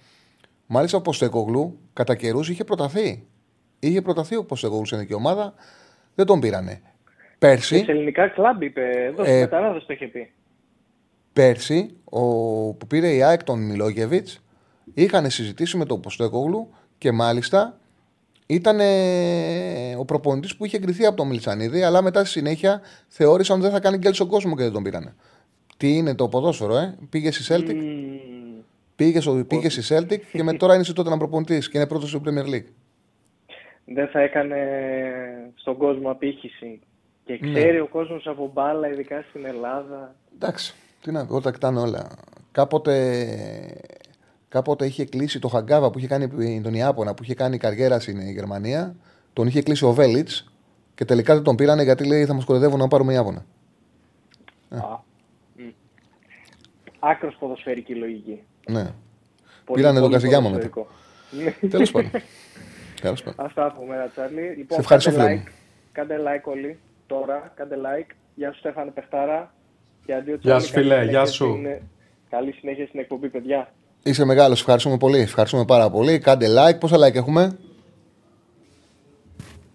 Μάλιστα 0.70 0.98
ο 0.98 1.00
Ποστεκογλου 1.00 1.78
κατά 1.92 2.14
καιρούς 2.14 2.48
είχε 2.48 2.64
προταθεί. 2.64 3.26
Είχε 3.78 4.02
προταθεί 4.02 4.36
ο 4.36 4.44
Ποστεκογλου 4.44 4.86
σε 4.86 4.94
εθνική 4.94 5.14
ομάδα, 5.14 5.54
δεν 6.18 6.26
τον 6.26 6.40
πήρανε. 6.40 6.80
Πέρσι, 7.38 7.78
Σε 7.78 7.90
ελληνικά 7.90 8.28
κλαμπ 8.28 8.62
είπε, 8.62 8.80
εδώ 9.06 9.24
Ε, 9.24 9.36
ε, 9.36 9.40
Μεταράδες 9.40 9.84
το 9.86 9.92
είχε 9.92 10.06
πει. 10.06 10.30
πέρσι 11.32 11.96
ο, 12.04 12.20
που 12.74 12.86
πήρε 12.86 13.14
η 13.14 13.22
ΑΕΚ 13.22 13.42
τον 13.44 13.66
Μιλόγεβιτς, 13.66 14.42
είχαν 14.94 15.30
συζητήσει 15.30 15.76
με 15.76 15.84
τον 15.84 16.00
Ποστεκογλου 16.00 16.68
και 16.98 17.12
μάλιστα 17.12 17.78
ήταν 18.46 18.80
ο 19.98 20.04
προπονητής 20.04 20.56
που 20.56 20.64
είχε 20.64 20.76
εγκριθεί 20.76 21.06
από 21.06 21.16
τον 21.16 21.28
Μιλτσανίδη, 21.28 21.82
αλλά 21.82 22.02
μετά 22.02 22.20
στη 22.20 22.28
συνέχεια 22.38 22.80
θεώρησαν 23.08 23.56
ότι 23.56 23.64
δεν 23.64 23.74
θα 23.74 23.80
κάνει 23.80 23.96
γκέλ 23.96 24.14
στον 24.14 24.28
κόσμο 24.28 24.56
και 24.56 24.62
δεν 24.62 24.72
τον 24.72 24.82
πήρανε. 24.82 25.14
Τι 25.76 25.96
είναι 25.96 26.14
το 26.14 26.28
ποδόσφαιρο, 26.28 26.76
ε; 26.76 26.96
Πήγε 27.10 27.30
στη 27.30 27.54
Celtic, 27.54 27.74
Μμμ. 27.74 28.60
πήγε, 28.96 29.20
στο, 29.20 29.44
πήγε 29.48 29.68
στη 29.68 29.94
Celtic 29.94 30.18
και 30.32 30.42
με 30.42 30.52
τώρα 30.52 30.74
είναι 30.74 30.84
στη 30.84 30.92
τότε 30.92 31.10
να 31.10 31.16
προπονητής 31.16 31.68
και 31.68 31.78
είναι 31.78 31.86
πρώτος 31.86 32.08
στο 32.08 32.20
Premier 32.24 32.54
League. 32.54 32.66
Δεν 33.94 34.08
θα 34.08 34.20
έκανε 34.20 34.56
στον 35.54 35.76
κόσμο 35.76 36.10
απήχηση. 36.10 36.80
Και 37.24 37.38
Ναι. 37.40 37.52
ξέρει 37.52 37.80
ο 37.80 37.86
κόσμος 37.86 38.26
από 38.26 38.50
μπάλα, 38.54 38.88
ειδικά 38.88 39.24
στην 39.28 39.44
Ελλάδα. 39.46 40.14
Εντάξει, 40.34 40.74
τι 41.02 41.10
να 41.12 41.26
πω, 41.26 41.32
όλα 41.32 41.42
τα 41.42 41.52
κοιτάνε 41.52 41.80
όλα. 41.80 42.08
Κάποτε, 42.52 43.26
κάποτε 44.48 44.86
είχε 44.86 45.04
κλείσει 45.04 45.38
το 45.38 45.48
Χαγκάβα 45.48 45.90
που 45.90 45.98
είχε 45.98 46.06
κάνει 46.06 46.60
τον 46.62 46.74
Ιάπωνα, 46.74 47.14
που 47.14 47.22
είχε 47.22 47.34
κάνει 47.34 47.58
καριέρα 47.58 48.00
στην 48.00 48.20
Γερμανία. 48.30 48.96
Τον 49.32 49.46
είχε 49.46 49.62
κλείσει 49.62 49.84
ο 49.84 49.92
Βέλιτς 49.92 50.52
και 50.94 51.04
τελικά 51.04 51.34
δεν 51.34 51.42
τον 51.42 51.56
πήρανε 51.56 51.82
γιατί 51.82 52.06
λέει 52.06 52.24
θα 52.26 52.34
μας 52.34 52.44
κοροϊδεύουν 52.44 52.78
να 52.78 52.88
πάρουμε 52.88 53.12
Ιάπωνα. 53.12 53.44
Α, 54.70 54.98
μ. 55.56 55.62
Άκρος 56.98 57.36
ποδοσφαιρική 57.38 57.94
λογική. 57.94 58.42
Ναι. 58.70 58.82
Πολύ, 59.64 59.80
Πήρανε 59.80 60.00
τον 60.00 60.02
πολύ 60.10 60.12
Καζιγιάμα 60.12 60.48
μετά. 60.50 60.68
ποδοσφαιρικό. 60.68 61.56
Ναι. 61.62 61.68
Τέλος 61.68 61.90
πάντων. 61.90 62.10
Τέλος 63.00 63.22
πάντων. 63.22 63.44
Αυτά 63.46 63.66
από 63.66 63.84
μένα, 63.88 64.06
Τσάρλι. 64.06 64.42
Λοιπόν, 64.56 64.66
Σε 64.76 64.80
ευχαριστώ, 64.80 65.10
κάντε 65.10 65.22
φίλε 65.24 65.34
μου. 65.36 65.42
like. 65.46 65.50
Κάντε 65.92 66.16
like 66.26 66.44
όλοι. 66.52 66.78
Τώρα, 67.06 67.52
κάντε 67.56 67.76
like. 67.76 68.10
Γεια 68.34 68.52
σου, 68.52 68.58
Στέφανε 68.58 68.90
Πεχτάρα. 68.90 69.54
Και 70.06 70.14
αντίο, 70.14 70.38
Γεια 70.40 70.56
Τσάρλι. 70.56 70.66
σου, 70.66 70.72
Καλή 70.72 70.84
φίλε. 70.84 70.94
συνέχεια 70.94 71.10
Γεια 71.20 71.26
σου. 71.30 71.44
στην- 71.48 71.82
Καλή 72.30 72.52
συνέχεια 72.52 72.86
στην 72.86 73.00
εκπομπή, 73.00 73.28
παιδιά. 73.28 73.72
Είσαι 74.02 74.24
μεγάλος, 74.24 74.60
ευχαριστούμε 74.60 74.96
πολύ. 74.96 75.18
Ευχαριστούμε 75.18 75.64
πάρα 75.64 75.90
πολύ. 75.90 76.18
Κάντε 76.18 76.46
like. 76.58 76.78
Πόσα 76.80 76.96
like 76.96 77.14
έχουμε, 77.14 77.58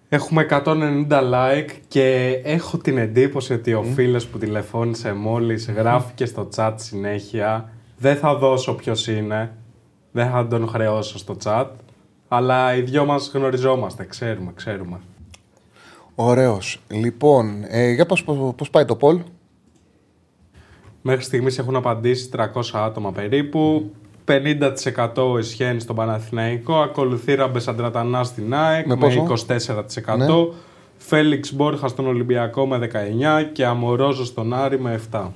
Έχουμε 0.09 0.45
190 0.49 1.21
like 1.33 1.69
και 1.87 2.39
έχω 2.43 2.77
την 2.77 2.97
εντύπωση 2.97 3.53
ότι 3.53 3.73
ο 3.73 3.83
φίλος 3.83 4.27
που 4.27 4.37
τηλεφώνησε 4.37 5.13
μόλις 5.13 5.69
γράφει 5.69 6.13
και 6.13 6.25
στο 6.25 6.49
chat 6.55 6.73
συνέχεια. 6.75 7.69
Δεν 7.97 8.15
θα 8.15 8.35
δώσω 8.35 8.75
ποιος 8.75 9.07
είναι. 9.07 9.51
Δεν 10.11 10.29
θα 10.29 10.47
τον 10.47 10.67
χρεώσω 10.67 11.17
στο 11.17 11.35
chat. 11.43 11.67
Αλλά 12.35 12.75
οι 12.75 12.81
δυο 12.81 13.05
μας 13.05 13.31
γνωριζόμαστε, 13.33 14.05
ξέρουμε, 14.05 14.51
ξέρουμε. 14.55 14.99
Ωραίος. 16.15 16.81
Λοιπόν, 16.87 17.63
ε, 17.67 17.91
για 17.91 18.05
πώς, 18.05 18.23
πώς 18.55 18.69
πάει 18.69 18.85
το 18.85 18.95
Πολ. 18.95 19.19
Μέχρι 21.01 21.23
στιγμής 21.23 21.57
έχουν 21.57 21.75
απαντήσει 21.75 22.29
300 22.29 22.79
άτομα 22.79 23.11
περίπου. 23.11 23.91
50% 24.25 25.37
ισχύει 25.39 25.79
στον 25.79 25.95
Παναθηναϊκό. 25.95 26.75
Ακολουθεί 26.75 27.35
Ραμπες 27.35 27.67
Αντρατανά 27.67 28.23
στην 28.23 28.53
ΑΕΚ 28.53 28.85
Με 28.85 28.95
με, 28.95 28.99
πόσο; 28.99 29.23
24%. 29.23 30.17
Ναι. 30.17 30.25
Φέλιξ 30.97 31.53
Μπόρχα 31.53 31.87
στον 31.87 32.07
Ολυμπιακό 32.07 32.65
με 32.65 32.77
19% 32.77 33.49
και 33.51 33.65
Αμορόζο 33.65 34.25
στον 34.25 34.53
Άρη 34.53 34.79
με 34.79 35.01
7%. 35.11 35.31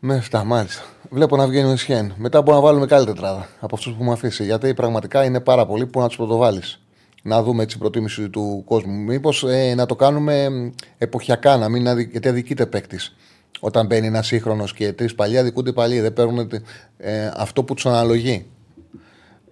Με 0.00 0.24
7, 0.30 0.42
μάλιστα. 0.44 0.82
Βλέπω 1.12 1.36
να 1.36 1.46
βγαίνει 1.46 1.68
ο 1.68 1.72
Ισχέν. 1.72 2.14
Μετά 2.16 2.42
μπορούμε 2.42 2.62
να 2.62 2.68
βάλουμε 2.68 2.86
καλή 2.86 3.06
τετράδα 3.06 3.48
από 3.60 3.74
αυτούς 3.74 3.94
που 3.94 4.04
μου 4.04 4.12
αφήσει. 4.12 4.44
Γιατί 4.44 4.74
πραγματικά 4.74 5.24
είναι 5.24 5.40
πάρα 5.40 5.66
πολλοί 5.66 5.86
που 5.86 6.00
να 6.00 6.06
τους 6.06 6.16
πρωτοβάλεις. 6.16 6.82
Να 7.22 7.42
δούμε 7.42 7.62
έτσι 7.62 7.78
προτίμηση 7.78 8.30
του 8.30 8.62
κόσμου. 8.66 8.92
Μήπως 8.92 9.44
ε, 9.44 9.74
να 9.74 9.86
το 9.86 9.96
κάνουμε 9.96 10.48
μ, 10.48 10.70
εποχιακά, 10.98 11.56
να 11.56 11.68
μην 11.68 11.88
αδι... 11.88 12.08
γιατί 12.12 12.28
αδικείται 12.28 12.66
παίκτης. 12.66 13.16
Όταν 13.60 13.86
μπαίνει 13.86 14.06
ένας 14.06 14.26
σύγχρονος 14.26 14.74
και 14.74 14.92
τρεις 14.92 15.14
παλιοί, 15.14 15.38
αδικούνται 15.38 15.70
οι 15.70 15.72
παλιοί. 15.72 16.00
Δεν 16.00 16.12
παίρνουν 16.12 16.50
ε, 16.96 17.30
αυτό 17.36 17.64
που 17.64 17.74
τους 17.74 17.86
αναλογεί. 17.86 18.46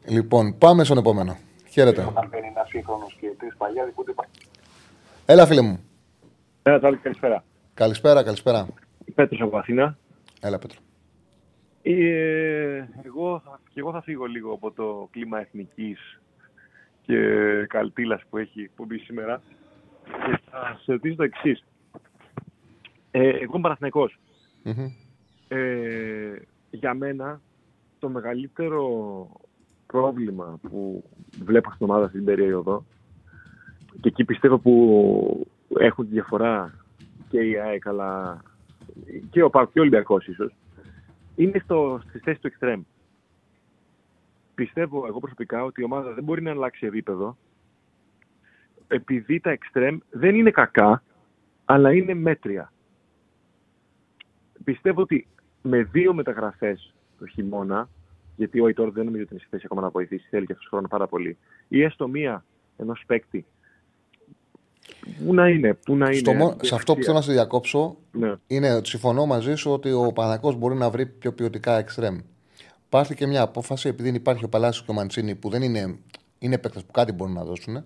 Λοιπόν, 0.07 0.59
πάμε 0.59 0.85
στον 0.85 0.99
επόμενο. 0.99 1.37
Χαίρετε. 1.69 2.05
Όταν 2.09 2.29
παίρνει 2.31 2.47
ένας 2.47 2.69
σύγχρονος 2.69 3.17
και 3.21 3.27
τρεις 3.39 3.55
παλιά, 3.57 3.85
δικούνται 3.85 4.13
πάλι. 4.13 4.31
Έλα, 5.27 5.47
φίλε 5.47 5.61
μου. 5.61 5.81
Ένα 6.63 6.79
Τσάρλι, 6.79 6.97
καλησπέρα. 6.97 7.45
Καλησπέρα, 7.75 8.23
καλησπέρα. 8.23 8.69
Πέτρος 9.15 9.41
από 9.41 9.59
Αθήνα. 9.59 9.99
Έλα, 10.41 10.59
Πέτρο. 10.59 10.79
Ε, 11.83 12.85
εγώ, 13.03 13.41
θα, 13.45 13.61
και 13.73 13.81
εγώ 13.81 13.93
θα 13.93 14.03
φύγω 14.03 14.25
λίγο 14.25 14.53
από 14.53 14.71
το 14.71 15.09
κλίμα 15.11 15.41
εθνικής 15.41 16.21
και 17.03 17.17
καλτήλας 17.69 18.23
που 18.31 18.37
έχει 18.37 18.61
εκπομπή 18.61 18.99
σήμερα 18.99 19.43
και 20.05 20.41
θα 20.51 20.81
σε 20.83 20.93
ρωτήσω 20.93 21.17
το 21.17 21.23
εξής. 21.23 21.65
Ε, 23.11 23.29
εγώ 23.29 23.53
είμαι 23.53 23.61
Παναθηναϊκός. 23.61 24.19
Μμμ. 24.63 24.91
Ε, 25.49 26.43
για 26.71 26.95
μένα 26.95 27.41
το 27.99 28.09
μεγαλύτερο 28.09 29.29
πρόβλημα 29.87 30.59
που 30.63 31.05
βλέπω 31.43 31.73
στην 31.73 31.87
ομάδα 31.87 32.09
στην 32.09 32.25
περίοδο 32.25 32.85
και 34.01 34.09
εκεί 34.09 34.25
πιστεύω 34.25 34.59
που 34.59 35.47
έχουν 35.79 36.05
τη 36.05 36.13
διαφορά 36.13 36.75
και 37.29 37.41
η 37.41 37.59
ΑΕΚ 37.59 37.87
αλλά 37.87 38.43
και 39.31 39.43
ο 39.43 39.51
ΠΑΟΚ 39.51 39.73
και 39.73 39.79
ο 39.79 39.83
Ολυμπιακός 39.83 40.27
ίσως 40.27 40.53
είναι 41.39 41.59
στο, 41.65 42.01
στη 42.09 42.19
θέση 42.19 42.41
του 42.41 42.47
εξτρέμ. 42.47 42.83
Πιστεύω 44.55 45.07
εγώ 45.07 45.19
προσωπικά 45.19 45.65
ότι 45.65 45.81
η 45.81 45.85
ομάδα 45.85 46.13
δεν 46.13 46.25
μπορεί 46.25 46.43
να 46.43 46.51
αλλάξει 46.51 46.87
επίπεδο 46.87 47.37
επειδή 48.87 49.41
τα 49.41 49.51
εξτρέμ 49.51 49.99
δεν 50.11 50.35
είναι 50.35 50.51
κακά 50.51 51.03
αλλά 51.65 51.93
είναι 51.93 52.15
μέτρια. 52.15 52.73
Πιστεύω 54.65 55.01
ότι 55.01 55.27
με 55.63 55.83
δύο 55.83 56.15
μεταγραφές 56.15 56.95
το 57.19 57.27
χειμώνα 57.27 57.89
γιατί 58.37 58.61
ο 58.61 58.67
Αϊτόρ 58.67 58.91
δεν 58.91 59.05
νομίζω 59.05 59.23
ότι 59.23 59.33
είναι 59.33 59.43
στη 59.43 59.51
θέση 59.51 59.63
ακόμα 59.67 59.81
να 59.81 59.91
βοηθήσει, 59.91 60.27
θέλει 60.31 60.47
και 60.47 60.53
αυτός 60.53 60.69
χρόνο 60.69 60.89
πάρα 60.89 61.07
πολύ. 61.07 61.37
Ή 61.69 61.83
έστω 61.83 62.09
μία 62.09 62.45
ενός 62.77 63.03
παίκτη. 63.07 63.47
Πού 65.27 65.35
να 65.35 65.49
είναι, 65.49 65.75
πού 65.75 65.97
να 65.97 66.07
είναι. 66.07 66.15
Στο 66.19 66.33
μο- 66.33 66.47
αυτή 66.47 66.65
η 66.65 66.69
σε 66.69 66.75
αυτό 66.75 66.93
που 66.93 66.99
αξία. 66.99 67.05
θέλω 67.05 67.17
να 67.17 67.23
σε 67.25 67.33
διακόψω 67.33 67.97
Ναι. 68.11 68.35
είναι 68.47 68.75
ότι 68.75 68.89
συμφωνώ 68.89 69.27
μαζί 69.27 69.55
σου 69.55 69.71
ότι 69.71 69.93
ο 69.93 70.13
Παναγός 70.15 70.55
μπορεί 70.57 70.75
να 70.77 70.91
βρει 70.91 71.07
πιο 71.07 71.33
ποιοτικά 71.33 71.79
εξτρέμ. 71.79 72.19
Υπάρχει 72.87 73.15
και 73.15 73.27
μια 73.27 73.43
απόφαση, 73.43 73.89
επειδή 73.89 74.09
υπάρχει 74.09 74.45
ο 74.45 74.49
Παλάσιος 74.49 74.85
και 74.85 74.91
ο 74.91 74.95
Μαντσίνη 74.95 75.35
που 75.35 75.49
δεν 75.51 75.63
είναι, 75.63 75.97
είναι 76.39 76.59
παίκτες 76.59 76.83
που 76.85 76.93
κάτι 76.93 77.13
μπορούν 77.13 77.35
να 77.35 77.45
δώσουν. 77.45 77.85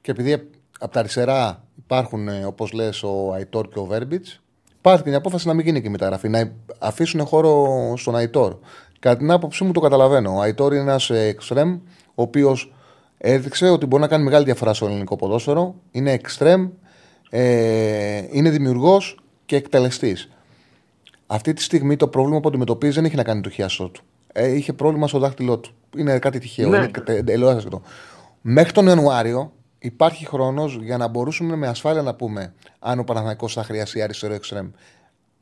Και 0.00 0.10
επειδή 0.10 0.32
από 0.80 0.92
τα 0.92 0.98
αριστερά 0.98 1.64
υπάρχουν, 1.78 2.28
όπως 2.46 2.72
λες, 2.72 3.02
ο 3.02 3.32
Αϊτόρ 3.32 3.68
και 3.68 3.78
ο 3.78 3.84
Βέρμπιτς, 3.84 4.40
υπάρχει 4.78 5.02
και 5.02 5.08
μια 5.08 5.18
απόφαση 5.18 5.46
να 5.46 5.54
μην 5.54 5.64
γίνει 5.64 5.80
και 5.80 5.86
η 5.86 5.90
μεταγραφή. 5.90 6.28
Να 6.28 6.52
αφήσουν 6.78 7.24
χώρο 7.26 7.66
στον 7.96 8.16
Αϊτόρ. 8.16 8.56
Κατά 8.98 9.16
την 9.16 9.30
άποψή 9.30 9.64
μου 9.64 9.72
το 9.72 9.80
καταλαβαίνω. 9.80 10.34
Ο 10.36 10.40
Αϊτόρ 10.40 10.72
είναι 10.72 10.82
ένας 10.82 11.10
εξτρέμ, 11.10 11.74
ο 12.14 12.22
οποίος 12.22 12.72
έδειξε 13.18 13.68
ότι 13.68 13.86
μπορεί 13.86 14.02
να 14.02 14.08
κάνει 14.08 14.24
μεγάλη 14.24 14.44
διαφορά 14.44 14.74
στο 14.74 14.86
ελληνικό 14.86 15.16
ποδόσφαιρο. 15.16 15.74
Είναι 15.90 16.12
εξτρέμ, 16.12 16.68
ε, 17.30 18.22
είναι 18.30 18.50
δημιουργός 18.50 19.18
και 19.46 19.56
εκτελεστής. 19.56 20.28
Αυτή 21.26 21.52
τη 21.52 21.62
στιγμή 21.62 21.96
το 21.96 22.08
πρόβλημα 22.08 22.40
που 22.40 22.48
αντιμετωπίζει 22.48 22.92
δεν 22.92 23.04
έχει 23.04 23.16
να 23.16 23.22
κάνει 23.22 23.40
το 23.40 23.50
χιάσό 23.50 23.88
του. 23.88 24.02
Ε, 24.32 24.54
είχε 24.54 24.72
πρόβλημα 24.72 25.06
στο 25.06 25.18
δάχτυλό 25.18 25.58
του. 25.58 25.74
Είναι 25.96 26.18
κάτι 26.18 26.38
τυχαίο. 26.38 26.68
Ναι. 26.68 26.76
Είναι 26.76 26.90
εντελώ 27.06 27.48
άσχετο. 27.48 27.82
Μέχρι 28.40 28.72
τον 28.72 28.86
Ιανουάριο 28.86 29.52
υπάρχει 29.78 30.26
χρόνος 30.26 30.78
για 30.82 30.96
να 30.96 31.08
μπορούσαμε 31.08 31.56
με 31.56 31.66
ασφάλεια 31.66 32.02
να 32.02 32.14
πούμε 32.14 32.54
αν 32.78 32.98
ο 32.98 33.04
Παναθηναϊκός 33.04 33.52
θα 33.52 33.62
χρειαστεί 33.62 34.02
αριστερό 34.02 34.34
εξτρέμ. 34.34 34.70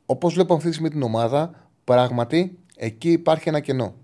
Όπως 0.06 0.34
βλέπω 0.34 0.54
αυτή 0.54 0.66
τη 0.66 0.72
στιγμή 0.72 0.90
την 0.90 1.02
ομάδα, 1.02 1.50
πράγματι 1.84 2.58
εκεί 2.76 3.10
υπάρχει 3.10 3.48
ένα 3.48 3.60
κενό. 3.60 3.94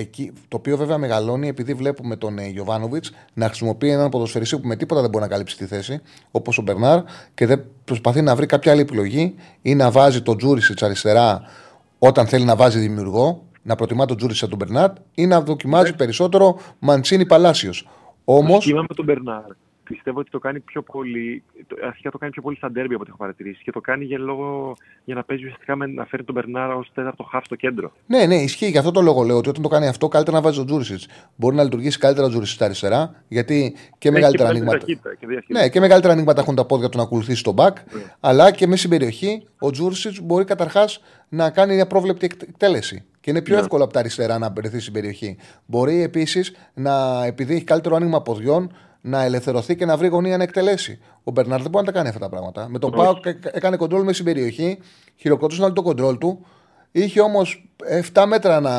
Εκεί, 0.00 0.32
το 0.48 0.56
οποίο 0.56 0.76
βέβαια 0.76 0.98
μεγαλώνει 0.98 1.48
επειδή 1.48 1.74
βλέπουμε 1.74 2.16
τον 2.16 2.38
ε, 2.38 2.48
Γιωβάνοβιτς 2.48 3.12
να 3.34 3.46
χρησιμοποιεί 3.46 3.90
έναν 3.90 4.08
ποδοσφαιριστή 4.08 4.58
που 4.58 4.66
με 4.66 4.76
τίποτα 4.76 5.00
δεν 5.00 5.10
μπορεί 5.10 5.24
να 5.24 5.30
καλύψει 5.30 5.56
τη 5.56 5.66
θέση, 5.66 6.00
όπως 6.30 6.58
ο 6.58 6.62
Μπερνάρ, 6.62 7.02
και 7.34 7.46
δεν 7.46 7.64
προσπαθεί 7.84 8.22
να 8.22 8.36
βρει 8.36 8.46
κάποια 8.46 8.72
άλλη 8.72 8.80
επιλογή 8.80 9.34
ή 9.62 9.74
να 9.74 9.90
βάζει 9.90 10.22
τον 10.22 10.36
Τζούρισιτς 10.36 10.82
αριστερά 10.82 11.42
όταν 11.98 12.26
θέλει 12.26 12.44
να 12.44 12.56
βάζει 12.56 12.78
δημιουργό, 12.78 13.44
να 13.62 13.74
προτιμά 13.74 14.06
τον 14.06 14.16
Τζούρισιτς 14.16 14.48
τον 14.48 14.58
Μπερνάρ 14.58 14.90
ή 15.14 15.26
να 15.26 15.40
δοκιμάζει 15.40 15.94
περισσότερο 15.94 16.58
Μαντσίνη 16.78 17.26
Παλάσιος. 17.26 17.88
Όμω. 18.24 18.54
Το 18.54 18.60
σχήμα 18.60 18.80
με 18.80 18.94
τον 18.94 19.04
Μπερνάρ 19.04 19.42
πιστεύω 19.88 20.18
ότι 20.20 20.30
το 20.30 20.38
κάνει 20.38 20.60
πιο 20.60 20.82
πολύ. 20.82 21.42
το- 21.66 21.76
Αρχικά 21.86 22.10
το 22.10 22.18
κάνει 22.18 22.32
πιο 22.32 22.42
πολύ 22.42 22.56
στα 22.56 22.70
ντέρμπι 22.70 22.92
από 22.94 23.02
ό,τι 23.02 23.10
έχω 23.10 23.18
παρατηρήσει 23.18 23.62
και 23.62 23.72
το 23.72 23.80
κάνει 23.80 24.04
για, 24.04 24.18
λόγο, 24.18 24.76
για 25.04 25.14
να 25.14 25.22
παίζει 25.24 25.42
ουσιαστικά 25.44 25.76
με, 25.76 25.86
να 25.86 26.04
φέρει 26.06 26.24
τον 26.24 26.34
Μπερνάρ 26.34 26.70
ως 26.70 26.90
τέταρτο 26.94 27.22
χάφ 27.22 27.44
στο 27.44 27.54
κέντρο. 27.54 27.92
Ναι, 28.06 28.26
ναι, 28.26 28.34
ισχύει. 28.34 28.66
Γι' 28.66 28.78
αυτό 28.78 28.90
το 28.90 29.00
λόγο 29.00 29.22
λέω 29.22 29.36
ότι 29.36 29.48
όταν 29.48 29.62
το 29.62 29.68
κάνει 29.68 29.86
αυτό, 29.86 30.08
καλύτερα 30.08 30.36
να 30.36 30.42
βάζει 30.42 30.56
τον 30.56 30.66
Τζούρισιτς. 30.66 31.06
Μπορεί 31.36 31.56
να 31.56 31.62
λειτουργήσει 31.62 31.98
καλύτερα 31.98 32.26
ο 32.26 32.30
Τζούρισιτς 32.30 32.60
αριστερά, 32.62 33.22
γιατί 33.28 33.76
και 33.98 34.10
μεγαλύτερα 34.10 34.48
Έχει 34.48 34.56
ανοίγματα. 34.56 34.78
ταχύτητα 34.78 35.14
και 35.14 35.26
διαχείριση. 35.26 35.62
Ναι, 35.64 35.68
και 35.68 35.80
μεγαλύτερα 35.80 36.12
ανοίγματα 36.12 36.40
έχουν 36.40 36.54
τα 36.54 36.64
πόδια 36.64 36.88
του 36.88 36.96
να 36.96 37.02
ακολουθήσει 37.02 37.42
τον 37.42 37.54
μπακ. 37.54 37.76
Αλλά 38.20 38.50
και 38.50 38.66
μέσα 38.66 38.78
στην 38.78 38.90
περιοχή 38.90 39.42
ο 39.58 39.70
Τζούρσιτ 39.70 40.14
μπορεί 40.22 40.44
καταρχάς 40.44 41.00
να 41.28 41.50
κάνει 41.50 41.74
μια 41.74 41.86
πρόβλεπτη 41.86 42.24
εκ- 42.24 42.42
εκτέλεση. 42.42 43.02
Και 43.20 43.30
είναι 43.30 43.42
πιο 43.42 43.54
Ναι. 43.54 43.60
εύκολο 43.60 43.84
από 43.84 43.92
τα 43.92 43.98
αριστερά 43.98 44.38
να 44.38 44.50
βρεθεί 44.50 44.80
στην 44.80 44.92
περιοχή. 44.92 45.36
Μπορεί 45.66 46.02
επίσης 46.02 46.54
να, 46.74 47.24
επειδή 47.24 47.54
έχει 47.54 47.64
καλύτερο 47.64 47.96
άνοιγμα 47.96 48.22
ποδιών, 48.22 48.72
να 49.00 49.22
ελευθερωθεί 49.22 49.76
και 49.76 49.84
να 49.84 49.96
βρει 49.96 50.06
γωνία 50.08 50.36
να 50.36 50.42
εκτελέσει. 50.42 50.98
Ο 51.24 51.30
Μπερνάρ 51.30 51.60
δεν 51.62 51.70
μπορεί 51.70 51.84
να 51.86 51.92
τα 51.92 51.96
κάνει 51.98 52.08
αυτά 52.08 52.20
τα 52.20 52.28
πράγματα. 52.28 52.68
Με 52.68 52.78
τον 52.78 52.94
Όχι. 52.94 53.02
Πάο 53.04 53.32
έκανε 53.52 53.76
κοντρόλ 53.76 54.00
μέσα 54.00 54.12
στην 54.12 54.24
περιοχή, 54.24 54.78
χειροκροτούσαν 55.16 55.64
όλοι 55.64 55.72
το 55.72 55.82
κοντρόλ 55.82 56.18
του. 56.18 56.46
Είχε 56.92 57.20
όμως 57.20 57.70
7 58.14 58.24
μέτρα 58.26 58.60
να, 58.60 58.74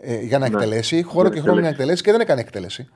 ε, 0.00 0.20
για 0.20 0.38
να 0.38 0.48
Ναι. 0.48 0.54
εκτελέσει, 0.54 1.02
χώρο 1.02 1.28
Ναι, 1.28 1.34
και 1.34 1.40
χρόνο 1.40 1.54
για 1.54 1.62
να 1.62 1.68
εκτελέσει 1.74 2.02
και 2.02 2.10
δεν 2.10 2.20
έκανε 2.20 2.40
εκτέλεση. 2.40 2.88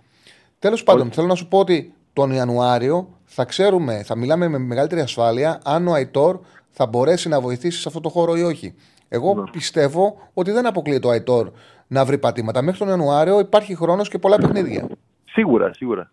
Τέλος 0.58 0.82
πάντων, 0.82 1.10
θέλω 1.10 1.26
να 1.26 1.34
σου 1.34 1.48
πω 1.48 1.58
ότι 1.58 1.92
τον 2.12 2.30
Ιανουάριο 2.32 3.08
θα 3.24 3.44
ξέρουμε, 3.44 4.02
θα 4.02 4.16
μιλάμε 4.16 4.48
με 4.48 4.58
μεγαλύτερη 4.58 5.00
ασφάλεια 5.00 5.60
αν 5.64 5.88
ο 5.88 5.92
Αϊτόρ 5.92 6.40
θα 6.70 6.86
μπορέσει 6.86 7.28
να 7.28 7.40
βοηθήσει 7.40 7.80
σε 7.80 7.88
αυτό 7.88 8.00
το 8.00 8.08
χώρο 8.08 8.36
ή 8.36 8.42
όχι. 8.42 8.74
Εγώ 9.08 9.34
Ναι. 9.34 9.50
πιστεύω 9.50 10.28
ότι 10.34 10.50
δεν 10.50 10.66
αποκλείεται 10.66 11.06
ο 11.06 11.10
Αϊτόρ 11.10 11.50
να 11.86 12.04
βρει 12.04 12.18
πατήματα. 12.18 12.62
Μέχρι 12.62 12.78
τον 12.78 12.88
Ιανουάριο 12.88 13.38
υπάρχει 13.40 13.74
χρόνος 13.76 14.08
και 14.08 14.18
πολλά 14.18 14.36
παιχνίδια. 14.36 14.86
Σίγουρα, 15.24 15.72
σίγουρα. 15.74 16.10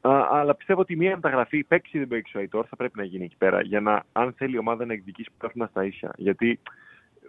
Α, 0.00 0.26
αλλά 0.30 0.54
πιστεύω 0.54 0.80
ότι 0.80 0.96
μια 0.96 1.14
μεταγραφή 1.14 1.64
παίξει 1.64 1.96
ή 1.96 1.98
δεν 1.98 2.08
παίξει 2.08 2.36
ο 2.36 2.40
Αϊτόρ 2.40 2.66
θα 2.68 2.76
πρέπει 2.76 2.98
να 2.98 3.04
γίνει 3.04 3.24
εκεί 3.24 3.36
πέρα 3.36 3.60
για 3.60 3.80
να, 3.80 4.04
αν 4.12 4.32
θέλει 4.36 4.54
η 4.54 4.58
ομάδα 4.58 4.86
να 4.86 4.92
εκδικήσει 4.92 5.30
πρωτάθλημα 5.38 5.68
στα 5.68 5.84
ίσια. 5.84 6.12
Γιατί 6.16 6.60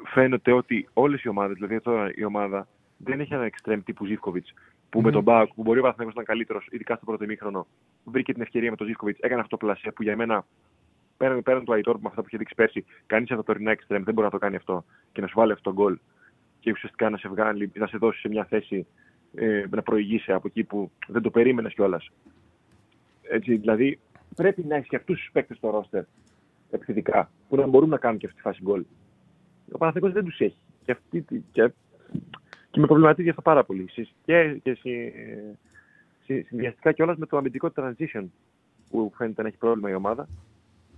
φαίνεται 0.06 0.52
ότι 0.52 0.88
όλες 0.94 1.24
οι 1.24 1.28
ομάδες, 1.28 1.56
δηλαδή 1.56 1.80
τώρα 1.82 2.12
η 2.16 2.24
ομάδα 2.24 2.68
δεν 2.98 3.20
έχει 3.20 3.34
ένα 3.34 3.44
εξτρέμ 3.44 3.82
τύπου 3.84 4.06
Ζήφκοβιτς 4.06 4.54
που 4.90 5.02
με 5.02 5.12
τον 5.12 5.24
Μπάουκ 5.24 5.54
που 5.54 5.62
μπορεί 5.62 5.80
ο 5.80 5.82
Παναθηναϊκός 5.82 6.16
να 6.16 6.22
ήταν 6.22 6.36
καλύτερος, 6.36 6.68
ειδικά 6.72 6.96
στο 6.96 7.06
πρώτο 7.06 7.24
ημίχρονο, 7.24 7.68
βρήκε 8.04 8.34
την 8.34 8.41
ευκαιρία 8.41 8.70
με 8.70 8.76
τον 8.76 8.88
Ζήφκοβιτς, 8.88 9.20
έκανε 9.20 9.41
αυτό 9.41 9.58
το 9.58 9.66
πλασέ 9.66 9.91
που 9.91 10.04
για 10.04 10.16
μένα 10.16 10.46
πέραν, 11.18 11.44
πέραν 11.44 11.66
του 11.66 11.74
Αϊτόρ 11.74 11.96
με 11.96 12.08
αυτά 12.08 12.22
που 12.22 12.28
είχε 12.28 12.38
δείξει 12.38 12.56
πέρσι, 12.56 12.86
κανείς 13.06 13.32
από 13.32 13.40
τα 13.40 13.46
τωρινά 13.46 13.72
εξτρέμ 13.72 14.04
δεν 14.04 14.14
μπορεί 14.14 14.26
να 14.26 14.32
το 14.32 14.38
κάνει 14.38 14.56
αυτό 14.56 14.86
και 15.12 15.22
να 15.22 15.28
σου 15.28 15.34
βάλει 15.36 15.52
αυτό 15.52 15.74
το 15.74 15.82
γκολ 15.82 15.98
και 16.60 16.72
ουσιαστικά 16.72 17.10
να 17.10 17.18
σε 17.18 17.28
βγάλει, 17.28 17.72
να 17.76 17.88
σε 17.88 17.98
δώσει 17.98 18.20
σε 18.20 18.28
μια 18.28 18.46
θέση 18.46 18.88
ε, 19.36 19.64
να 19.70 19.82
προηγήσει 19.82 20.32
από 20.32 20.48
εκεί 20.48 20.64
που 20.64 20.91
δεν 21.08 21.22
το 21.22 21.30
περίμενες 21.30 21.74
κιόλας. 21.74 22.12
Έτσι, 23.31 23.56
δηλαδή 23.57 23.99
πρέπει 24.35 24.64
να 24.65 24.76
έχει 24.76 24.88
και 24.88 24.95
αυτούς 24.95 25.19
τους 25.19 25.30
παίκτες 25.31 25.57
στο 25.57 25.69
ρόστερ 25.69 26.03
επιθετικά 26.72 27.31
που 27.49 27.56
να 27.56 27.68
μπορούν 27.68 27.89
να 27.89 27.97
κάνουν 27.97 28.18
και 28.19 28.26
αυτή 28.26 28.38
τη 28.38 28.43
φάση 28.43 28.60
γκολ. 28.64 28.84
Ο 29.72 29.77
Παναθηναϊκός 29.77 30.22
δεν 30.22 30.30
τους 30.30 30.39
έχει. 30.39 30.57
Και, 30.85 30.91
αυτή, 30.91 31.22
τη- 31.22 31.41
και, 31.51 31.72
και 32.72 32.80
με 32.80 32.85
προβληματίζει 32.85 33.30
αυτό 33.30 33.41
πάρα 33.41 33.64
πολύ. 33.64 33.88
Συ- 33.91 34.07
Και, 34.26 34.60
και 34.64 34.73
συ, 34.73 35.11
συ, 36.26 36.41
συνδυαστικά 36.41 36.91
κιόλας 36.91 37.18
με 37.18 37.26
το 37.26 37.38
αμυντικό 37.38 37.72
transition 37.76 38.26
που 38.89 39.11
φαίνεται 39.18 39.41
να 39.41 39.47
έχει 39.47 39.57
πρόβλημα 39.57 39.89
η 39.89 39.93
ομάδα. 39.93 40.27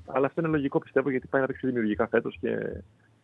Αλλά 0.06 0.26
αυτό 0.26 0.42
είναι 0.42 0.50
λογικό 0.50 0.80
πιστεύω 0.80 1.10
γιατί 1.10 1.28
πάει 1.28 1.42
να 1.42 1.48
παίξει 1.48 1.68
δημιουργικά 1.68 2.08
φέτος 2.08 2.38
και 2.42 2.50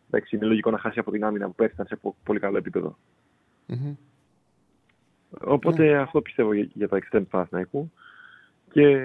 εντάξει, 0.08 0.36
είναι 0.36 0.46
λογικό 0.46 0.72
να 0.72 0.78
χάσει 0.78 1.00
από 1.00 1.12
την 1.12 1.24
άμυνα 1.24 1.46
που 1.48 1.56
πέρσι 1.56 1.74
ήταν 1.74 1.88
σε 1.88 1.96
πο- 1.96 2.16
πολύ 2.24 2.40
καλό 2.40 2.58
επίπεδο. 2.58 2.98
Μμμ. 3.66 3.94
Οπότε 5.42 5.98
αυτό 5.98 6.22
πιστεύω 6.22 6.54
για, 6.54 6.70
για 6.74 6.88
τα 6.88 6.98
extreme 6.98 7.20
του 7.20 7.28
Παναθηναϊκού. 7.28 7.92
Και 8.78 8.98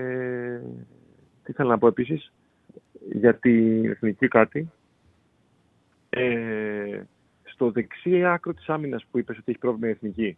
τι 1.43 1.51
ήθελα 1.51 1.69
να 1.69 1.79
πω 1.79 1.87
επίσης 1.87 2.33
για 3.13 3.35
την 3.35 3.85
εθνική 3.91 4.29
κάτι. 4.29 4.71
Ε, 6.11 7.01
στο 7.43 7.71
δεξί 7.71 8.25
άκρο 8.25 8.55
της 8.55 8.69
άμυνας 8.69 9.05
που 9.11 9.19
είπες 9.19 9.37
ότι 9.39 9.51
έχει 9.51 9.59
πρόβλημα 9.59 9.89
η 9.89 9.91
εθνική, 9.91 10.37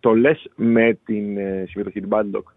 το 0.00 0.14
λες 0.14 0.50
με 0.56 0.98
την 1.04 1.36
ε, 1.38 1.64
συμμετοχή 1.68 2.00
του 2.00 2.06
Μπάλντοκ. 2.06 2.48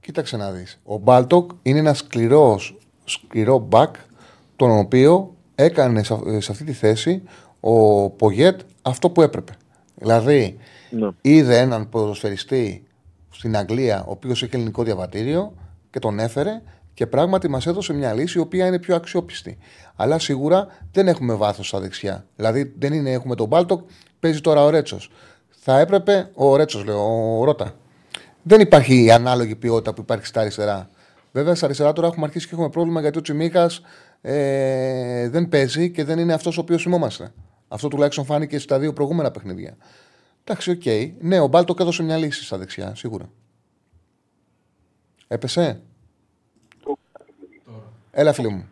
Κοίταξε 0.00 0.36
να 0.36 0.52
δεις. 0.52 0.80
Ο 0.84 0.96
Μπάλντοκ 0.98 1.50
είναι 1.62 1.78
ένα 1.78 1.94
σκληρός, 1.94 2.78
σκληρό 3.04 3.58
μπακ 3.58 3.94
τον 4.56 4.78
οποίο 4.78 5.34
έκανε 5.54 6.02
σε 6.02 6.14
αυ- 6.14 6.40
σε 6.40 6.52
αυτή 6.52 6.64
τη 6.64 6.72
θέση 6.72 7.22
ο 7.60 8.10
Πογέτ 8.10 8.60
αυτό 8.82 9.10
που 9.10 9.22
έπρεπε. 9.22 9.52
Δηλαδή 9.94 10.56
Ναι. 10.90 11.08
είδε 11.20 11.58
έναν 11.58 11.88
ποδοσφαιριστή 11.88 12.85
στην 13.38 13.56
Αγγλία 13.56 14.04
ο 14.06 14.10
οποίος 14.10 14.42
έχει 14.42 14.54
ελληνικό 14.54 14.82
διαβατήριο 14.82 15.54
και 15.90 15.98
τον 15.98 16.18
έφερε 16.18 16.62
και 16.94 17.06
πράγματι 17.06 17.48
μας 17.48 17.66
έδωσε 17.66 17.92
μια 17.92 18.12
λύση 18.12 18.38
η 18.38 18.40
οποία 18.40 18.66
είναι 18.66 18.78
πιο 18.78 18.94
αξιόπιστη. 18.94 19.58
Αλλά 19.96 20.18
σίγουρα 20.18 20.66
δεν 20.92 21.08
έχουμε 21.08 21.34
βάθος 21.34 21.68
στα 21.68 21.80
δεξιά. 21.80 22.26
Δηλαδή 22.36 22.74
δεν 22.78 22.92
είναι, 22.92 23.10
έχουμε 23.10 23.34
τον 23.34 23.48
Μπάλτοκ, 23.48 23.88
παίζει 24.20 24.40
τώρα 24.40 24.64
ο 24.64 24.70
Ρέτσος. 24.70 25.10
Θα 25.48 25.78
έπρεπε, 25.78 26.30
ο 26.34 26.56
Ρέτσος 26.56 26.84
λέω, 26.84 27.38
ο 27.38 27.44
Ρώτα. 27.44 27.74
Δεν 28.42 28.60
υπάρχει 28.60 29.04
η 29.04 29.10
ανάλογη 29.10 29.54
ποιότητα 29.54 29.94
που 29.94 30.00
υπάρχει 30.00 30.26
στα 30.26 30.40
αριστερά. 30.40 30.88
Βέβαια, 31.32 31.54
στα 31.54 31.64
αριστερά 31.64 31.92
τώρα 31.92 32.06
έχουμε 32.06 32.26
αρχίσει 32.26 32.46
και 32.46 32.54
έχουμε 32.54 32.68
πρόβλημα 32.68 33.00
γιατί 33.00 33.18
ο 33.18 33.20
Τσιμίκας 33.20 33.80
ε, 34.20 35.28
δεν 35.28 35.48
παίζει 35.48 35.90
και 35.90 36.04
δεν 36.04 36.18
είναι 36.18 36.32
αυτός 36.32 36.58
ο 36.58 36.60
οποίος 36.60 36.82
θυμόμαστε. 36.82 37.32
Αυτό 37.68 37.88
τουλάχιστον 37.88 38.24
φάνηκε 38.24 38.58
στα 38.58 38.78
δύο 38.78 38.92
προηγούμενα 38.92 39.30
παιχνίδια. 39.30 39.76
Εντάξει, 40.48 40.70
οκ. 40.70 40.84
Ναι, 41.20 41.40
ο 41.40 41.46
Μπάλντοκ 41.46 41.80
έδωσε 41.80 42.02
μια 42.02 42.16
λύση 42.16 42.44
στα 42.44 42.58
δεξιά, 42.58 42.94
σίγουρα. 42.94 43.30
Έπεσε; 45.28 45.82
Έλα, 48.10 48.32
φίλε 48.32 48.48
μου. 48.48 48.68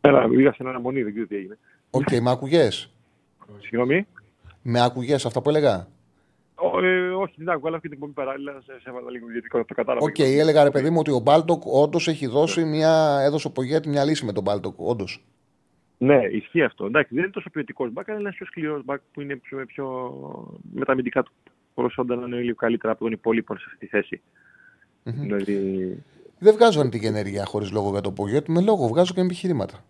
Έλα, 0.00 0.28
είδα 0.32 0.52
σε 0.52 0.62
αναμονή, 0.66 1.02
δεν 1.02 1.12
ξέρω 1.12 1.26
τι 1.26 1.36
έγινε. 1.36 1.58
Οκ, 1.90 2.12
με 2.12 2.30
άκουγες; 2.30 2.90
Συγγνώμη. 3.60 4.06
Με 4.62 4.80
άκουγες 4.82 5.26
αυτά 5.26 5.42
που 5.42 5.48
έλεγα; 5.48 5.88
Ω, 6.54 6.84
ε, 6.84 7.10
όχι, 7.10 7.34
δεν 7.36 7.48
άκουγα, 7.48 7.66
αλλά 7.66 7.76
αυτή 7.76 7.88
την 7.88 7.96
εκπομπή 7.96 8.12
παράλληλα 8.12 8.52
σε, 8.52 8.72
σε 8.80 8.88
έβαλα 8.88 9.10
λίγο 9.10 9.30
γιατί 9.32 9.48
το 9.48 9.74
κατάλαβα. 9.74 10.06
Οκ, 10.06 10.18
έλεγα 10.18 10.64
ρε 10.64 10.70
παιδί 10.70 10.90
μου 10.90 10.98
ότι 10.98 11.10
ο 11.10 11.18
Μπάλντοκ 11.18 11.62
όντως 11.66 12.08
έχει 12.08 12.26
δώσει 12.26 12.64
μια. 12.64 13.18
έδωσε 13.20 13.46
ο 13.46 13.50
Πογέτ 13.50 13.86
μια 13.86 14.04
λύση 14.04 14.24
με 14.24 14.32
τον 14.32 14.42
Μπάλντοκ. 14.42 14.74
Όντως. 14.78 15.24
Ναι, 15.98 16.20
ισχύει 16.32 16.62
αυτό. 16.62 16.86
Εντάξει, 16.86 17.14
δεν 17.14 17.22
είναι 17.22 17.32
τόσο 17.32 17.50
ποιοτικός 17.50 17.92
μπακ, 17.92 18.08
αλλά 18.08 18.18
είναι 18.18 18.26
ένας 18.26 18.36
πιο 18.38 18.46
σκληρός 18.46 18.84
μπακ 18.84 19.00
που 19.12 19.20
είναι 19.20 19.36
πιο, 19.36 19.64
πιο... 19.66 19.86
με 20.74 20.84
τα 20.84 20.92
αμυντικά 20.92 21.22
του 21.22 21.32
προσόντα 21.74 22.16
να 22.16 22.26
είναι 22.26 22.36
λίγο 22.40 22.54
καλύτερα 22.56 22.92
από 22.92 23.02
τον 23.04 23.12
υπόλοιπο 23.12 23.56
σε 23.56 23.64
αυτή 23.66 23.78
τη 23.78 23.86
θέση. 23.86 24.20
Δηλαδή. 25.02 25.98
Δεν 26.38 26.54
βγάζω 26.54 26.78
αρνητική 26.78 27.06
ενέργεια 27.06 27.44
χωρίς 27.44 27.70
λόγο 27.72 27.90
για 27.90 28.00
το 28.00 28.10
Πογέτ. 28.12 28.48
Με 28.48 28.60
λόγο 28.60 28.88
βγάζω 28.88 29.12
και 29.14 29.20
με 29.20 29.26
επιχειρήματα. 29.26 29.84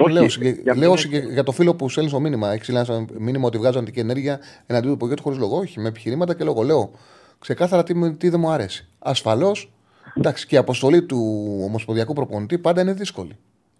Όχι, 0.00 0.12
λέω 0.12 0.28
συγκε- 0.28 0.62
για 0.62 0.72
λέω 0.74 0.80
μένα 0.88 0.96
συγκε- 1.00 1.24
και- 1.24 1.32
για 1.32 1.42
το 1.42 1.52
φίλο 1.52 1.74
που 1.74 1.88
στέλνει 1.88 2.10
το 2.10 2.20
μήνυμα. 2.20 2.52
Έχει 2.52 2.62
στείλει 2.62 2.78
ένα 2.78 3.06
μήνυμα 3.18 3.46
ότι 3.46 3.58
βγάζω 3.58 3.78
αρνητική 3.78 4.00
ενέργεια 4.00 4.40
εναντίον 4.66 4.92
του 4.92 4.98
Πογέτ 4.98 5.20
χωρίς 5.20 5.38
λόγο. 5.38 5.58
Όχι, 5.58 5.80
με 5.80 5.88
επιχειρήματα 5.88 6.34
και 6.34 6.44
λόγο. 6.44 6.62
Λέω 6.62 6.90
ξεκάθαρα 7.38 7.82
τι, 7.82 7.94
μου- 7.94 8.16
τι 8.16 8.28
δεν 8.28 8.40
μου 8.40 8.50
αρέσει. 8.50 8.88
Ασφαλώς, 8.98 9.72
εντάξει, 10.14 10.46
και 10.46 10.54
η 10.54 10.58
αποστολή 10.58 11.02
του 11.02 11.18
Ομοσπονδιακού 11.64 12.12
Προπονητή 12.12 12.58
πάντα 12.58 12.80
είναι 12.80 12.92
δύσκολη. 12.92 13.36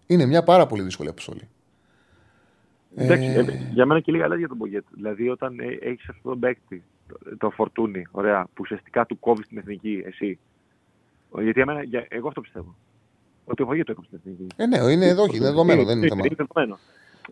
Είναι 0.06 0.26
μια 0.26 0.42
πάρα 0.42 0.66
πολύ 0.66 0.82
δύσκολη 0.82 1.08
αποστολή. 1.08 1.48
Εντάξει, 2.96 3.24
Ε, 3.24 3.38
ε, 3.38 3.44
για 3.72 3.86
μένα 3.86 4.00
και 4.00 4.12
λίγα 4.12 4.22
λόγια 4.24 4.38
για 4.38 4.48
τον 4.48 4.56
Μπογκέτ. 4.56 4.84
Δηλαδή, 4.90 5.28
όταν 5.28 5.58
ε, 5.60 5.64
έχεις 5.80 6.08
αυτόν 6.08 6.30
τον 6.30 6.40
παίκτη, 6.40 6.82
το, 7.08 7.36
το 7.36 7.50
φορτούνι, 7.50 8.06
ωραία, 8.10 8.42
που 8.44 8.60
ουσιαστικά 8.60 9.06
του 9.06 9.18
κόβεις 9.18 9.46
την 9.48 9.58
εθνική, 9.58 10.02
εσύ. 10.06 10.38
Γιατί 11.34 11.50
για 11.52 11.66
μένα, 11.66 11.82
για, 11.82 12.06
εγώ 12.08 12.28
αυτό 12.28 12.40
πιστεύω. 12.40 12.74
Ότι 13.44 13.62
ο 13.62 13.66
Μπογκέτ 13.66 13.86
το 13.86 13.92
έκοψε 13.92 14.10
την 14.10 14.18
εθνική. 14.32 14.46
Ε, 14.56 14.66
ναι, 14.66 14.92
είναι 14.92 15.06
εδώ, 15.06 15.24
είναι 15.24 15.38
δεδομένο, 15.38 15.84
δεν 15.84 15.98
είναι 15.98 16.08
θέμα. 16.08 16.22
Είναι 16.26 16.34
δεδομένο. 16.36 16.78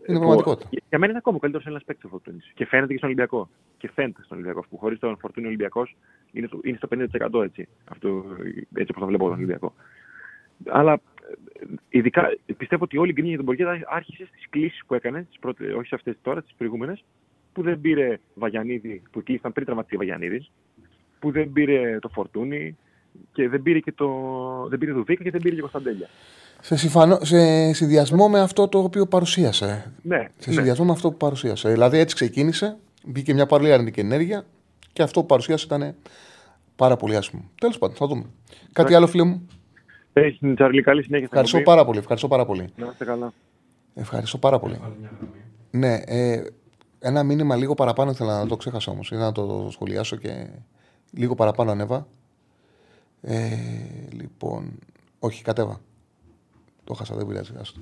Είναι 0.07 0.17
Ε, 0.17 0.19
πραγματικότητα. 0.19 0.69
που- 0.69 0.77
Για 0.89 0.97
μένα 0.99 1.09
είναι 1.11 1.17
ακόμα 1.17 1.35
ο 1.35 1.39
καλύτερος 1.39 1.65
Έλληνα 1.67 1.83
παίκτης 1.85 2.05
ο 2.05 2.07
Φορτούνης. 2.07 2.51
Και 2.55 2.65
φαίνεται 2.65 2.91
και 2.91 2.97
στον 2.97 3.09
Ολυμπιακό. 3.09 3.49
Και 3.77 3.89
φαίνεται 3.93 4.21
στον 4.23 4.37
Ολυμπιακό. 4.37 4.65
Που 4.69 4.77
χωρίς 4.77 4.99
τον 4.99 5.17
Φορτούνη 5.17 5.47
Ολυμπιακός 5.47 5.95
είναι, 6.31 6.47
στο- 6.47 6.59
είναι 6.63 6.77
στο 6.77 6.87
50% 6.87 7.41
έτσι. 7.43 7.67
Αυτό, 7.91 8.07
έτσι 8.73 8.91
όπως 8.91 8.99
το 9.01 9.05
βλέπω 9.05 9.23
τον 9.27 9.33
Ολυμπιακό. 9.33 9.73
Αλλά 10.67 10.93
ε, 10.93 10.97
ειδικά 11.89 12.37
πιστεύω 12.57 12.83
ότι 12.83 12.97
όλη 12.97 13.09
η 13.09 13.13
γκρίνια 13.13 13.29
για 13.35 13.43
τον 13.43 13.45
Μποργέτα 13.45 13.87
άρχισε 13.95 14.25
στις 14.25 14.49
κλήσεις 14.49 14.81
που 14.87 14.93
έκανε, 14.93 15.23
τις 15.23 15.39
πρώτες, 15.39 15.73
όχι 15.73 15.87
σε 15.87 15.95
αυτές 15.95 16.15
τώρα, 16.21 16.41
τις 16.41 16.53
προηγούμενες, 16.57 17.03
που 17.53 17.61
δεν 17.61 17.81
πήρε 17.81 18.19
Βαγιανίδη, 18.33 19.01
που 19.11 19.23
κλείσαν 19.23 19.51
πριν 19.53 19.65
τραυματιστεί 19.65 19.97
Βαγιανίδης, 19.97 20.51
που 21.19 21.31
δεν 21.31 21.51
πήρε 21.51 21.99
το 21.99 22.09
Φορτούνη 22.09 22.77
και 23.33 23.49
δεν 23.49 23.61
πήρε 23.61 23.79
και 23.79 23.91
το. 23.91 24.09
Δεν 24.69 24.79
πήρε 24.79 24.93
το 24.93 25.03
Δίκα 25.03 25.23
και 25.23 25.31
δεν 25.31 25.41
πήρε 25.41 25.55
και 25.55 25.61
Κωνσταντέλια. 25.61 26.09
σε, 26.61 26.75
συμφανώ, 26.75 27.17
σε 27.21 27.73
συνδυασμό 27.73 28.29
με 28.29 28.39
αυτό 28.39 28.67
το 28.67 28.79
οποίο 28.79 29.05
παρουσίασε. 29.05 29.91
Ναι, 30.01 30.27
Σε 30.37 30.49
ναι. 30.49 30.53
συνδυασμό 30.55 30.85
με 30.85 30.91
αυτό 30.91 31.11
που 31.11 31.17
παρουσίασε. 31.17 31.71
Δηλαδή 31.71 31.97
έτσι 31.97 32.15
ξεκίνησε, 32.15 32.77
μπήκε 33.05 33.33
μια 33.33 33.45
πολύ 33.45 33.71
αρνητική 33.71 33.99
ενέργεια 33.99 34.45
και 34.93 35.01
αυτό 35.03 35.19
που 35.19 35.25
παρουσίασε 35.25 35.65
ήταν 35.65 35.95
πάρα 36.75 36.95
πολύ 36.95 37.15
άσχημο. 37.15 37.49
Τέλος 37.59 37.77
πάντων, 37.77 37.95
θα 37.95 38.07
δούμε. 38.07 38.25
Κάτι 38.73 38.93
άλλο, 38.93 39.07
φίλε 39.07 39.23
μου; 39.23 39.47
Έχει 40.13 40.53
Τσάρλι, 40.53 40.81
καλή 40.81 41.03
συνέχεια. 41.03 41.27
στην 41.27 41.37
Ευχαριστώ 41.37 41.57
εκπομπή. 41.57 41.75
πάρα 41.75 41.85
πολύ. 41.87 41.99
Ευχαριστώ 41.99 42.27
πάρα 42.27 42.45
πολύ. 42.45 42.69
Να 42.75 42.85
είστε 42.91 43.05
καλά. 43.05 43.33
Ευχαριστώ 43.93 44.37
πάρα 44.37 44.59
πολύ. 44.59 44.79
Ναι, 45.71 45.93
ε, 46.05 46.43
ένα 46.99 47.23
μήνυμα 47.23 47.55
λίγο 47.55 47.73
παραπάνω 47.73 48.11
ήθελα 48.11 48.39
να 48.39 48.47
το 48.47 48.55
ξέχασα 48.57 48.91
όμως. 48.91 49.07
Ήθελα 49.11 49.25
να 49.25 49.31
το 49.31 49.67
σχολιάσω 49.71 50.15
και 50.15 50.47
λίγο 51.11 51.35
παραπάνω 51.35 51.71
ανέβα. 51.71 52.07
Ε, 53.21 53.47
λοιπόν, 54.11 54.79
όχι, 55.19 55.43
κατέβα. 55.43 55.81
Το 56.83 56.93
χάσα, 56.93 57.15
δεν 57.15 57.27
πειράζει. 57.27 57.51
άστο. 57.59 57.79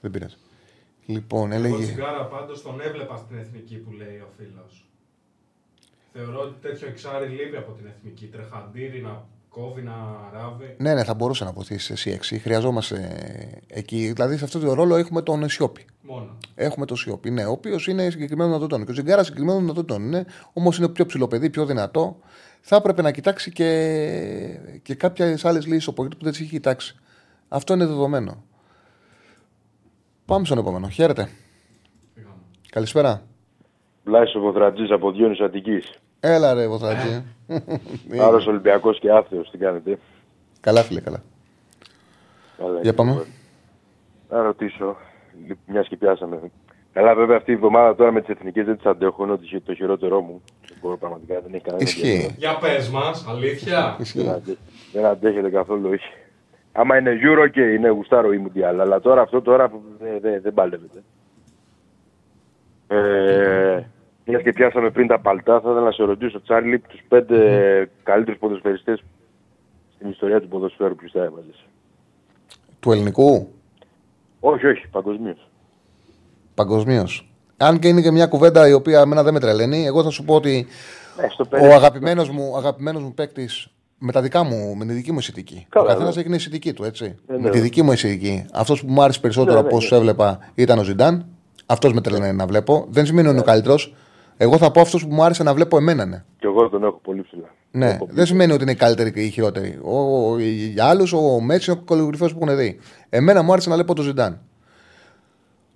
Δεν 0.00 0.10
πειράζει. 0.10 0.36
Λοιπόν, 1.06 1.52
Εγώ 1.52 1.64
έλεγε. 1.66 1.82
τσιγάρα 1.84 2.24
πάντως 2.26 2.62
τον 2.62 2.80
έβλεπα 2.80 3.16
στην 3.16 3.38
εθνική 3.38 3.76
που 3.76 3.92
λέει 3.92 4.16
ο 4.18 4.28
φίλος. 4.36 4.88
Θεωρώ 6.12 6.40
ότι 6.40 6.54
τέτοιο 6.60 6.88
εξάρι 6.88 7.26
λείπει 7.28 7.56
από 7.56 7.72
την 7.72 7.86
εθνική. 7.86 8.26
Τρεχαντήρι 8.26 9.00
να 9.00 9.24
κόβει, 9.48 9.82
να 9.82 9.92
ράβει. 10.32 10.74
Ναι, 10.78 10.94
ναι, 10.94 11.04
θα 11.04 11.14
μπορούσε 11.14 11.44
να 11.44 11.52
βοηθήσει 11.52 11.92
εσύ 11.92 12.10
έξι. 12.10 12.38
Χρειαζόμαστε 12.38 13.18
εκεί. 13.66 14.12
Δηλαδή, 14.12 14.36
σε 14.36 14.44
αυτό 14.44 14.58
το 14.58 14.72
ρόλο 14.74 14.96
έχουμε 14.96 15.22
τον 15.22 15.48
Σιώπη. 15.48 15.86
Μόνο. 16.02 16.36
Έχουμε 16.54 16.86
τον 16.86 16.96
Σιώπη, 16.96 17.30
ναι, 17.30 17.44
ο 17.44 17.50
οποίος 17.50 17.86
είναι 17.86 18.10
συγκεκριμένο 18.10 18.48
δυνατοτών. 18.48 18.84
Και 18.84 18.90
ο 18.90 18.94
Ζιγκάρα 18.94 19.22
συγκεκριμένο 19.22 19.58
δυνατοτών 19.58 20.02
είναι, 20.02 20.24
όμως 20.52 20.78
είναι 20.78 20.88
πιο 20.88 21.06
ψηλό 21.06 21.28
παιδί, 21.28 21.50
πιο 21.50 21.66
δυνατό. 21.66 22.16
Θα 22.60 22.76
έπρεπε 22.76 23.02
να 23.02 23.10
κοιτάξει 23.10 23.52
και, 23.52 24.58
και 24.82 24.94
κάποιες 24.94 25.44
άλλες 25.44 25.66
λύσεις 25.66 25.94
που 25.94 26.02
δεν 26.02 26.30
τις 26.30 26.40
έχει 26.40 26.50
κοιτάξει. 26.50 26.96
Αυτό 27.48 27.74
είναι 27.74 27.86
δεδομένο. 27.86 28.44
Πάμε 30.24 30.44
στον 30.44 30.58
επόμενο. 30.58 30.88
Χαίρετε. 30.88 31.28
Καλησπέρα. 32.70 33.22
Λάισο 34.04 34.40
Βοδρατζής 34.40 34.90
από 34.90 35.12
Διόνυσο 35.12 35.44
Αττικής. 35.44 35.98
Έλα 36.20 36.54
ρε, 36.54 36.68
Βοθρατζή. 36.68 37.22
Άλλος 38.20 38.46
Ολυμπιακός 38.46 38.98
και 38.98 39.10
άθεος, 39.12 39.50
τι 39.50 39.58
κάνετε; 39.58 39.98
καλά, 40.60 40.82
φίλε, 40.82 41.00
καλά. 41.00 41.22
Καλά, 42.58 42.80
Για 42.82 42.94
πάμε. 42.94 43.24
Να 44.30 44.42
ρωτήσω, 44.42 44.96
μιας 45.66 45.88
και 45.88 45.96
πιάσαμε. 45.96 46.38
Καλά, 46.92 47.14
βέβαια 47.14 47.36
αυτή 47.36 47.50
η 47.50 47.54
εβδομάδα 47.54 47.94
τώρα 47.94 48.12
με 48.12 48.20
τις 48.20 48.28
εθνικές 48.28 48.64
δεν 48.66 48.76
τις 48.76 48.86
αντέχω, 48.86 49.22
είναι 49.24 49.32
ότι 49.32 49.60
το 49.60 49.74
χειρότερό 49.74 50.20
μου. 50.20 50.42
Δεν 50.68 50.76
μπορώ 50.82 50.96
πραγματικά, 50.96 51.40
δεν 51.40 51.54
έχει 51.54 51.62
κανένα 51.64 51.82
Ισχύει. 51.82 52.00
ενδιαφέρον. 52.08 52.34
Για 52.38 52.58
πες 52.58 52.88
μας, 52.88 53.24
αλήθεια. 53.28 53.96
Δεν, 54.14 54.28
αντέ- 54.28 54.58
δεν 54.92 55.04
αντέχεται 55.04 55.50
καθόλου, 55.50 55.88
όχι. 55.90 56.12
Άμα 56.72 56.98
είναι 56.98 57.18
Euro 57.22 57.50
και 57.50 57.60
είναι 57.60 57.88
γουστάρο 57.88 58.32
ή 58.32 58.38
Μουντιάλ, 58.38 58.80
αλλά 58.80 59.00
τώρα 59.00 59.22
αυτό 59.22 59.42
τώρα 59.42 59.70
δεν, 60.00 60.20
δεν, 60.20 60.42
δεν 60.42 60.54
παλεύεται. 60.54 61.02
Ε, 62.88 63.82
μια 64.28 64.40
και 64.40 64.52
πιάσαμε 64.52 64.90
πριν 64.90 65.06
τα 65.06 65.18
παλτά, 65.20 65.60
θα 65.60 65.70
ήθελα 65.70 65.84
να 65.84 65.90
σε 65.92 66.02
ρωτήσω, 66.04 66.42
Τσάρλι, 66.42 66.78
τους 66.78 67.00
πέντε 67.08 67.36
καλύτερους 68.02 68.38
ποδοσφαιριστές 68.38 69.02
στην 69.94 70.10
ιστορία 70.10 70.40
του 70.40 70.48
ποδοσφαίρου, 70.48 70.94
ποιους 70.96 71.12
θα 71.12 71.22
έβαζες; 71.22 71.64
Του 72.80 72.92
ελληνικού, 72.92 73.48
Όχι, 74.40 74.66
όχι, 74.66 74.88
παγκοσμίως. 74.88 75.48
παγκοσμίως. 76.54 77.28
Αν 77.56 77.78
και 77.78 77.88
είναι 77.88 78.00
και 78.00 78.10
μια 78.10 78.26
κουβέντα 78.26 78.68
η 78.68 78.72
οποία 78.72 79.00
εμένα 79.00 79.22
δεν 79.22 79.32
με 79.32 79.40
τρελαίνει, 79.40 79.86
εγώ 79.86 80.02
θα 80.02 80.10
σου 80.10 80.24
πω 80.24 80.34
ότι 80.34 80.66
Ναι, 81.20 81.28
στο 81.28 81.42
ο 81.44 81.48
πέντε- 81.48 81.72
αγαπημένος 81.72 82.30
μου, 82.30 82.56
αγαπημένος 82.56 83.02
μου 83.02 83.14
παίκτης 83.14 83.68
με, 83.98 84.12
τα 84.12 84.20
δικά 84.22 84.44
μου, 84.44 84.74
με 84.76 84.84
τη 84.84 84.92
δική 84.92 85.12
μου 85.12 85.18
αισθητική. 85.18 85.66
Καλά, 85.68 85.84
ο 85.84 85.88
καθένας 85.88 86.14
ναι. 86.14 86.20
έχει 86.20 86.28
την 86.28 86.36
αισθητική 86.38 86.72
του, 86.72 86.84
έτσι. 86.84 87.04
Ε, 87.04 87.32
με 87.32 87.38
ναι. 87.38 87.50
τη 87.50 87.60
δική 87.60 87.82
μου 87.82 87.92
αισθητική. 87.92 88.46
Αυτός 88.52 88.84
που 88.84 88.92
μου 88.92 89.02
άρεσε 89.02 89.20
περισσότερο 89.20 89.52
Ναι, 89.54 89.60
από 89.60 89.68
ναι, 89.68 89.76
όσους 89.76 89.90
ναι. 89.90 89.96
έβλεπα 89.96 90.38
ήταν 90.54 90.78
ο 90.78 90.82
Ζιντάν. 90.82 91.26
Αυτός 91.66 91.92
με 91.92 92.00
τρελαίνει 92.00 92.36
να 92.36 92.46
βλέπω. 92.46 92.86
Δεν 92.90 93.06
σημαίνει 93.06 93.26
ότι 93.28 93.36
είναι 93.36 93.44
ο 93.46 93.50
καλύτερος. 93.52 93.94
Εγώ 94.40 94.58
θα 94.58 94.70
πω 94.70 94.80
αυτό 94.80 94.98
που 94.98 95.14
μου 95.14 95.22
άρεσε 95.22 95.42
να 95.42 95.54
βλέπω 95.54 95.76
εμένα, 95.76 96.04
ναι. 96.04 96.24
Και 96.38 96.46
εγώ 96.46 96.68
τον 96.68 96.84
έχω 96.84 97.00
πολύ 97.02 97.22
ψηλά. 97.22 97.48
Ναι, 97.70 97.90
Έχω 97.90 98.06
δεν 98.10 98.26
σημαίνει 98.26 98.52
ότι 98.52 98.62
είναι 98.62 98.72
οι 98.72 98.74
καλύτεροι 98.76 99.12
και 99.12 99.20
οι 99.20 99.30
χειρότεροι. 99.30 99.78
Ο, 99.82 100.30
ο, 100.30 100.38
για 100.38 100.84
άλλους, 100.84 101.12
ο 101.12 101.40
Μέτσι 101.40 101.70
είναι 101.70 101.80
ο 101.80 101.84
κολυμπρυφαίο 101.84 102.28
που 102.28 102.38
έχουν 102.42 102.56
δει. 102.56 102.78
Εμένα 103.08 103.42
μου 103.42 103.52
άρεσε 103.52 103.68
να 103.68 103.74
βλέπω 103.74 103.94
τον 103.94 104.04
Ζιντάν. 104.04 104.40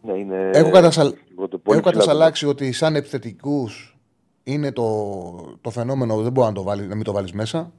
Ναι, 0.02 0.12
είναι... 0.12 0.50
Έχω, 0.52 0.70
κατασαλ... 0.70 1.14
εγώ 1.38 1.48
το 1.48 1.58
πολύ 1.58 1.78
έχω 1.78 1.88
ψηλά 1.88 1.92
τον 1.92 1.92
κατασαλάξει 1.92 2.46
ότι 2.46 2.72
σαν 2.72 2.96
επιθετικούς 2.96 3.98
είναι 4.42 4.72
το, 4.72 4.88
το 5.60 5.70
φαινόμενο, 5.70 6.16
δεν 6.16 6.32
μπορεί 6.32 6.48
να, 6.48 6.54
το 6.54 6.62
βάλεις, 6.62 6.88
να 6.88 6.94
μην 6.94 7.04
το 7.04 7.12
βάλεις 7.12 7.32
μέσα. 7.32 7.72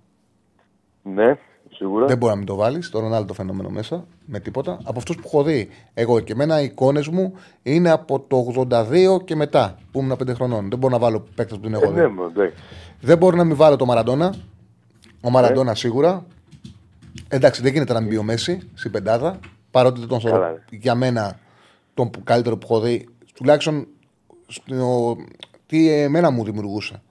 Ναι, 1.04 1.38
σίγουρα. 1.76 2.06
Δεν 2.06 2.18
μπορεί 2.18 2.32
να 2.32 2.38
μην 2.38 2.46
το 2.48 2.56
βάλεις 2.56 2.90
το 2.90 3.00
Ρονάλντο 3.00 3.28
το 3.28 3.34
φαινόμενο 3.34 3.70
μέσα 3.70 4.06
με 4.26 4.40
τίποτα. 4.40 4.78
Από 4.84 4.98
αυτούς 5.00 5.16
που 5.16 5.22
έχω 5.26 5.44
δει 5.44 5.70
εγώ 5.94 6.20
και 6.20 6.32
εμένα, 6.34 6.62
οι 6.62 6.64
εικόνες 6.66 7.08
μου 7.08 7.34
είναι 7.64 7.90
από 7.90 8.20
το 8.20 8.38
82 8.70 9.24
και 9.24 9.36
μετά, 9.36 9.78
που 9.92 10.00
ήμουν 10.00 10.18
5 10.18 10.34
χρονών. 10.36 10.70
Δεν 10.70 10.80
μπορώ 10.80 10.94
να 10.94 11.00
βάλω 11.00 11.20
παίκτες 11.36 11.58
που 11.58 11.64
την 11.64 11.74
έχω 11.74 11.84
Ε, 11.84 11.88
δει. 11.88 11.94
ναι, 11.94 12.08
μα, 12.08 12.26
εντάξει. 12.26 12.56
Δεν 13.02 13.18
μπορώ 13.18 13.36
να 13.38 13.44
μην 13.44 13.56
βάλω 13.56 13.76
το 13.76 13.86
Μαραντόνα. 13.86 14.34
Ο 15.22 15.30
Μαραντόνα 15.30 15.76
σίγουρα. 15.76 16.26
Εντάξει, 17.28 17.62
δεν 17.62 17.72
γίνεται 17.74 17.94
να 17.94 18.00
μην 18.00 18.10
μπει 18.10 18.18
ο 18.18 18.24
Μέση 18.24 18.70
στην 18.74 18.92
πεντάδα. 18.92 19.40
Παρότι 19.72 20.00
δεν 20.00 20.10
τον 20.10 20.20
Καλά, 20.22 20.32
θεωρώ 20.36 20.54
ρε. 20.70 20.78
για 20.78 20.96
μένα 20.96 21.40
τον 21.94 22.10
που- 22.10 22.24
καλύτερο 22.24 22.58
που 22.58 22.68
έχω 22.70 22.80
δει. 22.80 23.08
Τουλάχιστον 23.34 23.88
στο, 24.48 25.16
τι 25.66 25.90
εμένα 25.90 26.32
μου 26.32 26.44
δημιουργούσε. 26.44 27.02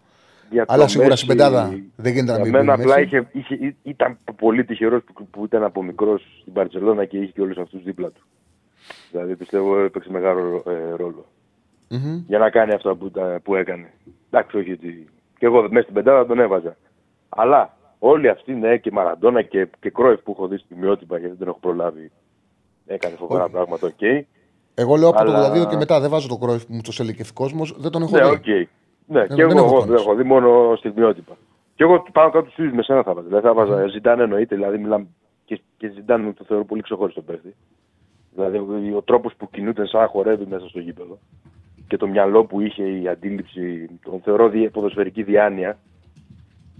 Για 0.53 0.65
Αλλά 0.69 0.83
το 0.83 0.89
σίγουρα 0.89 1.09
Μέση, 1.09 1.25
στην 1.25 1.37
πεντάδα 1.37 1.69
δεν 1.97 2.13
γίνεται 2.13 2.31
να 2.33 2.37
Για 2.37 2.45
μην 2.45 2.53
μένα 2.53 2.77
μπει. 2.77 2.83
απλά 2.83 2.95
Μέση. 2.95 3.07
είχε, 3.07 3.29
είχε, 3.33 3.55
ή- 3.55 3.77
ήταν 3.83 4.17
πολύ 4.37 4.65
τυχερός 4.65 5.03
που, 5.15 5.27
που 5.27 5.45
ήταν 5.45 5.63
από 5.65 5.83
μικρός 5.83 6.23
στην 6.41 6.53
Παρσελόνα 6.53 7.05
και 7.05 7.17
είχε 7.19 7.33
και 7.33 7.41
όλους 7.41 7.57
αυτούς 7.59 7.83
δίπλα 7.83 8.09
του. 8.11 8.23
Δηλαδή 9.11 9.37
πιστεύω 9.37 9.79
έπαιξε 9.79 10.11
μεγάλο 10.11 10.63
ε, 10.67 10.95
ρόλο. 10.97 11.25
Μμμ. 11.89 12.23
Για 12.27 12.39
να 12.39 12.51
κάνει 12.51 12.73
αυτά 12.73 12.95
που, 12.95 13.11
τα- 13.11 13.41
που 13.43 13.55
έκανε. 13.55 13.93
Εντάξει, 14.31 14.57
όχι 14.57 14.73
ότι. 14.73 15.09
Και 15.39 15.47
εγώ 15.47 15.63
μέσα 15.63 15.83
στην 15.83 15.95
πεντάδα 15.95 16.27
τον 16.27 16.39
έβαζα. 16.41 16.77
Αλλά 17.29 17.77
όλοι 17.99 18.29
αυτοί, 18.29 18.53
ναι, 18.55 18.77
και 18.77 18.91
Μαραντόνα 18.93 19.43
και, 19.43 19.69
και 19.81 19.91
Κρόεφ 19.91 20.21
που 20.21 20.31
έχω 20.31 20.47
δει 20.49 20.57
στη 20.59 20.75
μειότυπα 20.75 21.19
γιατί 21.19 21.37
δεν 21.39 21.49
έχω 21.49 21.59
προλάβει. 21.61 22.11
Έκανε 22.87 23.15
φοβερά 23.19 23.43
Όχι. 23.45 23.53
πράγματα, 23.53 23.87
οκ. 23.87 24.03
Εγώ 24.75 24.97
λέω 24.97 25.09
από 25.09 25.19
Αλλά- 25.19 25.51
το 25.53 25.61
82 25.61 25.67
και 25.69 25.77
μετά 25.77 26.01
δεν 26.01 26.11
βάζω 26.11 26.29
το 26.29 26.37
κρόιφ 26.37 26.63
μου 26.69 26.81
στο 26.83 27.03
ελικευτικό 27.03 27.43
κόσμος. 27.43 27.75
Δεν 27.79 27.91
τον 27.91 28.03
έχω 28.03 28.17
Ναι, 28.17 28.23
δει. 28.23 28.29
οκ. 28.31 28.69
Ναι, 29.07 29.19
Δεν- 29.27 29.37
και 29.37 29.45
δεν 29.47 29.57
εγώ, 29.57 29.59
έχω 29.59 29.67
εγώ 29.67 29.77
εικόνες. 29.77 29.87
δεν 29.87 29.97
έχω 30.07 30.15
δει 30.15 30.23
μόνο 30.23 30.77
στιγμιότυπα. 30.77 31.37
Και 31.75 31.83
εγώ 31.83 32.03
πάνω 32.13 32.31
κάτω 32.31 32.45
τους 32.45 32.59
ίδιους 32.59 32.73
με 32.75 32.83
σένα 32.83 33.03
θα 33.03 33.15
βάζα. 33.15 33.27
Δηλαδή 33.27 33.47
θα 33.47 33.55
βάζα 33.55 33.87
ζητάνε 33.89 34.23
εννοείται, 34.23 34.55
δηλαδή 34.55 34.79
μιλάμε 34.79 35.07
και, 35.45 35.61
και 35.77 35.91
ζητάνε 35.95 36.33
το 36.33 36.45
θεωρώ 36.49 36.65
πολύ 36.65 36.83
ξεχωριστό 36.83 37.21
παίχτη. 37.23 37.55
Δηλαδή 38.35 38.57
ο, 38.57 38.97
ο 38.97 39.03
τρόπος 39.03 39.33
που 39.37 39.51
κινούνται 39.51 39.87
σαν 39.87 40.01
να 40.01 40.07
χορεύει 40.07 40.47
μέσα 40.51 40.69
στο 40.69 40.79
γήπεδο 40.79 41.19
και 41.89 41.97
το 41.97 42.07
μυαλό 42.07 42.45
που 42.45 42.61
είχε, 42.61 42.83
η 42.83 43.09
αντίληψη, 43.09 43.91
τον 44.05 44.21
θεωρώ 44.25 44.49
δι, 44.49 44.71
ποδοσφαιρική 44.71 45.23
διάνοια. 45.23 45.79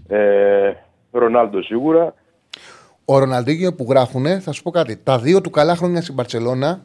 Ε, 0.07 0.73
Ρονάλντο 1.11 1.61
σίγουρα. 1.61 2.13
Ο 3.05 3.17
Ροναλντίνιο 3.19 3.73
που 3.73 3.85
γράφουνε, 3.89 4.39
θα 4.39 4.51
σου 4.51 4.63
πω 4.63 4.71
κάτι. 4.71 4.97
Τα 5.03 5.19
δύο 5.19 5.41
του 5.41 5.49
καλά 5.49 5.75
χρόνια 5.75 6.01
στην 6.01 6.15
Παρσελώνα 6.15 6.81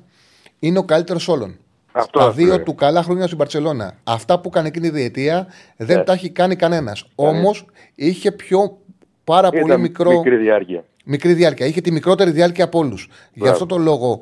είναι 0.58 0.78
ο 0.78 0.84
καλύτερος 0.84 1.28
όλων. 1.28 1.56
Αυτό 1.98 2.18
τα 2.18 2.24
αυτό 2.24 2.36
δύο 2.40 2.46
λέω. 2.54 2.62
του 2.62 2.74
καλά 2.74 3.02
χρόνια 3.02 3.26
στην 3.26 3.38
Παρσελώνα. 3.38 3.92
Αυτά 4.04 4.40
που 4.40 4.48
έκανε 4.48 4.68
εκείνη 4.68 4.86
η 4.86 4.90
διετία 4.90 5.46
δεν 5.76 5.96
Ναι. 5.96 6.04
τα 6.04 6.12
έχει 6.12 6.30
κάνει 6.30 6.56
κανένας. 6.56 7.06
Κανένας. 7.16 7.38
Όμως 7.38 7.66
είχε 7.94 8.32
πιο 8.32 8.78
πάρα 9.24 9.50
πολύ 9.50 9.62
Ήταν 9.64 9.80
μικρό. 9.80 10.10
Μικρή 10.10 10.36
διάρκεια. 10.36 10.84
μικρή 11.04 11.32
διάρκεια. 11.32 11.66
Είχε 11.66 11.80
τη 11.80 11.92
μικρότερη 11.92 12.30
διάρκεια 12.30 12.64
από 12.64 12.78
όλους. 12.78 13.08
Γι' 13.32 13.38
Μπράβο. 13.38 13.52
αυτό 13.52 13.66
το 13.66 13.76
λόγο 13.78 14.20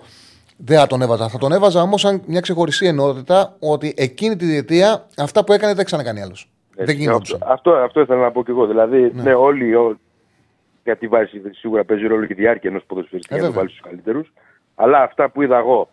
δεν 0.56 0.78
θα 0.78 0.86
τον 0.86 1.02
έβαζα. 1.02 1.28
Θα 1.28 1.38
τον 1.38 1.52
έβαζα 1.52 1.82
όμως 1.82 2.00
σαν 2.00 2.22
μια 2.26 2.40
ξεχωριστή 2.40 2.86
ενότητα 2.86 3.56
ότι 3.58 3.94
εκείνη 3.96 4.36
τη 4.36 4.44
διετία 4.44 5.06
αυτά 5.18 5.44
που 5.44 5.52
έκανε 5.52 5.74
δεν 5.74 5.84
ξανακάνει 5.84 6.20
άλλος. 6.20 6.50
Δεν 6.74 6.84
Έτσι, 6.88 6.96
γινόντουσαν. 6.96 7.38
αυτό, 7.42 7.52
αυτό, 7.52 7.70
αυτό 7.84 8.00
ήθελα 8.00 8.20
να 8.20 8.30
πω 8.32 8.44
και 8.44 8.50
εγώ. 8.50 8.66
Δηλαδή, 8.66 9.10
ναι, 9.14 9.34
όλοι, 9.34 9.74
ό, 9.74 9.98
γιατί 10.84 11.06
βάζει 11.08 11.40
σίγουρα 11.52 11.84
παίζει 11.84 12.06
ρόλο 12.06 12.26
και 12.26 12.32
η 12.32 12.36
διάρκεια 12.36 12.70
ενός 12.70 12.84
ποδοσφαιριστή 12.86 13.34
Ε, 13.34 13.38
για 13.38 13.46
να 13.46 13.52
το 13.52 13.60
βέβαια. 13.60 13.68
βάλει 13.68 13.78
στους 13.78 13.90
καλύτερους. 13.90 14.32
Αλλά 14.74 15.02
αυτά 15.02 15.30
που 15.30 15.42
είδα 15.42 15.58
εγώ 15.58 15.88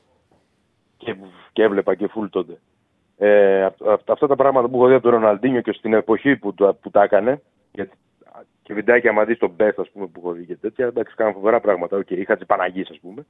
και, 0.97 1.15
και 1.53 1.63
έβλεπα 1.63 1.95
και 1.95 2.07
φουλ 2.07 2.27
τότε. 2.29 2.57
Ε, 3.17 3.63
αυ- 3.63 3.87
αυ- 3.87 4.09
αυτά 4.11 4.27
τα 4.27 4.35
πράγματα 4.35 4.67
που 4.67 4.75
έχω 4.75 4.87
δει 4.87 4.93
από 4.93 5.03
τον 5.03 5.11
Ροναλντίνιο 5.11 5.61
και 5.61 5.71
στην 5.71 5.93
εποχή 5.93 6.35
που, 6.35 6.53
το- 6.53 6.73
που 6.81 6.89
τα 6.91 7.03
έκανε. 7.03 7.41
Γιατί, 7.71 7.91
και 8.63 8.73
βιντεάκια 8.73 9.09
άμα 9.09 9.23
δεις 9.25 9.37
τον 9.37 9.49
Μπεστ, 9.55 9.79
ας 9.79 9.89
πούμε, 9.89 10.05
που 10.07 10.19
έχω 10.23 10.31
δει 10.31 10.45
και 10.45 10.55
τέτοια. 10.55 10.85
Εντάξει, 10.85 11.15
κάναν 11.15 11.33
φοβερά 11.33 11.59
πράγματα. 11.59 11.97
Οκ, 11.97 12.09
είχα 12.11 12.35
τις 12.37 12.45
Παναγίες, 12.45 12.89
ας 12.89 12.99
πούμε. 12.99 13.25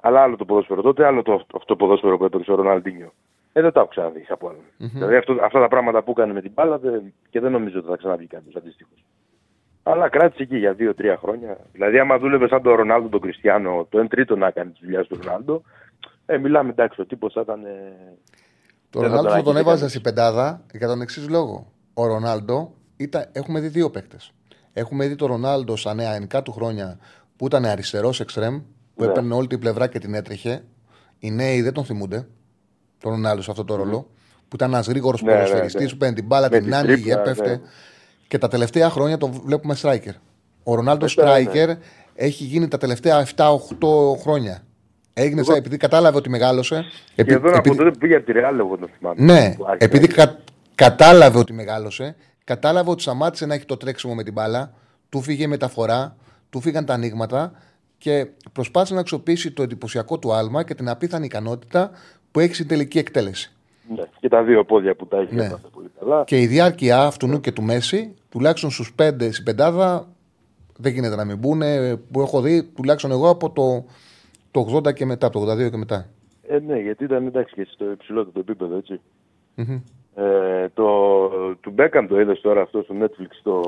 Αλλά 0.00 0.20
άλλο 0.22 0.36
το 0.36 0.44
ποδόσφαιρο 0.44 0.82
τότε, 0.82 1.04
άλλο 1.06 1.22
το, 1.22 1.32
αυτό 1.32 1.58
το 1.66 1.76
ποδόσφαιρο 1.76 2.16
που 2.18 2.24
έπαιξε 2.24 2.52
ο 2.52 2.54
Ροναλντίνιο. 2.54 3.12
Ε, 3.52 3.60
δεν 3.62 3.72
το 3.72 3.80
έχω 3.80 3.88
ξαναδεί 3.88 4.24
από 4.28 4.48
άλλον. 4.48 4.60
Δηλαδή 4.92 5.16
αυτό, 5.16 5.36
αυτά 5.42 5.60
τα 5.60 5.68
πράγματα 5.68 6.02
που 6.02 6.10
έκανε 6.10 6.32
με 6.32 6.40
την 6.40 6.50
μπάλα 6.54 6.78
δεν- 6.78 7.12
και 7.30 7.40
δεν 7.40 7.52
νομίζω 7.52 7.78
ότι 7.78 7.88
θα 7.88 7.96
ξαναβγεί 7.96 8.26
κάποιος 8.26 8.56
αντίστοιχος. 8.56 9.04
Αλλά 9.82 10.08
κράτησε 10.08 10.42
εκεί 10.42 10.56
για 10.56 10.72
δύο-τρία 10.72 11.16
χρόνια. 11.16 11.56
Δηλαδή, 11.72 11.98
άμα 11.98 12.18
δούλευε 12.18 12.48
σαν 12.48 12.62
τον 12.62 12.74
Ρονάλντο 12.74 13.08
τον 13.08 13.20
Κριστιανό, 13.20 13.86
το 13.90 13.98
1 13.98 14.08
τρίτο 14.08 14.36
να 14.36 14.50
κάνει 14.50 14.70
τη 14.70 14.78
δουλειά 14.82 15.04
του 15.04 15.18
Ρονάλντο, 15.22 15.62
ε, 16.26 16.38
μιλάμε 16.38 16.70
εντάξει, 16.70 17.00
ο 17.00 17.06
τύπος 17.06 17.32
θα 17.32 17.40
ήταν. 17.40 17.64
Ε, 17.64 17.68
Το 18.90 19.00
δεν 19.00 19.08
θα 19.10 19.16
Ρονάλντο 19.16 19.28
θα 19.30 19.42
τον 19.42 19.56
αγγίξει 19.56 19.60
έβαζα 19.60 19.76
κανείς. 19.76 19.90
στην 19.90 20.02
πεντάδα 20.02 20.64
για 20.72 20.86
τον 20.86 21.00
εξής 21.00 21.28
λόγο. 21.28 21.72
Ο 21.94 22.06
Ρονάλντο 22.06 22.72
ήταν, 22.96 23.28
έχουμε 23.32 23.60
δει 23.60 23.68
δύο 23.68 23.90
παίκτες. 23.90 24.32
Έχουμε 24.72 25.06
δει 25.06 25.14
τον 25.14 25.28
Ρονάλντο 25.28 25.76
στα 25.76 25.94
νεανικά 25.94 26.42
του 26.42 26.52
χρόνια 26.52 26.98
που 27.36 27.46
ήταν 27.46 27.64
αριστερός 27.64 28.20
εξτρεμ, 28.20 28.60
που 28.94 29.04
Ναι. 29.04 29.10
έπαιρνε 29.10 29.34
όλη 29.34 29.46
την 29.46 29.58
πλευρά 29.58 29.86
και 29.86 29.98
την 29.98 30.14
έτρεχε. 30.14 30.64
Οι 31.18 31.30
νέοι 31.30 31.62
δεν 31.62 31.72
τον 31.72 31.84
θυμούνται. 31.84 32.26
Τον 32.98 33.10
Ρονάλντο 33.12 33.42
σε 33.42 33.50
αυτό 33.50 33.64
το 33.64 33.74
ρόλο. 33.76 34.10
Που 34.48 34.56
ήταν 34.56 34.70
ένας 34.72 34.86
γρήγορος 34.86 35.22
Ναι, 35.22 35.30
ναι, 35.32 35.36
ποδοσφαιριστής 35.38 35.84
ναι. 35.84 35.90
που 35.90 35.96
παίρνει 35.96 36.14
την 36.14 36.26
μπάλα, 36.26 36.48
Με 36.50 36.56
την 36.56 36.64
την 36.64 36.74
άνοιγε, 36.74 36.94
τρίπλα, 36.94 37.20
έπεφτε. 37.20 37.48
ναι. 37.50 37.60
Και 38.28 38.38
τα 38.38 38.48
τελευταία 38.48 38.90
χρόνια 38.90 39.16
τον 39.18 39.30
βλέπουμε 39.32 39.76
striker. 39.82 40.12
Ο 40.62 40.74
Ρονάλντος 40.74 41.16
Μετά, 41.16 41.38
ναι. 41.38 41.44
striker 41.52 41.76
έχει 42.14 42.44
γίνει 42.44 42.68
τα 42.68 42.78
τελευταία 42.78 43.26
7-8 43.36 43.56
χρόνια. 44.20 44.65
Έγινε 45.18 45.42
σαν 45.42 45.56
επειδή 45.56 45.76
κατάλαβε 45.76 46.16
ότι 46.16 46.28
μεγάλωσε. 46.28 46.84
Και 47.14 47.20
επει- 47.22 47.32
εδώ 47.34 47.48
από 47.48 47.56
επειδή- 47.58 47.76
τότε 47.78 47.90
που 47.90 47.98
πήγε 47.98 48.14
από 48.16 48.26
τη 48.26 48.32
Ρεάλ, 48.32 48.58
εγώ 48.58 48.76
τον 48.76 48.88
θυμάμαι. 48.98 49.22
ναι, 49.22 49.54
Που 49.56 49.64
άρχισε 49.66 49.84
επειδή 49.84 50.06
να- 50.08 50.14
κα, 50.14 50.38
κατάλαβε 50.74 51.38
ότι 51.38 51.52
μεγάλωσε, 51.52 52.16
κατάλαβε 52.44 52.90
ότι 52.90 53.02
σταμάτησε 53.02 53.46
να 53.46 53.54
έχει 53.54 53.64
το 53.64 53.76
τρέξιμο 53.76 54.14
με 54.14 54.22
την 54.22 54.32
μπάλα, 54.32 54.72
του 55.08 55.20
φύγε 55.22 55.42
η 55.44 55.46
μεταφορά, 55.46 56.16
του 56.50 56.60
φύγαν 56.60 56.84
τα 56.84 56.94
ανοίγματα 56.94 57.52
και 57.98 58.26
προσπάθησε 58.52 58.94
να 58.94 59.00
αξιοποιήσει 59.00 59.50
το 59.52 59.62
εντυπωσιακό 59.62 60.18
του 60.18 60.32
άλμα 60.34 60.62
και 60.64 60.74
την 60.74 60.88
απίθανη 60.88 61.24
ικανότητα 61.24 61.90
που 62.30 62.40
έχει 62.40 62.54
στην 62.54 62.68
τελική 62.68 62.98
εκτέλεση. 62.98 63.52
Ναι, 63.96 64.02
και 64.20 64.28
τα 64.28 64.42
δύο 64.42 64.64
πόδια 64.64 64.94
που 64.96 65.06
τα 65.06 65.16
έχει 65.18 65.34
Ναι. 65.34 65.44
έπαθα 65.44 65.68
πολύ 65.72 65.88
καλά. 66.00 66.24
Και 66.24 66.40
η 66.40 66.46
διάρκεια 66.46 67.02
αυτού 67.02 67.26
νου 67.26 67.40
και 67.40 67.52
του 67.52 67.62
Μέση, 67.62 68.14
τουλάχιστον 68.28 68.70
στους 68.70 68.92
πέντε 68.94 69.32
στην 69.32 69.44
πεντάδα, 69.44 70.08
δεν 70.76 70.92
γίνεται 70.92 71.16
να 71.16 71.24
μην 71.24 71.36
μπουν. 71.38 71.62
Που 72.12 72.20
έχω 72.20 72.40
δει 72.40 72.62
τουλάχιστον 72.62 73.10
εγώ 73.10 73.28
από 73.28 73.50
το, 73.50 73.84
το 74.64 74.76
80 74.88 74.92
και 74.94 75.04
μετά, 75.04 75.26
από 75.26 75.44
το 75.44 75.52
82 75.52 75.70
και 75.70 75.76
μετά. 75.76 76.06
Ε, 76.48 76.58
ναι, 76.58 76.78
γιατί 76.78 77.04
ήταν 77.04 77.26
εντάξει 77.26 77.54
και 77.54 77.66
στο 77.72 77.90
υψηλότερο 77.90 78.40
επίπεδο, 78.40 78.76
έτσι. 78.76 79.00
Μμμ. 79.54 79.80
Ε, 80.16 80.68
το, 80.74 81.28
του 81.60 81.70
Μπέκαμ 81.70 82.06
το 82.06 82.20
είδες 82.20 82.40
τώρα 82.40 82.60
αυτό 82.62 82.82
στο 82.82 82.94
Netflix 83.02 83.30
το, 83.42 83.62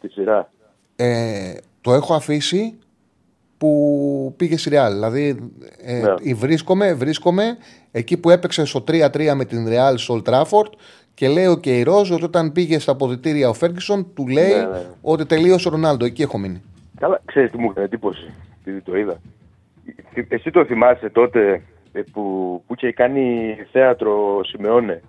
τη 0.00 0.08
σειρά; 0.08 0.50
Ε, 0.96 1.54
το 1.80 1.92
έχω 1.94 2.14
αφήσει 2.14 2.78
που 3.58 4.34
πήγε 4.36 4.56
στη 4.56 4.70
Real. 4.72 4.88
Δηλαδή 4.90 5.50
ε, 5.82 6.00
Ναι. 6.00 6.14
η 6.20 6.34
βρίσκομαι, 6.34 6.94
βρίσκομαι 6.94 7.56
εκεί 7.90 8.16
που 8.16 8.30
έπαιξε 8.30 8.64
στο 8.64 8.84
3-3 8.88 9.32
με 9.36 9.44
την 9.44 9.66
Real 9.68 9.94
στο 9.96 10.22
Old 10.24 10.30
Trafford 10.32 10.70
και 11.14 11.28
λέει 11.28 11.46
ο 11.46 11.56
Κεϊρός 11.56 12.10
ότι 12.10 12.24
όταν 12.24 12.52
πήγε 12.52 12.78
στα 12.78 12.92
αποδητήρια 12.92 13.48
ο 13.48 13.52
Φέργκισον 13.52 14.06
του 14.14 14.26
λέει 14.28 14.52
Ναι, 14.52 14.66
ναι. 14.66 14.82
ότι 15.02 15.26
τελείωσε 15.26 15.68
ο 15.68 15.70
Ρονάλντο. 15.70 16.04
Εκεί 16.04 16.22
έχω 16.22 16.38
μείνει. 16.38 16.62
Καλά, 16.98 17.20
ξέρεις 17.24 17.50
τι 17.50 17.58
μου 17.58 17.68
έκανε 17.70 17.86
εντύπωση, 17.86 18.32
επειδή 18.60 18.80
το 18.80 18.96
είδα. 18.96 19.20
Εσύ 20.28 20.50
το 20.50 20.64
θυμάσαι 20.64 21.10
τότε 21.10 21.62
ε, 21.92 22.00
που, 22.12 22.22
που 22.66 22.74
είχε 22.76 22.92
κάνει 22.92 23.56
θέατρο 23.72 24.40
Σιμεόνε; 24.44 25.02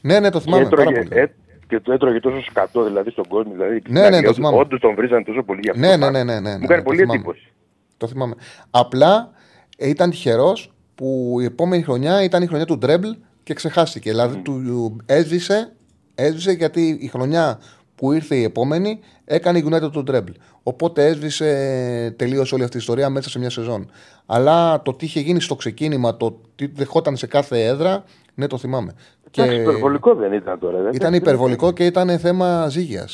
Ναι, 0.00 0.20
ναι, 0.20 0.30
το 0.30 0.40
θυμάμαι 0.40 0.62
και, 0.64 0.68
πάρα 0.68 0.82
έτρωγε, 0.82 1.08
πολύ. 1.08 1.20
ε, 1.20 1.26
και 1.68 1.80
το 1.80 1.92
έτρωγε 1.92 2.20
τόσο 2.20 2.42
σκατό 2.42 2.84
δηλαδή 2.84 3.10
στον 3.10 3.24
κόσμο. 3.28 3.52
Δηλαδή, 3.52 3.82
Ναι, 3.88 4.08
ναι, 4.10 4.22
το 4.22 4.32
θυμάμαι. 4.34 4.56
Όντως 4.56 4.80
τον 4.80 4.94
βρίζανε 4.94 5.24
τόσο 5.24 5.42
πολύ 5.42 5.60
για 5.62 5.72
αυτό. 5.72 5.86
Ναι, 5.86 5.92
το 5.92 5.96
ναι, 5.96 6.10
πράγμα. 6.10 6.24
ναι, 6.24 6.40
ναι, 6.40 6.40
ναι, 6.40 6.52
Μου 6.52 6.58
ναι, 6.58 6.64
έκανε 6.64 6.78
το 6.78 6.84
πολύ 6.84 6.98
θυμάμαι. 6.98 7.14
εντύπωση. 7.18 7.52
Το 7.96 8.06
θυμάμαι. 8.06 8.34
Απλά 8.70 9.30
ε, 9.76 9.88
ήταν 9.88 10.10
τυχερός 10.10 10.72
που 10.94 11.36
η 11.40 11.44
επόμενη 11.44 11.82
χρονιά 11.82 12.22
ήταν 12.24 12.42
η 12.42 12.46
χρονιά 12.46 12.64
του 12.66 12.78
treble 12.78 13.08
και 13.42 13.54
ξεχάστηκε. 13.54 14.10
Δηλαδή 14.10 14.36
του 14.36 14.96
έσβησε, 15.06 15.72
έσβησε 16.14 16.52
γιατί 16.52 16.98
η 17.00 17.06
χρονιά 17.06 17.58
που 18.00 18.12
ήρθε 18.12 18.34
η 18.34 18.42
επόμενη 18.42 19.00
έκανε 19.24 19.58
η 19.58 19.64
United 19.70 19.90
του 19.92 20.02
treble. 20.02 20.30
Οπότε 20.62 21.06
έσβησε 21.06 22.14
τελείω 22.18 22.44
όλη 22.52 22.62
αυτή 22.62 22.76
η 22.76 22.80
ιστορία 22.80 23.10
μέσα 23.10 23.30
σε 23.30 23.38
μια 23.38 23.50
σεζόν. 23.50 23.90
Αλλά 24.26 24.82
το 24.82 24.94
τι 24.94 25.04
είχε 25.04 25.20
γίνει 25.20 25.40
στο 25.40 25.54
ξεκίνημα, 25.54 26.16
το 26.16 26.40
τι 26.56 26.66
δεχόταν 26.66 27.16
σε 27.16 27.26
κάθε 27.26 27.64
έδρα, 27.64 28.04
ναι, 28.34 28.46
το 28.46 28.58
θυμάμαι. 28.58 28.92
Εντάξει, 29.34 29.60
υπερβολικό 29.60 30.14
δεν 30.14 30.32
ήταν 30.32 30.58
τώρα. 30.58 30.82
Δεν 30.82 30.92
Ήταν 30.92 31.14
υπερβολικό 31.14 31.72
και 31.72 31.86
ήταν 31.86 32.18
θέμα 32.18 32.68
ζύγια. 32.68 33.08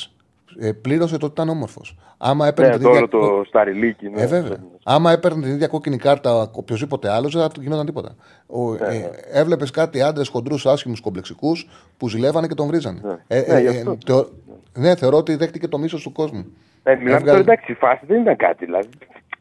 Ε, 0.58 0.72
πλήρωσε 0.72 1.16
το 1.16 1.26
ότι 1.26 1.34
ήταν 1.34 1.48
όμορφος. 1.48 1.96
Άμα 2.18 2.46
έπαιρνε 2.46 2.70
Ναι, 2.70 2.76
την 2.76 2.84
το 2.86 2.90
ίδια- 2.92 3.08
όλο 3.12 3.26
το 3.38 3.44
σταριλίκι. 3.48 4.08
Ναι, 4.08 4.20
ε, 4.22 4.26
βέβαια. 4.26 4.56
Άμα 4.84 5.12
έπαιρνε 5.12 5.42
την 5.42 5.52
ίδια 5.52 5.66
κόκκινη 5.66 5.96
κάρτα 5.96 6.50
οποιοδήποτε 6.52 7.10
άλλος, 7.10 7.32
δεν 7.32 7.42
θα 7.42 7.48
του 7.48 7.60
γινόταν 7.60 7.86
τίποτα. 7.86 8.14
Ο, 8.46 8.72
Ναι, 8.72 8.78
ε, 8.80 9.10
Έβλεπες 9.40 9.70
κάτι 9.70 10.02
άντρες 10.02 10.28
χοντρούς, 10.28 10.66
άσχημους, 10.66 11.00
κομπλεξικούς 11.00 11.68
που 11.96 12.08
ζηλεύανε 12.08 12.46
και 12.46 12.54
τον 12.54 12.66
βρίζανε. 12.66 13.00
Ναι. 13.28 13.38
Ναι, 13.48 13.60
γι' 13.60 13.68
αυτό. 13.68 13.98
Θεω- 14.76 14.84
ναι, 14.84 14.96
θεωρώ 14.96 15.16
ότι 15.16 15.36
δέχτηκε 15.36 15.68
το 15.68 15.78
μίσος 15.78 16.02
του 16.02 16.12
κόσμου. 16.12 16.44
Ε, 16.82 16.94
μιλάμε 16.94 17.10
Έβγαλε- 17.16 17.26
τώρα 17.26 17.38
εντάξει, 17.38 17.72
η 17.72 17.74
φάση 17.74 18.06
δεν 18.06 18.20
ήταν 18.20 18.36
κάτι. 18.36 18.64
Δηλαδή. 18.64 18.88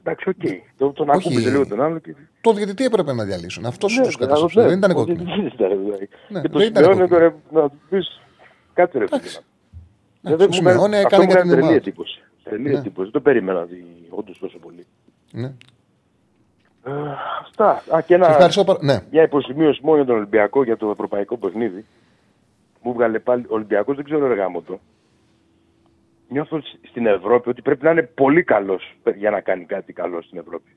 Εντάξει, 0.04 0.30
οκ. 0.30 0.36
Το, 0.78 0.92
τον 0.92 1.10
Όχι. 1.10 1.18
ακούμπησε 1.20 1.50
λίγο 1.50 1.68
τον 1.68 1.82
άλλο. 1.82 2.00
Και... 2.00 2.16
Το 2.42 2.54
διαιτητή 2.54 2.84
έπρεπε 2.86 3.14
να 3.14 3.24
διαλύσουν. 3.24 3.66
Αυτός 3.66 3.92
Ναι, 3.98 4.04
του 4.04 4.10
δηλαδή, 4.10 4.26
καταστροφέ. 4.26 4.62
ναι, 4.62 4.68
Δεν 4.68 4.78
ήταν 4.78 4.92
ο 4.92 4.94
κόκκινο. 4.94 5.24
διαιτητής 5.24 5.54
ήταν, 5.54 5.70
δηλαδή. 5.84 6.10
Ναι, 6.30 6.42
Και 6.42 6.50
το 6.50 6.60
δεν 6.60 6.68
ήταν 6.68 6.84
σημειώνει 6.84 7.10
κόκκινο. 7.10 7.32
τώρα 7.52 7.62
να 7.64 7.70
του 7.70 7.80
πεις. 7.90 8.22
Κάτσε 8.74 8.98
ρε 8.98 9.06
φίλε. 9.08 9.20
Ναι, 10.22 10.36
Δεν 10.36 10.54
σου 10.54 10.62
μου 10.64 10.70
έκανε- 10.70 10.72
σημειώνει, 10.74 10.96
αυτό 10.96 11.08
έκανε 11.08 11.24
μου 11.24 11.30
για 11.32 11.40
έκανε 11.40 11.42
την 11.42 11.50
τρελή 11.50 11.62
ομάδα. 11.62 11.76
εντύπωση. 11.76 12.24
Τρελή 12.44 12.70
Ναι. 12.70 12.78
εντύπωση. 12.78 13.04
Δεν 13.04 13.12
το 13.12 13.22
περίμενα 13.22 13.64
δει 13.64 13.84
όντως 14.10 14.38
τόσο 14.40 14.58
πολύ. 14.58 14.86
Ναι. 15.32 15.52
Ε, 16.88 16.92
Αυτά. 17.42 17.70
Α, 17.70 18.02
και 18.02 18.06
Σε 18.08 18.14
ένα, 18.14 18.28
ευχαριστώ 18.30 18.64
πάρα- 18.64 18.80
ναι. 18.82 19.00
μια 19.12 19.24
υποσημείωση 19.24 19.80
μόνο 19.84 19.98
για 19.98 20.06
τον 20.06 20.16
Ολυμπιακό 20.16 20.64
για 20.64 20.78
το 20.78 20.90
ευρωπαϊκό 20.90 21.38
παιχνίδι. 21.38 21.86
Μου 22.82 22.94
βγάλε 22.94 23.20
πάλι 23.20 23.42
ο 23.50 23.54
Ολυμπιακός, 23.54 23.96
δεν 23.96 24.06
ξέρω 24.06 24.28
ρε 24.28 24.34
γάμο 24.34 24.62
το. 24.62 24.80
Νιώθω 26.36 26.62
σ- 26.62 26.80
στην 26.88 27.06
Ευρώπη 27.06 27.50
ότι 27.50 27.62
πρέπει 27.62 27.84
να 27.84 27.92
είναι 27.92 28.04
πολύ 28.04 28.44
καλός 28.44 28.96
για 29.16 29.30
να 29.30 29.42
κάνει 29.42 29.66
κάτι 29.66 29.94
καλό 29.94 30.22
στην 30.22 30.38
Ευρώπη. 30.38 30.70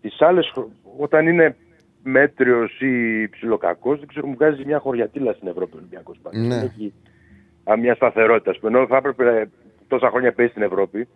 Τις 0.00 0.20
άλλες, 0.20 0.52
όταν 0.98 1.26
είναι 1.26 1.56
μέτριος 2.02 2.80
ή 2.80 3.28
ψιλοκακό, 3.28 3.96
δεν 3.96 4.06
ξέρω, 4.06 4.26
μου 4.26 4.34
βγάζει 4.34 4.64
μια 4.64 4.78
χωριατήλα 4.78 5.32
στην 5.32 5.48
Ευρώπη 5.48 5.74
ο 5.74 5.76
Ολυμπιακός. 5.78 6.18
Ναι. 6.32 6.54
Έχει 6.56 6.92
α, 7.70 7.76
μια 7.76 7.94
σταθερότητα. 7.94 8.50
ας 8.50 8.58
πούμε. 8.58 8.76
Ενώ 8.78 8.86
θα 8.86 8.96
έπρεπε 8.96 9.40
ε, 9.40 9.44
τόσα 9.88 10.10
χρόνια 10.10 10.32
παίζει 10.32 10.50
στην 10.50 10.62
Ευρώπη, 10.62 11.08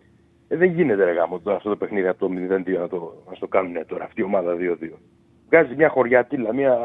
ε, 0.47 0.55
δεν 0.57 0.71
γίνεται 0.71 1.03
ρε 1.03 1.11
γάμο 1.11 1.39
το, 1.39 1.51
αυτό 1.51 1.69
το 1.69 1.75
παιχνίδι 1.75 2.07
από 2.07 2.27
το 2.27 2.33
0-2 2.55 2.77
να 2.79 2.87
το, 2.87 3.23
να 3.29 3.35
στο 3.35 3.47
κάνουν 3.47 3.85
τώρα, 3.87 4.03
αυτή 4.03 4.21
η 4.21 4.23
ομάδα 4.23 4.55
2-2. 4.59 4.89
Βγάζει 5.49 5.75
μια 5.75 5.89
χωριατήλα, 5.89 6.53
μια. 6.53 6.77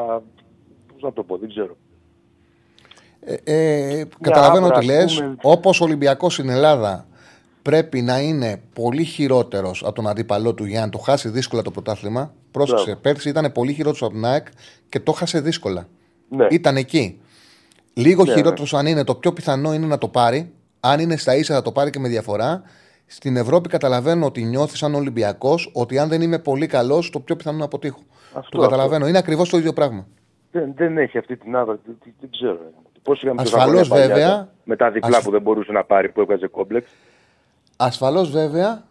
Πώς 0.92 1.02
να 1.02 1.12
το 1.12 1.22
πω, 1.22 1.36
δεν 1.36 1.48
ξέρω. 1.48 1.76
Ε, 3.24 3.34
ε, 3.98 4.04
καταλαβαίνω 4.20 4.64
άβρα, 4.66 4.78
τι 4.78 4.84
λες. 4.86 5.04
ας 5.04 5.14
πούμε. 5.18 5.36
Όπως 5.42 5.80
ο 5.80 5.84
Ολυμπιακός 5.84 6.32
στην 6.32 6.48
Ελλάδα 6.48 7.06
πρέπει 7.62 8.02
να 8.02 8.20
είναι 8.20 8.60
πολύ 8.74 9.04
χειρότερος 9.04 9.82
από 9.84 9.92
τον 9.92 10.08
αντίπαλό 10.08 10.54
του 10.54 10.64
για 10.64 10.80
να 10.80 10.88
το 10.88 10.98
χάσει 10.98 11.28
δύσκολα 11.28 11.62
το 11.62 11.70
πρωτάθλημα. 11.70 12.34
Πρόσεξε, 12.50 12.84
Μπράβο. 12.84 13.00
πέρσι 13.00 13.28
ήταν 13.28 13.52
πολύ 13.52 13.72
χειρότερος 13.72 14.02
από 14.02 14.12
την 14.12 14.24
ΑΕΚ 14.24 14.46
και 14.88 15.00
το 15.00 15.12
χάσε 15.12 15.40
δύσκολα. 15.40 15.88
Ναι. 16.28 16.46
Ήταν 16.50 16.76
εκεί. 16.76 17.20
Λίγο 17.94 18.24
Ναι, 18.24 18.32
χειρότερος 18.32 18.74
αν 18.74 18.86
είναι, 18.86 19.04
το 19.04 19.14
πιο 19.14 19.32
πιθανό 19.32 19.74
είναι 19.74 19.86
να 19.86 19.98
το 19.98 20.08
πάρει. 20.08 20.52
Αν 20.80 21.00
είναι 21.00 21.16
στα 21.16 21.36
ίσα 21.36 21.54
θα 21.54 21.62
το 21.62 21.72
πάρει 21.72 21.90
και 21.90 21.98
με 21.98 22.08
διαφορά. 22.08 22.62
Στην 23.06 23.36
Ευρώπη 23.36 23.68
καταλαβαίνω 23.68 24.26
ότι 24.26 24.42
νιώθεις 24.44 24.78
σαν 24.78 24.94
Ολυμπιακός 24.94 25.70
ότι 25.72 25.98
αν 25.98 26.08
δεν 26.08 26.22
είμαι 26.22 26.38
πολύ 26.38 26.66
καλός, 26.66 27.10
το 27.10 27.20
πιο 27.20 27.36
πιθανό 27.36 27.58
να 27.58 27.64
αποτύχω. 27.64 27.98
Αυτό, 28.32 28.56
το 28.56 28.62
καταλαβαίνω. 28.62 29.08
Είναι 29.08 29.18
ακριβώς 29.18 29.48
το 29.48 29.56
ίδιο 29.56 29.72
πράγμα. 29.72 30.06
Δεν, 30.50 30.72
δεν 30.76 30.98
έχει 30.98 31.18
αυτή 31.18 31.36
την 31.36 31.56
άδρα, 31.56 31.78
δεν, 31.86 31.96
δεν- 32.04 32.14
δεν 32.20 32.30
ξέρω. 32.30 32.58
Πώς 33.04 33.22
είχαμε 33.22 33.42
τόσα 33.42 33.56
Ασφαλώς, 33.56 33.88
χρόνια 33.88 34.08
παλιά, 34.08 34.14
βέβαια. 34.24 34.48
Με 34.64 34.76
τα 34.76 34.90
διπλά 34.90 35.16
Ασ- 35.16 35.24
που 35.24 35.30
δεν 35.30 35.42
μπορούσε 35.42 35.72
να 35.72 35.84
πάρει, 35.84 36.08
που 36.08 36.20
έβγαζε 36.20 36.46
κόμπλεξ. 36.46 36.90
Ασφαλώς 37.76 38.30
βέβαια, 38.30 38.82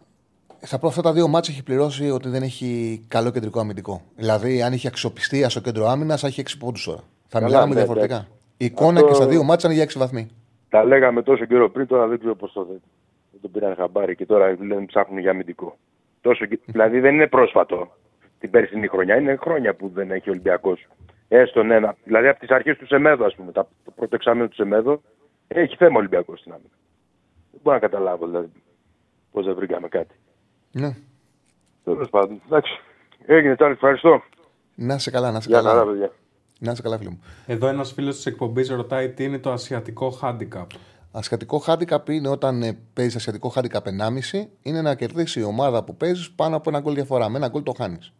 στα 0.62 0.78
πρώτα 0.80 0.88
αυτά 0.88 1.02
τα 1.02 1.14
δύο 1.14 1.28
μάτια 1.28 1.54
έχει 1.54 1.64
πληρώσει 1.64 2.10
ότι 2.10 2.30
δεν 2.30 2.42
έχει 2.44 3.02
καλό 3.08 3.32
κεντρικό 3.32 3.60
αμυντικό. 3.60 4.02
Δηλαδή, 4.16 4.62
αν 4.62 4.74
είχε 4.74 4.88
αξιοπιστία 4.88 5.50
στο 5.50 5.60
κέντρο 5.60 5.88
άμυνας, 5.88 6.22
θα 6.22 6.28
έχει 6.28 6.40
6 6.42 6.58
πόντους 6.60 6.84
τώρα. 6.84 7.00
Θα 7.28 7.40
Καλά, 7.40 7.46
μιλάμε 7.46 7.68
ναι, 7.74 7.76
διαφορετικά. 7.76 8.14
εντάξει. 8.16 8.32
Η 8.58 8.66
εικόνα 8.66 8.94
Αυτό- 9.00 9.08
και 9.08 9.14
στα 9.14 9.28
δύο 9.28 9.44
μάτια 9.44 9.70
είναι 9.70 9.74
για 9.78 9.84
6 9.84 9.98
βαθμοί. 10.00 10.30
Τα 10.70 10.84
λέγαμε 10.84 11.22
τόσο 11.22 11.46
καιρό 11.46 11.70
πριν, 11.70 11.88
τώρα 11.88 12.08
δεν 12.08 12.20
ξέρω 12.20 12.36
πώς 12.36 12.52
το 12.54 12.64
δεν, 12.64 12.82
δεν 13.32 13.42
τον 13.42 13.52
πήραν 13.52 13.76
χαμπάρι 13.76 14.16
και 14.16 14.26
τώρα 14.26 14.56
λένε 14.60 14.86
ψάχνουν 14.86 15.20
για 15.20 15.32
αμυντικό. 15.32 15.78
Τόσο, 16.22 16.46
και- 16.46 16.60
δηλαδή 16.66 17.00
δεν 17.00 17.14
είναι 17.14 17.28
πρόσφατο 17.28 17.96
την 18.40 18.50
περσινή 18.50 18.88
χρονιά, 18.88 19.16
είναι 19.16 19.36
χρόνια 19.42 19.74
που 19.76 19.92
δεν 19.94 20.12
έχει 20.12 20.30
Ολυμπιακός. 20.30 20.88
Έστω 21.36 21.64
ναι, 21.64 21.80
να- 21.80 21.96
δηλαδή 22.04 22.28
από 22.28 22.40
τις 22.40 22.50
αρχές 22.50 22.78
του 22.78 22.86
Σεμέδο, 22.88 23.26
ας 23.26 23.36
πούμε, 23.36 23.52
τα, 23.52 23.68
το 23.86 23.92
πρώτο 23.92 24.16
εξάμεινο 24.16 24.48
του 24.48 24.56
Σεμέδο, 24.56 25.02
έχει 25.48 25.76
θέμα 25.76 25.98
Ολυμπιακός 26.00 26.40
στην 26.40 26.52
άμυνα. 26.52 26.70
Δεν 27.52 27.60
μπορώ 27.64 27.76
να 27.76 27.82
καταλάβω 27.82 28.26
δηλαδή 28.26 28.52
πώς 29.32 29.46
δεν 29.46 29.56
βρήκαμε 29.56 29.88
κάτι. 29.88 30.16
Ναι. 30.72 30.96
Τέλος 31.84 32.10
πάντων, 32.10 32.42
εντάξει. 32.46 32.80
Έγινε, 33.26 33.56
Τσάρλι, 33.56 33.74
ευχαριστώ. 33.74 34.22
Να 34.76 34.98
σε 34.98 35.12
καλά, 35.12 35.32
να 35.32 35.40
σε 35.42 35.50
Γεια 35.50 35.58
καλά. 35.58 35.70
χαρά, 35.70 35.86
παιδιά. 35.86 36.12
Να 36.60 36.76
σε 36.76 36.82
καλά, 36.82 36.98
φίλε 36.98 37.10
μου. 37.10 37.22
Εδώ 37.46 37.68
ένας 37.68 37.92
φίλος 37.94 38.16
της 38.16 38.26
εκπομπής 38.26 38.70
ρωτάει 38.70 39.10
τι 39.10 39.24
είναι 39.24 39.40
το 39.40 39.52
ασιατικό 39.52 40.18
handicap. 40.22 40.66
Ασιατικό 41.12 41.64
handicap 41.68 42.10
είναι 42.10 42.28
όταν 42.28 42.62
ε, 42.64 42.78
παίζεις 42.94 43.16
ασιατικό 43.16 43.54
handicap 43.56 43.82
1,5 43.84 44.46
είναι 44.62 44.82
να 44.82 44.96
κερδίσει 44.96 45.40
η 45.40 45.44
ομάδα 45.44 45.84
που 45.84 45.96
παίζεις 45.96 46.32
πάνω 46.32 46.56
από 46.56 46.70
ένα 46.70 46.80
γκολ 46.80 46.94
διαφορά. 46.94 47.30
Με 47.30 47.38
ένα 47.38 47.48
γκολ 47.48 47.64
το 47.64 47.74
χάνεις. 47.78 48.14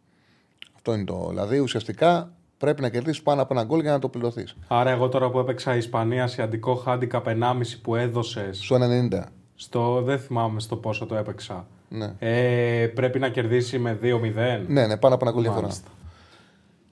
Αυτό 0.76 0.94
είναι 0.94 1.04
το. 1.04 1.26
Δηλαδή 1.28 1.58
ουσιαστικά 1.58 2.32
πρέπει 2.64 2.82
να 2.82 2.88
κερδίσεις 2.88 3.22
πάνω 3.22 3.42
από 3.42 3.54
ένα 3.54 3.64
γκολ 3.64 3.80
για 3.80 3.90
να 3.90 3.98
το 3.98 4.08
πληρωθείς. 4.08 4.56
Άρα, 4.68 4.90
εγώ 4.90 5.08
τώρα 5.08 5.30
που 5.30 5.38
έπαιξα 5.38 5.76
Ισπανία 5.76 6.24
ασιατικό 6.24 6.82
handicap 6.86 7.22
1,5 7.22 7.78
που 7.82 7.94
έδωσες. 7.94 8.58
Στο 8.62 8.76
90. 8.76 9.22
Στο, 9.54 10.02
δεν 10.02 10.18
θυμάμαι 10.18 10.60
στο 10.60 10.76
πόσο 10.76 11.06
το 11.06 11.14
έπαιξα. 11.14 11.66
Ναι. 11.88 12.14
Ε, 12.18 12.86
πρέπει 12.86 13.18
να 13.18 13.28
κερδίσει 13.28 13.78
με 13.78 13.98
2-0. 14.02 14.64
Ναι, 14.66 14.86
ναι, 14.86 14.96
πάνω 14.96 15.14
από 15.14 15.24
ένα 15.24 15.30
γκολ 15.32 15.42
διαφορά. 15.42 15.66
Μάλιστα. 15.66 15.88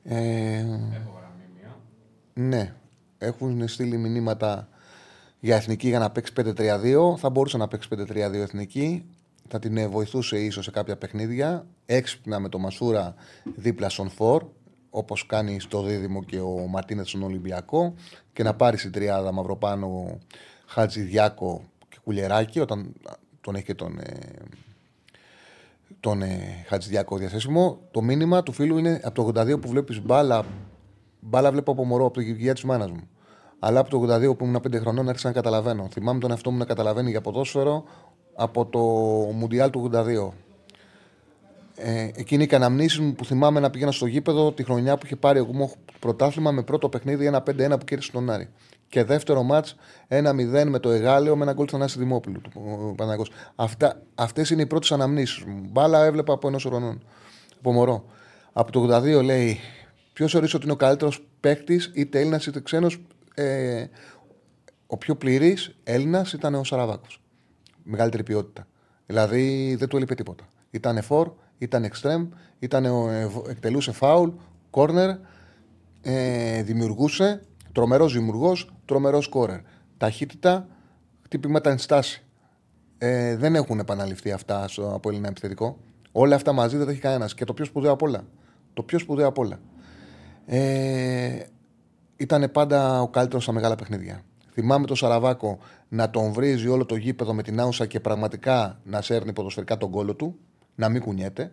Ε, 0.05 0.65
ναι, 2.35 2.74
έχουν 3.19 3.69
στείλει 3.69 3.97
μηνύματα 3.97 4.69
για 5.40 5.57
εθνική 5.57 5.89
για 5.89 5.99
να 5.99 6.11
παίξει 6.11 6.32
5-3-2. 6.36 7.16
Θα 7.16 7.31
μπορούσε 7.31 7.57
να 7.57 7.69
παίξει 7.69 7.89
5-3-2 7.94 8.15
εθνική. 8.32 9.05
Θα 9.49 9.59
την 9.59 9.77
ε, 9.77 9.89
βοηθούσε 9.89 10.39
ίσως 10.39 10.65
σε 10.65 10.70
κάποια 10.70 10.97
παιχνίδια. 10.97 11.66
Έξυπνα 11.86 12.39
με 12.39 12.49
το 12.49 12.59
Μασούρα 12.59 13.15
δίπλα 13.55 13.89
στον 13.89 14.11
Φορ, 14.11 14.44
όπως 14.94 15.27
κάνει 15.27 15.60
στο 15.60 15.82
δίδυμο 15.82 16.23
και 16.23 16.40
ο 16.40 16.66
Μαρτίνετ 16.69 17.06
στον 17.06 17.23
Ολυμπιακό. 17.23 17.94
Και 18.32 18.43
να 18.43 18.55
πάρει 18.55 18.77
στην 18.77 18.93
τριάδα 18.93 19.32
Μαυροπάνο, 19.32 20.19
Χατζηδιάκο 20.66 21.62
και 21.89 21.97
Κουλεράκη, 22.05 22.60
όταν 22.60 22.93
τον 23.40 23.55
έχει 23.55 23.64
και 23.64 23.74
τον, 23.74 23.98
ε, 23.98 24.19
τον 26.01 26.23
ε, 26.23 26.64
Χατζηδιάκο 26.69 27.16
διαθέσιμο. 27.16 27.78
Το 27.90 28.02
μήνυμα 28.02 28.43
του 28.43 28.52
φίλου 28.52 28.78
είναι 28.78 29.01
από 29.05 29.32
το 29.32 29.40
82 29.40 29.60
που 29.60 29.69
βλέπεις 29.69 30.02
μπάλα. 30.02 30.44
Μπάλα 31.20 31.51
βλέπω 31.51 31.73
από 31.73 31.85
μωρό, 31.85 32.05
από 32.05 32.14
το 32.14 32.20
γυγεία 32.20 32.55
της 32.55 32.64
μάνας 32.64 32.90
μου. 32.90 33.09
Αλλά 33.59 33.81
από 33.81 33.90
το 33.90 34.14
82 34.14 34.36
που 34.36 34.44
ήμουν 34.44 34.60
5 34.60 34.81
χρονών 34.81 35.09
άρχισα 35.09 35.28
να 35.28 35.35
καταλαβαίνω. 35.35 35.89
Θυμάμαι 35.90 36.20
τον 36.20 36.31
εαυτό 36.31 36.51
μου 36.51 36.59
να 36.59 36.64
καταλαβαίνει 36.64 37.10
για 37.10 37.20
ποδόσφαιρο 37.20 37.85
από 38.35 38.66
το 38.66 38.78
Μουντιάλ 39.32 39.70
του 39.70 39.90
82. 39.93 40.28
Ε, 41.77 42.09
εκείνη 42.15 42.47
και 42.47 42.55
αναμνήσεις 42.55 42.99
μου 42.99 43.12
που 43.12 43.24
θυμάμαι 43.24 43.61
να 43.61 43.70
πήγαινα 43.70 43.93
στο 43.93 44.07
γήπεδο 44.07 44.53
τη 44.53 44.65
χρονιά 44.65 44.97
που 44.97 45.07
είχε 45.07 45.16
πάρει 45.16 45.40
ο 45.40 45.43
Γουμό 45.43 45.73
πρωτάθλημα 45.99 46.51
με 46.51 46.62
πρώτο 46.62 46.89
παιχνίδι 46.89 47.27
ένα 47.27 47.43
5-1 47.51 47.78
που 47.78 47.85
κέρδισε 47.85 48.12
τον 48.12 48.31
Άρη. 48.31 48.49
Και 48.89 49.05
δεύτερο 49.05 49.43
μάτς 49.43 49.77
1-0 50.09 50.65
με 50.66 50.78
το 50.78 50.90
Εγάλεο 50.90 51.36
με 51.36 51.43
ένα 51.43 51.53
γκολ 51.53 51.66
του 51.66 51.73
Θανάση 51.73 51.99
Δημόπουλου 51.99 52.40
του 52.40 52.94
Παναγός. 52.97 53.31
Αυτά, 53.55 54.03
αυτές 54.15 54.51
είναι 54.51 54.62
οι 54.62 54.66
πρώτες 54.66 54.93
αναμνήσεις 54.93 55.44
μου. 55.44 55.69
Μπάλα 55.70 56.05
έβλεπα 56.05 56.32
από 56.32 56.49
ενός 56.49 56.65
χρονών. 56.65 57.03
Από 57.59 57.73
μωρό. 57.73 58.05
Από 58.53 58.73
το 58.73 58.81
82 58.81 59.23
λέει 59.23 59.59
ποιος 60.12 60.35
ορίζει 60.35 60.57
ότι 60.57 60.65
είναι 60.65 60.73
ο 60.73 60.77
καλύτερος 60.77 61.27
παίκτης, 61.40 61.90
είτε 61.94 62.19
Έλληνας 62.19 62.47
είτε 62.47 62.61
ξένος. 62.61 63.03
Ε, 63.35 63.85
ο 64.86 64.97
πιο 64.97 65.16
πληρής 65.16 65.74
Έλληνας 65.85 66.32
ήταν 66.32 66.55
ο 66.55 66.65
Σαραβάκος. 66.65 67.20
Μεγαλύτερη 67.82 68.23
ποιότητα. 68.23 68.66
Δηλαδή 69.07 69.74
δεν 69.78 69.89
του 69.89 69.97
έλειπε 69.97 70.15
τίποτα. 70.15 70.44
Ήταν 70.70 71.03
φορ, 71.03 71.32
ήταν 71.62 71.84
εξτρέμ, 71.84 72.28
ήταν, 72.59 72.84
ε, 72.84 73.28
εκτελούσε 73.48 73.93
φάουλ, 73.93 74.28
κόρνερ, 74.70 75.16
ε, 76.02 76.62
δημιουργούσε, 76.62 77.43
τρομερός 77.72 78.12
δημιουργός, 78.12 78.72
τρομερός 78.84 79.28
κόρερ. 79.28 79.60
Ταχύτητα, 79.97 80.66
χτυπήματα 81.22 81.70
εν 81.70 81.78
στάση. 81.78 82.24
Ε, 82.98 83.36
δεν 83.36 83.55
έχουν 83.55 83.78
επαναληφθεί 83.78 84.32
αυτά 84.32 84.68
στο, 84.68 84.94
από 84.94 85.09
Έλληνα 85.09 85.28
επιθετικό. 85.28 85.78
Όλα 86.12 86.34
αυτά 86.34 86.52
μαζί 86.52 86.76
δεν 86.76 86.86
τα 86.86 86.93
έχει 86.93 87.01
κανένας. 87.01 87.34
Και 87.34 87.44
το 87.44 87.55
πιο 87.55 87.64
σπουδαίο 87.64 87.93
απ' 87.93 88.02
όλα. 88.02 88.24
Το 88.74 88.82
πιο 88.82 88.98
σπουδαίο 88.98 89.28
απ' 89.28 89.39
όλα. 89.39 89.60
Ε, 90.47 91.39
ήταν 92.16 92.51
πάντα 92.52 93.01
ο 93.01 93.09
καλύτερος 93.09 93.43
στα 93.43 93.52
μεγάλα 93.52 93.74
παιχνίδια. 93.74 94.22
Θυμάμαι 94.52 94.86
τον 94.86 94.97
Σαραβάκο 94.97 95.59
να 95.89 96.10
τον 96.10 96.32
βρίζει 96.32 96.68
όλο 96.68 96.84
το 96.84 96.97
γήπεδο 96.97 97.34
με 97.34 97.43
την 97.43 97.60
άουσα 97.60 97.86
και 97.86 98.01
πραγματικά 98.01 98.80
να 98.84 99.02
σέρνει 99.02 99.32
ποδοσφαιρικά 99.32 99.76
τον 99.76 99.90
κόλο 99.90 100.14
του, 100.14 100.39
να 100.74 100.89
μην 100.89 101.01
κουνιέται. 101.01 101.53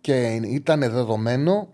Και 0.00 0.40
ήταν 0.44 0.80
δεδομένο, 0.80 1.72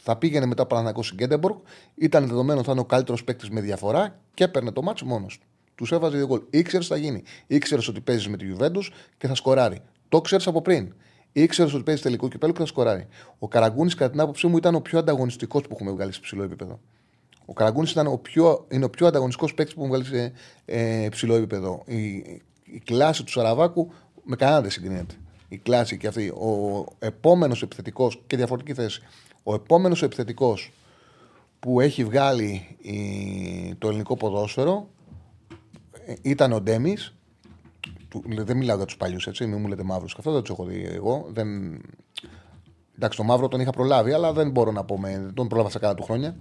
θα 0.00 0.16
πήγαινε 0.16 0.46
μετά 0.46 0.66
Παναθηναϊκός 0.66 1.06
στην 1.06 1.18
Γκέντεμπορκ, 1.18 1.58
ήταν 1.94 2.26
δεδομένο 2.26 2.62
θα 2.62 2.72
είναι 2.72 2.80
ο 2.80 2.84
καλύτερος 2.84 3.24
παίκτης 3.24 3.50
με 3.50 3.60
διαφορά 3.60 4.20
και 4.34 4.44
έπαιρνε 4.44 4.72
το 4.72 4.82
μάτσο 4.82 5.06
μόνος 5.06 5.38
του. 5.38 5.46
Τους 5.74 5.92
έβαζε 5.92 6.16
δύο 6.16 6.26
γκολ. 6.26 6.42
Ήξερε 6.50 6.82
τι 6.82 6.88
θα 6.88 6.96
γίνει. 6.96 7.22
Ήξερε 7.46 7.80
ότι 7.88 8.00
παίζεις 8.00 8.28
με 8.28 8.36
τη 8.36 8.44
Γιουβέντους 8.44 8.92
και 9.16 9.26
θα 9.26 9.34
σκοράρει. 9.34 9.80
Το 10.08 10.20
ξέρεις 10.20 10.46
από 10.46 10.62
πριν. 10.62 10.94
Ήξερες 11.32 11.74
ότι 11.74 11.82
παίζεις 11.82 12.02
τελικό 12.02 12.28
κυπέλο 12.28 12.52
και 12.52 12.58
θα 12.58 12.66
σκοράρει. 12.66 13.06
Ο 13.38 13.48
Καραγκούνης, 13.48 13.94
κατά 13.94 14.10
την 14.10 14.20
άποψή 14.20 14.46
μου, 14.46 14.56
ήταν 14.56 14.74
ο 14.74 14.80
πιο 14.80 14.98
ανταγωνιστικός 14.98 15.62
που 15.62 15.68
έχουμε 15.72 15.90
βγάλει 15.90 16.12
σε 16.12 16.20
ψηλό 16.20 16.42
επίπεδο. 16.42 16.80
Ο 17.44 17.52
Καραγκούνης 17.52 17.90
ήταν 17.90 18.06
ο 18.06 18.16
πιο, 18.16 18.66
είναι 18.70 18.84
ο 18.84 18.90
πιο 18.90 19.06
ανταγωνιστικός 19.06 19.54
παίκτης 19.54 19.74
που 19.74 19.84
έχουμε 19.84 19.98
βγάλει 19.98 20.22
σε 20.22 20.32
ε, 20.64 21.08
ψηλό 21.10 21.34
επίπεδο. 21.34 21.82
Η, 21.86 22.06
η 22.64 22.82
κλάση 22.84 23.24
του 23.24 23.30
Σαραβάκου 23.30 23.92
με 24.22 24.36
κανένα 24.36 24.60
δεν 24.60 24.70
συγκρίνεται. 24.70 25.14
Η 25.48 25.58
κλάση 25.58 25.96
και 25.96 26.06
αυτή. 26.06 26.28
Ο 26.28 26.84
επόμενος 26.98 27.62
επιθετικός 27.62 28.22
και 28.26 28.36
διαφορετική 28.36 28.74
θέση. 28.74 29.02
Ο 29.42 29.54
επόμενος 29.54 30.02
επιθετικός 30.02 30.72
που 31.60 31.80
έχει 31.80 32.04
βγάλει 32.04 32.76
η, 32.78 33.74
το 33.78 33.88
ελληνικό 33.88 34.16
ποδόσφαιρο 34.16 34.88
ε, 36.06 36.14
ήταν 36.22 36.52
ο 36.52 36.60
Ντέμις. 36.60 37.14
Δεν 38.26 38.56
μιλάω 38.56 38.76
για 38.76 38.84
τους 38.84 38.96
παλιούς, 38.96 39.26
έτσι. 39.26 39.46
Μην 39.46 39.60
μου 39.60 39.68
λέτε 39.68 39.82
μαύρους 39.82 40.12
και 40.12 40.18
αυτό 40.18 40.32
δεν 40.32 40.40
τους 40.42 40.50
έχω 40.50 40.64
δει 40.64 40.88
εγώ. 40.90 41.28
Δεν... 41.32 41.80
Εντάξει, 42.96 43.18
το 43.18 43.24
μαύρο 43.24 43.48
τον 43.48 43.60
είχα 43.60 43.70
προλάβει, 43.70 44.12
αλλά 44.12 44.32
δεν 44.32 44.50
μπορώ 44.50 44.72
να 44.72 44.84
πω. 44.84 44.98
Με... 44.98 45.10
Δεν 45.10 45.34
τον 45.34 45.48
πρόλαβα 45.48 45.70
σε 45.70 45.78
κάνα 45.78 45.94
του 45.94 46.02
χρόνια. 46.02 46.36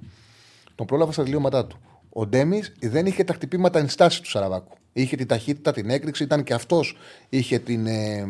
Τον 0.75 0.85
πρόλαβα 0.85 1.11
στα 1.11 1.23
τελειώματά 1.23 1.65
του. 1.65 1.77
Ο 2.09 2.27
Ντέμις 2.27 2.73
δεν 2.79 3.05
είχε 3.05 3.23
τα 3.23 3.33
χτυπήματα 3.33 3.79
ενστάσεις 3.79 4.19
του 4.19 4.29
Σαραβάκου. 4.29 4.77
Είχε 4.93 5.15
την 5.15 5.27
ταχύτητα, 5.27 5.71
την 5.71 5.89
έκρηξη, 5.89 6.23
ήταν 6.23 6.43
και 6.43 6.53
αυτός. 6.53 6.97
Είχε 7.29 7.59
την. 7.59 7.87
Ε, 7.87 8.27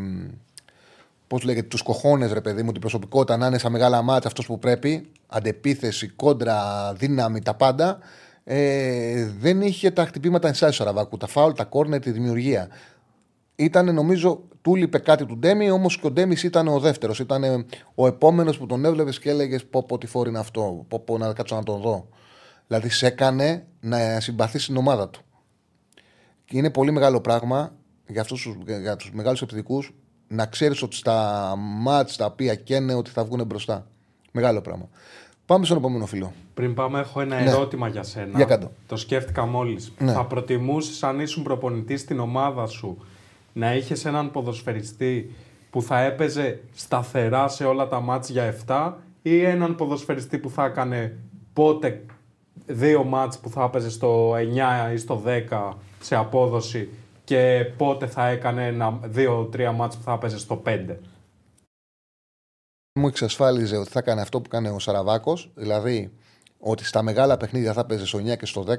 Πώς 1.27 1.43
λέγεται, 1.43 1.67
τους 1.67 1.81
κοχώνες, 1.81 2.31
ρε 2.31 2.41
παιδί 2.41 2.63
μου, 2.63 2.71
την 2.71 2.81
προσωπικότητα 2.81 3.37
να 3.37 3.47
είναι 3.47 3.57
στα 3.57 3.69
μεγάλα 3.69 4.01
μάτια 4.01 4.27
αυτός 4.27 4.45
που 4.45 4.59
πρέπει. 4.59 5.11
Αντεπίθεση, 5.27 6.07
κόντρα, 6.07 6.93
δύναμη, 6.93 7.41
τα 7.41 7.53
πάντα. 7.53 7.99
Ε, 8.43 9.25
δεν 9.39 9.61
είχε 9.61 9.91
τα 9.91 10.05
χτυπήματα 10.05 10.47
ενστάσει 10.47 10.71
του 10.71 10.77
Σαραβάκου. 10.77 11.17
Τα 11.17 11.27
φάουλ, 11.27 11.51
τα 11.51 11.63
κόρνερ, 11.63 11.99
τη 11.99 12.11
δημιουργία. 12.11 12.67
Ήταν 13.55 13.93
νομίζω, 13.93 14.43
του 14.61 14.75
λείπε 14.75 14.97
κάτι 14.97 15.25
του 15.25 15.37
Ντέμι, 15.37 15.71
όμως 15.71 15.99
και 15.99 16.07
ο 16.07 16.11
Ντέμις 16.11 16.43
ήταν 16.43 16.67
ο 16.67 16.79
δεύτερος. 16.79 17.19
Ήταν 17.19 17.65
ο 17.95 18.07
επόμενος 18.07 18.57
που 18.57 18.65
τον 18.65 18.85
έβλεπες 18.85 19.19
και 19.19 19.29
έλεγες: 19.29 19.65
Πω, 19.65 19.83
πω, 19.83 19.97
τι 19.97 20.07
φόρη 20.07 20.29
είναι 20.29 20.39
αυτό. 20.39 20.85
Πω, 20.87 20.99
πω, 20.99 21.17
να 21.17 21.33
κάτσω 21.33 21.55
να 21.55 21.63
τον 21.63 21.81
δω. 21.81 22.07
Δηλαδή, 22.67 22.89
σε 22.89 23.05
έκανε 23.07 23.65
να 23.79 24.19
συμπαθείς 24.19 24.65
την 24.65 24.77
ομάδα 24.77 25.09
του. 25.09 25.21
Και 26.45 26.57
είναι 26.57 26.69
πολύ 26.69 26.91
μεγάλο 26.91 27.21
πράγμα 27.21 27.75
για, 28.07 28.21
αυτούς, 28.21 28.57
για 28.81 28.95
τους 28.95 29.11
μεγάλους 29.13 29.41
επιθετικούς 29.41 29.93
να 30.27 30.45
ξέρεις 30.45 30.81
ότι 30.81 30.95
στα 30.95 31.53
μάτς 31.57 32.15
τα 32.15 32.25
οποία 32.25 32.55
καίνε 32.55 32.93
ότι 32.93 33.09
θα 33.09 33.23
βγουν 33.25 33.45
μπροστά. 33.45 33.87
Μεγάλο 34.31 34.61
πράγμα. 34.61 34.89
Πάμε 35.45 35.65
στον 35.65 35.77
επόμενο 35.77 36.05
φίλο. 36.05 36.33
Πριν 36.53 36.73
πάμε, 36.73 36.99
έχω 36.99 37.21
ένα 37.21 37.39
Ναι. 37.41 37.49
ερώτημα 37.49 37.87
για 37.87 38.03
σένα. 38.03 38.31
Για 38.35 38.45
κάτω. 38.45 38.71
Το 38.87 38.95
σκέφτηκα 38.95 39.45
μόλις. 39.45 39.91
Ναι. 39.97 40.11
Θα 40.11 40.25
προτιμούσες, 40.25 41.03
αν 41.03 41.19
ήσουν 41.19 41.43
προπονητής 41.43 42.01
στην 42.01 42.19
ομάδα 42.19 42.65
σου, 42.65 42.97
να 43.53 43.75
είχες 43.75 44.05
έναν 44.05 44.31
ποδοσφαιριστή 44.31 45.35
που 45.69 45.81
θα 45.81 45.99
έπαιζε 46.01 46.59
σταθερά 46.75 47.47
σε 47.47 47.65
όλα 47.65 47.87
τα 47.87 47.99
μάτς 47.99 48.29
για 48.29 48.43
7 48.43 48.93
ή 49.21 49.43
έναν 49.43 49.75
ποδοσφαιριστή 49.75 50.37
που 50.37 50.49
θα 50.49 50.65
έκανε 50.65 51.17
πότε 51.53 52.01
δύο 52.65 53.03
μάτς 53.03 53.39
που 53.39 53.49
θα 53.49 53.63
έπαιζε 53.63 53.89
στο 53.89 54.33
9 54.35 54.93
ή 54.93 54.97
στο 54.97 55.21
10 55.25 55.73
σε 56.01 56.15
απόδοση 56.15 56.89
και 57.27 57.71
πότε 57.77 58.07
θα 58.07 58.27
έκανε 58.27 58.67
ένα, 58.67 58.99
δύο-τρία 59.03 59.71
μάτς 59.71 59.97
που 59.97 60.03
θα 60.03 60.13
έπαιζε 60.13 60.37
στο 60.37 60.61
5. 60.65 60.95
Μου 62.99 63.07
εξασφάλιζε 63.07 63.77
ότι 63.77 63.89
θα 63.89 63.99
έκανε 63.99 64.21
αυτό 64.21 64.41
που 64.41 64.45
έκανε 64.45 64.69
ο 64.69 64.79
Σαραβάκος, 64.79 65.51
δηλαδή 65.55 66.11
ότι 66.59 66.85
στα 66.85 67.01
μεγάλα 67.01 67.37
παιχνίδια 67.37 67.73
θα 67.73 67.85
παίζει 67.85 68.05
στο 68.05 68.19
9 68.19 68.37
και 68.37 68.45
στο 68.45 68.65
10, 68.67 68.75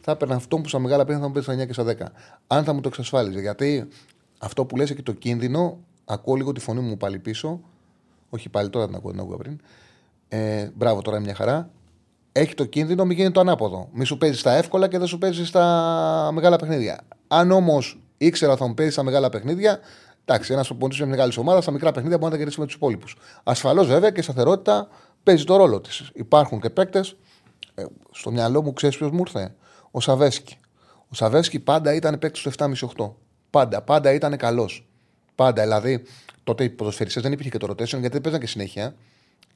θα 0.00 0.12
έπαιρνε 0.12 0.34
αυτό 0.34 0.58
που 0.58 0.68
στα 0.68 0.78
μεγάλα 0.78 1.04
παιχνίδια 1.04 1.22
θα 1.22 1.26
μου 1.26 1.32
παίζει 1.32 1.64
στα 1.66 1.82
9 1.82 1.86
και 1.86 1.94
στα 1.94 2.10
10. 2.10 2.12
Αν 2.46 2.64
θα 2.64 2.72
μου 2.72 2.80
το 2.80 2.88
εξασφάλιζε. 2.88 3.40
Γιατί 3.40 3.88
αυτό 4.38 4.64
που 4.64 4.76
λες 4.76 4.94
και 4.94 5.02
το 5.02 5.12
κίνδυνο, 5.12 5.78
ακούω 6.04 6.34
λίγο 6.34 6.52
τη 6.52 6.60
φωνή 6.60 6.80
μου 6.80 6.96
πάλι 6.96 7.18
πίσω. 7.18 7.60
Όχι 8.30 8.48
πάλι 8.48 8.70
τώρα 8.70 8.86
την 8.86 8.94
ακούω, 8.94 9.10
την 9.10 9.20
ακούω 9.20 9.36
πριν. 9.36 9.60
Ε, 10.28 10.70
μπράβο, 10.74 11.02
τώρα 11.02 11.16
είναι 11.16 11.26
μια 11.26 11.34
χαρά. 11.34 11.70
Έχει 12.36 12.54
το 12.54 12.64
κίνδυνο, 12.64 13.04
μην 13.04 13.16
γίνει 13.16 13.30
το 13.30 13.40
ανάποδο. 13.40 13.88
Μη 13.92 14.04
σου 14.04 14.18
παίζει 14.18 14.38
στα 14.38 14.52
εύκολα 14.52 14.88
και 14.88 14.98
δεν 14.98 15.06
σου 15.06 15.18
παίζει 15.18 15.46
στα 15.46 16.30
μεγάλα 16.32 16.56
παιχνίδια. 16.56 17.00
Αν 17.28 17.50
όμως 17.50 18.00
ήξερα 18.16 18.52
ότι 18.52 18.60
θα 18.60 18.66
μου 18.68 18.74
παίζει 18.74 18.92
στα 18.92 19.02
μεγάλα 19.02 19.28
παιχνίδια, 19.28 19.78
εντάξει, 20.24 20.52
ένας 20.52 20.66
προπονητής 20.66 20.98
μιας 21.00 21.10
μεγάλης 21.10 21.36
ομάδας, 21.36 21.62
στα 21.62 21.72
μικρά 21.72 21.92
παιχνίδια 21.92 22.18
μπορεί 22.18 22.30
να 22.30 22.30
τα 22.30 22.36
κερδίσει 22.42 22.60
με 22.60 22.66
τους 22.66 22.74
υπόλοιπους. 22.74 23.16
Ασφαλώς 23.44 23.86
βέβαια 23.86 24.10
και 24.10 24.20
η 24.20 24.22
σταθερότητα 24.22 24.88
παίζει 25.22 25.44
το 25.44 25.56
ρόλο 25.56 25.80
της. 25.80 26.10
Υπάρχουν 26.14 26.60
και 26.60 26.70
παίκτες. 26.70 27.16
Ε, 27.74 27.84
στο 28.10 28.30
μυαλό 28.30 28.62
μου 28.62 28.72
ξέρεις 28.72 28.96
ποιος 28.96 29.10
μου 29.10 29.18
ήρθε; 29.18 29.54
Ο 29.90 30.00
Σαβέσκι. 30.00 30.58
Ο 31.08 31.14
Σαβέσκι 31.14 31.60
πάντα 31.60 31.94
ήταν 31.94 32.18
παίκτης 32.18 32.42
του 32.42 32.48
7,5-8. 32.48 33.14
Πάντα, 33.50 33.82
πάντα 33.82 34.12
ήταν 34.12 34.36
καλός. 34.36 34.88
Πάντα. 35.34 35.62
Δηλαδή, 35.62 36.02
τότε 36.44 36.64
οι 36.64 36.70
ποδοσφαιριστές 36.70 37.22
δεν 37.22 37.32
υπήρχε 37.32 37.50
και 37.50 37.58
το 37.58 37.66
rotation 37.70 37.86
γιατί 37.86 38.08
δεν 38.08 38.20
παίζαν 38.20 38.40
και 38.40 38.46
συνέχεια. 38.46 38.94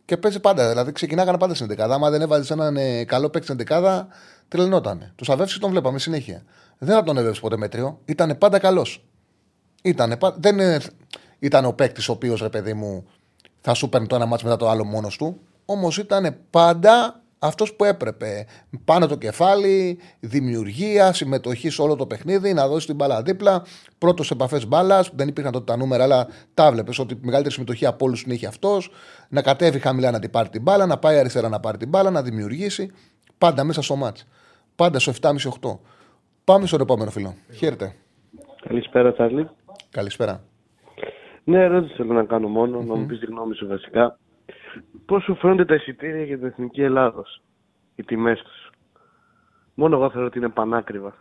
Και 0.09 0.17
παίζει 0.17 0.41
πάντα. 0.41 0.69
Δηλαδή, 0.69 0.93
ξεκινάγανε 0.93 1.39
πάντα 1.39 1.55
στην 1.55 1.67
11. 1.71 1.79
Άμα 1.79 2.11
δεν 2.11 2.21
έβαζες 2.21 2.51
έναν 2.51 2.77
ε, 2.77 3.05
καλό 3.05 3.31
παίκτη 3.31 3.47
στην 3.53 3.67
11, 3.69 4.07
τρελνότανε. 4.49 5.13
Τους 5.17 5.27
Σαβέσκι 5.27 5.59
τον 5.59 5.71
βλέπαμε 5.71 5.99
συνέχεια. 5.99 6.43
Δεν 6.79 6.95
θα 6.95 7.03
τον 7.03 7.17
έβλεπε 7.17 7.39
ποτέ 7.41 7.57
μέτριο. 7.57 8.01
Ήταν 8.05 8.39
πάντα 8.39 8.59
καλός. 8.59 9.05
Ήτανε, 9.83 10.17
πα- 10.17 10.35
δεν 10.39 10.61
ε, 10.61 10.81
ήταν 11.39 11.65
ο 11.65 11.73
παίκτης 11.73 12.09
ο 12.09 12.13
οποίος, 12.13 12.41
ρε 12.41 12.49
παιδί 12.49 12.75
μου, 12.75 13.05
θα 13.61 13.75
σου 13.75 13.89
παίρνει 13.89 14.07
το 14.07 14.15
ένα 14.15 14.27
μάτσο 14.27 14.47
μετά 14.47 14.59
το 14.59 14.69
άλλο 14.69 14.85
μόνος 14.85 15.17
του. 15.17 15.41
Όμως 15.65 15.99
ήταν 15.99 16.37
πάντα 16.51 17.23
αυτός 17.39 17.75
που 17.75 17.85
έπρεπε. 17.85 18.47
Πάνω 18.85 19.07
το 19.07 19.17
κεφάλι, 19.17 19.99
δημιουργία, 20.21 21.13
συμμετοχή 21.13 21.71
σε 21.71 21.83
όλο 21.83 21.97
το 21.97 22.07
παιχνίδι, 22.07 22.53
να 22.53 22.69
δώσει 22.69 22.87
την 22.87 22.95
μπάλα 22.95 23.23
δίπλα. 23.23 23.63
Πρώτος 23.99 24.27
σε 24.27 24.35
επαφές 24.35 24.67
μπάλας, 24.67 25.11
δεν 25.15 25.29
υπήρχαν 25.29 25.53
τότε 25.53 25.65
τα 25.65 25.77
νούμερα, 25.77 26.03
αλλά 26.03 26.27
τα 26.55 26.73
βλέπεις 26.73 26.99
ότι 26.99 27.15
η 27.15 27.19
μεγαλύτερη 27.21 27.55
συμμετοχή 27.55 27.87
από 27.87 28.05
όλους 28.05 28.23
την 28.23 28.33
έχει 28.33 28.47
αυτός. 28.47 28.91
Να 29.29 29.43
κατέβει 29.43 29.79
χαμηλά 29.79 30.11
να 30.11 30.19
την 30.19 30.31
πάρει 30.31 30.49
την 30.49 30.63
μπάλα, 30.63 30.87
να 30.87 30.99
πάει 30.99 31.19
αριστερά 31.19 31.49
να 31.49 31.61
πάρει 31.61 31.77
την 31.77 31.89
μπάλα, 31.89 32.11
να 32.11 32.23
δημιουργήσει. 32.23 32.91
Πάντα 33.39 33.65
μέσα 33.65 33.83
στο 33.83 33.97
μάτς. 33.97 34.27
Πάντα 34.77 34.99
στο 34.99 35.11
7,5-8. 35.11 35.81
Πάμε 36.45 36.67
στον 36.67 36.81
επόμενο 36.81 37.11
φίλο. 37.11 37.35
Χαίρετε. 37.53 37.95
Καλησπέρα, 38.69 39.13
Τσάρλι. 39.13 39.49
Καλησπέρα. 39.91 40.43
Ναι, 41.45 41.63
ερώτηση 41.63 41.95
θέλω 41.95 42.13
να 42.13 42.25
κάνω 42.25 42.49
μόνο, 42.49 42.83
να 42.83 42.95
μου 42.95 43.07
πεις 43.07 43.19
τη 43.19 43.27
γνώμη 43.27 43.55
σου 43.55 43.67
βασικά. 43.67 44.19
Πώς 45.09 45.23
σου 45.23 45.35
φαίνονται 45.35 45.65
τα 45.65 45.75
εισιτήρια 45.75 46.25
για 46.25 46.39
την 46.39 46.47
Εθνική 46.47 46.83
Ελλάδος, 46.83 47.43
οι 47.95 48.03
τιμές 48.03 48.43
τους; 48.43 48.71
Μόνο 49.75 49.97
εγώ 49.97 50.11
θεωρώ 50.11 50.27
ότι 50.27 50.39
είναι 50.39 50.49
πανάκριβα. 50.49 51.15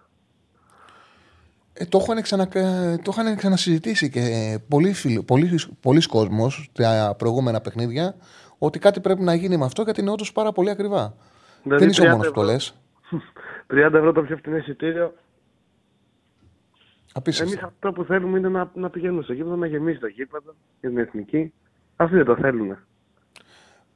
Ε, 1.73 1.85
το, 1.85 1.99
είχαν 2.01 2.21
ξανα, 2.21 2.47
το 3.03 3.11
είχαν 3.11 3.35
ξανασυζητήσει 3.35 4.09
και 4.09 4.21
πολλοί, 4.67 4.93
φίλοι, 4.93 5.23
πολλοί, 5.23 5.59
πολλοί 5.81 6.01
κόσμος 6.01 6.69
στα 6.73 7.15
προηγούμενα 7.17 7.61
παιχνίδια 7.61 8.15
ότι 8.57 8.79
κάτι 8.79 8.99
πρέπει 8.99 9.21
να 9.21 9.33
γίνει 9.33 9.57
με 9.57 9.65
αυτό 9.65 9.81
γιατί 9.81 10.01
είναι 10.01 10.11
όντως 10.11 10.31
πάρα 10.31 10.51
πολύ 10.51 10.69
ακριβά. 10.69 11.13
Δηλαδή, 11.63 11.81
Δεν 11.83 11.89
είσαι 11.89 12.01
ο 12.01 12.05
30 12.05 12.09
μόνος 12.11 12.27
που 12.27 12.33
το 12.33 12.41
ευρώ. 12.41 12.53
λες. 12.53 12.75
30 13.73 13.93
ευρώ 13.93 14.11
το 14.11 14.21
πιο 14.21 14.37
φθηνό 14.37 14.57
εισιτήριο. 14.57 15.13
Απίστευτο. 17.13 17.51
Εμείς 17.53 17.63
αυτό 17.65 17.91
που 17.91 18.03
θέλουμε 18.03 18.37
είναι 18.37 18.49
να, 18.49 18.71
να 18.73 18.89
πηγαίνουμε 18.89 19.21
στο 19.23 19.33
γήπεδο, 19.33 19.55
να 19.55 19.67
γεμίσει 19.67 19.99
το 19.99 20.07
γήπεδο 20.07 20.55
για 20.79 20.89
την 20.89 20.97
εθνική. 20.97 21.53
Αυτοί 21.95 22.15
δεν 22.15 22.25
το 22.25 22.35
θέλουν. 22.35 22.77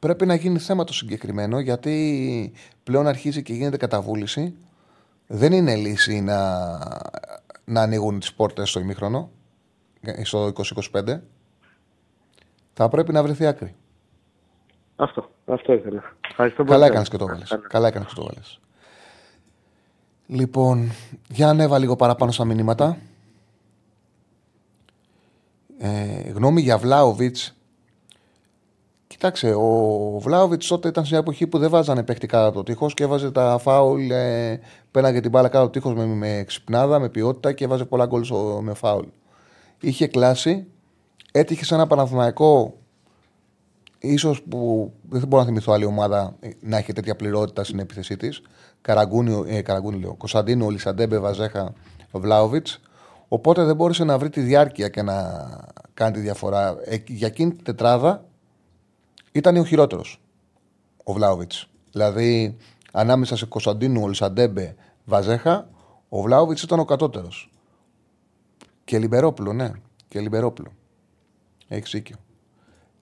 Πρέπει 0.01 0.25
να 0.25 0.35
γίνει 0.35 0.59
θέμα 0.59 0.83
το 0.83 0.93
συγκεκριμένο 0.93 1.59
γιατί 1.59 2.53
πλέον 2.83 3.07
αρχίζει 3.07 3.43
και 3.43 3.53
γίνεται 3.53 3.77
καταβούληση. 3.77 4.55
Δεν 5.27 5.53
είναι 5.53 5.75
λύση 5.75 6.21
να, 6.21 6.67
να 7.65 7.81
ανοίγουν 7.81 8.19
τις 8.19 8.33
πόρτες 8.33 8.69
στο 8.69 8.79
ημίχρονο, 8.79 9.29
ε, 10.01 10.23
στο 10.23 10.51
2025. 10.91 11.19
Θα 12.73 12.89
πρέπει 12.89 13.11
να 13.11 13.23
βρεθεί 13.23 13.45
άκρη. 13.45 13.75
Αυτό, 14.95 15.31
αυτό 15.45 15.73
ήθελα. 15.73 16.15
Ευχαριστώ 16.29 16.63
Καλά 16.63 16.77
πολύ. 16.77 16.89
έκανες 16.89 17.09
και 17.09 17.17
το 17.17 17.25
βάλες. 17.25 17.57
Καλά 17.67 17.87
έκανες 17.87 18.07
και 18.07 18.15
το 18.15 18.23
βάλες. 18.23 18.59
Λοιπόν, 20.27 20.91
για 21.29 21.49
ανέβα 21.49 21.79
λίγο 21.79 21.95
παραπάνω 21.95 22.31
στα 22.31 22.45
μηνύματα. 22.45 22.97
Ε, 25.77 26.29
γνώμη 26.29 26.61
για 26.61 26.77
Βλάοβιτ. 26.77 27.37
Κοιτάξτε, 29.11 29.53
ο 29.53 30.19
Βλάοβιτ 30.19 30.63
τότε 30.67 30.87
ήταν 30.87 31.03
σε 31.03 31.09
μια 31.11 31.19
εποχή 31.19 31.47
που 31.47 31.57
δεν 31.57 31.69
βάζανε 31.69 32.03
παίχτη 32.03 32.27
κάτω 32.27 32.47
από 32.47 32.55
το 32.55 32.63
τείχος 32.63 32.93
και 32.93 33.03
έβαζε 33.03 33.31
τα 33.31 33.57
φάουλ. 33.61 34.09
Ε, 34.09 34.59
πέναγε 34.91 35.19
την 35.19 35.29
μπάλα 35.29 35.47
κάτω 35.47 35.63
από 35.63 35.73
το 35.73 35.79
τείχος 35.79 35.95
με, 35.95 36.05
με 36.05 36.43
ξυπνάδα, 36.47 36.99
με 36.99 37.09
ποιότητα 37.09 37.53
και 37.53 37.63
έβαζε 37.63 37.85
πολλά 37.85 38.05
γκολ 38.05 38.23
στο- 38.23 38.59
με 38.63 38.73
φάουλ. 38.73 39.05
Είχε 39.79 40.07
κλάση. 40.07 40.67
Έτυχε 41.31 41.65
σε 41.65 41.73
ένα 41.73 41.87
Παναθηναϊκό 41.87 42.73
ίσως 43.99 44.41
που 44.43 44.91
δεν 45.09 45.27
μπορώ 45.27 45.41
να 45.41 45.47
θυμηθώ 45.47 45.73
άλλη 45.73 45.85
ομάδα 45.85 46.35
ε, 46.39 46.49
να 46.61 46.77
έχει 46.77 46.93
τέτοια 46.93 47.15
πληρότητα 47.15 47.63
στην 47.63 47.79
επίθεσή 47.79 48.17
της. 48.17 48.41
Καραγκούνι, 48.81 49.43
ε, 49.47 49.61
Καραγκούνι 49.61 49.99
λέω, 49.99 50.13
Κωνσταντίνου, 50.15 50.69
Ολισαντέμπε, 50.69 51.17
Βαζέχα, 51.17 51.73
Βλάοβιτς. 52.11 52.67
Οπότε 53.27 53.63
δεν 53.63 53.75
μπόρεσε 53.75 54.03
να 54.03 54.17
βρει 54.17 54.29
τη 54.29 54.41
διάρκεια 54.41 54.87
και 54.89 55.01
να 55.01 55.15
κάνει 55.93 56.11
τη 56.13 56.19
διαφορά. 56.19 56.75
Ε, 56.85 56.97
για 57.07 57.27
εκείνη 57.27 57.51
την 57.51 57.63
τετράδα 57.63 58.25
ήταν 59.31 59.57
ο 59.57 59.63
χειρότερος 59.65 60.21
ο 61.03 61.13
Βλάοβιτς. 61.13 61.69
Δηλαδή 61.91 62.57
ανάμεσα 62.91 63.35
σε 63.37 63.45
Κωνσταντίνου, 63.45 64.07
Ολισαντέμπε, 64.07 64.75
Βαζέχα, 65.05 65.69
ο 66.09 66.21
Βλάοβιτς 66.21 66.63
ήταν 66.63 66.79
ο 66.79 66.85
κατώτερος. 66.85 67.51
Και 68.83 68.99
Λιμπερόπουλο, 68.99 69.53
ναι. 69.53 69.71
Και 70.07 70.19
Λιμπερόπουλο. 70.19 70.71
Έχεις 71.67 71.91
δίκιο. 71.91 72.15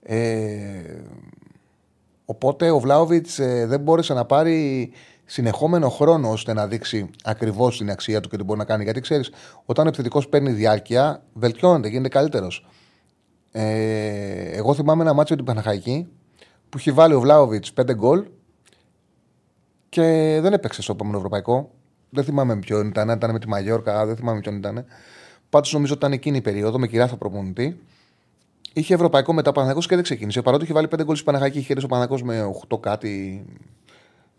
Ε, 0.02 1.02
οπότε 2.26 2.70
ο 2.70 2.80
Βλάοβιτς 2.80 3.36
δεν 3.66 3.80
μπόρεσε 3.80 4.14
να 4.14 4.26
πάρει 4.26 4.92
συνεχόμενο 5.26 5.90
χρόνο 5.90 6.32
ώστε 6.32 6.54
να 6.54 6.68
δείξει 6.68 7.10
ακριβώς 7.24 7.78
την 7.78 7.90
αξία 7.90 8.20
του 8.20 8.30
και 8.30 8.38
τι 8.38 8.44
μπορεί 8.44 8.60
να 8.60 8.66
κάνει. 8.66 8.84
Γιατί 8.84 9.00
ξέρεις, 9.00 9.32
όταν 9.66 9.86
ο 9.86 9.88
επιθετικός 9.88 10.28
παίρνει 10.28 10.52
διάρκεια, 10.52 11.24
βελτιώνεται, 11.34 11.88
γίνεται 11.88 12.10
καλύτερος. 12.10 12.68
Ε, 13.52 14.58
εγώ 14.58 14.74
θυμάμαι 14.74 15.04
ένα 15.04 15.14
μάτσο 15.14 15.34
με 15.34 15.44
την 15.44 15.54
Παναχαϊκή 15.54 16.08
που 16.70 16.78
έχει 16.78 16.92
βάλει 16.92 17.14
ο 17.14 17.20
Βλάοβιτς 17.20 17.74
5 17.82 17.94
γκολ 17.96 18.26
και 19.90 20.02
δεν 20.42 20.54
έπαιξε 20.54 20.82
στο 20.82 20.92
επόμενο 20.92 21.18
ευρωπαϊκό. 21.18 21.72
Δεν 22.10 22.24
θυμάμαι 22.24 22.54
με 22.54 22.60
ποιον 22.60 22.88
ήταν, 22.88 23.10
ήταν 23.10 23.32
με 23.32 23.40
τη 23.40 23.48
Μαγιόρκα, 23.48 24.06
δεν 24.06 24.16
θυμάμαι 24.16 24.36
με 24.36 24.42
ποιον 24.42 24.56
ήταν. 24.56 24.86
Πάντως 25.50 25.74
νομίζω 25.74 25.94
ότι 25.94 26.02
ήταν 26.06 26.18
εκείνη 26.18 26.38
η 26.38 26.42
περίοδο 26.42 26.80
με 26.80 26.88
κυριάθο 26.88 27.16
προπονητή. 27.16 27.80
Είχε 28.74 28.94
ευρωπαϊκό 28.94 29.34
μετά 29.34 29.50
ο 29.50 29.54
Παναγιώ 29.54 29.82
και 29.82 29.96
δεν 29.96 30.04
ξεκίνησε. 30.04 30.42
Παρότι 30.42 30.64
είχε 30.64 30.74
βάλει 30.74 30.88
5 30.96 31.04
γκολ 31.04 31.14
στην 31.14 31.26
Παναγάκη, 31.26 31.58
είχε 31.60 31.74
έρθει 31.74 31.86
ο 31.86 31.88
Παναγιώ 31.88 32.18
με 32.24 32.52
8 32.70 32.80
κάτι. 32.80 33.46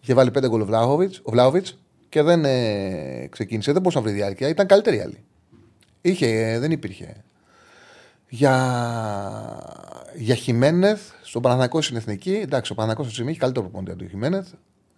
Είχε 0.00 0.14
βάλει 0.14 0.30
5 0.38 0.48
γκολ 0.48 0.60
ο 0.60 0.64
Βλάοβιτς. 0.64 1.20
Ο 1.22 1.30
Βλάοβιτς. 1.30 1.78
και 2.08 2.22
δεν 2.22 2.44
ε, 2.44 3.26
ξεκίνησε. 3.30 3.72
Δεν 3.72 3.82
μπορούσε 3.82 3.98
να 4.00 4.04
βρει 4.04 4.14
διάρκεια. 4.14 4.48
Ήταν 4.48 4.66
καλύτερη 4.66 4.96
η 4.96 5.00
άλλη. 5.00 5.24
Είχε, 6.00 6.26
ε, 6.26 6.58
δεν 6.58 6.70
υπήρχε. 6.70 7.24
Για, 8.32 8.54
για 10.16 10.34
Χιμένεθ, 10.34 11.00
στον 11.22 11.42
Παναθηναϊκό 11.42 11.82
στην 11.82 11.96
εθνική, 11.96 12.32
εντάξει, 12.32 12.72
ο 12.72 12.74
Παναθηναϊκός 12.74 13.06
αυτή 13.06 13.08
τη 13.08 13.12
στιγμή 13.14 13.30
έχει 13.30 13.38
καλύτερο 13.40 13.64
προπονητή 13.64 13.90
από 13.90 14.00
τον 14.00 14.10
Χιμένεθ. 14.10 14.48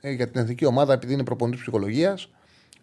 Ε, 0.01 0.11
για 0.11 0.29
την 0.31 0.41
εθνική 0.41 0.65
ομάδα, 0.65 0.93
επειδή 0.93 1.13
είναι 1.13 1.25
προπονητής 1.25 1.61
ψυχολογίας, 1.61 2.29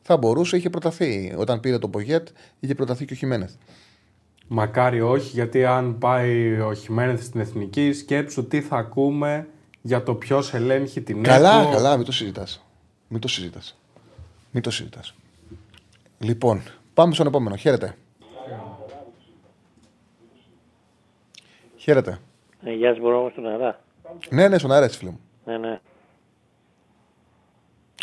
θα 0.02 0.18
μπορούσε, 0.18 0.58
είχε 0.58 0.70
προταθεί. 0.70 1.34
Όταν 1.38 1.60
πήρε 1.60 1.78
το 1.78 1.88
Πογέτ, 1.88 2.28
είχε 2.60 2.76
προταθεί 2.76 3.06
και 3.06 3.14
ο 3.14 3.16
Χιμένεθ. 3.16 3.52
Μακάρι 4.48 5.02
όχι, 5.02 5.30
γιατί 5.30 5.66
αν 5.66 5.98
πάει 5.98 6.60
ο 6.60 6.74
Χιμένεθ 6.74 7.24
στην 7.24 7.40
εθνική, 7.40 7.94
σκέψου 7.94 8.48
τι 8.48 8.62
θα 8.62 8.78
ακούμε 8.78 9.48
για 9.82 10.04
το 10.04 10.14
ποιος 10.14 10.54
ελέγχει 10.54 11.02
την 11.02 11.24
Καλά, 11.24 11.62
ΕΚΟ. 11.62 11.72
καλά, 11.72 11.96
μην 11.98 12.06
το 12.06 12.12
συζητάς. 12.12 12.64
Μην 13.08 13.22
το 13.22 13.28
συζητάς. 13.28 13.78
Μην 14.52 14.64
το 14.64 14.72
συζητάς. 14.72 15.14
Λοιπόν, 16.20 16.62
πάμε 16.94 17.14
στον 17.14 17.28
επόμενο. 17.28 17.56
Χαίρετε. 17.56 17.96
Χαίρετε. 21.90 22.20
Ε, 22.64 22.72
γεια 22.72 22.90
σας, 22.90 23.00
μπορώ 23.00 23.24
να 23.24 23.30
στον 23.30 23.48
αέρα. 23.48 23.80
Ναι, 24.30 24.48
ναι, 24.48 24.58
στον 24.58 24.72
αέρα, 24.72 24.86
έτσι, 24.86 24.98
φίλε 24.98 25.10
μου. 25.10 25.20
Ναι, 25.46 25.58
ναι. 25.58 25.80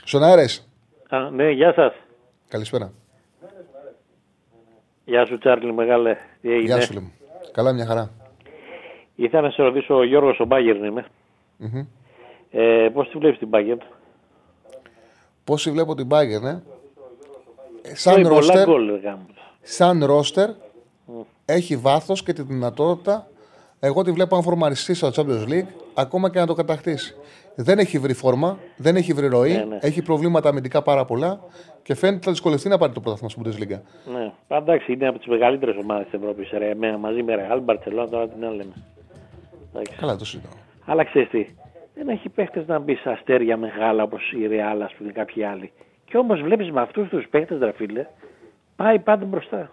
Στον 0.04 0.22
αέρα, 0.22 0.42
είσαι. 0.42 0.62
Α, 1.08 1.30
ναι, 1.30 1.50
γεια 1.50 1.72
σας. 1.72 1.92
Καλησπέρα. 2.48 2.92
Γεια 5.04 5.26
σου, 5.26 5.38
Τσάρλι, 5.38 5.72
μεγάλε. 5.72 6.16
Τι 6.40 6.50
έγινε; 6.52 6.64
Γεια 6.64 6.80
σου, 6.80 6.86
φίλε 6.86 7.00
μου. 7.00 7.12
Καλά, 7.52 7.72
μια 7.72 7.86
χαρά. 7.86 8.10
Ήθελα 9.14 9.42
να 9.42 9.50
σε 9.50 9.62
ρωτήσω, 9.62 9.94
ο 9.94 10.04
Γιώργος 10.04 10.40
ο 10.40 10.44
Μπάγκερν 10.44 10.84
είμαι. 10.84 11.06
Μμμ. 11.56 11.86
Ε, 12.50 12.88
πώς 12.92 13.08
τη 13.10 13.18
βλέπεις 13.18 13.38
την 13.38 13.48
Μπάγκερν. 13.48 13.80
Πόσοι 15.44 15.70
βλέπω 15.70 15.94
την 15.94 16.08
Bayern, 16.10 16.40
ναι; 16.42 16.60
Ε, 17.82 17.94
Σαν 17.94 18.14
πολλά 18.22 18.28
ρόστερ, 18.28 18.66
γκολ, 18.66 18.90
ρε 18.90 18.96
γάμος. 18.98 19.34
σαν 19.60 20.04
ρόστερ 20.04 20.50
έχει 21.44 21.76
βάθος 21.76 22.22
και 22.22 22.32
τη 22.32 22.42
δυνατότητα 22.42 23.28
εγώ 23.81 24.03
τη 24.03 24.12
βλέπω 24.12 24.36
αν 24.36 24.43
φορμαριστεί 24.43 24.94
στο 24.94 25.11
Champions 25.15 25.48
League 25.48 25.66
ακόμα 25.94 26.31
και 26.31 26.39
να 26.39 26.47
το 26.47 26.55
κατακτήσει. 26.55 27.15
Δεν 27.55 27.78
έχει 27.78 27.98
βρει 27.98 28.12
φόρμα, 28.12 28.59
δεν 28.77 28.97
έχει 28.97 29.12
βρει 29.12 29.27
ροή, 29.27 29.53
Ναι, 29.53 29.65
ναι. 29.65 29.78
έχει 29.81 30.03
προβλήματα 30.03 30.48
αμυντικά 30.48 30.82
πάρα 30.82 31.05
πολλά 31.05 31.40
και 31.82 31.94
φαίνεται 31.94 32.16
ότι 32.16 32.24
θα 32.24 32.31
δυσκολευτεί 32.31 32.69
να 32.69 32.78
πάρει 32.78 32.93
το 32.93 33.01
πρωτάθλημα 33.01 33.31
στην 33.31 33.43
Bundesliga. 33.43 33.81
Ναι, 34.15 34.32
εντάξει, 34.57 34.93
είναι 34.93 35.09
από 35.09 35.19
τις 35.19 35.27
μεγαλύτερες 35.27 35.77
ομάδες 35.82 36.05
της 36.05 36.20
Ευρώπης. 36.20 36.51
Ρε, 36.51 36.74
με, 36.74 36.97
μαζί 36.97 37.23
με 37.23 37.35
Ρεάλ, 37.35 37.61
Μπαρτσελόνα, 37.61 38.09
τώρα 38.09 38.28
την 38.28 38.44
άλλη 38.44 38.57
λέμε. 38.57 38.73
Εντάξει. 39.70 39.97
Καλά, 39.98 40.16
το 40.16 40.24
συζητάω. 40.24 40.53
Αλλά 40.85 41.05
ξέρεις 41.05 41.28
τι, 41.28 41.47
δεν 41.94 42.09
έχει 42.09 42.28
παίχτες 42.28 42.66
να 42.66 42.78
μπεις 42.78 43.01
σε 43.01 43.11
αστέρια 43.11 43.57
μεγάλα 43.57 44.03
όπως 44.03 44.32
η 44.32 44.47
Ρεάλ, 44.47 44.82
ας 44.82 44.94
πούμε, 44.98 45.12
κάποιοι 45.12 45.44
άλλοι. 45.44 45.73
Και 46.05 46.16
όμως 46.16 46.40
βλέπεις 46.40 46.70
με 46.70 46.81
αυτούς 46.81 47.09
τους 47.09 47.27
παίχτες, 47.31 47.59
ρε 47.59 47.73
φίλε, 47.73 48.07
πάει 48.77 48.98
πάντα 48.98 49.24
μπροστά. 49.24 49.70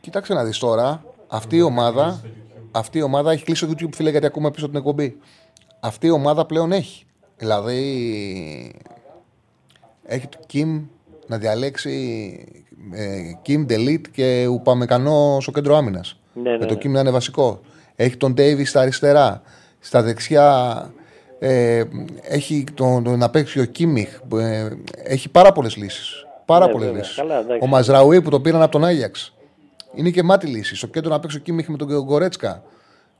Κοίταξε 0.00 0.34
να 0.34 0.44
δεις 0.44 0.58
τώρα, 0.58 1.04
αυτή 1.28 1.56
η 1.56 1.62
ομάδα, 1.62 2.20
αυτή 2.70 2.98
η 2.98 3.02
ομάδα 3.02 3.32
έχει 3.32 3.44
κλείσει 3.44 3.66
το 3.66 3.72
YouTube, 3.78 3.94
φίλε, 3.94 4.10
γιατί 4.10 4.26
ακούμε 4.26 4.50
πίσω 4.50 4.66
την 4.66 4.76
εκπομπή. 4.76 5.16
Αυτή 5.80 6.06
η 6.06 6.10
ομάδα 6.10 6.46
πλέον 6.46 6.72
έχει. 6.72 7.04
Δηλαδή, 7.36 7.82
έχει 10.04 10.26
το 10.26 10.38
Kim 10.52 10.82
να 11.26 11.38
διαλέξει 11.38 11.94
ε, 12.92 13.18
Kim 13.46 13.66
Delete 13.72 14.08
και 14.12 14.46
Ουπαμεκανό 14.50 15.38
στο 15.40 15.50
κέντρο 15.50 15.76
άμυνας. 15.76 16.20
Ναι, 16.34 16.50
Με 16.50 16.56
ναι, 16.56 16.66
το 16.66 16.74
ναι. 16.74 16.80
Kim 16.82 16.88
να 16.88 17.00
είναι 17.00 17.10
βασικό. 17.10 17.60
Έχει 17.96 18.16
τον 18.16 18.32
Davis 18.36 18.66
στα 18.66 18.80
αριστερά. 18.80 19.42
Στα 19.80 20.02
δεξιά 20.02 20.90
ε, 21.38 21.82
έχει 22.22 22.64
τον, 22.74 23.04
τον 23.04 23.18
να 23.18 23.30
παίξει 23.30 23.60
ο 23.60 23.64
Κίμιχ. 23.64 24.18
Ε, 24.38 24.68
έχει 25.02 25.28
πάρα 25.28 25.52
πολλές 25.52 25.76
λύσεις. 25.76 26.26
Πάρα 26.44 26.66
Ναι, 26.66 26.72
πολλές 26.72 26.86
βέβαια. 26.86 27.02
λύσεις. 27.02 27.16
Καλά, 27.16 27.38
εντάξει. 27.38 27.58
Ο 27.62 27.66
Μαζραούι 27.66 28.22
που 28.22 28.30
τον 28.30 28.42
πήραν 28.42 28.62
από 28.62 28.72
τον 28.72 28.84
Άγιαξ. 28.84 29.36
Είναι 29.94 30.10
και 30.10 30.22
μάτι 30.22 30.46
λύση. 30.46 30.76
Στο 30.76 30.86
κέντρο 30.86 31.10
να 31.10 31.20
παίξει 31.20 31.36
ο 31.36 31.40
Κίμιχ 31.40 31.68
με 31.68 31.76
τον 31.76 31.88
Γκορέτσκα. 32.04 32.62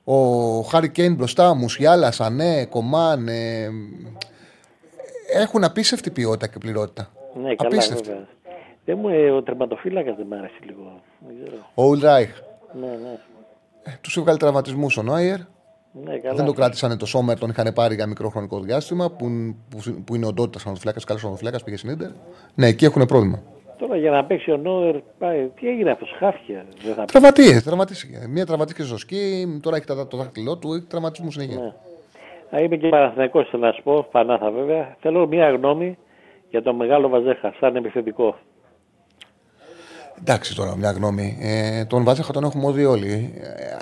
Ο 0.04 0.14
Χάρι 0.60 0.90
Κέιν 0.90 1.14
μπροστά, 1.14 1.54
Μουσιάλα, 1.54 2.10
Σανέ, 2.10 2.64
Κομάν. 2.64 3.28
Ε, 3.28 3.68
έχουν 5.32 5.64
απίστευτη 5.64 6.10
ποιότητα 6.10 6.46
και 6.46 6.58
πληρότητα. 6.58 7.10
Ναι, 7.34 7.54
καλά, 7.54 7.70
Απίστευτη. 7.70 8.08
βέβαια. 8.08 8.26
Δεν 8.84 8.98
μου, 9.00 9.08
ε, 9.08 9.30
ο 9.30 9.42
τερματοφύλακας 9.42 10.16
δεν 10.16 10.26
μ' 10.26 10.32
άρεσε 10.32 10.58
λίγο. 10.64 11.00
Δεν 11.26 11.36
ξέρω. 11.44 11.56
Ο 11.74 11.84
Ουλράιχ. 11.84 12.30
Ναι, 12.80 12.86
ναι. 12.86 13.18
Τους 14.00 14.16
έβγαλε 14.16 14.38
τραυματισμούς 14.38 14.96
ο 14.96 15.02
Νόιερ. 15.02 15.38
Ναι, 16.04 16.18
καλά. 16.18 16.34
Δεν 16.34 16.44
το 16.44 16.52
κράτησαν 16.52 16.98
το 16.98 17.06
Σόμερ, 17.06 17.38
τον 17.38 17.50
είχαν 17.50 17.72
πάρει 17.74 17.94
για 17.94 18.06
μικρό 18.06 18.28
χρονικό 18.28 18.60
διάστημα. 18.60 19.10
Που, 19.10 19.26
που, 19.68 20.02
που 20.04 20.14
είναι 20.14 20.26
ο 20.26 20.32
Ντότας 20.32 20.62
Σανοφυλάκα, 20.62 21.00
καλός 21.06 21.22
Σανοφυλάκα, 21.22 21.58
πήγε 21.64 21.76
στην 21.76 21.90
Ιντερ. 21.90 22.10
Ναι, 22.54 22.66
εκεί 22.66 22.84
έχουν 22.84 23.06
πρόβλημα. 23.06 23.42
Τώρα 23.78 23.96
για 23.96 24.10
να 24.10 24.24
παίξει 24.24 24.50
ο 24.50 24.56
Νόερ, 24.56 24.96
πάει. 25.18 25.50
Τι 25.60 25.68
έγινε 25.68 25.90
αυτός, 25.90 26.14
χάφια. 26.18 26.64
Δεν 26.84 26.94
θα 26.94 27.04
Τραυματίε, 27.04 27.60
τραυματίστηκε. 27.60 28.26
Μία 28.28 28.46
τραυματίστηκε 28.46 28.86
στο 28.88 28.98
σκι, 28.98 29.46
τώρα 29.62 29.76
έχει 29.76 29.86
τα- 29.86 30.06
το 30.06 30.16
δάχτυλό 30.16 30.56
του, 30.56 30.72
έχει 30.74 30.84
τραυματισμούς 30.88 31.32
συνέχεια. 31.34 31.56
Ναι. 31.60 31.72
Α, 32.58 32.60
Είμαι 32.62 32.76
και 32.76 32.88
Παναθηναϊκός, 32.88 33.48
θέλω 33.50 33.66
να 33.66 33.72
σου 33.72 33.82
πω, 33.82 34.06
Πανάθα 34.10 34.50
βέβαια. 34.50 34.96
Θέλω 35.00 35.26
μία 35.26 35.50
γνώμη 35.50 35.98
για 36.50 36.62
τον 36.62 36.76
μεγάλο 36.76 37.08
Βαζέχα, 37.08 37.54
σαν 37.60 37.76
επιθετικό. 37.76 38.36
Εντάξει 40.20 40.54
τώρα, 40.54 40.76
μια 40.76 40.90
γνώμη. 40.90 41.38
Ε, 41.40 41.84
τον 41.84 42.04
Βάζεχα 42.04 42.32
τον 42.32 42.44
έχουμε 42.44 42.72
δει 42.72 42.84
όλοι. 42.84 43.34
Ε, 43.40 43.76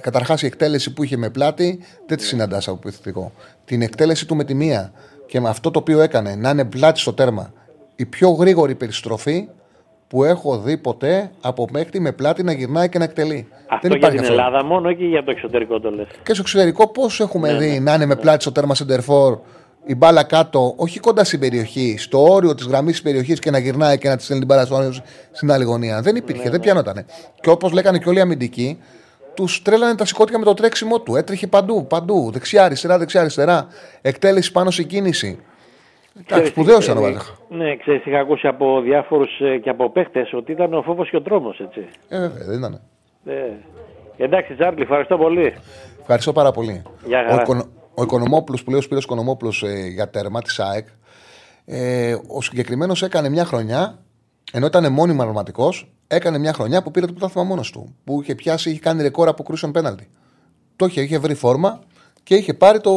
Καταρχάς 0.00 0.42
η 0.42 0.46
εκτέλεση 0.46 0.92
που 0.92 1.02
είχε 1.02 1.16
με 1.16 1.30
πλάτη 1.30 1.80
δεν 2.06 2.16
τη 2.16 2.24
συναντάς 2.24 2.68
από 2.68 2.78
επιθετικό. 2.84 3.32
Την 3.64 3.82
εκτέλεση 3.82 4.26
του 4.26 4.36
με 4.36 4.44
τη 4.44 4.54
μία 4.54 4.92
και 5.26 5.40
με 5.40 5.48
αυτό 5.48 5.70
το 5.70 5.78
οποίο 5.78 6.00
έκανε 6.00 6.34
να 6.34 6.50
είναι 6.50 6.64
πλάτη 6.64 6.98
στο 7.00 7.12
τέρμα. 7.12 7.52
Η 7.96 8.06
πιο 8.06 8.30
γρήγορη 8.30 8.74
περιστροφή 8.74 9.48
που 10.08 10.24
έχω 10.24 10.58
δει 10.58 10.76
ποτέ 10.76 11.30
από 11.40 11.64
παίκτη 11.72 12.00
με 12.00 12.12
πλάτη 12.12 12.42
να 12.42 12.52
γυρνάει 12.52 12.88
και 12.88 12.98
να 12.98 13.04
εκτελεί. 13.04 13.48
Αυτό 13.68 13.96
για 13.96 14.10
την 14.10 14.24
Ελλάδα 14.24 14.64
μόνο 14.64 14.90
ή 14.90 14.96
και 14.96 15.04
για 15.04 15.24
το 15.24 15.30
εξωτερικό 15.30 15.80
το 15.80 15.90
λες; 15.90 16.06
Και 16.22 16.32
στο 16.32 16.42
εξωτερικό 16.42 16.88
πώς 16.88 17.20
έχουμε 17.20 17.52
Ναι, 17.52 17.58
δει 17.58 17.80
να 17.80 17.94
είναι 17.94 18.06
με 18.06 18.16
πλάτη 18.16 18.42
στο 18.42 18.52
τέρμα 18.52 18.74
σεντερφόρ, 18.74 19.38
η 19.86 19.94
μπάλα 19.94 20.22
κάτω, 20.22 20.74
όχι 20.76 21.00
κοντά 21.00 21.24
στην 21.24 21.40
περιοχή, 21.40 21.96
στο 21.98 22.22
όριο 22.22 22.54
της 22.54 22.66
γραμμής 22.66 22.92
της 22.92 23.02
περιοχής 23.02 23.38
και 23.38 23.50
να 23.50 23.58
γυρνάει 23.58 23.98
και 23.98 24.08
να 24.08 24.16
της 24.16 24.24
στέλνει 24.24 24.44
την 24.46 24.54
μπάλα 24.54 24.66
στο 24.66 24.76
όριο 24.76 24.92
στην 25.32 25.52
άλλη 25.52 25.64
γωνία. 25.64 26.00
Δεν 26.00 26.16
υπήρχε, 26.16 26.44
Ναι, 26.44 26.50
δεν 26.50 26.60
πιάνοτανε. 26.60 27.06
Και 27.40 27.50
όπως 27.50 27.72
λέγανε 27.72 27.98
και 27.98 28.08
όλοι 28.08 28.18
οι 28.18 28.20
αμυντικοί, 28.20 28.78
τους 29.34 29.62
τρέλανε 29.62 29.94
τα 29.94 30.04
σηκώτια 30.04 30.38
με 30.38 30.44
το 30.44 30.54
τρέξιμο 30.54 31.00
του. 31.00 31.16
Έτρεχε 31.16 31.46
παντού, 31.46 31.86
παντού. 31.86 32.30
Δεξιά, 32.32 32.64
αριστερά, 32.64 32.98
δεξιά, 32.98 33.20
αριστερά. 33.20 33.66
Εκτέλεση 34.02 34.52
πάνω 34.52 34.70
σε 34.70 34.82
κίνηση. 34.82 35.38
Εντάξει, 36.24 36.46
σπουδαίος 36.50 36.84
ήταν 36.84 36.96
ο 36.96 37.00
Βάζεχα. 37.00 37.34
Ναι, 37.48 37.76
ξέρεις, 37.76 38.04
είχα 38.06 38.18
ακούσει 38.18 38.46
από 38.46 38.80
διάφορους 38.80 39.40
ε, 39.40 39.58
και 39.58 39.70
από 39.70 39.90
παίχτες 39.90 40.32
ότι 40.32 40.52
ήταν 40.52 40.74
ο 40.74 40.82
φόβος 40.82 41.10
και 41.10 41.16
ο 41.16 41.22
τρόμος, 41.22 41.60
έτσι. 41.60 41.86
Ε, 42.08 42.18
βέβαια, 42.20 42.44
δεν 42.46 42.58
ήταν. 42.58 42.80
Ε, 43.24 43.34
εντάξει, 44.24 44.54
Τσάρλι, 44.54 44.82
ευχαριστώ 44.82 45.16
πολύ. 45.16 45.54
Ευχαριστώ 46.00 46.32
πάρα 46.32 46.50
πολύ. 46.50 46.82
Γεια 47.06 47.20
Ο, 47.26 47.28
χαρά. 47.30 47.42
Οικονο- 47.42 47.68
ο 47.94 48.02
Οικονομόπουλος 48.02 48.64
που 48.64 48.70
λέει 48.70 48.78
ο 48.78 48.82
Σπύρος 48.82 49.04
Οικονομόπουλος 49.04 49.62
ε, 49.62 49.86
για 49.94 50.10
τέρμα 50.10 50.42
της 50.42 50.60
ΑΕΚ, 50.60 50.86
ε, 51.64 52.14
ο 52.28 52.42
συγκεκριμένος 52.42 53.02
έκανε 53.02 53.28
μια 53.28 53.44
χρονιά, 53.44 53.98
ενώ 54.52 54.66
ήταν 54.66 54.92
μόνιμα 54.92 55.24
αρματικός, 55.24 55.92
έκανε 56.06 56.38
μια 56.38 56.52
χρονιά 56.52 56.82
που 56.82 56.90
πήρε 56.90 57.06
το 57.06 57.12
πρωτάθλημα 57.12 57.46
μόνος 57.46 57.70
του. 57.70 57.94
Που 58.04 58.22
είχε 58.22 58.34
πιάσει, 58.34 58.70
είχε 58.70 58.78
κάνει 58.80 59.02
ρεκόρ 59.02 59.28
αποκρούσεων 59.28 59.72
πέναλτι. 59.72 60.08
Το 60.76 60.86
είχε, 60.86 61.00
είχε 61.00 61.18
βρει 61.18 61.34
φόρμα 61.34 61.80
και 62.22 62.34
είχε 62.34 62.54
πάρει 62.54 62.80
το, 62.80 62.92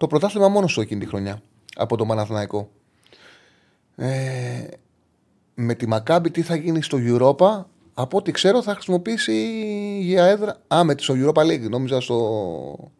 το 0.00 0.06
πρωτάθλημα 0.06 0.48
μόνος 0.48 0.74
του 0.74 0.80
εκείνη 0.80 1.00
τη 1.00 1.06
χρονιά 1.06 1.42
από 1.76 1.96
τον 1.96 2.08
Παναθηναϊκό. 2.08 2.70
Ε, 3.96 4.66
με 5.54 5.74
τη 5.74 5.86
Μακάμπη 5.86 6.30
τι 6.30 6.42
θα 6.42 6.54
γίνει 6.54 6.82
στο 6.82 6.98
Europa, 7.00 7.64
από 7.94 8.16
ό,τι 8.16 8.32
ξέρω 8.32 8.62
θα 8.62 8.72
χρησιμοποιήσει 8.72 9.32
για 10.02 10.24
έδρα. 10.24 10.56
Α, 10.74 10.84
με 10.84 10.94
τη 10.94 11.02
στο 11.02 11.14
Europa 11.16 11.42
League, 11.42 11.68
νόμιζα 11.70 12.00
στο. 12.00 12.90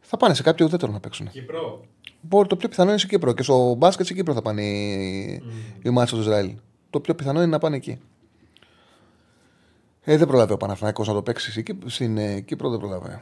Θα 0.00 0.16
πάνε 0.16 0.34
σε 0.34 0.42
κάποιο 0.42 0.66
ουδέτερο 0.66 0.92
να 0.92 1.00
παίξουν. 1.00 1.30
Κύπρο. 1.30 1.84
Μπορεί, 2.20 2.48
το 2.48 2.56
πιο 2.56 2.68
πιθανό 2.68 2.90
είναι 2.90 2.98
σε 2.98 3.06
Κύπρο. 3.06 3.32
Και 3.32 3.42
στο 3.42 3.74
μπάσκετ 3.74 4.06
σε 4.06 4.14
Κύπρο 4.14 4.34
θα 4.34 4.42
πάνε 4.42 4.62
οι, 4.62 5.42
οι 5.82 5.88
ομάδες 5.88 6.10
του 6.10 6.20
Ισραήλ. 6.20 6.54
Το 6.90 7.00
πιο 7.00 7.14
πιθανό 7.14 7.38
είναι 7.38 7.50
να 7.50 7.58
πάνε 7.58 7.76
εκεί. 7.76 8.00
Ε, 10.02 10.16
δεν 10.16 10.26
προλαβαίνει 10.26 10.54
ο 10.54 10.56
Παναθηναϊκός 10.56 11.08
να 11.08 11.14
το 11.14 11.22
παίξει 11.22 11.50
στην 11.50 11.64
Κύπ- 11.64 11.88
στην 11.88 12.18
ε, 12.18 12.40
Κύπρο, 12.40 12.70
δεν 12.70 12.78
προλαβαίνει. 12.78 13.20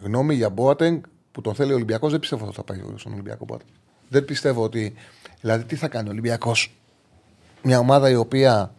Γνώμη 0.00 0.34
για 0.34 0.50
Μπόατεγκ 0.50 1.02
που 1.32 1.40
τον 1.40 1.54
θέλει 1.54 1.72
ο 1.72 1.74
Ολυμπιακός, 1.74 2.10
δεν 2.10 2.20
πιστεύω 2.20 2.46
ότι 2.46 2.54
θα 2.54 2.64
πάει 2.64 2.80
στον 2.96 3.12
Ολυμπιακό 3.12 3.46
Boateng. 3.48 3.74
Δεν 4.08 4.24
πιστεύω 4.24 4.62
ότι. 4.62 4.94
Δηλαδή, 5.40 5.64
τι 5.64 5.76
θα 5.76 5.88
κάνει 5.88 6.08
ο 6.08 6.10
Ολυμπιακός; 6.10 6.72
Μια 7.62 7.78
ομάδα 7.78 8.10
η 8.10 8.14
οποία 8.14 8.74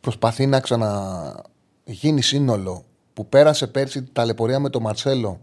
προσπαθεί 0.00 0.46
να 0.46 0.60
ξαναγίνει 0.60 2.22
σύνολο 2.22 2.84
που 3.14 3.28
πέρασε 3.28 3.66
πέρσι 3.66 4.02
την 4.02 4.12
ταλαιπωρία 4.12 4.58
με 4.58 4.70
τον 4.70 4.82
Μαρσέλο, 4.82 5.40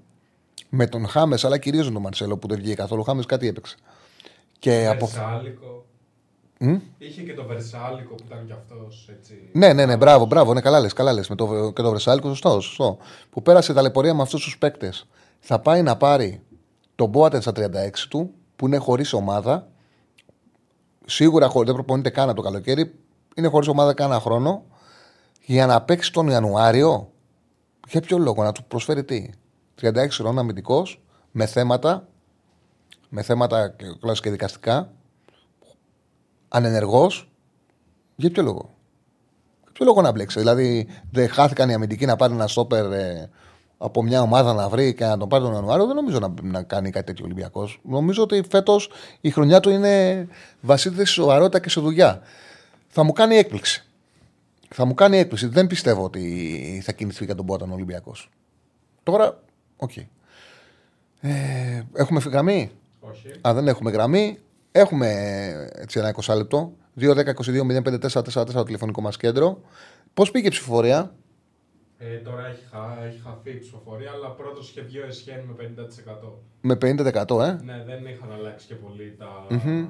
με 0.70 0.88
τον 0.88 1.08
Χάμες, 1.08 1.46
αλλά 1.46 1.58
κυρίως 1.58 1.88
με 1.88 1.94
τον 1.94 2.02
Μαρσέλο 2.02 2.38
που 2.38 2.48
δεν 2.48 2.58
βγήκε 2.58 2.76
καθόλου. 2.76 3.02
Ο 3.02 3.04
Χάμες 3.04 3.26
κάτι 3.26 3.48
έπαιξε. 3.48 3.76
Και 4.60 4.88
από. 4.88 5.08
Βερσάλικο. 5.08 5.86
Μμ; 6.60 6.80
Είχε 6.98 7.22
και 7.22 7.34
το 7.34 7.44
Βερσάλικο 7.46 8.16
που 8.16 8.24
ήταν 8.28 8.46
κι 8.46 8.52
αυτός 8.52 9.10
έτσι. 9.12 9.50
Ναι, 9.52 9.74
ναι, 9.74 9.86
ναι, 9.86 9.98
μπράβο, 9.98 10.26
μπράβο. 10.26 10.54
Ναι, 10.54 10.62
καλά 10.62 10.80
λες. 10.80 10.94
Καλά 10.94 11.14
λες. 11.14 11.30
Με 11.30 11.36
το, 11.36 11.72
και 11.76 11.82
το 11.82 11.90
Βρεσάλικο, 11.90 12.28
σωστό, 12.28 12.60
σωστό. 12.60 12.98
Που 13.30 13.42
πέρασε 13.42 13.74
ταλαιπωρία 13.74 14.14
με 14.14 14.22
αυτούς 14.22 14.44
τους 14.44 14.58
παίκτες. 14.58 15.08
Θα 15.40 15.60
πάει 15.60 15.82
να 15.82 15.98
πάρει 15.98 16.42
τον 16.96 17.10
Μπόατεν 17.10 17.42
στα 17.42 17.52
36 17.52 18.08
του, 18.10 18.34
που 18.56 18.66
είναι 18.66 18.78
χωρίς 18.78 19.14
ομάδα. 19.14 19.68
Σίγουρα 21.06 21.48
χωρί, 21.48 21.66
δεν 21.66 21.74
προπονείται 21.74 22.10
καν 22.10 22.30
από 22.30 22.36
το 22.36 22.42
καλοκαίρι. 22.42 22.96
Είναι 23.36 23.48
χωρίς 23.48 23.68
ομάδα 23.68 23.94
κάνα 23.94 24.20
χρόνο. 24.20 24.64
Για 25.46 25.66
να 25.66 25.82
παίξει 25.82 26.12
τον 26.12 26.28
Ιανουάριο. 26.28 27.10
Για 27.88 28.02
ποιο 28.02 28.18
λόγο, 28.18 28.44
να 28.44 28.52
του 28.52 28.64
προσφέρει 28.64 29.04
τι; 29.04 29.30
36 29.82 30.08
χρόνων 30.10 30.40
αμυντικός, 30.40 31.02
με 31.32 31.46
θέματα. 31.46 32.08
Με 33.10 33.22
θέματα 33.22 33.76
κλασικά 34.00 34.24
και 34.24 34.30
δικαστικά. 34.30 34.95
Ανενεργός. 36.56 37.30
Για 38.16 38.32
ποιο 38.32 38.44
λόγο; 38.44 38.70
Για 39.64 39.72
ποιο 39.74 39.86
λόγο 39.86 40.02
να 40.02 40.12
μπλέξει; 40.12 40.40
Δηλαδή, 40.40 40.88
δεν 41.12 41.30
χάθηκαν 41.30 41.70
οι 41.70 41.74
αμυντικοί 41.74 42.06
να 42.06 42.16
πάρει 42.16 42.34
ένα 42.34 42.48
στόπερ 42.48 42.92
ε, 42.92 43.30
από 43.78 44.04
μια 44.04 44.22
ομάδα 44.22 44.54
να 44.54 44.70
βρει 44.70 44.94
και 44.94 45.06
να 45.06 45.18
τον 45.18 45.30
πάρει 45.30 45.44
τον 45.44 45.54
Ιανουάριο. 45.54 45.86
Δεν 45.86 45.96
νομίζω 45.96 46.20
να, 46.20 46.34
να 46.42 46.64
κάνει 46.64 46.90
κάτι 46.90 47.06
τέτοιο 47.06 47.26
Ολυμπιακός. 47.26 47.80
Νομίζω 47.84 48.24
ότι 48.24 48.44
φέτος 48.50 48.90
η 49.22 49.30
χρονιά 49.30 49.60
του 49.60 49.70
είναι 49.70 50.28
βασίζεται 50.62 51.06
σε 51.06 51.14
σοβαρότητα 51.14 51.60
και 51.60 51.70
σε 51.70 51.82
δουλειά. 51.82 52.22
Θα 52.88 53.04
μου 53.04 53.12
κάνει 53.12 53.36
έκπληξη. 53.36 53.84
Θα 54.70 54.86
μου 54.86 54.94
κάνει 54.94 55.18
έκπληξη. 55.18 55.48
Δεν 55.48 55.68
πιστεύω 55.68 56.04
ότι 56.04 56.82
θα 56.84 56.92
κινηθεί 56.92 57.26
για 57.26 57.36
τον 57.36 57.46
Πότερ 57.46 57.67
ο 57.67 57.72
Ολυμπιακός. 57.72 58.30
Τώρα, 59.04 59.42
OK. 59.78 59.92
Okay. 59.96 60.06
Ε, 61.22 61.82
έχουμε 61.94 62.20
γραμμή; 62.20 62.72
Όχι. 63.00 63.28
Α, 63.48 63.54
δεν 63.54 63.68
έχουμε 63.68 63.92
γραμμή. 63.92 64.40
Έχουμε 64.78 65.08
έτσι 65.74 66.00
ένα 66.00 66.14
20 66.22 66.36
λεπτό. 66.36 66.74
2-10-22-05-4-4 67.00 68.46
το 68.54 68.64
τηλεφωνικό 68.64 69.02
μας 69.02 69.18
κέντρο. 69.18 69.62
Πώς 70.14 70.32
πήγε 70.32 70.48
η 70.48 70.50
ψηφοφορία, 70.50 71.16
Ε, 71.98 72.16
τώρα 72.18 72.48
έχει, 72.48 72.64
χα, 72.72 73.06
έχει 73.06 73.22
χαθεί 73.24 73.50
η 73.50 73.60
ψηφοφορία, 73.60 74.12
αλλά 74.12 74.30
πρώτος 74.30 74.70
είχε 74.70 74.82
βγει 74.82 75.00
ο 75.00 75.06
Εσχέν 75.06 75.40
με 75.48 75.54
50%. 75.54 76.40
με 76.62 76.76
50%, 76.76 77.42
ε; 77.42 77.58
Ναι, 77.64 77.84
δεν 77.86 78.06
είχαν 78.06 78.32
αλλάξει 78.34 78.68
και 78.68 78.76
πολύ 78.76 79.16
τα. 79.20 79.46
Μμμ. 79.50 79.88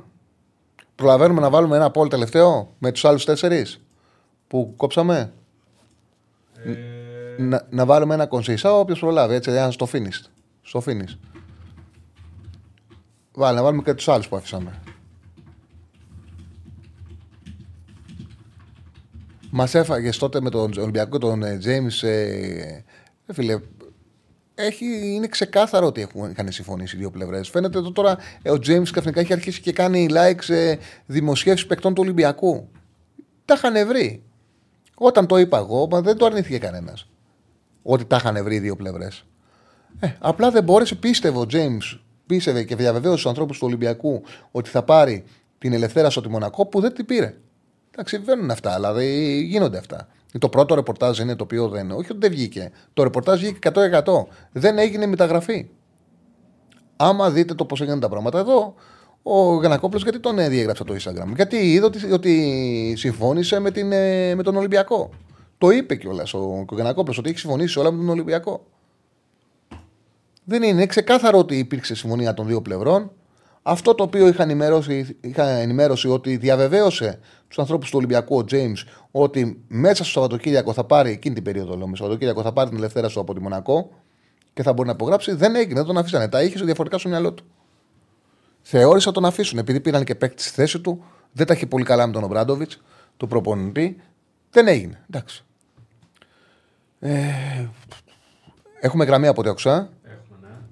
Προλαβαίνουμε 0.95 1.41
να 1.41 1.49
βάλουμε 1.49 1.75
ένα 1.75 1.91
πόλ 1.91 2.07
τελευταίο 2.07 2.75
με 2.79 2.91
τους 2.91 3.05
άλλους 3.05 3.25
τέσσερις 3.25 3.81
που 4.47 4.73
κόψαμε; 4.75 5.33
Ε, 6.65 7.41
Να, 7.41 7.67
να 7.69 7.85
βάλουμε 7.85 8.13
ένα 8.13 8.25
κονσίσα, 8.27 8.73
όποιος 8.79 8.99
προλάβει, 8.99 9.33
έτσι, 9.35 9.51
ένα 9.51 9.71
στο 9.71 9.87
finish. 9.91 10.29
Στο 10.61 10.83
finish. 10.85 11.17
Βάλε, 13.35 13.57
να 13.57 13.63
βάλουμε 13.63 13.83
και 13.83 13.93
τους 13.93 14.07
άλλους 14.07 14.27
που 14.27 14.35
αφήσαμε. 14.35 14.81
Μας 19.49 19.75
έφαγες 19.75 20.17
τότε 20.17 20.41
με 20.41 20.49
τον 20.49 20.71
Ολυμπιακό 20.77 21.17
τον 21.17 21.59
Τζέιμς. 21.59 22.03
Ε, 22.03 22.83
ε, 23.25 23.33
φίλε, 23.33 23.59
έχει, 24.55 24.85
είναι 25.13 25.27
ξεκάθαρο 25.27 25.85
ότι 25.85 26.01
έχουν, 26.01 26.31
είχαν 26.31 26.51
συμφωνήσει 26.51 26.95
οι 26.95 26.99
δύο 26.99 27.11
πλευρές. 27.11 27.49
Φαίνεται 27.49 27.77
εδώ 27.77 27.91
τώρα 27.91 28.17
ε, 28.41 28.51
ο 28.51 28.59
Τζέιμς 28.59 28.91
ξαφνικά 28.91 29.19
έχει 29.19 29.33
αρχίσει 29.33 29.61
και 29.61 29.73
κάνει 29.73 30.07
like 30.11 30.41
σε 30.41 30.79
δημοσιεύσεις 31.05 31.67
παικτών 31.67 31.93
του 31.93 32.01
Ολυμπιακού. 32.03 32.69
Τα 33.45 33.53
είχαν 33.57 33.87
βρει. 33.87 34.23
Όταν 34.95 35.27
το 35.27 35.37
είπα 35.37 35.57
εγώ, 35.57 35.87
μα 35.87 36.01
δεν 36.01 36.17
το 36.17 36.25
αρνήθηκε 36.25 36.57
κανένας. 36.57 37.07
Ότι 37.81 38.05
τα 38.05 38.15
είχαν 38.15 38.43
βρει 38.43 38.55
οι 38.55 38.59
δύο 38.59 38.75
πλευρές. 38.75 39.25
Ε, 39.99 40.07
απλά 40.19 40.51
δεν 40.51 40.63
μπόρεσε, 40.63 40.95
πίστευε 40.95 41.37
ο 41.37 41.45
Τζέιμς, 41.45 42.04
πίστευε 42.25 42.63
και 42.63 42.75
διαβεβαίωσε 42.75 43.23
του 43.23 43.29
ανθρώπους 43.29 43.57
του 43.57 43.67
Ολυμπιακού 43.67 44.21
ότι 44.51 44.69
θα 44.69 44.83
πάρει 44.83 45.23
την 45.57 45.73
ελευθέρα 45.73 46.09
στο 46.09 46.29
Μονακό 46.29 46.65
που 46.65 46.79
δεν 46.79 46.93
την 46.93 47.05
πήρε. 47.05 47.37
Εντάξει, 47.91 48.15
συμβαίνουν 48.15 48.51
αυτά, 48.51 48.73
αλλά 48.73 48.93
δεν 48.93 49.07
γίνονται 49.41 49.77
αυτά. 49.77 50.07
Το 50.39 50.49
πρώτο 50.49 50.75
ρεπορτάζ 50.75 51.19
είναι 51.19 51.35
το 51.35 51.43
οποίο 51.43 51.67
δεν. 51.67 51.91
Όχι 51.91 52.11
ότι 52.11 52.19
δεν 52.19 52.31
βγήκε. 52.31 52.71
Το 52.93 53.03
ρεπορτάζ 53.03 53.39
βγήκε 53.39 53.71
100%. 53.73 54.03
Δεν 54.51 54.77
έγινε 54.77 55.05
μεταγραφή. 55.05 55.69
Άμα 56.95 57.31
δείτε 57.31 57.53
το 57.53 57.65
πώς 57.65 57.81
έγιναν 57.81 57.99
τα 57.99 58.09
πράγματα 58.09 58.39
εδώ, 58.39 58.75
ο 59.23 59.55
Γανακόπουλο 59.55 60.01
γιατί 60.03 60.19
τον 60.19 60.39
ε, 60.39 60.49
διέγραψε 60.49 60.83
από 60.83 60.93
το 60.93 60.99
Instagram; 60.99 61.35
Γιατί 61.35 61.55
είδε 61.55 61.85
ότι, 61.85 62.11
ότι 62.11 62.93
συμφώνησε 62.97 63.59
με, 63.59 63.71
την, 63.71 63.91
ε, 63.91 64.35
με 64.35 64.43
τον 64.43 64.55
Ολυμπιακό. 64.55 65.09
Το 65.57 65.69
είπε 65.69 65.95
κιόλας 65.95 66.33
ο, 66.33 66.65
ο 66.69 66.75
Γανακόπουλο 66.75 67.15
ότι 67.19 67.29
έχει 67.29 67.39
συμφωνήσει 67.39 67.79
όλα 67.79 67.91
με 67.91 67.97
τον 67.97 68.09
Ολυμπιακό. 68.09 68.65
Δεν 70.45 70.63
είναι. 70.63 70.71
Είναι 70.71 70.85
ξεκάθαρο 70.85 71.37
ότι 71.37 71.57
υπήρξε 71.57 71.95
συμφωνία 71.95 72.33
των 72.33 72.47
δύο 72.47 72.61
πλευρών. 72.61 73.11
Αυτό 73.61 73.95
το 73.95 74.03
οποίο 74.03 74.27
είχα 74.27 74.43
ενημέρωση, 74.43 75.17
είχα 75.21 75.49
ενημέρωση 75.49 76.07
ότι 76.07 76.37
διαβεβαίωσε 76.37 77.19
τους 77.47 77.59
ανθρώπους 77.59 77.89
του 77.89 77.97
Ολυμπιακού, 77.97 78.37
ο 78.37 78.43
Τζέιμς, 78.43 78.85
ότι 79.11 79.63
μέσα 79.67 80.03
στο 80.03 80.11
Σαββατοκύριακο 80.13 80.73
θα 80.73 80.83
πάρει, 80.83 81.11
εκείνη 81.11 81.35
την 81.35 81.43
περίοδο 81.43 81.77
λέω, 81.77 81.87
μες 81.87 81.97
Σαββατοκύριακο 81.97 82.41
θα 82.41 82.53
πάρει 82.53 82.69
την 82.69 82.77
ελευθέρα 82.77 83.07
σου 83.07 83.19
από 83.19 83.33
τη 83.33 83.41
Μονακό 83.41 83.89
και 84.53 84.63
θα 84.63 84.73
μπορεί 84.73 84.87
να 84.87 84.93
υπογράψει. 84.93 85.33
Δεν 85.33 85.55
έγινε, 85.55 85.73
δεν 85.73 85.85
τον 85.85 85.97
αφήσανε. 85.97 86.27
Τα 86.27 86.43
είχε 86.43 86.63
διαφορετικά 86.63 86.99
στο 86.99 87.09
μυαλό 87.09 87.33
του. 87.33 87.43
Θεώρησα 88.61 89.11
τον 89.11 89.25
αφήσουν 89.25 89.57
επειδή 89.57 89.79
πήραν 89.79 90.03
και 90.03 90.15
παίκτη 90.15 90.41
στη 90.41 90.51
θέση 90.51 90.79
του. 90.79 91.03
Δεν 91.31 91.45
τα 91.45 91.53
έχει 91.53 91.65
πολύ 91.65 91.83
καλά 91.83 92.07
με 92.07 92.13
τον 92.13 92.23
Ομπράντοβιτς, 92.23 92.81
του 93.17 93.27
προπονητή. 93.27 94.01
Δεν 94.51 94.67
έγινε. 94.67 95.03
Εντάξει. 95.09 95.45
Ε, 96.99 97.67
έχουμε 98.79 99.05
γραμμή 99.05 99.27
από 99.27 99.41
ό,τι 99.41 99.49
άκουσα. 99.49 99.89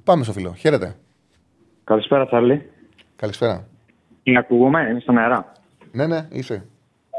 Πάμε 0.03 0.23
στο 0.23 0.33
φιλό. 0.33 0.53
Χαίρετε. 0.57 0.95
Καλησπέρα, 1.83 2.25
Τσάρλι. 2.25 2.69
Καλησπέρα. 3.15 3.67
Είναι 4.23 4.37
ακούγομαι, 4.37 4.87
είναι 4.89 4.99
στον 4.99 5.17
αέρα. 5.17 5.51
Ναι, 5.91 6.07
ναι, 6.07 6.27
είσαι. 6.31 6.65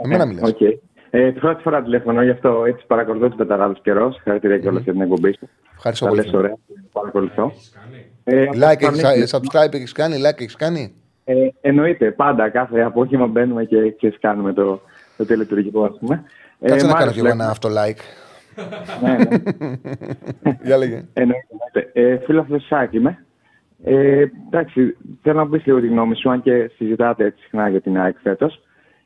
Εμένα 0.04 0.26
μιλάς. 0.26 0.48
Οκ. 0.50 0.60
Ε, 1.10 1.30
πρώτη 1.40 1.62
φορά 1.62 1.82
τηλέφωνο, 1.82 2.22
γι' 2.22 2.30
αυτό 2.30 2.64
έτσι 2.66 2.84
παρακολουθώ 2.86 3.28
τους 3.28 3.36
Betarades 3.36 3.78
καιρός. 3.82 4.14
Συγχαρητήρια 4.14 4.58
κιόλα 4.58 4.80
για 4.80 4.92
την 4.92 5.00
εκπομπή 5.00 5.32
σου. 5.38 5.48
Ευχαριστώ 5.76 6.04
Τα 6.04 6.10
πολύ. 6.10 6.22
λες 6.24 6.32
ωραία, 6.34 6.56
παρακολουθώ. 6.92 7.52
Ε, 8.24 8.44
Like, 8.52 8.82
έχεις, 8.82 9.02
Παναγιώτη, 9.02 9.30
subscribe 9.32 9.74
έχεις 9.74 9.92
κάνει, 9.92 10.16
like 10.18 10.40
έχεις 10.40 10.56
κάνει; 10.56 10.94
Ε, 11.24 11.34
εννοείται, 11.60 12.10
πάντα 12.10 12.48
κάθε 12.50 12.80
απόγευμα 12.80 13.26
μπαίνουμε 13.26 13.64
και, 13.64 13.90
και 13.90 14.18
κάνουμε 14.20 14.52
το, 14.52 14.80
το 15.16 15.26
τελετουργικό, 15.26 15.84
ας 15.84 15.96
πούμε. 16.00 16.24
Κάτσε 16.60 16.84
Ε, 16.86 16.88
να 16.88 16.94
μ' 16.94 16.98
κάνω 16.98 17.02
άρεσε, 17.02 17.12
κι 17.12 17.18
εγώ 17.18 17.26
βλέπω. 17.26 17.42
ένα 17.42 17.50
αυτό 17.50 17.68
like. 17.68 18.00
Ναι, 19.02 19.16
ναι. 19.16 19.76
Για 20.66 20.76
λέγε. 20.76 21.04
Εννοείται. 21.12 21.46
εννοείται. 21.50 21.90
Ε, 21.92 22.18
φίλο 22.18 22.42
του 22.42 22.60
Σάκ 22.60 22.92
είμαι. 22.92 23.24
Ε, 23.84 24.24
εντάξει, 24.46 24.96
θέλω 25.22 25.38
να 25.38 25.48
πεις 25.48 25.66
λίγο 25.66 25.80
τη 25.80 25.86
γνώμη 25.86 26.16
σου, 26.16 26.30
αν 26.30 26.42
και 26.42 26.70
συζητάτε 26.76 27.24
έτσι 27.24 27.42
συχνά 27.42 27.68
για 27.68 27.80
την 27.80 27.98
ΑΕΚ 27.98 28.16
φέτος. 28.22 28.62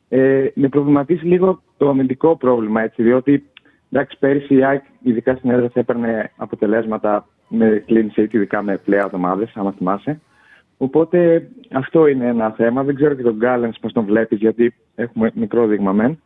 Ε, 0.09 0.47
με 0.55 0.69
προβληματίζει 0.69 1.27
λίγο 1.27 1.63
το 1.77 1.89
αμυντικό 1.89 2.37
πρόβλημα, 2.37 2.83
έτσι, 2.83 3.03
διότι 3.03 3.51
εντάξει, 3.91 4.19
πέρυσι 4.19 4.55
η 4.55 4.65
ΑΕΚ, 4.65 4.83
ειδικά 5.03 5.35
στην 5.35 5.51
έδρα, 5.51 5.69
θα 5.69 5.81
έπαιρνε 5.81 6.31
αποτελέσματα 6.37 7.29
με 7.49 7.85
clean 7.89 8.07
sheet, 8.17 8.29
ειδικά 8.31 8.63
με 8.63 8.77
πλέον 8.77 9.05
εβδομάδε, 9.05 9.49
άμα 9.55 9.73
θυμάσαι. 9.73 10.21
Οπότε 10.77 11.49
αυτό 11.73 12.07
είναι 12.07 12.27
ένα 12.27 12.51
θέμα. 12.51 12.83
Δεν 12.83 12.95
ξέρω 12.95 13.15
και 13.15 13.23
τον 13.23 13.37
Γκάλενς 13.37 13.79
πώς 13.79 13.93
τον 13.93 14.05
βλέπεις, 14.05 14.39
γιατί 14.39 14.75
έχουμε 14.95 15.31
μικρό 15.35 15.67
δείγμα 15.67 15.93
μεν. 15.93 16.19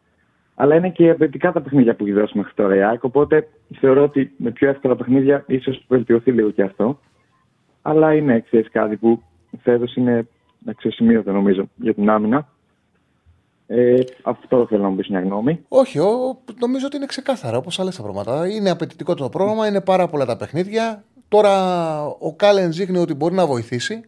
Αλλά 0.55 0.77
είναι 0.77 0.91
και 0.91 1.11
απαιτητικά 1.11 1.53
τα 1.53 1.61
παιχνίδια 1.61 1.95
που 1.95 2.05
έχει 2.05 2.13
δώσει 2.13 2.39
μέχρι 2.39 2.53
τώρα 2.55 2.77
η 2.77 2.83
ΑΕΚ. 2.83 3.05
Οπότε 3.05 3.49
θεωρώ 3.81 4.03
ότι 4.03 4.33
με 4.37 4.51
πιο 4.51 4.69
εύκολα 4.69 4.97
παιχνίδια 4.97 5.45
ίσως 5.47 5.85
βελτιωθεί 5.89 6.33
λίγο 6.33 6.51
και 6.51 6.63
αυτό. 6.63 6.99
Αλλά 7.83 8.15
είναι 8.15 8.41
ξέρεις, 8.41 8.71
κάτι 8.71 8.97
που 8.97 9.23
φέτος 9.63 9.95
είναι 9.95 10.29
αξιοσημείωτο 10.67 11.33
νομίζω 11.33 11.69
για 11.77 11.95
την 11.95 12.11
άμυνα. 12.11 12.49
Ε, 13.67 14.01
αυτό 14.23 14.67
θέλω 14.69 14.83
να 14.83 14.89
μου 14.89 14.97
πεις 14.97 15.09
μια 15.09 15.21
γνώμη. 15.21 15.65
Όχι, 15.69 15.99
ο, 15.99 16.39
νομίζω 16.61 16.87
ότι 16.87 16.97
είναι 16.97 17.07
ξεκάθαρα 17.07 17.57
όπως 17.57 17.81
άλλες 17.81 17.97
τα 17.97 18.03
πράγματα. 18.03 18.49
Είναι 18.49 18.71
απαιτητικό 18.71 19.15
το 19.15 19.29
πρόγραμμα, 19.29 19.67
είναι 19.67 19.81
πάρα 19.81 20.09
πολλά 20.09 20.25
τα 20.27 20.37
παιχνίδια. 20.37 21.05
Τώρα 21.29 22.05
ο 22.05 22.35
Κάλεν 22.37 22.73
δείχνει 22.73 22.99
ότι 22.99 23.15
μπορεί 23.15 23.35
να 23.35 23.47
βοηθήσει, 23.47 24.01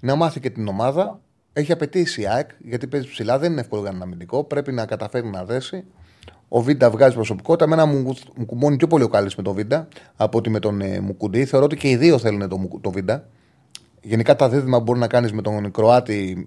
να 0.00 0.14
μάθει 0.14 0.40
και 0.40 0.50
την 0.50 0.68
ομάδα. 0.68 1.20
Έχει 1.58 1.72
απαιτήσει 1.72 2.20
η 2.20 2.26
ΑΕΚ, 2.26 2.50
γιατί 2.58 2.86
παίζει 2.86 3.08
ψηλά, 3.08 3.38
δεν 3.38 3.52
είναι 3.52 3.60
εύκολο 3.60 3.80
για 3.80 3.90
έναν 3.90 4.02
αμυντικό. 4.02 4.44
Πρέπει 4.44 4.72
να 4.72 4.86
καταφέρει 4.86 5.26
να 5.26 5.44
δέσει. 5.44 5.84
Ο 6.48 6.62
Βίντα 6.62 6.90
βγάζει 6.90 7.14
προσωπικότητα. 7.14 7.64
Εμένα 7.64 7.86
μου, 7.86 8.14
μου 8.36 8.44
κουμπώνει 8.46 8.76
πιο 8.76 8.86
πολύ 8.86 9.02
ο 9.02 9.08
Κάλεν 9.08 9.30
με 9.36 9.42
τον 9.42 9.54
Βίντα 9.54 9.88
από 10.16 10.38
ότι 10.38 10.50
με 10.50 10.58
τον 10.58 10.80
ε, 10.80 11.00
Μουκουντή. 11.00 11.44
Θεωρώ 11.44 11.64
ότι 11.64 11.76
και 11.76 11.88
οι 11.88 11.96
δύο 11.96 12.18
θέλουν 12.18 12.48
το, 12.48 12.58
Μουκου- 12.58 12.82
το 12.82 12.90
Βίντα. 12.90 13.28
Γενικά 14.02 14.36
τα 14.36 14.48
δίδυμα 14.48 14.76
που 14.78 14.82
μπορεί 14.82 14.98
να 14.98 15.06
κάνεις 15.06 15.32
με 15.32 15.42
τον 15.42 15.70
Κροάτι 15.70 16.46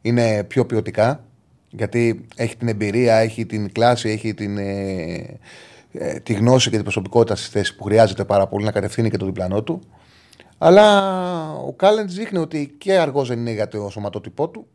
είναι 0.00 0.44
πιο 0.44 0.66
ποιοτικά. 0.66 1.24
Γιατί 1.70 2.26
έχει 2.36 2.56
την 2.56 2.68
εμπειρία, 2.68 3.16
έχει 3.16 3.46
την 3.46 3.72
κλάση, 3.72 4.08
έχει 4.08 4.34
την, 4.34 4.58
ε, 4.58 5.38
ε, 5.92 6.20
τη 6.22 6.32
γνώση 6.32 6.68
και 6.68 6.74
την 6.74 6.84
προσωπικότητα 6.84 7.36
στη 7.36 7.50
θέση 7.50 7.76
που 7.76 7.84
χρειάζεται 7.84 8.24
πάρα 8.24 8.46
πολύ 8.46 8.64
να 8.64 8.72
κατευθύνει 8.72 9.10
και 9.10 9.16
το 9.16 9.26
διπλανό 9.26 9.62
του. 9.62 9.80
Αλλά 10.62 11.52
ο 11.52 11.72
Κάλεντς 11.72 12.14
δείχνει 12.14 12.38
ότι 12.38 12.74
και 12.78 12.98
αργός 12.98 13.28
δεν 13.28 13.38
είναι 13.38 13.52
για 13.52 13.68
το 13.68 13.88
σωματότυπό 13.90 14.48
του 14.48 14.66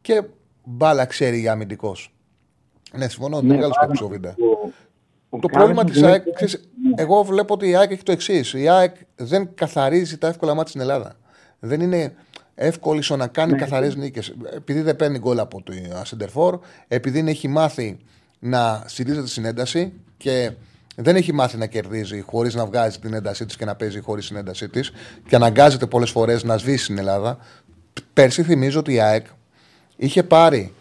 και 0.00 0.22
μπάλα 0.64 1.04
ξέρει 1.04 1.38
για 1.38 1.52
αμυντικός. 1.52 2.14
Ναι, 2.96 3.08
συμφωνώ 3.08 3.36
ότι 3.36 3.44
είναι 3.44 3.54
μεγάλος 3.54 3.76
παίκτης 3.80 4.00
ο 4.00 4.08
Βίντα. 4.08 4.34
Το 5.40 5.48
πρόβλημα 5.52 5.84
της 5.84 6.02
ΑΕΚ, 6.02 6.32
ξέρεις, 6.32 6.60
εγώ 6.94 7.22
βλέπω 7.22 7.54
ότι 7.54 7.68
η 7.68 7.76
ΑΕΚ 7.76 7.90
έχει 7.90 8.02
το 8.02 8.12
εξής. 8.12 8.52
Η 8.52 8.68
ΑΕΚ 8.68 8.96
δεν 9.16 9.54
καθαρίζει 9.54 10.18
τα 10.18 10.28
εύκολα 10.28 10.54
μάτια 10.54 10.68
στην 10.68 10.80
Ελλάδα. 10.80 11.16
Δεν 11.58 11.80
είναι 11.80 12.14
εύκολη 12.54 13.02
στο 13.02 13.16
να 13.16 13.26
κάνει 13.26 13.52
Ναι. 13.52 13.58
καθαρές 13.58 13.96
νίκες. 13.96 14.34
Επειδή 14.54 14.80
δεν 14.80 14.96
παίρνει 14.96 15.18
γκολ 15.18 15.38
από 15.38 15.62
το 15.62 15.72
Σεντερφόρ, 16.04 16.58
επειδή 16.88 17.24
έχει 17.28 17.48
μάθει 17.48 17.98
να 18.38 18.82
στηρίζεται 18.86 19.26
στην 19.26 19.44
ένταση 19.44 19.92
και 20.16 20.52
δεν 21.02 21.16
έχει 21.16 21.32
μάθει 21.32 21.56
να 21.56 21.66
κερδίζει 21.66 22.20
χωρίς 22.20 22.54
να 22.54 22.66
βγάζει 22.66 22.98
την 22.98 23.14
έντασή 23.14 23.46
της 23.46 23.56
και 23.56 23.64
να 23.64 23.74
παίζει 23.74 24.00
χωρίς 24.00 24.26
την 24.26 24.36
έντασή 24.36 24.68
της 24.68 24.92
και 25.28 25.36
αναγκάζεται 25.36 25.86
πολλές 25.86 26.10
φορές 26.10 26.44
να 26.44 26.56
σβήσει 26.56 26.84
στην 26.84 26.98
Ελλάδα. 26.98 27.38
Πέρσι 28.12 28.42
θυμίζω 28.42 28.78
ότι 28.78 28.92
η 28.92 29.00
ΑΕΚ 29.00 29.26
είχε 29.96 30.22
πάρει 30.22 30.72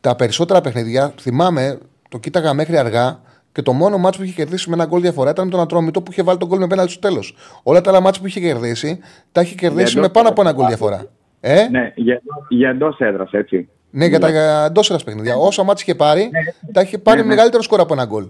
τα 0.00 0.16
περισσότερα 0.16 0.60
παιχνίδια. 0.60 1.12
Θυμάμαι, 1.20 1.78
το 2.08 2.18
κοίταγα 2.18 2.54
μέχρι 2.54 2.76
αργά 2.78 3.20
και 3.52 3.62
το 3.62 3.72
μόνο 3.72 3.98
μάτσο 3.98 4.18
που 4.20 4.24
είχε 4.24 4.34
κερδίσει 4.34 4.68
με 4.68 4.74
ένα 4.74 4.84
γκολ 4.84 5.00
διαφορά 5.00 5.30
ήταν 5.30 5.44
με 5.44 5.50
τον 5.50 5.60
Ατρόμητο 5.60 6.02
που 6.02 6.12
είχε 6.12 6.22
βάλει 6.22 6.38
τον 6.38 6.48
γκολ 6.48 6.58
με 6.58 6.66
πέναλτι 6.66 6.92
στο 6.92 7.00
τέλος. 7.00 7.36
Όλα 7.62 7.80
τα 7.80 7.90
άλλα 7.90 8.00
μάτσα 8.00 8.20
που 8.20 8.26
είχε 8.26 8.40
κερδίσει 8.40 8.98
τα 9.32 9.40
είχε 9.40 9.54
κερδίσει 9.54 9.92
Για 9.92 10.00
με 10.00 10.08
πάνω 10.08 10.28
από 10.28 10.40
ένα 10.40 10.52
γκολ 10.52 10.64
εντός 10.64 10.76
διαφορά. 10.76 11.06
Ε; 11.40 11.68
Ναι, 11.68 11.92
για, 11.94 12.22
για 12.48 12.68
εντός 12.68 12.98
έδρας, 12.98 13.32
έτσι. 13.32 13.68
Ναι, 13.90 14.06
για 14.06 14.18
τα 14.18 14.28
εντός 14.64 14.86
έδρας 14.86 15.04
παιχνίδια. 15.04 15.36
Όσα 15.36 15.62
μάτια 15.62 15.84
είχε 15.86 15.96
πάρει, 15.96 16.30
τα 16.72 16.80
είχε 16.80 16.98
πάρει 16.98 17.16
Ναι, 17.18 17.22
ναι. 17.22 17.28
μεγαλύτερο 17.28 17.62
σκορ 17.62 17.80
από 17.80 17.92
ένα 17.92 18.04
γκολ. 18.04 18.26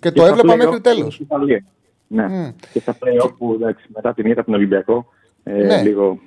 Και 0.00 0.10
το 0.10 0.20
στα 0.22 0.30
έβλεπα 0.30 0.54
play-off 0.54 0.56
μέχρι 0.56 0.80
τέλος. 0.80 1.14
στην 1.14 1.26
Ιταλία. 1.26 1.64
Ναι. 2.06 2.52
Και 2.72 2.80
στα 2.80 2.96
play-off 3.00 3.34
που 3.38 3.52
εντάξει, 3.54 3.86
μετά 3.94 4.14
την 4.14 4.26
ήττα 4.26 4.40
από 4.40 4.50
τον 4.50 4.58
Ολυμπιακό, 4.58 5.06
ε, 5.42 5.52
Ναι. 5.64 5.82
λίγο. 5.82 6.18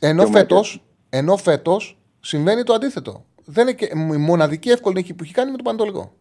Ενώ 0.00 0.22
πιο 0.22 0.32
φέτος 0.32 0.82
ενώ 1.10 1.36
φέτος 1.36 1.98
συμβαίνει 2.20 2.62
το 2.62 2.72
αντίθετο. 2.72 3.24
Δεν 3.44 3.66
είναι 3.68 3.76
και 3.76 3.88
η 4.14 4.16
μοναδική 4.16 4.68
εύκολη 4.70 4.94
νίκη 4.94 5.14
που 5.14 5.22
έχει 5.24 5.32
κάνει 5.32 5.50
με 5.50 5.56
τον 5.56 5.64
Πανατολικό. 5.64 6.12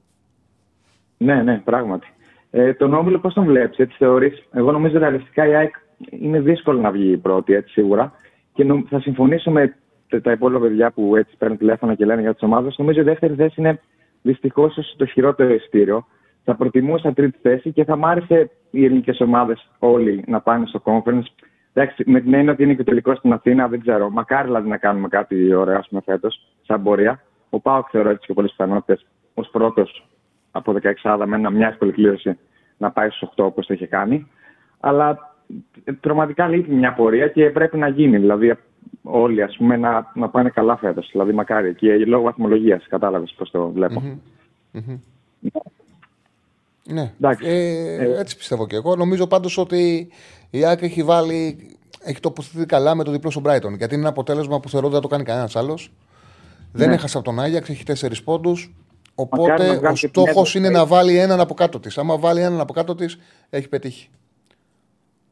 Ναι, 1.17 1.41
ναι, 1.43 1.61
πράγματι. 1.63 2.07
Ε, 2.51 2.73
τον 2.73 2.93
Όμιλο 2.93 3.19
πώς 3.19 3.33
τον 3.33 3.45
βλέπεις, 3.45 3.77
έτσι 3.77 3.95
θεωρείς; 3.97 4.43
Εγώ 4.51 4.71
νομίζω 4.71 4.97
ρεαλιστικά 4.99 5.47
η 5.47 5.55
ΑΕΚ 5.55 5.75
είναι 6.09 6.39
δύσκολο 6.39 6.79
να 6.81 6.91
βγει 6.91 7.11
η 7.11 7.17
πρώτη, 7.17 7.53
έτσι 7.53 7.71
σίγουρα. 7.71 8.13
Και 8.53 8.63
νο- 8.63 8.85
θα 8.89 8.99
συμφωνήσω 8.99 9.51
με 9.51 9.75
τα- 10.09 10.21
τα 10.21 10.31
υπόλοιπα 10.31 10.59
παιδιά 10.61 10.91
που 10.91 11.15
έτσι 11.15 11.35
παίρνουν 11.37 11.57
τηλέφωνα 11.57 11.95
και 11.95 12.05
λένε 12.05 12.21
για 12.21 12.33
τις 12.33 12.43
ομάδες. 12.43 12.75
Νομίζω 12.77 12.99
η 12.99 13.03
δεύτερη 13.03 13.33
θέση 13.33 13.53
είναι 13.57 13.79
δυστυχώς 14.21 14.95
το 14.97 15.05
χειρότερο 15.05 15.53
εισιτήριο. 15.53 16.05
Θα 16.43 16.55
προτιμούσα 16.55 17.13
τρίτη 17.13 17.37
θέση 17.41 17.71
και 17.71 17.83
θα 17.83 17.95
μ' 17.95 18.05
άρεσε 18.05 18.49
οι 18.71 18.85
ελληνικές 18.85 19.19
ομάδες 19.19 19.69
όλοι 19.79 20.23
να 20.27 20.41
πάνε 20.41 20.65
στο 20.65 20.81
conference. 20.83 21.25
Εντάξει, 21.73 22.03
με 22.05 22.21
την 22.21 22.33
έννοια 22.33 22.51
ότι 22.51 22.63
είναι 22.63 22.73
και 22.73 22.83
τελικός 22.83 23.17
στην 23.17 23.33
Αθήνα, 23.33 23.67
δεν 23.67 23.81
ξέρω. 23.81 24.09
Μακάρι 24.09 24.47
δηλαδή 24.47 24.69
να 24.69 24.77
κάνουμε 24.77 25.07
κάτι 25.07 25.53
ωραίο, 25.53 25.77
ας 25.77 25.87
πούμε, 25.87 26.01
φέτος, 26.05 26.47
σαν 26.61 26.83
πορεία. 26.83 27.21
Ο 27.49 27.59
Πάοκ 27.59 27.87
θεωρώ 27.91 28.09
έτσι 28.09 28.27
και 28.27 28.33
πολλέ 28.33 28.47
πιθανότητε 28.47 28.99
ως 29.33 29.49
πρώτος 29.49 30.07
από 30.51 30.75
16 31.03 31.23
με 31.25 31.35
ένα, 31.35 31.49
μια 31.49 31.67
εύκολη 31.67 31.91
κλήρωση 31.91 32.37
να 32.77 32.91
πάει 32.91 33.09
στους 33.09 33.29
8 33.35 33.43
όπως 33.45 33.65
το 33.65 33.73
είχε 33.73 33.87
κάνει. 33.87 34.27
Αλλά 34.79 35.35
ε, 35.83 35.91
πραγματικά 35.91 36.47
λείπει 36.47 36.73
μια 36.73 36.93
πορεία 36.93 37.27
και 37.27 37.49
πρέπει 37.49 37.77
να 37.77 37.87
γίνει. 37.87 38.17
Δηλαδή, 38.17 38.55
όλοι 39.01 39.41
ας 39.41 39.55
πούμε, 39.57 39.77
να, 39.77 40.11
να 40.13 40.29
πάνε 40.29 40.49
καλά 40.49 40.77
φέτος. 40.77 41.09
Δηλαδή, 41.11 41.31
μακάρι. 41.31 41.75
Και 41.75 41.97
λόγω 41.97 42.23
βαθμολογίας, 42.23 42.87
κατάλαβες 42.87 43.33
πώς 43.37 43.51
το 43.51 43.69
βλέπω. 43.69 44.03
Ναι. 46.89 47.11
Εντάξει. 47.17 47.47
Ε, 47.49 48.19
έτσι 48.19 48.37
πιστεύω 48.37 48.67
και 48.67 48.75
εγώ. 48.75 48.95
Νομίζω 48.95 49.27
πάντως 49.27 49.57
ότι 49.57 50.09
η 50.49 50.65
ΑΕΚ 50.65 50.81
έχει 50.81 51.03
βάλει. 51.03 51.67
Έχει 52.05 52.19
τοποθετηθεί 52.19 52.65
καλά 52.65 52.95
με 52.95 53.03
το 53.03 53.11
διπλό 53.11 53.31
στον 53.31 53.43
Brighton. 53.45 53.77
Γιατί 53.77 53.93
είναι 53.93 54.01
ένα 54.01 54.09
αποτέλεσμα 54.09 54.59
που 54.59 54.69
θεωρώ 54.69 54.87
δεν 54.87 54.95
θα 54.95 55.01
το 55.01 55.07
κάνει 55.07 55.23
κανένας 55.23 55.55
άλλος. 55.55 55.91
Δεν 56.71 56.87
Ναι. 56.89 56.93
έχασε 56.93 57.17
από 57.17 57.25
τον 57.25 57.39
Άγιαξ, 57.39 57.69
έχει 57.69 57.83
τέσσερις 57.83 58.23
πόντους. 58.23 58.73
Μακάρι 59.17 59.41
να 59.41 59.53
Οπότε 59.53 59.63
βγάλει 59.77 59.87
ο 59.87 59.93
και 59.93 59.99
την 59.99 60.09
στόχος 60.09 60.35
ένταση. 60.55 60.57
είναι 60.57 60.69
να 60.69 60.85
βάλει 60.85 61.17
έναν 61.17 61.39
από 61.39 61.53
κάτω 61.53 61.79
της. 61.79 61.97
Άμα 61.97 62.17
βάλει 62.17 62.41
έναν 62.41 62.59
από 62.59 62.73
κάτω 62.73 62.95
της, 62.95 63.19
έχει 63.49 63.69
πετύχει. 63.69 64.09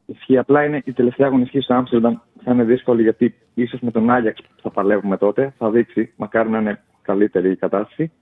Ισχύει. 0.06 0.38
Απλά 0.38 0.64
είναι 0.64 0.82
η 0.84 0.92
τελευταία 0.92 1.26
αγωνιστική 1.26 1.60
στο 1.60 1.74
Άμστερνταμ 1.74 2.16
θα 2.44 2.52
είναι 2.52 2.64
δύσκολη 2.64 3.02
γιατί 3.02 3.34
ίσως 3.54 3.80
με 3.80 3.90
τον 3.90 4.10
Άγιαξ 4.10 4.40
που 4.42 4.62
θα 4.62 4.70
παλεύουμε 4.70 5.16
τότε 5.16 5.54
θα 5.58 5.70
δείξει. 5.70 6.12
Μακάρι 6.16 6.48
να 6.50 6.58
είναι 6.58 6.82
καλύτερη 7.02 7.50
η 7.50 7.56
κατάσταση. 7.56 8.12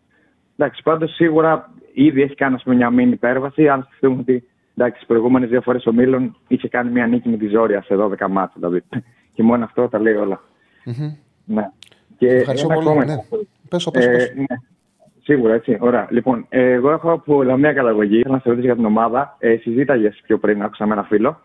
Εντάξει, 0.57 0.82
πάντως 0.82 1.15
σίγουρα 1.15 1.70
ήδη 1.93 2.23
έχει 2.23 2.35
κάνει 2.35 2.55
ας 2.55 2.62
πούμε, 2.62 2.75
μια 2.77 2.91
μήνυ 2.91 3.11
υπέρβαση. 3.11 3.69
Αν 3.69 3.83
σκεφτούμε 3.83 4.21
ότι 4.21 4.49
εντάξει, 4.77 4.99
τις 4.99 5.07
προηγούμενες 5.07 5.49
δύο 5.49 5.61
φορές 5.61 5.87
ο 5.87 5.93
Μίλων 5.93 6.37
είχε 6.49 6.69
κάνει 6.69 6.91
μια 6.91 7.07
νίκη 7.07 7.29
με 7.29 7.37
τη 7.37 7.47
Ζόρια 7.47 7.83
σε 7.83 7.95
12 7.97 8.29
μάτια. 8.31 8.53
Δηλαδή. 8.55 8.83
Και 9.35 9.43
μόνο 9.43 9.65
αυτό 9.65 9.89
τα 9.89 9.99
λέει 9.99 10.15
όλα. 10.15 10.41
Ναι. 11.45 11.71
Και 12.19 12.27
Ευχαριστώ 12.27 12.67
ένα 12.73 12.83
πολύ. 12.83 12.89
ακόμα. 12.89 13.05
Ναι. 13.05 13.17
Πες 13.69 13.85
το, 13.85 13.91
πες 13.91 14.05
το, 14.05 14.11
Ε, 14.11 14.17
πες 14.17 14.29
το. 14.29 14.35
ναι. 14.41 14.45
Σίγουρα, 15.23 15.55
έτσι. 15.55 15.77
Ωραία. 15.81 16.07
Λοιπόν, 16.11 16.47
ε, 16.49 16.71
εγώ 16.73 16.91
έχω 16.91 17.12
από 17.12 17.43
Λαμία 17.43 17.73
καταγωγή. 17.73 18.21
Θέλω 18.23 18.35
να 18.35 18.41
σε 18.41 18.49
ρωτήσω 18.49 18.67
για 18.67 18.77
την 18.77 18.85
ομάδα. 18.85 19.37
Ε, 19.39 19.57
συζήταγες 19.57 20.21
πιο 20.27 20.39
πριν, 20.39 20.62
άκουσα 20.62 20.87
με 20.87 20.93
ένα 20.93 21.03
φίλο. 21.03 21.41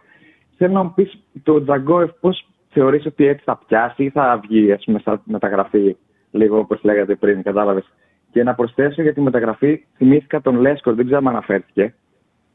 Θέλω 0.58 0.74
να 0.74 0.84
μου 0.84 0.94
πεις 0.96 1.20
το 1.44 1.64
Τζαγκόεφ 1.64 2.12
πώς 2.20 2.48
θεωρείς 2.70 3.06
ότι 3.06 3.26
έτσι 3.26 3.44
θα 3.46 3.60
πιάσει 3.68 4.04
ή 4.04 4.10
θα 4.10 4.40
βγει 4.48 4.72
ας 4.72 4.84
πούμε, 4.86 5.00
στα 5.00 5.22
μεταγραφή, 5.26 5.96
λίγο 6.32 6.58
όπως 6.60 6.84
λέγατε 6.84 7.16
πριν, 7.16 7.44
κατάλαβες; 7.44 7.92
Και 8.36 8.44
να 8.44 8.56
προσθέσω 8.56 9.02
για 9.02 9.14
τη 9.14 9.22
μεταγραφή, 9.22 9.86
θυμήθηκα 9.98 10.42
τον 10.42 10.56
Λέσκορ, 10.60 10.94
δεν 10.96 11.06
ξέρω 11.06 11.20
αν 11.20 11.28
αναφέρθηκε. 11.28 11.94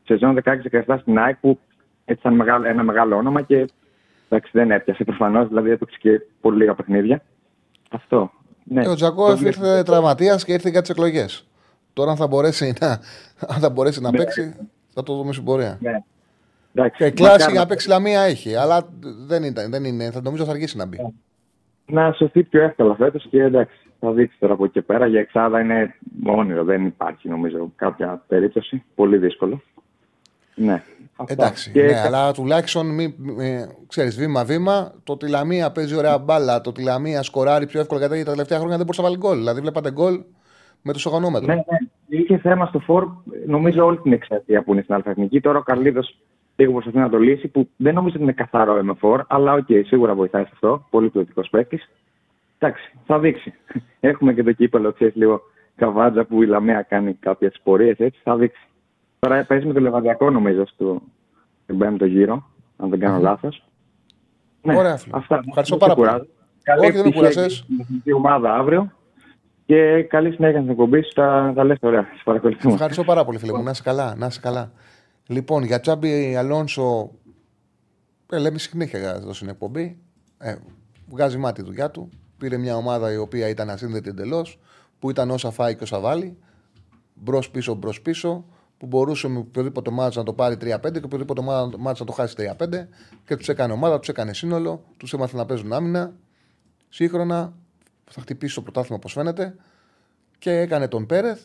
Σεζόν 0.05 0.39
16-17 0.45 0.97
στην 1.01 1.19
ΑΕΚ 1.19 1.37
που 1.37 1.59
έτσι 2.05 2.21
ήταν 2.21 2.35
μεγάλο, 2.35 2.67
ένα 2.69 2.83
μεγάλο 2.83 3.17
όνομα 3.17 3.43
και 3.43 3.67
εντάξει, 4.29 4.51
δεν 4.55 4.71
έπιασε 4.71 5.05
προφανώς, 5.05 5.49
δηλαδή 5.49 5.71
έπαιξε 5.71 5.99
και 6.01 6.21
πολύ 6.41 6.57
λίγα 6.57 6.75
παιχνίδια. 6.75 7.23
Αυτό. 7.91 8.31
Ναι. 8.65 8.83
Και 8.83 8.89
ο 8.89 8.95
Τζακόεφ 8.95 9.31
Το 9.31 9.37
βλέπω. 9.37 9.65
ήρθε 9.67 9.83
τραυματίας 9.83 10.45
και 10.45 10.53
ήρθε 10.53 10.69
για 10.71 10.81
τις 10.81 10.91
εκλογές. 10.91 11.47
Τώρα, 11.93 12.11
αν 12.11 12.17
θα 12.17 12.27
μπορέσει 12.27 12.73
να, 12.81 12.89
αν 13.49 13.61
θα, 13.61 13.71
μπορέσει 13.71 14.01
να 14.01 14.11
Ναι. 14.11 14.17
παίξει, 14.17 14.55
θα 14.95 15.03
το 15.03 15.15
δούμε 15.17 15.33
στην 15.33 15.45
πορεία. 15.45 15.79
Ναι. 15.81 16.03
Εντάξει, 16.75 17.05
Και 17.05 17.11
κλάση 17.11 17.31
μακάρι 17.33 17.43
για 17.51 17.53
να- 17.55 17.61
να 17.61 17.67
παίξει 17.67 17.89
λαμία 17.89 18.21
έχει, 18.21 18.55
αλλά 18.55 18.89
δεν, 19.27 19.43
ήταν, 19.43 19.71
δεν 19.71 19.85
είναι. 19.85 20.11
Θα 20.11 20.21
νομίζω 20.23 20.45
θα 20.45 20.51
αργήσει 20.51 20.77
να 20.77 20.87
μπει. 20.87 21.15
Να 21.91 22.13
σωθεί 22.13 22.43
πιο 22.43 22.63
εύκολα 22.63 22.95
φέτος 22.95 23.27
και 23.31 23.43
εντάξει, 23.43 23.79
θα 24.01 24.13
δείξει 24.13 24.37
τώρα 24.39 24.53
από 24.53 24.65
εκεί 24.65 24.73
και 24.73 24.83
πέρα. 24.83 25.07
Για 25.07 25.21
εξάδα 25.21 25.61
είναι 25.61 25.95
όνειρο, 26.27 26.65
δεν 26.65 26.87
υπάρχει 26.87 27.29
νομίζω 27.29 27.73
κάποια 27.77 28.23
περίπτωση. 28.29 28.83
Πολύ 28.95 29.17
δύσκολο. 29.19 29.61
Ναι. 30.55 30.83
Αυτά. 31.17 31.33
Εντάξει, 31.33 31.71
Και 31.71 31.83
ναι, 31.83 31.93
κα- 31.93 32.05
αλλά 32.05 32.33
τουλάχιστον 32.33 32.95
μη, 32.95 33.15
ε, 33.41 33.67
ξέρεις, 33.89 34.17
βήμα-βήμα, 34.17 34.95
το 35.05 35.13
ότι 35.13 35.27
η 35.27 35.29
Λαμία 35.29 35.71
παίζει 35.71 35.97
ωραία 35.97 36.19
μπάλα, 36.19 36.61
το 36.61 36.71
ότι 36.71 36.81
η 36.81 36.85
Λαμία 36.85 37.23
σκοράρει 37.23 37.67
πιο 37.67 37.81
εύκολα 37.81 38.01
γιατί 38.07 38.25
τα 38.25 38.31
τελευταία 38.31 38.59
χρόνια 38.59 38.77
δεν 38.77 38.87
μπορούσε 38.87 39.03
να 39.03 39.09
βάλει 39.09 39.21
γκολ. 39.21 39.39
Δηλαδή, 39.39 39.61
βλέπατε 39.61 39.93
γκολ 39.93 40.21
με 40.83 40.93
το 40.93 40.99
σταγονόμετρο. 40.99 41.47
Ναι, 41.47 41.55
ναι. 41.55 42.19
Είχε 42.19 42.39
θέμα 42.39 42.67
στο 42.67 42.79
φορ, 42.79 43.07
νομίζω 43.47 43.85
όλη 43.85 43.99
την 43.99 44.13
εξαετία 44.13 44.63
που 44.63 44.73
είναι 44.73 44.83
στην 44.83 44.95
Άλφα 44.95 45.15
Τώρα 45.43 45.59
ο 45.59 45.63
Καρλίδος 45.63 46.17
λίγο 46.61 46.73
προσπαθεί 46.73 46.99
να 46.99 47.09
το 47.09 47.19
λύσει, 47.19 47.49
που 47.49 47.69
δεν 47.77 47.95
νομίζω 47.95 48.15
ότι 48.15 48.23
είναι 48.23 48.33
καθαρό 48.33 48.81
φορ, 49.01 49.21
αλλά 49.27 49.53
οκ, 49.53 49.67
σίγουρα 49.87 50.15
βοηθάει 50.15 50.43
σε 50.45 50.51
αυτό. 50.53 50.87
Πολύ 50.91 51.09
ποιοτικός 51.09 51.49
παίκτης. 51.51 51.91
Εντάξει, 52.59 52.93
θα 53.07 53.19
δείξει. 53.19 53.55
Έχουμε 54.01 54.33
και 54.35 54.43
το 54.43 54.53
κύπελλο, 54.53 54.93
ξέρεις 54.93 55.15
λίγο 55.15 55.41
καβάτζα 55.77 56.25
που 56.25 56.43
η 56.43 56.47
Λαμία 56.47 56.83
κάνει 56.83 57.15
κάποιες 57.15 57.61
πορείες 57.63 57.99
έτσι, 57.99 58.21
θα 58.23 58.37
δείξει. 58.37 58.63
Τώρα 59.19 59.45
παίζει 59.45 59.67
με 59.67 59.73
το 59.73 59.81
Λεβαδιακό, 59.81 60.31
νομίζω, 60.31 60.67
στο 60.67 61.03
στον 61.65 61.79
πέμπτο 61.79 62.05
γύρο, 62.05 62.51
αν 62.77 62.89
δεν 62.89 62.99
κάνω 62.99 63.19
λάθος. 63.19 63.65
Ναι, 64.63 64.77
Ωραία, 64.77 64.97
φίλε. 64.97 65.17
Αυτά. 65.17 65.43
Ευχαριστώ 65.49 65.77
Δεν 65.77 65.89
σε 65.89 65.95
πάρα 65.95 65.95
πολύ. 65.95 66.09
κουράζω. 66.09 66.27
Καλή 66.63 66.81
Όχι, 66.81 66.91
δεν 66.93 67.03
με 67.03 67.09
επιτυχία 67.09 67.31
κουράσες. 67.31 67.57
και 67.59 67.63
στην 67.65 67.77
εθνική 67.81 68.13
ομάδα 68.13 68.55
αύριο. 68.55 68.93
Και 69.67 70.03
καλή 70.03 70.33
συνέχεια 70.33 70.59
στην 70.59 70.71
εκπομπή 70.71 71.03
σου. 71.03 71.13
Τα, 71.15 71.53
τα 71.55 71.65
λες 71.65 71.77
ωραία. 71.81 72.03
Σε 72.03 72.23
παρακολουθούμε. 72.25 72.75
Ευχαριστώ 72.75 73.05
πάρα 73.05 73.25
πολύ, 73.25 73.39
φίλε 73.39 73.53
μου. 73.53 73.63
Να 73.63 73.71
είσαι 73.71 73.83
καλά, 73.83 74.15
να 74.17 74.27
είσαι 74.27 74.41
καλά. 74.43 74.71
Λοιπόν, 75.31 75.65
για 75.65 75.81
Τσάμπι 75.81 76.37
Αλόνσο, 76.37 77.11
ε, 78.31 78.39
λέμε 78.39 78.59
συνέχεια 78.59 78.99
εδώ 78.99 79.33
στην 79.33 79.49
εκπομπή. 79.49 79.99
Ε, 80.39 80.57
βγάζει 81.09 81.37
μάτι 81.37 81.61
η 81.61 81.65
δουλειά 81.65 81.91
του. 81.91 82.09
Πήρε 82.39 82.57
μια 82.57 82.77
ομάδα 82.77 83.13
η 83.13 83.17
οποία 83.17 83.49
ήταν 83.49 83.71
ασύνδετη 83.71 84.09
εντελώς, 84.09 84.59
που 84.99 85.11
ήταν 85.11 85.31
όσα 85.31 85.51
φάει 85.51 85.77
και 85.77 85.83
όσα 85.83 86.01
βάλει. 86.01 86.39
Μπρος 87.15 87.51
πίσω, 87.51 87.75
μπρος 87.75 88.03
πίσω, 88.03 88.45
που 88.79 88.87
μπορούσε 88.87 89.29
με 89.29 89.39
οποιοδήποτε 89.39 89.91
μάτς 89.91 90.17
να 90.17 90.23
το 90.23 90.33
πάρει 90.33 90.57
3-5 90.57 90.99
και 90.99 91.05
οποιοδήποτε 91.05 91.43
μάτς 91.79 92.01
να 92.01 92.07
το 92.07 92.13
χάσει 92.13 92.35
3-5 92.39 92.89
και 93.25 93.37
τους 93.37 93.49
έκανε 93.49 93.73
ομάδα, 93.73 93.99
τους 93.99 94.09
έκανε 94.09 94.35
σύνολο, 94.35 94.85
τους 94.97 95.13
έμαθε 95.13 95.37
να 95.37 95.47
παίζουν 95.47 95.73
άμυνα. 95.73 96.15
Σύγχρονα 96.89 97.53
θα 98.11 98.21
χτυπήσει 98.21 98.55
το 98.55 98.63
πρωτάθλημα 98.63 98.97
όπως 98.97 99.13
φαίνεται 99.13 99.55
και 100.39 100.51
έκανε 100.51 100.89
τον 100.89 101.07
Πέρεθ 101.07 101.41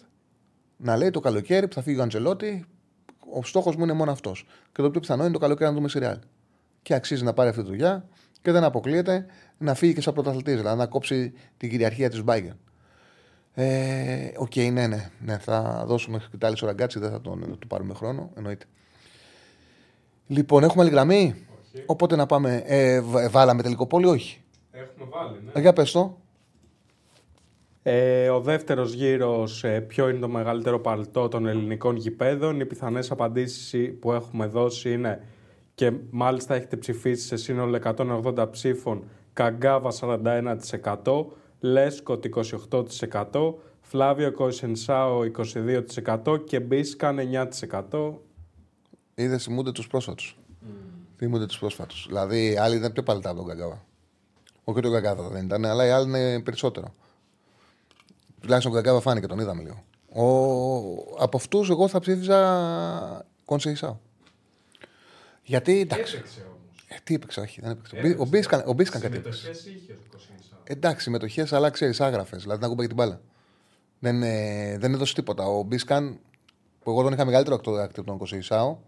να 0.78 0.98
λέει 0.98 1.10
το 1.10 1.20
καλοκαίρι 1.20 1.68
που 1.68 1.74
θα 1.74 1.82
φύγει 1.82 1.99
ο 1.99 2.03
Αντζελότη, 2.03 2.66
ο 3.34 3.43
στόχος 3.43 3.76
μου 3.76 3.84
είναι 3.84 3.93
μόνο 3.93 4.11
αυτός. 4.11 4.45
Και 4.72 4.81
το 4.81 4.91
πιο 4.91 4.99
πιθανό 4.99 5.23
είναι 5.23 5.34
το 5.34 5.39
καλοκαίρι 5.39 5.69
να 5.69 5.76
δούμε 5.76 5.89
σειρεάλ. 5.89 6.19
Και 6.81 6.93
αξίζει 6.93 7.23
να 7.23 7.34
πάρει 7.34 7.49
αυτή 7.49 7.61
τη 7.61 7.68
δουλειά 7.68 8.07
και 8.41 8.52
δεν 8.52 8.64
αποκλείεται 8.64 9.26
να 9.57 9.73
φύγει 9.73 9.93
και 9.93 10.02
σαν 10.02 10.14
πρωταθλητής, 10.14 10.56
δηλαδή 10.56 10.77
να 10.77 10.85
κόψει 10.85 11.34
την 11.57 11.69
κυριαρχία 11.69 12.10
της 12.10 12.23
Μπάγερν. 12.24 12.52
Ε, 13.53 14.31
Οκ, 14.38 14.56
ναι, 14.56 14.88
ναι, 14.88 15.10
ναι. 15.19 15.38
Θα 15.38 15.84
δώσουμε 15.88 16.22
σκυτάλη 16.32 16.57
στο 16.57 16.65
Ραγκάτσι, 16.66 16.99
δεν 16.99 17.11
θα 17.11 17.22
τον 17.22 17.39
θα 17.49 17.57
του 17.57 17.68
πάρουμε 17.68 17.93
χρόνο, 17.93 18.31
εννοείται. 18.35 18.65
Λοιπόν, 20.27 20.64
έχουμε 20.64 20.84
άλλη 20.84 20.91
γραμμή; 20.91 21.45
Οπότε 21.85 22.15
να 22.15 22.26
πάμε. 22.26 22.64
Ε, 22.65 23.02
β- 23.02 23.30
βάλαμε 23.30 23.61
τελικό 23.61 23.88
poll 23.88 24.02
ή 24.02 24.06
όχι. 24.06 24.41
Έχουμε 24.72 25.10
βάλει, 25.10 25.41
ναι. 25.43 25.52
Ε, 25.53 25.60
για 25.60 25.73
πες 25.73 25.91
το. 25.91 26.18
Ε, 27.88 28.30
ο 28.30 28.40
δεύτερος 28.40 28.94
γύρος, 28.94 29.64
ε, 29.64 29.80
ποιο 29.80 30.10
είναι 30.10 30.20
το 30.20 30.28
μεγαλύτερο 30.28 30.80
παλτό 30.80 31.28
των 31.28 31.45
ελληνικών 31.45 31.95
γηπέδων. 31.95 32.60
Οι 32.60 32.66
πιθανές 32.66 33.12
απαντήσεις 33.12 33.94
που 33.99 34.12
έχουμε 34.12 34.45
δώσει 34.45 34.91
είναι 34.91 35.24
και 35.76 35.91
μάλιστα 36.10 36.56
έχετε 36.56 36.78
ψηφίσει 36.78 37.26
σε 37.26 37.36
σύνολο 37.36 37.76
180 37.76 38.49
ψήφων 38.52 39.03
Καγκάβα 39.34 39.91
41%, 39.91 41.26
Λέσκοτ 41.60 42.26
28%, 43.32 43.53
Φλάβιο 43.82 44.32
Κοϊσενσάο 44.32 45.20
22% 46.26 46.44
και 46.45 46.60
Μπίσκαν 46.60 47.18
9%. 47.91 48.14
Είδες 49.16 49.44
θυμούνται 49.44 49.72
τους 49.72 49.88
πρόσφατους. 49.88 50.38
Θυμούνται 51.18 51.45
τους 51.45 51.60
πρόσφατους. 51.60 52.06
Δηλαδή, 52.07 52.52
οι 52.52 52.57
άλλοι 52.57 52.76
ήταν 52.76 52.91
πιο 52.91 53.03
παλαιτά 53.03 53.30
από 53.30 53.38
τον 53.38 53.48
Καγκάβα. 53.48 53.86
Όχι 54.64 54.78
ότι 54.78 54.88
ο 54.88 54.91
Καγκάβα 54.91 55.30
δεν 55.30 55.45
ήταν, 55.45 55.66
αλλά 55.66 55.86
οι 55.86 55.90
άλλοι 55.90 56.06
είναι 56.07 56.41
περισσότερο. 56.41 56.94
Τουλάχιστον 58.46 58.72
ο 58.74 58.76
Καγκάβα 58.76 59.00
φάνηκε, 59.02 59.28
τον 59.28 59.40
είδαμε 59.40 59.62
λίγο. 59.62 59.84
Ο... 60.24 61.24
Από 61.24 61.38
αυτούς, 61.38 61.70
εγώ 61.70 61.88
θα 61.88 62.00
ψήφιζα 62.00 63.26
Κονσεϊσάου. 63.46 64.00
Γιατί 65.44 65.80
εντάξει. 65.80 66.16
Έπαιξε 66.16 66.42
όμως; 66.48 66.86
Ε, 66.88 66.96
τι 67.04 67.14
έπαιξε, 67.14 67.40
όχι, 67.40 67.62
δεν 67.62 67.72
έπαιξε. 67.72 67.96
Ο 67.96 68.00
Έπαιξε. 68.00 68.16
Μπι- 68.18 68.22
Ο 68.28 68.30
Μπίσκαν, 68.30 68.64
ο 68.66 68.74
Μπίσκαν 68.74 69.02
κάτι 69.02 69.16
έπαιξε. 69.18 69.40
Συμμετοχές 69.54 69.66
είχε 69.74 69.92
ο 69.94 69.98
Κοσίνησα. 70.12 70.58
Εντάξει, 70.64 71.04
συμμετοχέ, 71.04 71.48
αλλά 71.52 71.70
ξέρεις, 71.70 72.02
άγραφες. 72.02 72.42
Δηλαδή 72.42 72.60
να 72.60 72.66
ακούμπαγε 72.66 72.88
την 72.88 72.98
μπάλα. 72.98 73.22
Δεν, 74.00 74.24
ε, 74.24 74.78
δεν 74.78 74.94
έδωσε 74.94 75.14
τίποτα. 75.14 75.44
Ο 75.46 75.64
Μπίσκαν, 75.64 76.20
που 76.84 76.92
εγώ 76.92 77.04
τον 77.04 77.14
είχα 77.14 77.26
μεγαλύτερο 77.26 77.56
ακτό 77.56 77.84
από 77.84 78.04
τον 78.04 78.18
Κοσεϊσάου, 78.18 78.80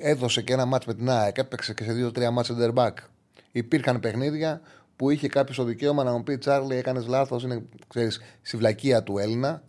έδωσε 0.00 0.42
και 0.42 0.52
ένα 0.52 0.64
μάτς 0.64 0.86
με 0.86 0.94
την 0.94 1.10
ΑΕΚ, 1.10 1.38
έπαιξε 1.38 1.74
και 1.74 1.84
σε 1.84 1.92
δύο-τρία 1.92 2.30
μάτς 2.30 2.50
center 2.52 2.74
back. 2.74 2.92
Υπήρχαν 3.52 4.00
παιχνίδια 4.00 4.60
που 4.96 5.10
είχε 5.10 5.28
κάποιος 5.28 5.56
το 5.56 5.64
δικαίωμα 5.64 6.04
να 6.04 6.12
μου 6.12 6.22
πει 6.22 6.38
Τσάρλι, 6.38 6.76
έκανες 6.76 7.06
λάθος. 7.06 7.42
Είναι 7.42 7.62
ξέρεις, 7.88 8.20
στη 8.42 8.56
βλακεία 8.56 9.02
του 9.02 9.18
Έλληνα. 9.18 9.62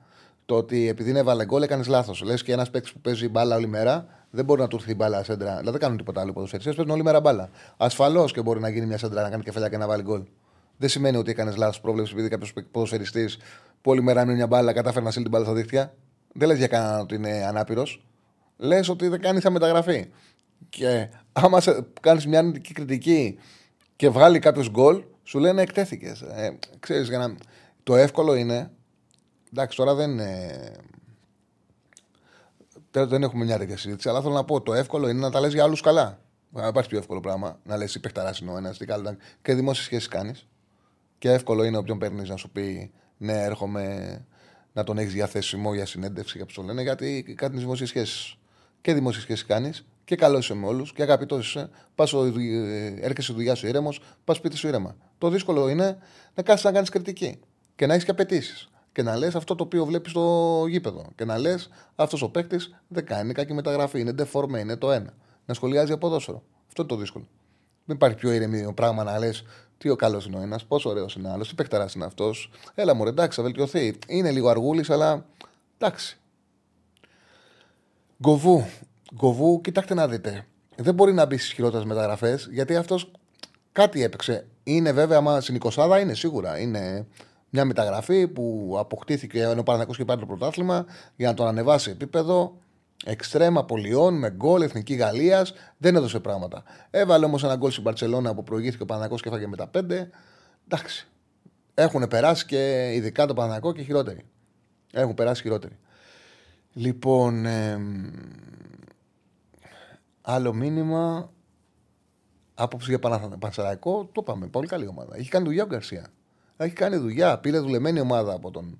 Το 0.45 0.55
ότι 0.55 0.87
επειδή 0.87 1.09
είναι 1.09 1.19
έβαλε 1.19 1.45
γκολ, 1.45 1.61
έκανες 1.61 1.87
λάθος. 1.87 2.21
Λες 2.21 2.43
και 2.43 2.51
ένας 2.51 2.69
παίκτης 2.69 2.93
που 2.93 2.99
παίζει 2.99 3.29
μπάλα 3.29 3.55
όλη 3.55 3.67
μέρα, 3.67 4.07
δεν 4.29 4.45
μπορεί 4.45 4.61
να 4.61 4.67
του 4.67 4.75
έρθει 4.75 4.91
η 4.91 4.95
μπάλα 4.97 5.23
σέντρα. 5.23 5.49
Δηλαδή 5.49 5.71
δεν 5.71 5.79
κάνουν 5.79 5.97
τίποτα 5.97 6.21
άλλο 6.21 6.29
οι 6.29 6.33
ποδοσφαιριστές, 6.33 6.75
παίζουν 6.75 6.93
όλη 6.93 7.03
μέρα 7.03 7.19
μπάλα. 7.19 7.49
Ασφαλώς 7.77 8.31
και 8.31 8.41
μπορεί 8.41 8.59
να 8.59 8.69
γίνει 8.69 8.85
μια 8.85 8.97
σέντρα 8.97 9.21
να 9.21 9.29
κάνει 9.29 9.43
κεφαλιά 9.43 9.69
και 9.69 9.77
να 9.77 9.87
βάλει 9.87 10.03
γκολ. 10.03 10.23
Δεν 10.77 10.89
σημαίνει 10.89 11.17
ότι 11.17 11.31
έκανες 11.31 11.55
λάθος 11.55 11.81
πρόβλεψη 11.81 12.13
επειδή 12.13 12.29
κάποιος 12.29 12.53
ποδοσφαιριστής 12.71 13.37
που 13.81 13.91
όλη 13.91 14.01
μέρα 14.01 14.21
είναι 14.21 14.33
μια 14.33 14.47
μπάλα 14.47 14.73
κατάφερε 14.73 15.03
να 15.03 15.09
στείλει 15.11 15.25
την 15.25 15.33
μπάλα 15.33 15.45
στα 15.45 15.55
δίχτυα. 15.55 15.93
Δεν 16.33 16.47
λες 16.47 16.57
για 16.57 16.67
κανέναν 16.67 16.99
ότι 16.99 17.15
είναι 17.15 17.45
ανάπηρος. 17.47 18.05
Λες 18.57 18.89
ότι 18.89 19.07
δεν 19.07 19.21
κάνει 19.21 19.39
μεταγραφή. 19.51 20.07
Και 20.69 21.09
άμα 21.33 21.61
κάνεις 22.01 22.27
μια 22.27 22.39
αρνητική 22.39 22.73
κριτική 22.73 23.37
και 23.95 24.09
βγάλει 24.09 24.39
κάποιος 24.39 24.69
γκολ, 24.69 25.03
σου 25.27 25.39
λένε 25.39 25.61
εκτέθηκες. 25.61 26.21
Ε, 26.21 26.57
ξέρεις, 26.79 27.07
για 27.07 27.17
να... 27.17 27.35
Το 27.83 27.95
εύκολο 27.95 28.35
είναι. 28.35 28.71
Εντάξει, 29.51 29.77
τώρα 29.77 29.95
δεν 29.95 30.11
είναι. 30.11 30.71
Τώρα 32.91 33.07
δεν 33.07 33.23
έχουμε 33.23 33.45
μια 33.45 33.57
τέτοια 33.57 33.77
συζήτηση, 33.77 34.09
αλλά 34.09 34.21
θέλω 34.21 34.33
να 34.33 34.43
πω: 34.43 34.61
το 34.61 34.73
εύκολο 34.73 35.09
είναι 35.09 35.19
να 35.19 35.31
τα 35.31 35.39
λες 35.39 35.53
για 35.53 35.63
άλλους 35.63 35.81
καλά. 35.81 36.21
Δεν 36.49 36.67
υπάρχει 36.67 36.89
πιο 36.89 36.97
εύκολο 36.97 37.19
πράγμα 37.19 37.59
να 37.63 37.77
λες 37.77 37.95
η 37.95 37.99
παιχταράς 37.99 38.39
είναι 38.39 38.51
ο 38.51 38.57
ένας, 38.57 38.77
τι 38.77 38.85
καλό 38.85 39.01
ήταν. 39.01 39.17
Και 39.41 39.53
δημόσιες 39.53 39.85
σχέσεις 39.85 40.07
κάνεις. 40.07 40.47
Και 41.17 41.31
εύκολο 41.31 41.63
είναι 41.63 41.77
όποιον 41.77 41.97
παίρνεις 41.97 42.29
να 42.29 42.35
σου 42.35 42.49
πει: 42.49 42.91
Ναι, 43.17 43.43
έρχομαι 43.43 44.25
να 44.73 44.83
τον 44.83 44.97
έχεις 44.97 45.13
διαθέσιμο 45.13 45.73
για 45.73 45.85
συνέντευξη, 45.85 46.37
για 46.37 46.45
που 46.45 46.61
λένε, 46.61 46.81
γιατί 46.81 47.33
κάνει 47.37 47.57
δημόσιες 47.57 47.89
σχέσεις. 47.89 48.37
Και 48.81 48.93
δημόσιες 48.93 49.23
σχέσεις 49.23 49.45
κάνεις 49.45 49.85
και 50.07 50.15
καλό 50.15 50.37
είσαι 50.37 50.53
με 50.53 50.65
όλους 50.67 50.93
και 50.93 51.01
αγαπητό 51.01 51.37
είσαι. 51.37 51.69
Πας, 51.95 52.13
ο- 52.13 52.25
ε, 52.25 52.85
έρχεσαι 52.99 53.21
στη 53.21 53.33
δουλειά 53.33 53.55
σου 53.55 53.67
ήρεμος, 53.67 53.99
πας 54.23 54.37
σπίτι 54.37 54.57
σου 54.57 54.67
ήρεμα. 54.67 54.95
Το 55.17 55.29
δύσκολο 55.29 55.69
είναι 55.69 55.97
να 56.35 56.43
κάτσει 56.43 56.65
να 56.65 56.71
κάνεις 56.71 56.89
κριτική 56.89 57.39
και 57.75 57.85
να 57.85 57.93
έχεις 57.93 58.05
και 58.05 58.11
απαιτήσεις. 58.11 58.69
Και 58.91 59.01
να 59.03 59.17
λες 59.17 59.35
αυτό 59.35 59.55
το 59.55 59.63
οποίο 59.63 59.85
βλέπεις 59.85 60.11
στο 60.11 60.65
γήπεδο. 60.69 61.05
Και 61.15 61.25
να 61.25 61.37
λες 61.37 61.69
αυτός 61.95 62.21
ο 62.21 62.29
παίκτης 62.29 62.75
δεν 62.87 63.05
κάνει 63.05 63.33
κακή 63.33 63.53
μεταγραφή. 63.53 63.99
Είναι 63.99 64.13
deforme, 64.17 64.59
είναι 64.59 64.75
το 64.75 64.91
ένα. 64.91 65.13
Να 65.45 65.53
σχολιάζει 65.53 65.91
από 65.91 66.07
ποδόσφαιρο. 66.07 66.43
Αυτό 66.67 66.81
είναι 66.81 66.91
το 66.91 66.97
δύσκολο. 66.97 67.27
Δεν 67.85 67.95
υπάρχει 67.95 68.15
πιο 68.15 68.31
ηρεμή 68.31 68.73
πράγμα 68.73 69.03
να 69.03 69.19
λες 69.19 69.43
τι 69.77 69.89
ο 69.89 69.95
καλός 69.95 70.25
είναι 70.25 70.37
ο 70.37 70.41
ένας, 70.41 70.65
πόσο 70.65 70.89
ωραίος 70.89 71.15
είναι 71.15 71.27
ο 71.27 71.31
άλλος, 71.31 71.49
τι 71.49 71.55
παιχταρά 71.55 71.87
είναι 71.95 72.05
αυτός. 72.05 72.51
Έλα 72.75 72.93
μου, 72.93 73.05
εντάξει, 73.05 73.37
θα 73.37 73.43
βελτιωθεί. 73.43 73.95
Είναι 74.07 74.31
λίγο 74.31 74.49
αργούλης, 74.49 74.89
αλλά 74.89 75.25
εντάξει. 75.77 76.17
Γκοβού. 78.21 78.65
Γκοβού, 79.15 79.61
κοιτάξτε 79.61 79.93
να 79.93 80.07
δείτε. 80.07 80.45
Δεν 80.75 80.93
μπορεί 80.93 81.13
να 81.13 81.25
μπει 81.25 81.37
στις 81.37 81.51
χειρότερες 81.51 81.85
μεταγραφές 81.85 82.49
γιατί 82.51 82.75
αυτός 82.75 83.11
κάτι 83.71 84.03
έπαιξε. 84.03 84.47
Είναι 84.63 84.91
βέβαια, 84.91 85.17
άμα 85.17 85.41
στην 85.41 85.57
20 85.75 85.99
είναι 86.01 86.13
σίγουρα. 86.13 86.59
Είναι 86.59 87.07
μια 87.49 87.65
μεταγραφή 87.65 88.27
που 88.27 88.75
αποκτήθηκε 88.79 89.41
ενώ 89.41 89.59
ο 89.59 89.63
Παναγιώ 89.63 89.93
και 89.93 90.05
πάρει 90.05 90.19
το 90.19 90.25
πρωτάθλημα 90.25 90.85
για 91.15 91.27
να 91.27 91.33
τον 91.33 91.47
ανεβάσει 91.47 91.89
επίπεδο. 91.89 92.57
Εξτρέμα 93.05 93.65
πολιών 93.65 94.17
με 94.17 94.29
γκολ 94.29 94.61
εθνική 94.61 94.93
Γαλλίας. 94.93 95.53
Δεν 95.77 95.95
έδωσε 95.95 96.19
πράγματα. 96.19 96.63
Έβαλε 96.89 97.25
όμως 97.25 97.43
ένα 97.43 97.55
γκολ 97.55 97.71
στην 97.71 97.83
Παρσελώνα 97.83 98.33
που 98.35 98.43
προηγήθηκε 98.43 98.83
ο 98.83 98.85
Παναγιώ 98.85 99.15
και 99.15 99.29
έφαγε 99.29 99.47
με 99.47 99.55
τα 99.55 99.67
πέντε. 99.67 100.09
Εντάξει. 100.67 101.07
Έχουν 101.73 102.07
περάσει 102.07 102.45
και 102.45 102.91
ειδικά 102.93 103.25
το 103.25 103.33
Παναγιώ 103.33 103.71
και 103.73 103.81
χειρότεροι. 103.81 104.21
Έχουν 104.93 105.13
περάσει 105.13 105.41
χειρότεροι. 105.41 105.77
Λοιπόν, 106.73 107.45
εμ, 107.45 108.11
άλλο 110.29 110.53
μήνυμα. 110.53 111.31
Άποψη 112.53 112.89
για 112.89 112.99
Παναθα- 112.99 113.37
Πανσεραϊκό, 113.37 114.05
το 114.11 114.21
είπαμε. 114.21 114.47
Πολύ 114.47 114.67
καλή 114.67 114.87
ομάδα. 114.87 115.15
Έχει 115.17 115.29
κάνει 115.29 115.45
δουλειά 115.45 115.63
ο 115.63 115.67
Γκαρσία. 115.67 116.07
Έχει 116.57 116.73
κάνει 116.73 116.95
δουλειά. 116.95 117.37
Πήρε 117.39 117.59
δουλεμένη 117.59 117.99
ομάδα 117.99 118.33
από 118.33 118.51
τον. 118.51 118.79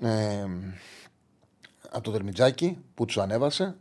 Ε, 0.00 0.46
από 1.90 2.00
το 2.02 2.10
Δερμιτζάκι 2.10 2.78
που 2.94 3.04
τους 3.04 3.18
ανέβασε. 3.18 3.76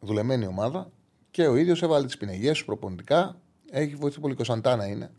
Δουλεμένη 0.00 0.46
ομάδα. 0.46 0.90
Και 1.30 1.46
ο 1.46 1.56
ίδιος 1.56 1.82
έβαλε 1.82 2.06
τις 2.06 2.16
πινεγιές 2.16 2.58
του 2.58 2.64
προπονητικά. 2.64 3.40
Έχει 3.70 3.94
βοηθήσει 3.94 4.20
πολύ 4.20 4.34
και 4.34 4.42
ο 4.42 4.44
Σαντάνα 4.44 4.86
είναι 4.86 5.10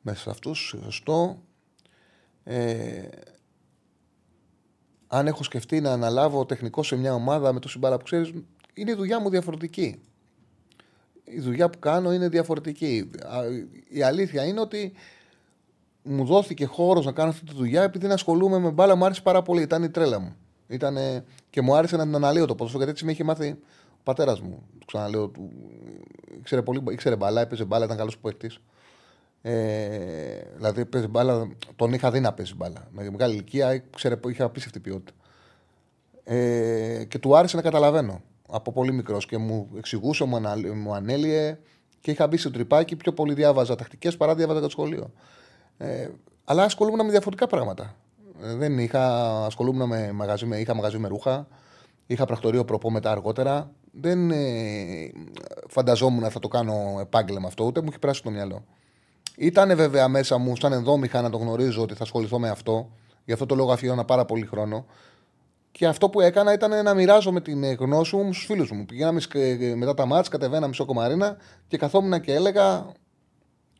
μέσα 0.00 0.18
σε 0.20 0.30
αυτούς. 0.30 0.58
Σωστό. 0.82 1.42
Ε, 2.44 3.08
αν 5.06 5.26
έχω 5.26 5.42
σκεφτεί 5.42 5.80
να 5.80 5.92
αναλάβω 5.92 6.46
τεχνικό 6.46 6.82
σε 6.82 6.96
μια 6.96 7.14
ομάδα 7.14 7.52
με 7.52 7.60
το 7.60 7.68
συμπάρα 7.68 7.96
που 7.96 8.04
ξέρεις, 8.04 8.32
είναι 8.74 8.90
η 8.90 8.94
δουλειά 8.94 9.20
μου 9.20 9.30
διαφορετική. 9.30 10.02
Η 11.24 11.40
δουλειά 11.40 11.70
που 11.70 11.78
κάνω 11.78 12.12
είναι 12.12 12.28
διαφορετική. 12.28 13.10
Α, 13.24 13.40
Η 13.88 14.02
αλήθεια 14.02 14.44
είναι 14.44 14.60
ότι 14.60 14.92
μου 16.02 16.24
δόθηκε 16.24 16.64
χώρος 16.64 17.04
να 17.04 17.12
κάνω 17.12 17.30
αυτή 17.30 17.44
τη 17.44 17.54
δουλειά 17.54 17.82
επειδή 17.82 18.06
να 18.06 18.14
ασχολούμαι 18.14 18.58
με 18.58 18.70
μπάλα 18.70 18.94
μου 18.94 19.04
άρεσε 19.04 19.22
πάρα 19.22 19.42
πολύ. 19.42 19.62
Ήταν 19.62 19.82
η 19.82 19.90
τρέλα 19.90 20.18
μου. 20.18 20.36
Ήτανε... 20.68 21.24
Και 21.50 21.60
μου 21.60 21.76
άρεσε 21.76 21.96
να 21.96 22.02
την 22.02 22.14
αναλύω 22.14 22.46
το 22.46 22.54
ποδόσφαιρο 22.54 22.84
γιατί 22.84 22.90
έτσι 22.90 23.04
με 23.04 23.12
είχε 23.12 23.24
μάθει 23.24 23.58
ο 23.90 24.00
πατέρας 24.02 24.40
μου. 24.40 24.62
Το 24.78 24.84
ξαναλέω. 24.84 25.28
Του... 25.28 25.50
Ήξερε, 26.38 26.62
πολύ... 26.62 26.82
ήξερε 26.90 27.16
μπάλα, 27.16 27.40
έπαιζε 27.40 27.64
μπάλα, 27.64 27.84
ήταν 27.84 27.96
καλός 27.96 28.18
παίκτης. 28.18 28.58
Ε, 29.42 30.40
δηλαδή 30.56 30.84
παίζει 30.84 31.06
μπάλα, 31.06 31.48
τον 31.76 31.92
είχα 31.92 32.10
δει 32.10 32.20
να 32.20 32.32
παίζει 32.32 32.54
μπάλα. 32.54 32.88
Με 32.90 33.10
μεγάλη 33.10 33.32
ηλικία 33.32 33.74
ήξερε, 33.74 34.18
είχε 34.28 34.42
απίστευτη 34.42 34.80
ποιότητα. 34.80 35.12
Ε, 36.24 37.04
και 37.04 37.18
του 37.18 37.36
άρεσε 37.36 37.56
να 37.56 37.62
καταλαβαίνω 37.62 38.20
από 38.52 38.72
πολύ 38.72 38.92
μικρός 38.92 39.26
και 39.26 39.38
μου 39.38 39.68
εξηγούσε, 39.76 40.24
μου, 40.24 40.36
ανα, 40.36 40.56
μου 40.74 40.94
ανέλυε 40.94 41.58
και 42.00 42.10
είχα 42.10 42.26
μπει 42.26 42.36
στο 42.36 42.50
τρυπάκι. 42.50 42.96
Πιο 42.96 43.12
πολύ 43.12 43.34
διάβαζα 43.34 43.74
τακτικές 43.74 44.16
παρά 44.16 44.34
διάβαζα 44.34 44.58
για 44.58 44.68
το 44.68 44.72
σχολείο. 44.72 45.12
Ε, 45.78 46.08
αλλά 46.44 46.64
ασχολούμουν 46.64 47.04
με 47.04 47.10
διαφορετικά 47.10 47.46
πράγματα. 47.46 47.96
Ε, 48.42 48.54
δεν 48.54 48.78
είχα, 48.78 49.44
ασχολούμουν 49.44 49.88
με 49.88 50.12
μαγαζί, 50.12 50.46
με, 50.46 50.58
είχα 50.58 50.74
μαγαζί 50.74 50.98
με 50.98 51.08
ρούχα, 51.08 51.46
είχα 52.06 52.24
πρακτορείο 52.24 52.64
προπό 52.64 52.90
μετά 52.90 53.10
αργότερα. 53.10 53.70
Δεν 53.92 54.30
ε, 54.30 55.10
φανταζόμουν 55.68 56.30
θα 56.30 56.38
το 56.38 56.48
κάνω 56.48 56.98
επάγγελμα 57.00 57.46
αυτό, 57.46 57.64
ούτε 57.64 57.80
μου 57.80 57.86
είχε 57.88 57.98
περάσει 57.98 58.22
το 58.22 58.30
μυαλό. 58.30 58.64
Ήταν 59.36 59.76
βέβαια 59.76 60.08
μέσα 60.08 60.38
μου, 60.38 60.56
σαν 60.56 60.72
ενδόμηχα 60.72 61.20
να 61.20 61.30
το 61.30 61.38
γνωρίζω 61.38 61.82
ότι 61.82 61.94
θα 61.94 62.02
ασχοληθώ 62.02 62.38
με 62.38 62.48
αυτό. 62.48 62.90
Γι' 63.24 63.32
αυτό 63.32 63.46
το 63.46 63.54
λόγο 63.54 63.72
αφιέρωνα 63.72 64.04
πάρα 64.04 64.24
πολύ 64.24 64.46
χρόνο. 64.46 64.86
Και 65.72 65.86
αυτό 65.86 66.08
που 66.08 66.20
έκανα 66.20 66.52
ήταν 66.52 66.84
να 66.84 66.94
μοιράζω 66.94 67.32
με 67.32 67.40
την 67.40 67.72
γνώση 67.74 68.16
μου 68.16 68.32
στους 68.32 68.44
φίλους 68.46 68.70
μου. 68.70 68.84
Πηγαίναμε 68.84 69.20
σκ- 69.20 69.36
μετά 69.76 69.94
τα 69.94 70.06
μάτια, 70.06 70.30
κατεβαίναμε 70.30 70.74
στο 70.74 70.84
κομμαρίνα 70.84 71.36
και 71.68 71.76
καθόμουν 71.76 72.20
και 72.20 72.32
έλεγα. 72.34 72.86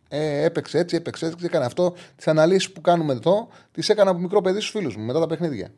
Ε, 0.09 0.43
έπαιξε 0.44 0.78
έτσι, 0.78 0.97
έπαιξε 0.97 1.27
έτσι, 1.27 1.44
έκανε 1.44 1.64
αυτό. 1.64 1.94
Τις 2.16 2.28
αναλύσεις 2.28 2.73
που 2.73 2.81
κάνουμε 2.81 3.12
εδώ, 3.12 3.48
τις 3.73 3.89
έκανα 3.89 4.10
από 4.10 4.20
μικρό 4.20 4.40
παιδί 4.40 4.59
στους 4.60 4.70
φίλους 4.70 4.97
μου 4.97 5.05
μετά 5.05 5.20
τα 5.20 5.27
παιχνίδια. 5.27 5.73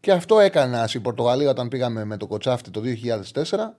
Και 0.00 0.12
αυτό 0.12 0.38
έκανα 0.40 0.86
στην 0.86 1.02
Πορτογαλία 1.02 1.50
όταν 1.50 1.68
πήγαμε 1.68 2.04
με 2.04 2.16
το 2.16 2.26
κοτσάφτι 2.26 2.70
το 2.70 2.80
2004. 2.80 3.78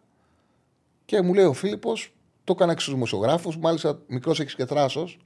Και 1.05 1.21
μου 1.21 1.33
λέει 1.33 1.45
ο 1.45 1.53
Φίλιππος, 1.53 2.13
το 2.43 2.53
έκανα 2.55 2.73
και 2.73 2.79
στους 2.81 2.93
δημοσιογράφους. 2.93 3.57
Μάλιστα, 3.57 3.99
μικρός 4.07 4.39
έχεις 4.39 4.55
και 4.55 4.65
θράσος. 4.65 5.19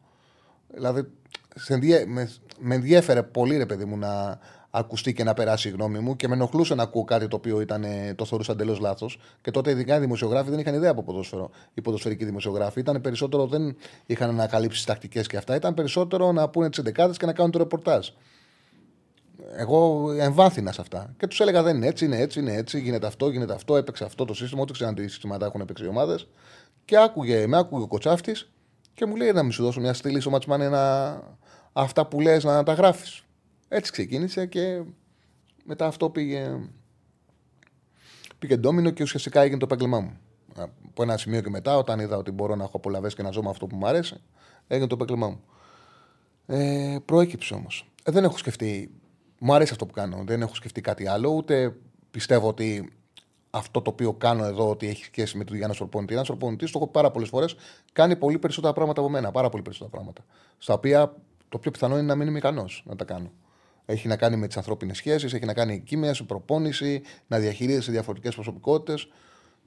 Δηλαδή, 0.74 1.08
σε 1.56 1.74
ενδιέ- 1.74 2.08
με, 2.08 2.32
με 2.60 2.76
ενδιέφερε 2.76 3.24
πολύ, 3.24 3.58
ρε 3.58 3.66
παιδί 3.66 3.86
μου, 3.86 3.98
να 3.98 4.40
ακουστεί 4.70 5.14
και 5.14 5.24
να 5.24 5.34
περάσει 5.34 5.68
η 5.68 5.72
γνώμη 5.72 6.00
μου 6.00 6.16
και 6.16 6.28
με 6.28 6.34
ενοχλούσε 6.34 6.76
να 6.76 6.84
ακούω 6.84 7.04
κάτι 7.04 7.28
το 7.28 7.36
οποίο 7.36 7.62
ήταν, 7.62 7.84
ε, 7.84 8.14
το 8.16 8.26
θεωρούσα 8.26 8.52
εντελώς 8.52 8.80
λάθος. 8.80 9.20
Και 9.41 9.52
τότε, 9.52 9.72
ειδικά 9.72 9.96
οι 9.96 10.00
δημοσιογράφοι 10.00 10.50
δεν 10.50 10.60
είχαν 10.60 10.74
ιδέα 10.74 10.91
από 10.91 11.04
ποδόσφαιρο. 11.04 11.50
Οι 11.74 11.82
ποδοσφαιρικοί 11.82 12.26
δημοσιογράφοι 12.26 12.80
ήταν 12.80 13.02
περισσότερο, 13.02 13.48
δεν 13.48 13.76
είχαν 14.06 14.30
ανακαλύψει 14.30 14.86
τακτικές 14.86 15.28
και 15.28 15.38
αυτά. 15.38 15.56
Ήταν 15.56 15.74
περισσότερο 15.74 16.32
να 16.32 16.50
πούνε 16.50 16.70
τις 16.70 16.80
11 16.80 17.18
και 17.18 17.26
να 17.26 17.34
κάνουν 17.34 17.52
το 17.52 17.58
ρεπορτάζ. 17.58 18.08
Εγώ 19.56 20.12
εμβάθυνα 20.12 20.72
σε 20.72 20.82
αυτά. 20.82 21.14
Και 21.18 21.28
τους 21.28 21.40
έλεγα 21.40 21.64
δεν 21.64 21.76
είναι 21.76 21.88
έτσι, 21.88 22.06
είναι 22.06 22.18
έτσι, 22.18 22.40
είναι 22.40 22.54
έτσι, 22.54 22.80
γίνεται 22.80 23.08
αυτό, 23.08 23.30
γίνεται 23.30 23.54
αυτό, 23.54 23.78
έπαιξε 23.78 24.04
αυτό 24.04 24.26
το 24.26 24.34
σύστημα. 24.34 24.62
Ό,τι 24.62 24.74
ξέραν 24.74 24.96
τι 24.96 25.08
συστήματα 25.08 25.46
έχουν 25.46 25.66
παίξει 25.66 25.84
οι 25.84 25.88
ομάδες. 25.88 26.28
Και 26.86 26.98
άκουγε, 26.98 27.48
με 27.48 27.58
άκουγε 27.58 27.84
ο 27.84 27.88
κοτσάφτης 27.88 28.50
και 28.94 29.06
μου 29.06 29.16
λέει 29.16 29.32
να 29.32 29.44
μην 29.44 29.52
σου 29.52 29.64
δώσω 29.64 29.80
μια 29.80 29.94
στήλη 29.94 30.20
στο 30.20 30.30
ματσμάνε 30.30 30.70
να... 30.70 31.14
αυτά 31.74 32.06
που 32.06 32.20
λες 32.20 32.44
να 32.44 32.64
τα 32.64 32.74
γράφεις. 32.74 33.24
Έτσι 33.70 33.91
ξεκίνησε 33.91 34.46
και 34.46 34.84
μετά 35.64 35.86
αυτό 35.86 36.10
πήγε, 36.10 36.70
πήγε 38.40 38.58
ντόμινο 38.58 38.90
και 38.90 39.04
ουσιαστικά 39.04 39.41
έγινε 39.41 39.58
το 39.58 39.66
επάγγελμά 39.66 40.00
μου. 40.00 40.18
Από 40.86 41.04
ένα 41.04 41.18
σημείο 41.18 41.41
και 41.41 41.50
μετά, 41.50 41.78
όταν 41.78 42.00
είδα 42.00 42.18
ότι 42.18 42.32
μπορώ 42.32 42.56
να 42.56 42.64
έχω 42.64 42.78
απολαυές 42.78 43.16
και 43.16 43.24
να 43.24 43.32
ζω 43.32 43.44
με 43.44 43.50
αυτό 43.50 43.68
που 43.68 43.76
μου 43.76 43.88
αρέσει, 43.88 44.22
έγινε 44.68 44.88
το 44.88 44.96
επάγγελμά 44.96 45.28
μου. 45.28 45.44
Ε, 46.46 46.98
προέκυψε 47.06 47.54
όμως. 47.54 47.91
Ε, 48.04 48.12
δεν 48.12 48.24
έχω 48.24 48.38
σκεφτεί. 48.38 48.91
Μου 49.40 49.54
αρέσει 49.54 49.72
αυτό 49.72 49.86
που 49.86 49.94
κάνω. 49.94 50.24
Δεν 50.26 50.41
έχω 50.41 50.56
σκεφτεί 50.56 50.82
κάτι 50.82 51.08
άλλο. 51.08 51.30
Ούτε 51.30 51.76
πιστεύω 52.12 52.48
ότι 52.48 52.94
αυτό 53.50 53.82
το 53.82 53.90
οποίο 53.90 54.14
κάνω 54.14 54.46
εδώ 54.46 54.70
ότι 54.70 54.88
έχει 54.88 55.04
σχέση 55.04 55.38
με 55.38 55.44
τον 55.44 55.56
Γιάννης 55.56 55.78
Σορπονητή. 55.78 56.14
Ένα 56.14 56.24
Σορπονητή, 56.24 56.66
το 56.66 56.72
έχω 56.76 56.88
πάρα 56.88 57.12
πολλές 57.12 57.30
φορές, 57.30 57.56
κάνει 57.94 58.16
πολύ 58.16 58.40
περισσότερα 58.40 58.74
πράγματα 58.74 59.02
από 59.02 59.10
μένα. 59.10 59.32
Πάρα 59.32 59.50
πολύ 59.50 59.64
περισσότερα 59.64 59.91
πράγματα. 59.91 60.26
Στα 60.58 60.74
οποία 60.74 61.16
το 61.50 61.58
πιο 61.58 61.72
πιθανό 61.72 61.98
είναι 61.98 62.06
να 62.06 62.16
μην 62.16 62.28
είμαι 62.28 62.38
ικανός 62.38 62.84
να 62.86 62.96
τα 62.96 63.06
κάνω. 63.06 63.32
Έχει 63.91 64.07
να 64.07 64.16
κάνει 64.16 64.36
με 64.36 64.48
τις 64.48 64.57
ανθρώπινες 64.57 64.98
σχέσεις, 64.98 65.34
έχει 65.34 65.45
να 65.45 65.53
κάνει 65.53 65.80
κείμενα, 65.80 66.16
προπόνηση, 66.28 67.02
να 67.28 67.40
διαχειρίζεσαι 67.40 67.91
διαφορετικές 67.91 68.34
προσωπικότητες. 68.34 69.07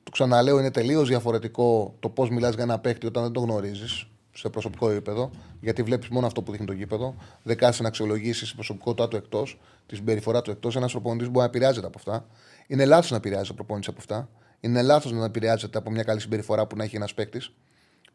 Το 0.03 0.11
ξαναλέω, 0.11 0.59
είναι 0.59 0.71
τελείως 0.71 1.09
διαφορετικό 1.09 1.95
το 2.01 2.09
πώς 2.09 2.31
μιλάς 2.31 2.55
για 2.55 2.63
ένα 2.63 2.79
παίκτη 2.79 3.07
όταν 3.07 3.23
δεν 3.23 3.33
το 3.33 3.41
γνωρίζεις 3.41 4.07
σε 4.33 4.49
προσωπικό 4.49 4.91
επίπεδο, 4.91 5.31
γιατί 5.61 5.83
βλέπεις 5.83 6.09
μόνο 6.09 6.27
αυτό 6.27 6.43
που 6.43 6.51
δείχνει 6.51 6.67
το 6.67 6.73
γήπεδο. 6.73 7.15
Δεν 7.43 7.57
κάθεσαι 7.57 7.83
να 7.83 7.89
αξιολογήσεις 7.89 8.47
την 8.47 8.55
προσωπικότητά 8.55 9.09
του 9.09 9.17
εκτός, 9.17 9.61
τη 9.87 9.97
συμπεριφορά 9.97 10.43
του 10.43 10.51
εκτός. 10.51 10.77
Ένας 10.77 10.93
προπονητής 10.93 11.27
μπορεί 11.27 11.39
να 11.39 11.45
επηρεάζεται 11.45 11.87
από 11.87 11.99
αυτά. 11.99 12.27
Είναι 12.67 12.85
λάθος 12.85 13.11
να 13.11 13.17
επηρεάζεται 13.17 13.53
ο 13.53 13.55
προπονητής 13.55 13.89
από 13.89 13.99
αυτά. 13.99 14.29
Είναι 14.61 14.83
λάθος 14.83 15.13
να 15.13 15.25
επηρεάζεται 15.25 15.79
από 15.79 15.91
μια 15.91 16.03
καλή 16.03 16.21
συμπεριφορά 16.21 16.67
που 16.67 16.77
να 16.77 16.85
έχει 16.85 16.97
ένας 16.97 17.15
παίκτης. 17.15 17.53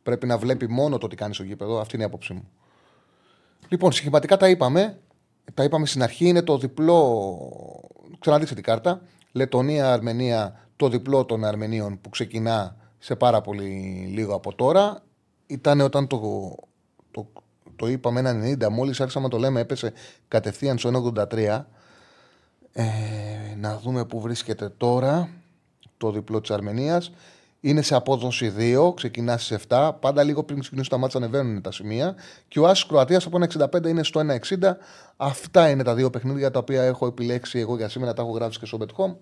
Πρέπει 0.04 0.28
να 0.28 0.38
βλέπει 0.38 0.70
μόνο 0.70 0.98
το 0.98 1.08
τι 1.08 1.16
κάνει 1.16 1.34
στο 1.34 1.44
γήπεδο. 1.44 1.80
Αυτή 1.80 1.96
είναι 1.96 2.04
η 2.04 2.08
άποψή 2.08 2.34
μου. 2.34 2.48
Λοιπόν, 3.70 3.92
συγχηματικά 3.92 4.38
τα 4.38 4.50
είπαμε. 4.50 4.98
Τα 5.53 5.64
είπαμε 5.64 5.86
στην 5.86 6.03
αρχή. 6.03 6.28
Είναι 6.28 6.41
το 6.41 6.57
διπλό. 6.57 7.40
Ξαναδείξτε 8.19 8.56
την 8.56 8.64
κάρτα. 8.64 9.02
Λετωνία, 9.32 9.94
Αρμενία, 9.94 10.68
το 10.76 10.90
διπλό 10.90 11.26
των 11.26 11.45
Αρμενίων 11.45 12.02
που 12.02 12.10
ξεκινά 12.10 12.76
σε 12.99 13.15
πάρα 13.15 13.41
πολύ 13.41 13.64
λίγο 14.14 14.36
από 14.36 14.56
τώρα. 14.56 15.03
Ήταν 15.48 15.82
όταν 15.82 16.07
το, 16.07 16.19
το, 17.11 17.28
το 17.76 17.88
είπαμε 17.88 18.19
ένα 18.19 18.56
90, 18.68 18.69
μόλις 18.72 18.99
άρχισαμε 18.99 19.26
να 19.26 19.32
το 19.32 19.38
λέμε, 19.38 19.60
έπεσε 19.60 19.94
κατευθείαν 20.28 20.78
στο 20.78 21.14
1,83. 21.32 21.64
Ε, 22.72 22.86
να 23.57 23.78
δούμε 23.78 24.06
πού 24.06 24.22
βρίσκεται 24.22 24.69
τώρα 24.69 25.30
το 25.98 26.11
διπλό 26.11 26.41
της 26.41 26.52
Αρμενίας. 26.52 27.11
Είναι 27.68 27.81
σε 27.81 27.95
απόδοση 27.95 28.53
2, 28.57 28.94
ξεκινά 28.95 29.38
σε 29.38 29.60
7. 29.68 29.91
Πάντα 29.99 30.23
λίγο 30.23 30.44
πριν 30.44 30.60
ξεκινήσουν 30.60 30.91
τα 30.91 30.98
μάτια 30.98 31.19
ανεβαίνουν 31.19 31.61
τα 31.61 31.72
σημεία. 31.72 32.15
Και 32.48 32.60
ο 32.60 32.68
Άσο 32.68 32.88
Κροατίας 32.88 33.26
από 33.26 33.38
1,65 33.38 33.88
είναι 33.88 34.03
στο 34.03 34.19
1,60. 34.19 34.76
Αυτά 35.18 35.69
είναι 35.69 35.84
τα 35.84 35.95
δύο 35.95 36.10
παιχνίδια 36.10 36.52
τα 36.52 36.60
οποία 36.60 36.84
έχω 36.84 37.07
επιλέξει 37.07 37.60
εγώ 37.60 37.76
για 37.76 37.89
σήμερα. 37.89 38.14
Τα 38.14 38.22
έχω 38.22 38.31
γράψει 38.31 38.60
και 38.60 38.65
στο 38.65 38.77
Bet 38.81 39.15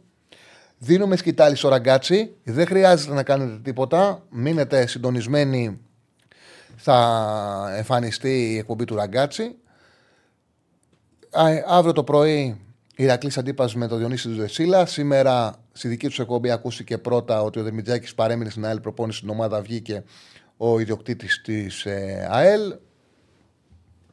Δίνουμε 0.78 1.16
σκητάλη 1.16 1.56
στο 1.56 1.70
ραγκάτσι. 1.70 2.36
Δεν 2.44 2.66
χρειάζεται 2.66 3.14
να 3.14 3.24
κάνετε 3.24 3.60
τίποτα. 3.64 4.24
Μείνετε 4.30 4.88
συντονισμένοι. 4.88 5.80
Θα 6.76 7.74
εμφανιστεί 7.78 8.52
η 8.54 8.58
εκπομπή 8.58 8.86
του 8.86 8.96
ραγκάτσι. 8.96 9.56
Αύριο 11.68 11.94
το 11.94 12.04
πρωί 12.04 12.65
Ηρακλής 12.98 13.38
αντίπαση 13.38 13.78
με 13.78 13.88
τον 13.88 13.98
Διονύση 13.98 14.28
του 14.30 14.36
Δεσίλα. 14.36 14.86
Σήμερα 14.86 15.56
στη 15.72 15.88
δική 15.88 16.08
τους 16.08 16.20
εκπομπή 16.20 16.52
ακούστηκε 16.52 16.98
πρώτα 16.98 17.42
ότι 17.42 17.60
ο 17.60 17.64
Δερμιτζάκη 17.64 18.16
παρέμεινε 18.16 18.50
στην 18.50 18.66
ΑΕΛ 18.66 18.80
προπόνηση 18.80 19.18
στην 19.18 19.30
ομάδα. 19.30 19.62
Βγήκε 19.62 20.04
ο 20.58 20.80
ιδιοκτήτης 20.80 21.42
της 21.42 21.86
ε, 21.86 22.28
ΑΕΛ. 22.32 22.76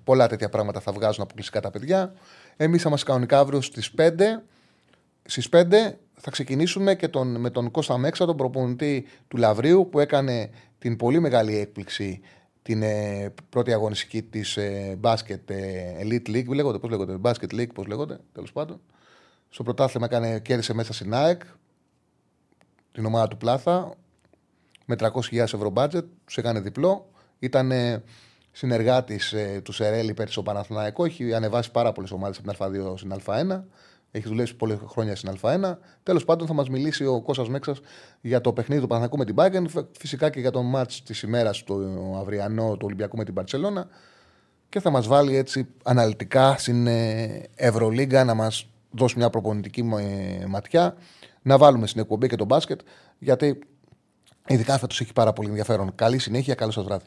Πολλά 0.05 0.27
τέτοια 0.29 0.49
πράγματα 0.49 0.81
θα 0.81 0.93
βγάζουν 0.93 1.23
αποκλειστικά 1.23 1.61
τα 1.61 1.71
παιδιά. 1.71 2.15
Εμείς 2.57 2.83
θα 2.83 2.89
είμαστε 2.89 3.07
κανονικά 3.07 3.39
αύριο 3.39 3.61
στις 3.61 3.95
5. 3.99 4.11
Στις 5.25 5.49
5 5.53 5.65
θα 6.15 6.31
ξεκινήσουμε 6.31 6.95
και 6.95 7.09
τον, 7.09 7.41
με 7.41 7.51
τον 7.51 7.71
Κώστα 7.71 7.99
Μέξα, 7.99 8.27
τον 8.27 8.37
προπονητή 8.37 9.07
του 9.29 9.37
Λαβρίου, 9.37 9.89
που 9.91 10.01
έκανε 10.01 10.51
την 10.79 10.97
πολύ 10.97 11.21
μεγάλη 11.21 11.57
έκπληξη 11.59 12.21
την 12.63 12.83
ε, 12.83 13.33
πρώτη 13.49 13.73
αγωνιστική 13.73 14.23
της 14.23 14.57
ε, 14.57 14.97
μπάσκετ 14.99 15.51
ε, 15.51 15.97
Elite 16.01 16.29
League. 16.29 16.49
Λέγονται, 16.49 16.79
πώς 16.79 16.91
λέγονται, 16.91 17.19
Basket 17.23 17.55
League, 17.55 17.73
πώς 17.75 17.87
λέγονται, 17.87 18.19
τέλος 18.33 18.53
πάντων. 18.53 18.81
Στο 19.49 19.63
πρωτάθλημα 19.63 20.07
έκανε, 20.07 20.41
κέρδισε 20.41 20.75
μέσα 20.75 20.93
στην 20.93 21.15
ΑΕΚ 21.15 21.43
την 22.93 23.05
ομάδα 23.05 23.29
του 23.29 23.37
Πλάθα 23.37 23.95
με 24.85 24.97
300.000 24.99 25.37
ευρώ 25.39 25.73
budget. 25.75 26.05
Τους 26.25 26.39
έκανε 26.39 26.61
διπλό. 26.61 27.11
Ήταν 27.39 27.71
ε, 27.71 28.03
συνεργάτης 28.53 29.33
ε, 29.33 29.61
του 29.65 29.73
Σερέλη 29.73 30.15
πέρσι 30.15 30.33
στο 30.33 30.43
Παναθηναϊκό. 30.43 31.05
Έχει 31.05 31.35
ανεβάσει 31.35 31.71
πάρα 31.71 31.93
πολλές 31.93 32.11
ομάδες 32.11 32.39
από 32.39 32.53
την 32.53 32.83
Α2 32.83 32.99
στην 32.99 33.15
Α1. 33.25 33.63
Έχει 34.15 34.29
δουλέψει 34.29 34.57
πολλέ 34.57 34.77
χρόνια 34.87 35.17
στην 35.17 35.33
Α1. 35.41 35.77
Τέλος 36.03 36.25
πάντων, 36.25 36.47
θα 36.47 36.55
μας 36.55 36.69
μιλήσει 36.69 37.05
ο 37.05 37.21
Κώστας 37.21 37.49
Μέξας 37.49 37.81
για 38.21 38.41
το 38.41 38.53
παιχνίδι 38.53 38.81
του 38.81 38.87
Παναθηναϊκού 38.87 39.19
με 39.19 39.25
την 39.25 39.35
Bayern. 39.39 39.85
Φυσικά 39.99 40.31
και 40.31 40.41
για 40.41 40.51
το 40.51 40.63
μάτς 40.63 41.03
της 41.03 41.23
ημέρας 41.23 41.65
το 41.65 41.75
αυριανό 42.21 42.73
του 42.73 42.83
Ολυμπιακού 42.83 43.17
με 43.17 43.25
την 43.25 43.35
Παρσελώνα. 43.35 43.89
Και 44.69 44.81
θα 44.81 44.91
μας 44.91 45.07
βάλει 45.07 45.37
έτσι 45.37 45.67
αναλυτικά 45.83 46.57
στην 46.59 46.87
ε, 46.87 47.43
Ευρωλίγκα 47.55 48.25
να 48.25 48.35
μας 48.35 48.67
δώσει 48.91 49.19
μια 49.19 49.31
προπονητική 49.31 49.91
ε, 49.99 50.47
ματιά. 50.47 50.97
Να 51.43 51.59
βάλουμε 51.59 51.87
στην 51.87 52.01
εκπομπή 52.01 52.29
και 52.29 52.37
το 52.37 52.45
μπάσκετ. 52.45 52.81
Γιατί 53.19 53.59
ειδικά 54.47 54.79
φέτος 54.79 55.01
έχει 55.01 55.13
πάρα 55.13 55.33
πολύ 55.33 55.49
ενδιαφέρον. 55.49 55.95
Καλή 55.95 56.19
συνέχεια, 56.19 56.55
καλό 56.55 56.71
σας 56.71 56.85
βράδυ. 56.85 57.05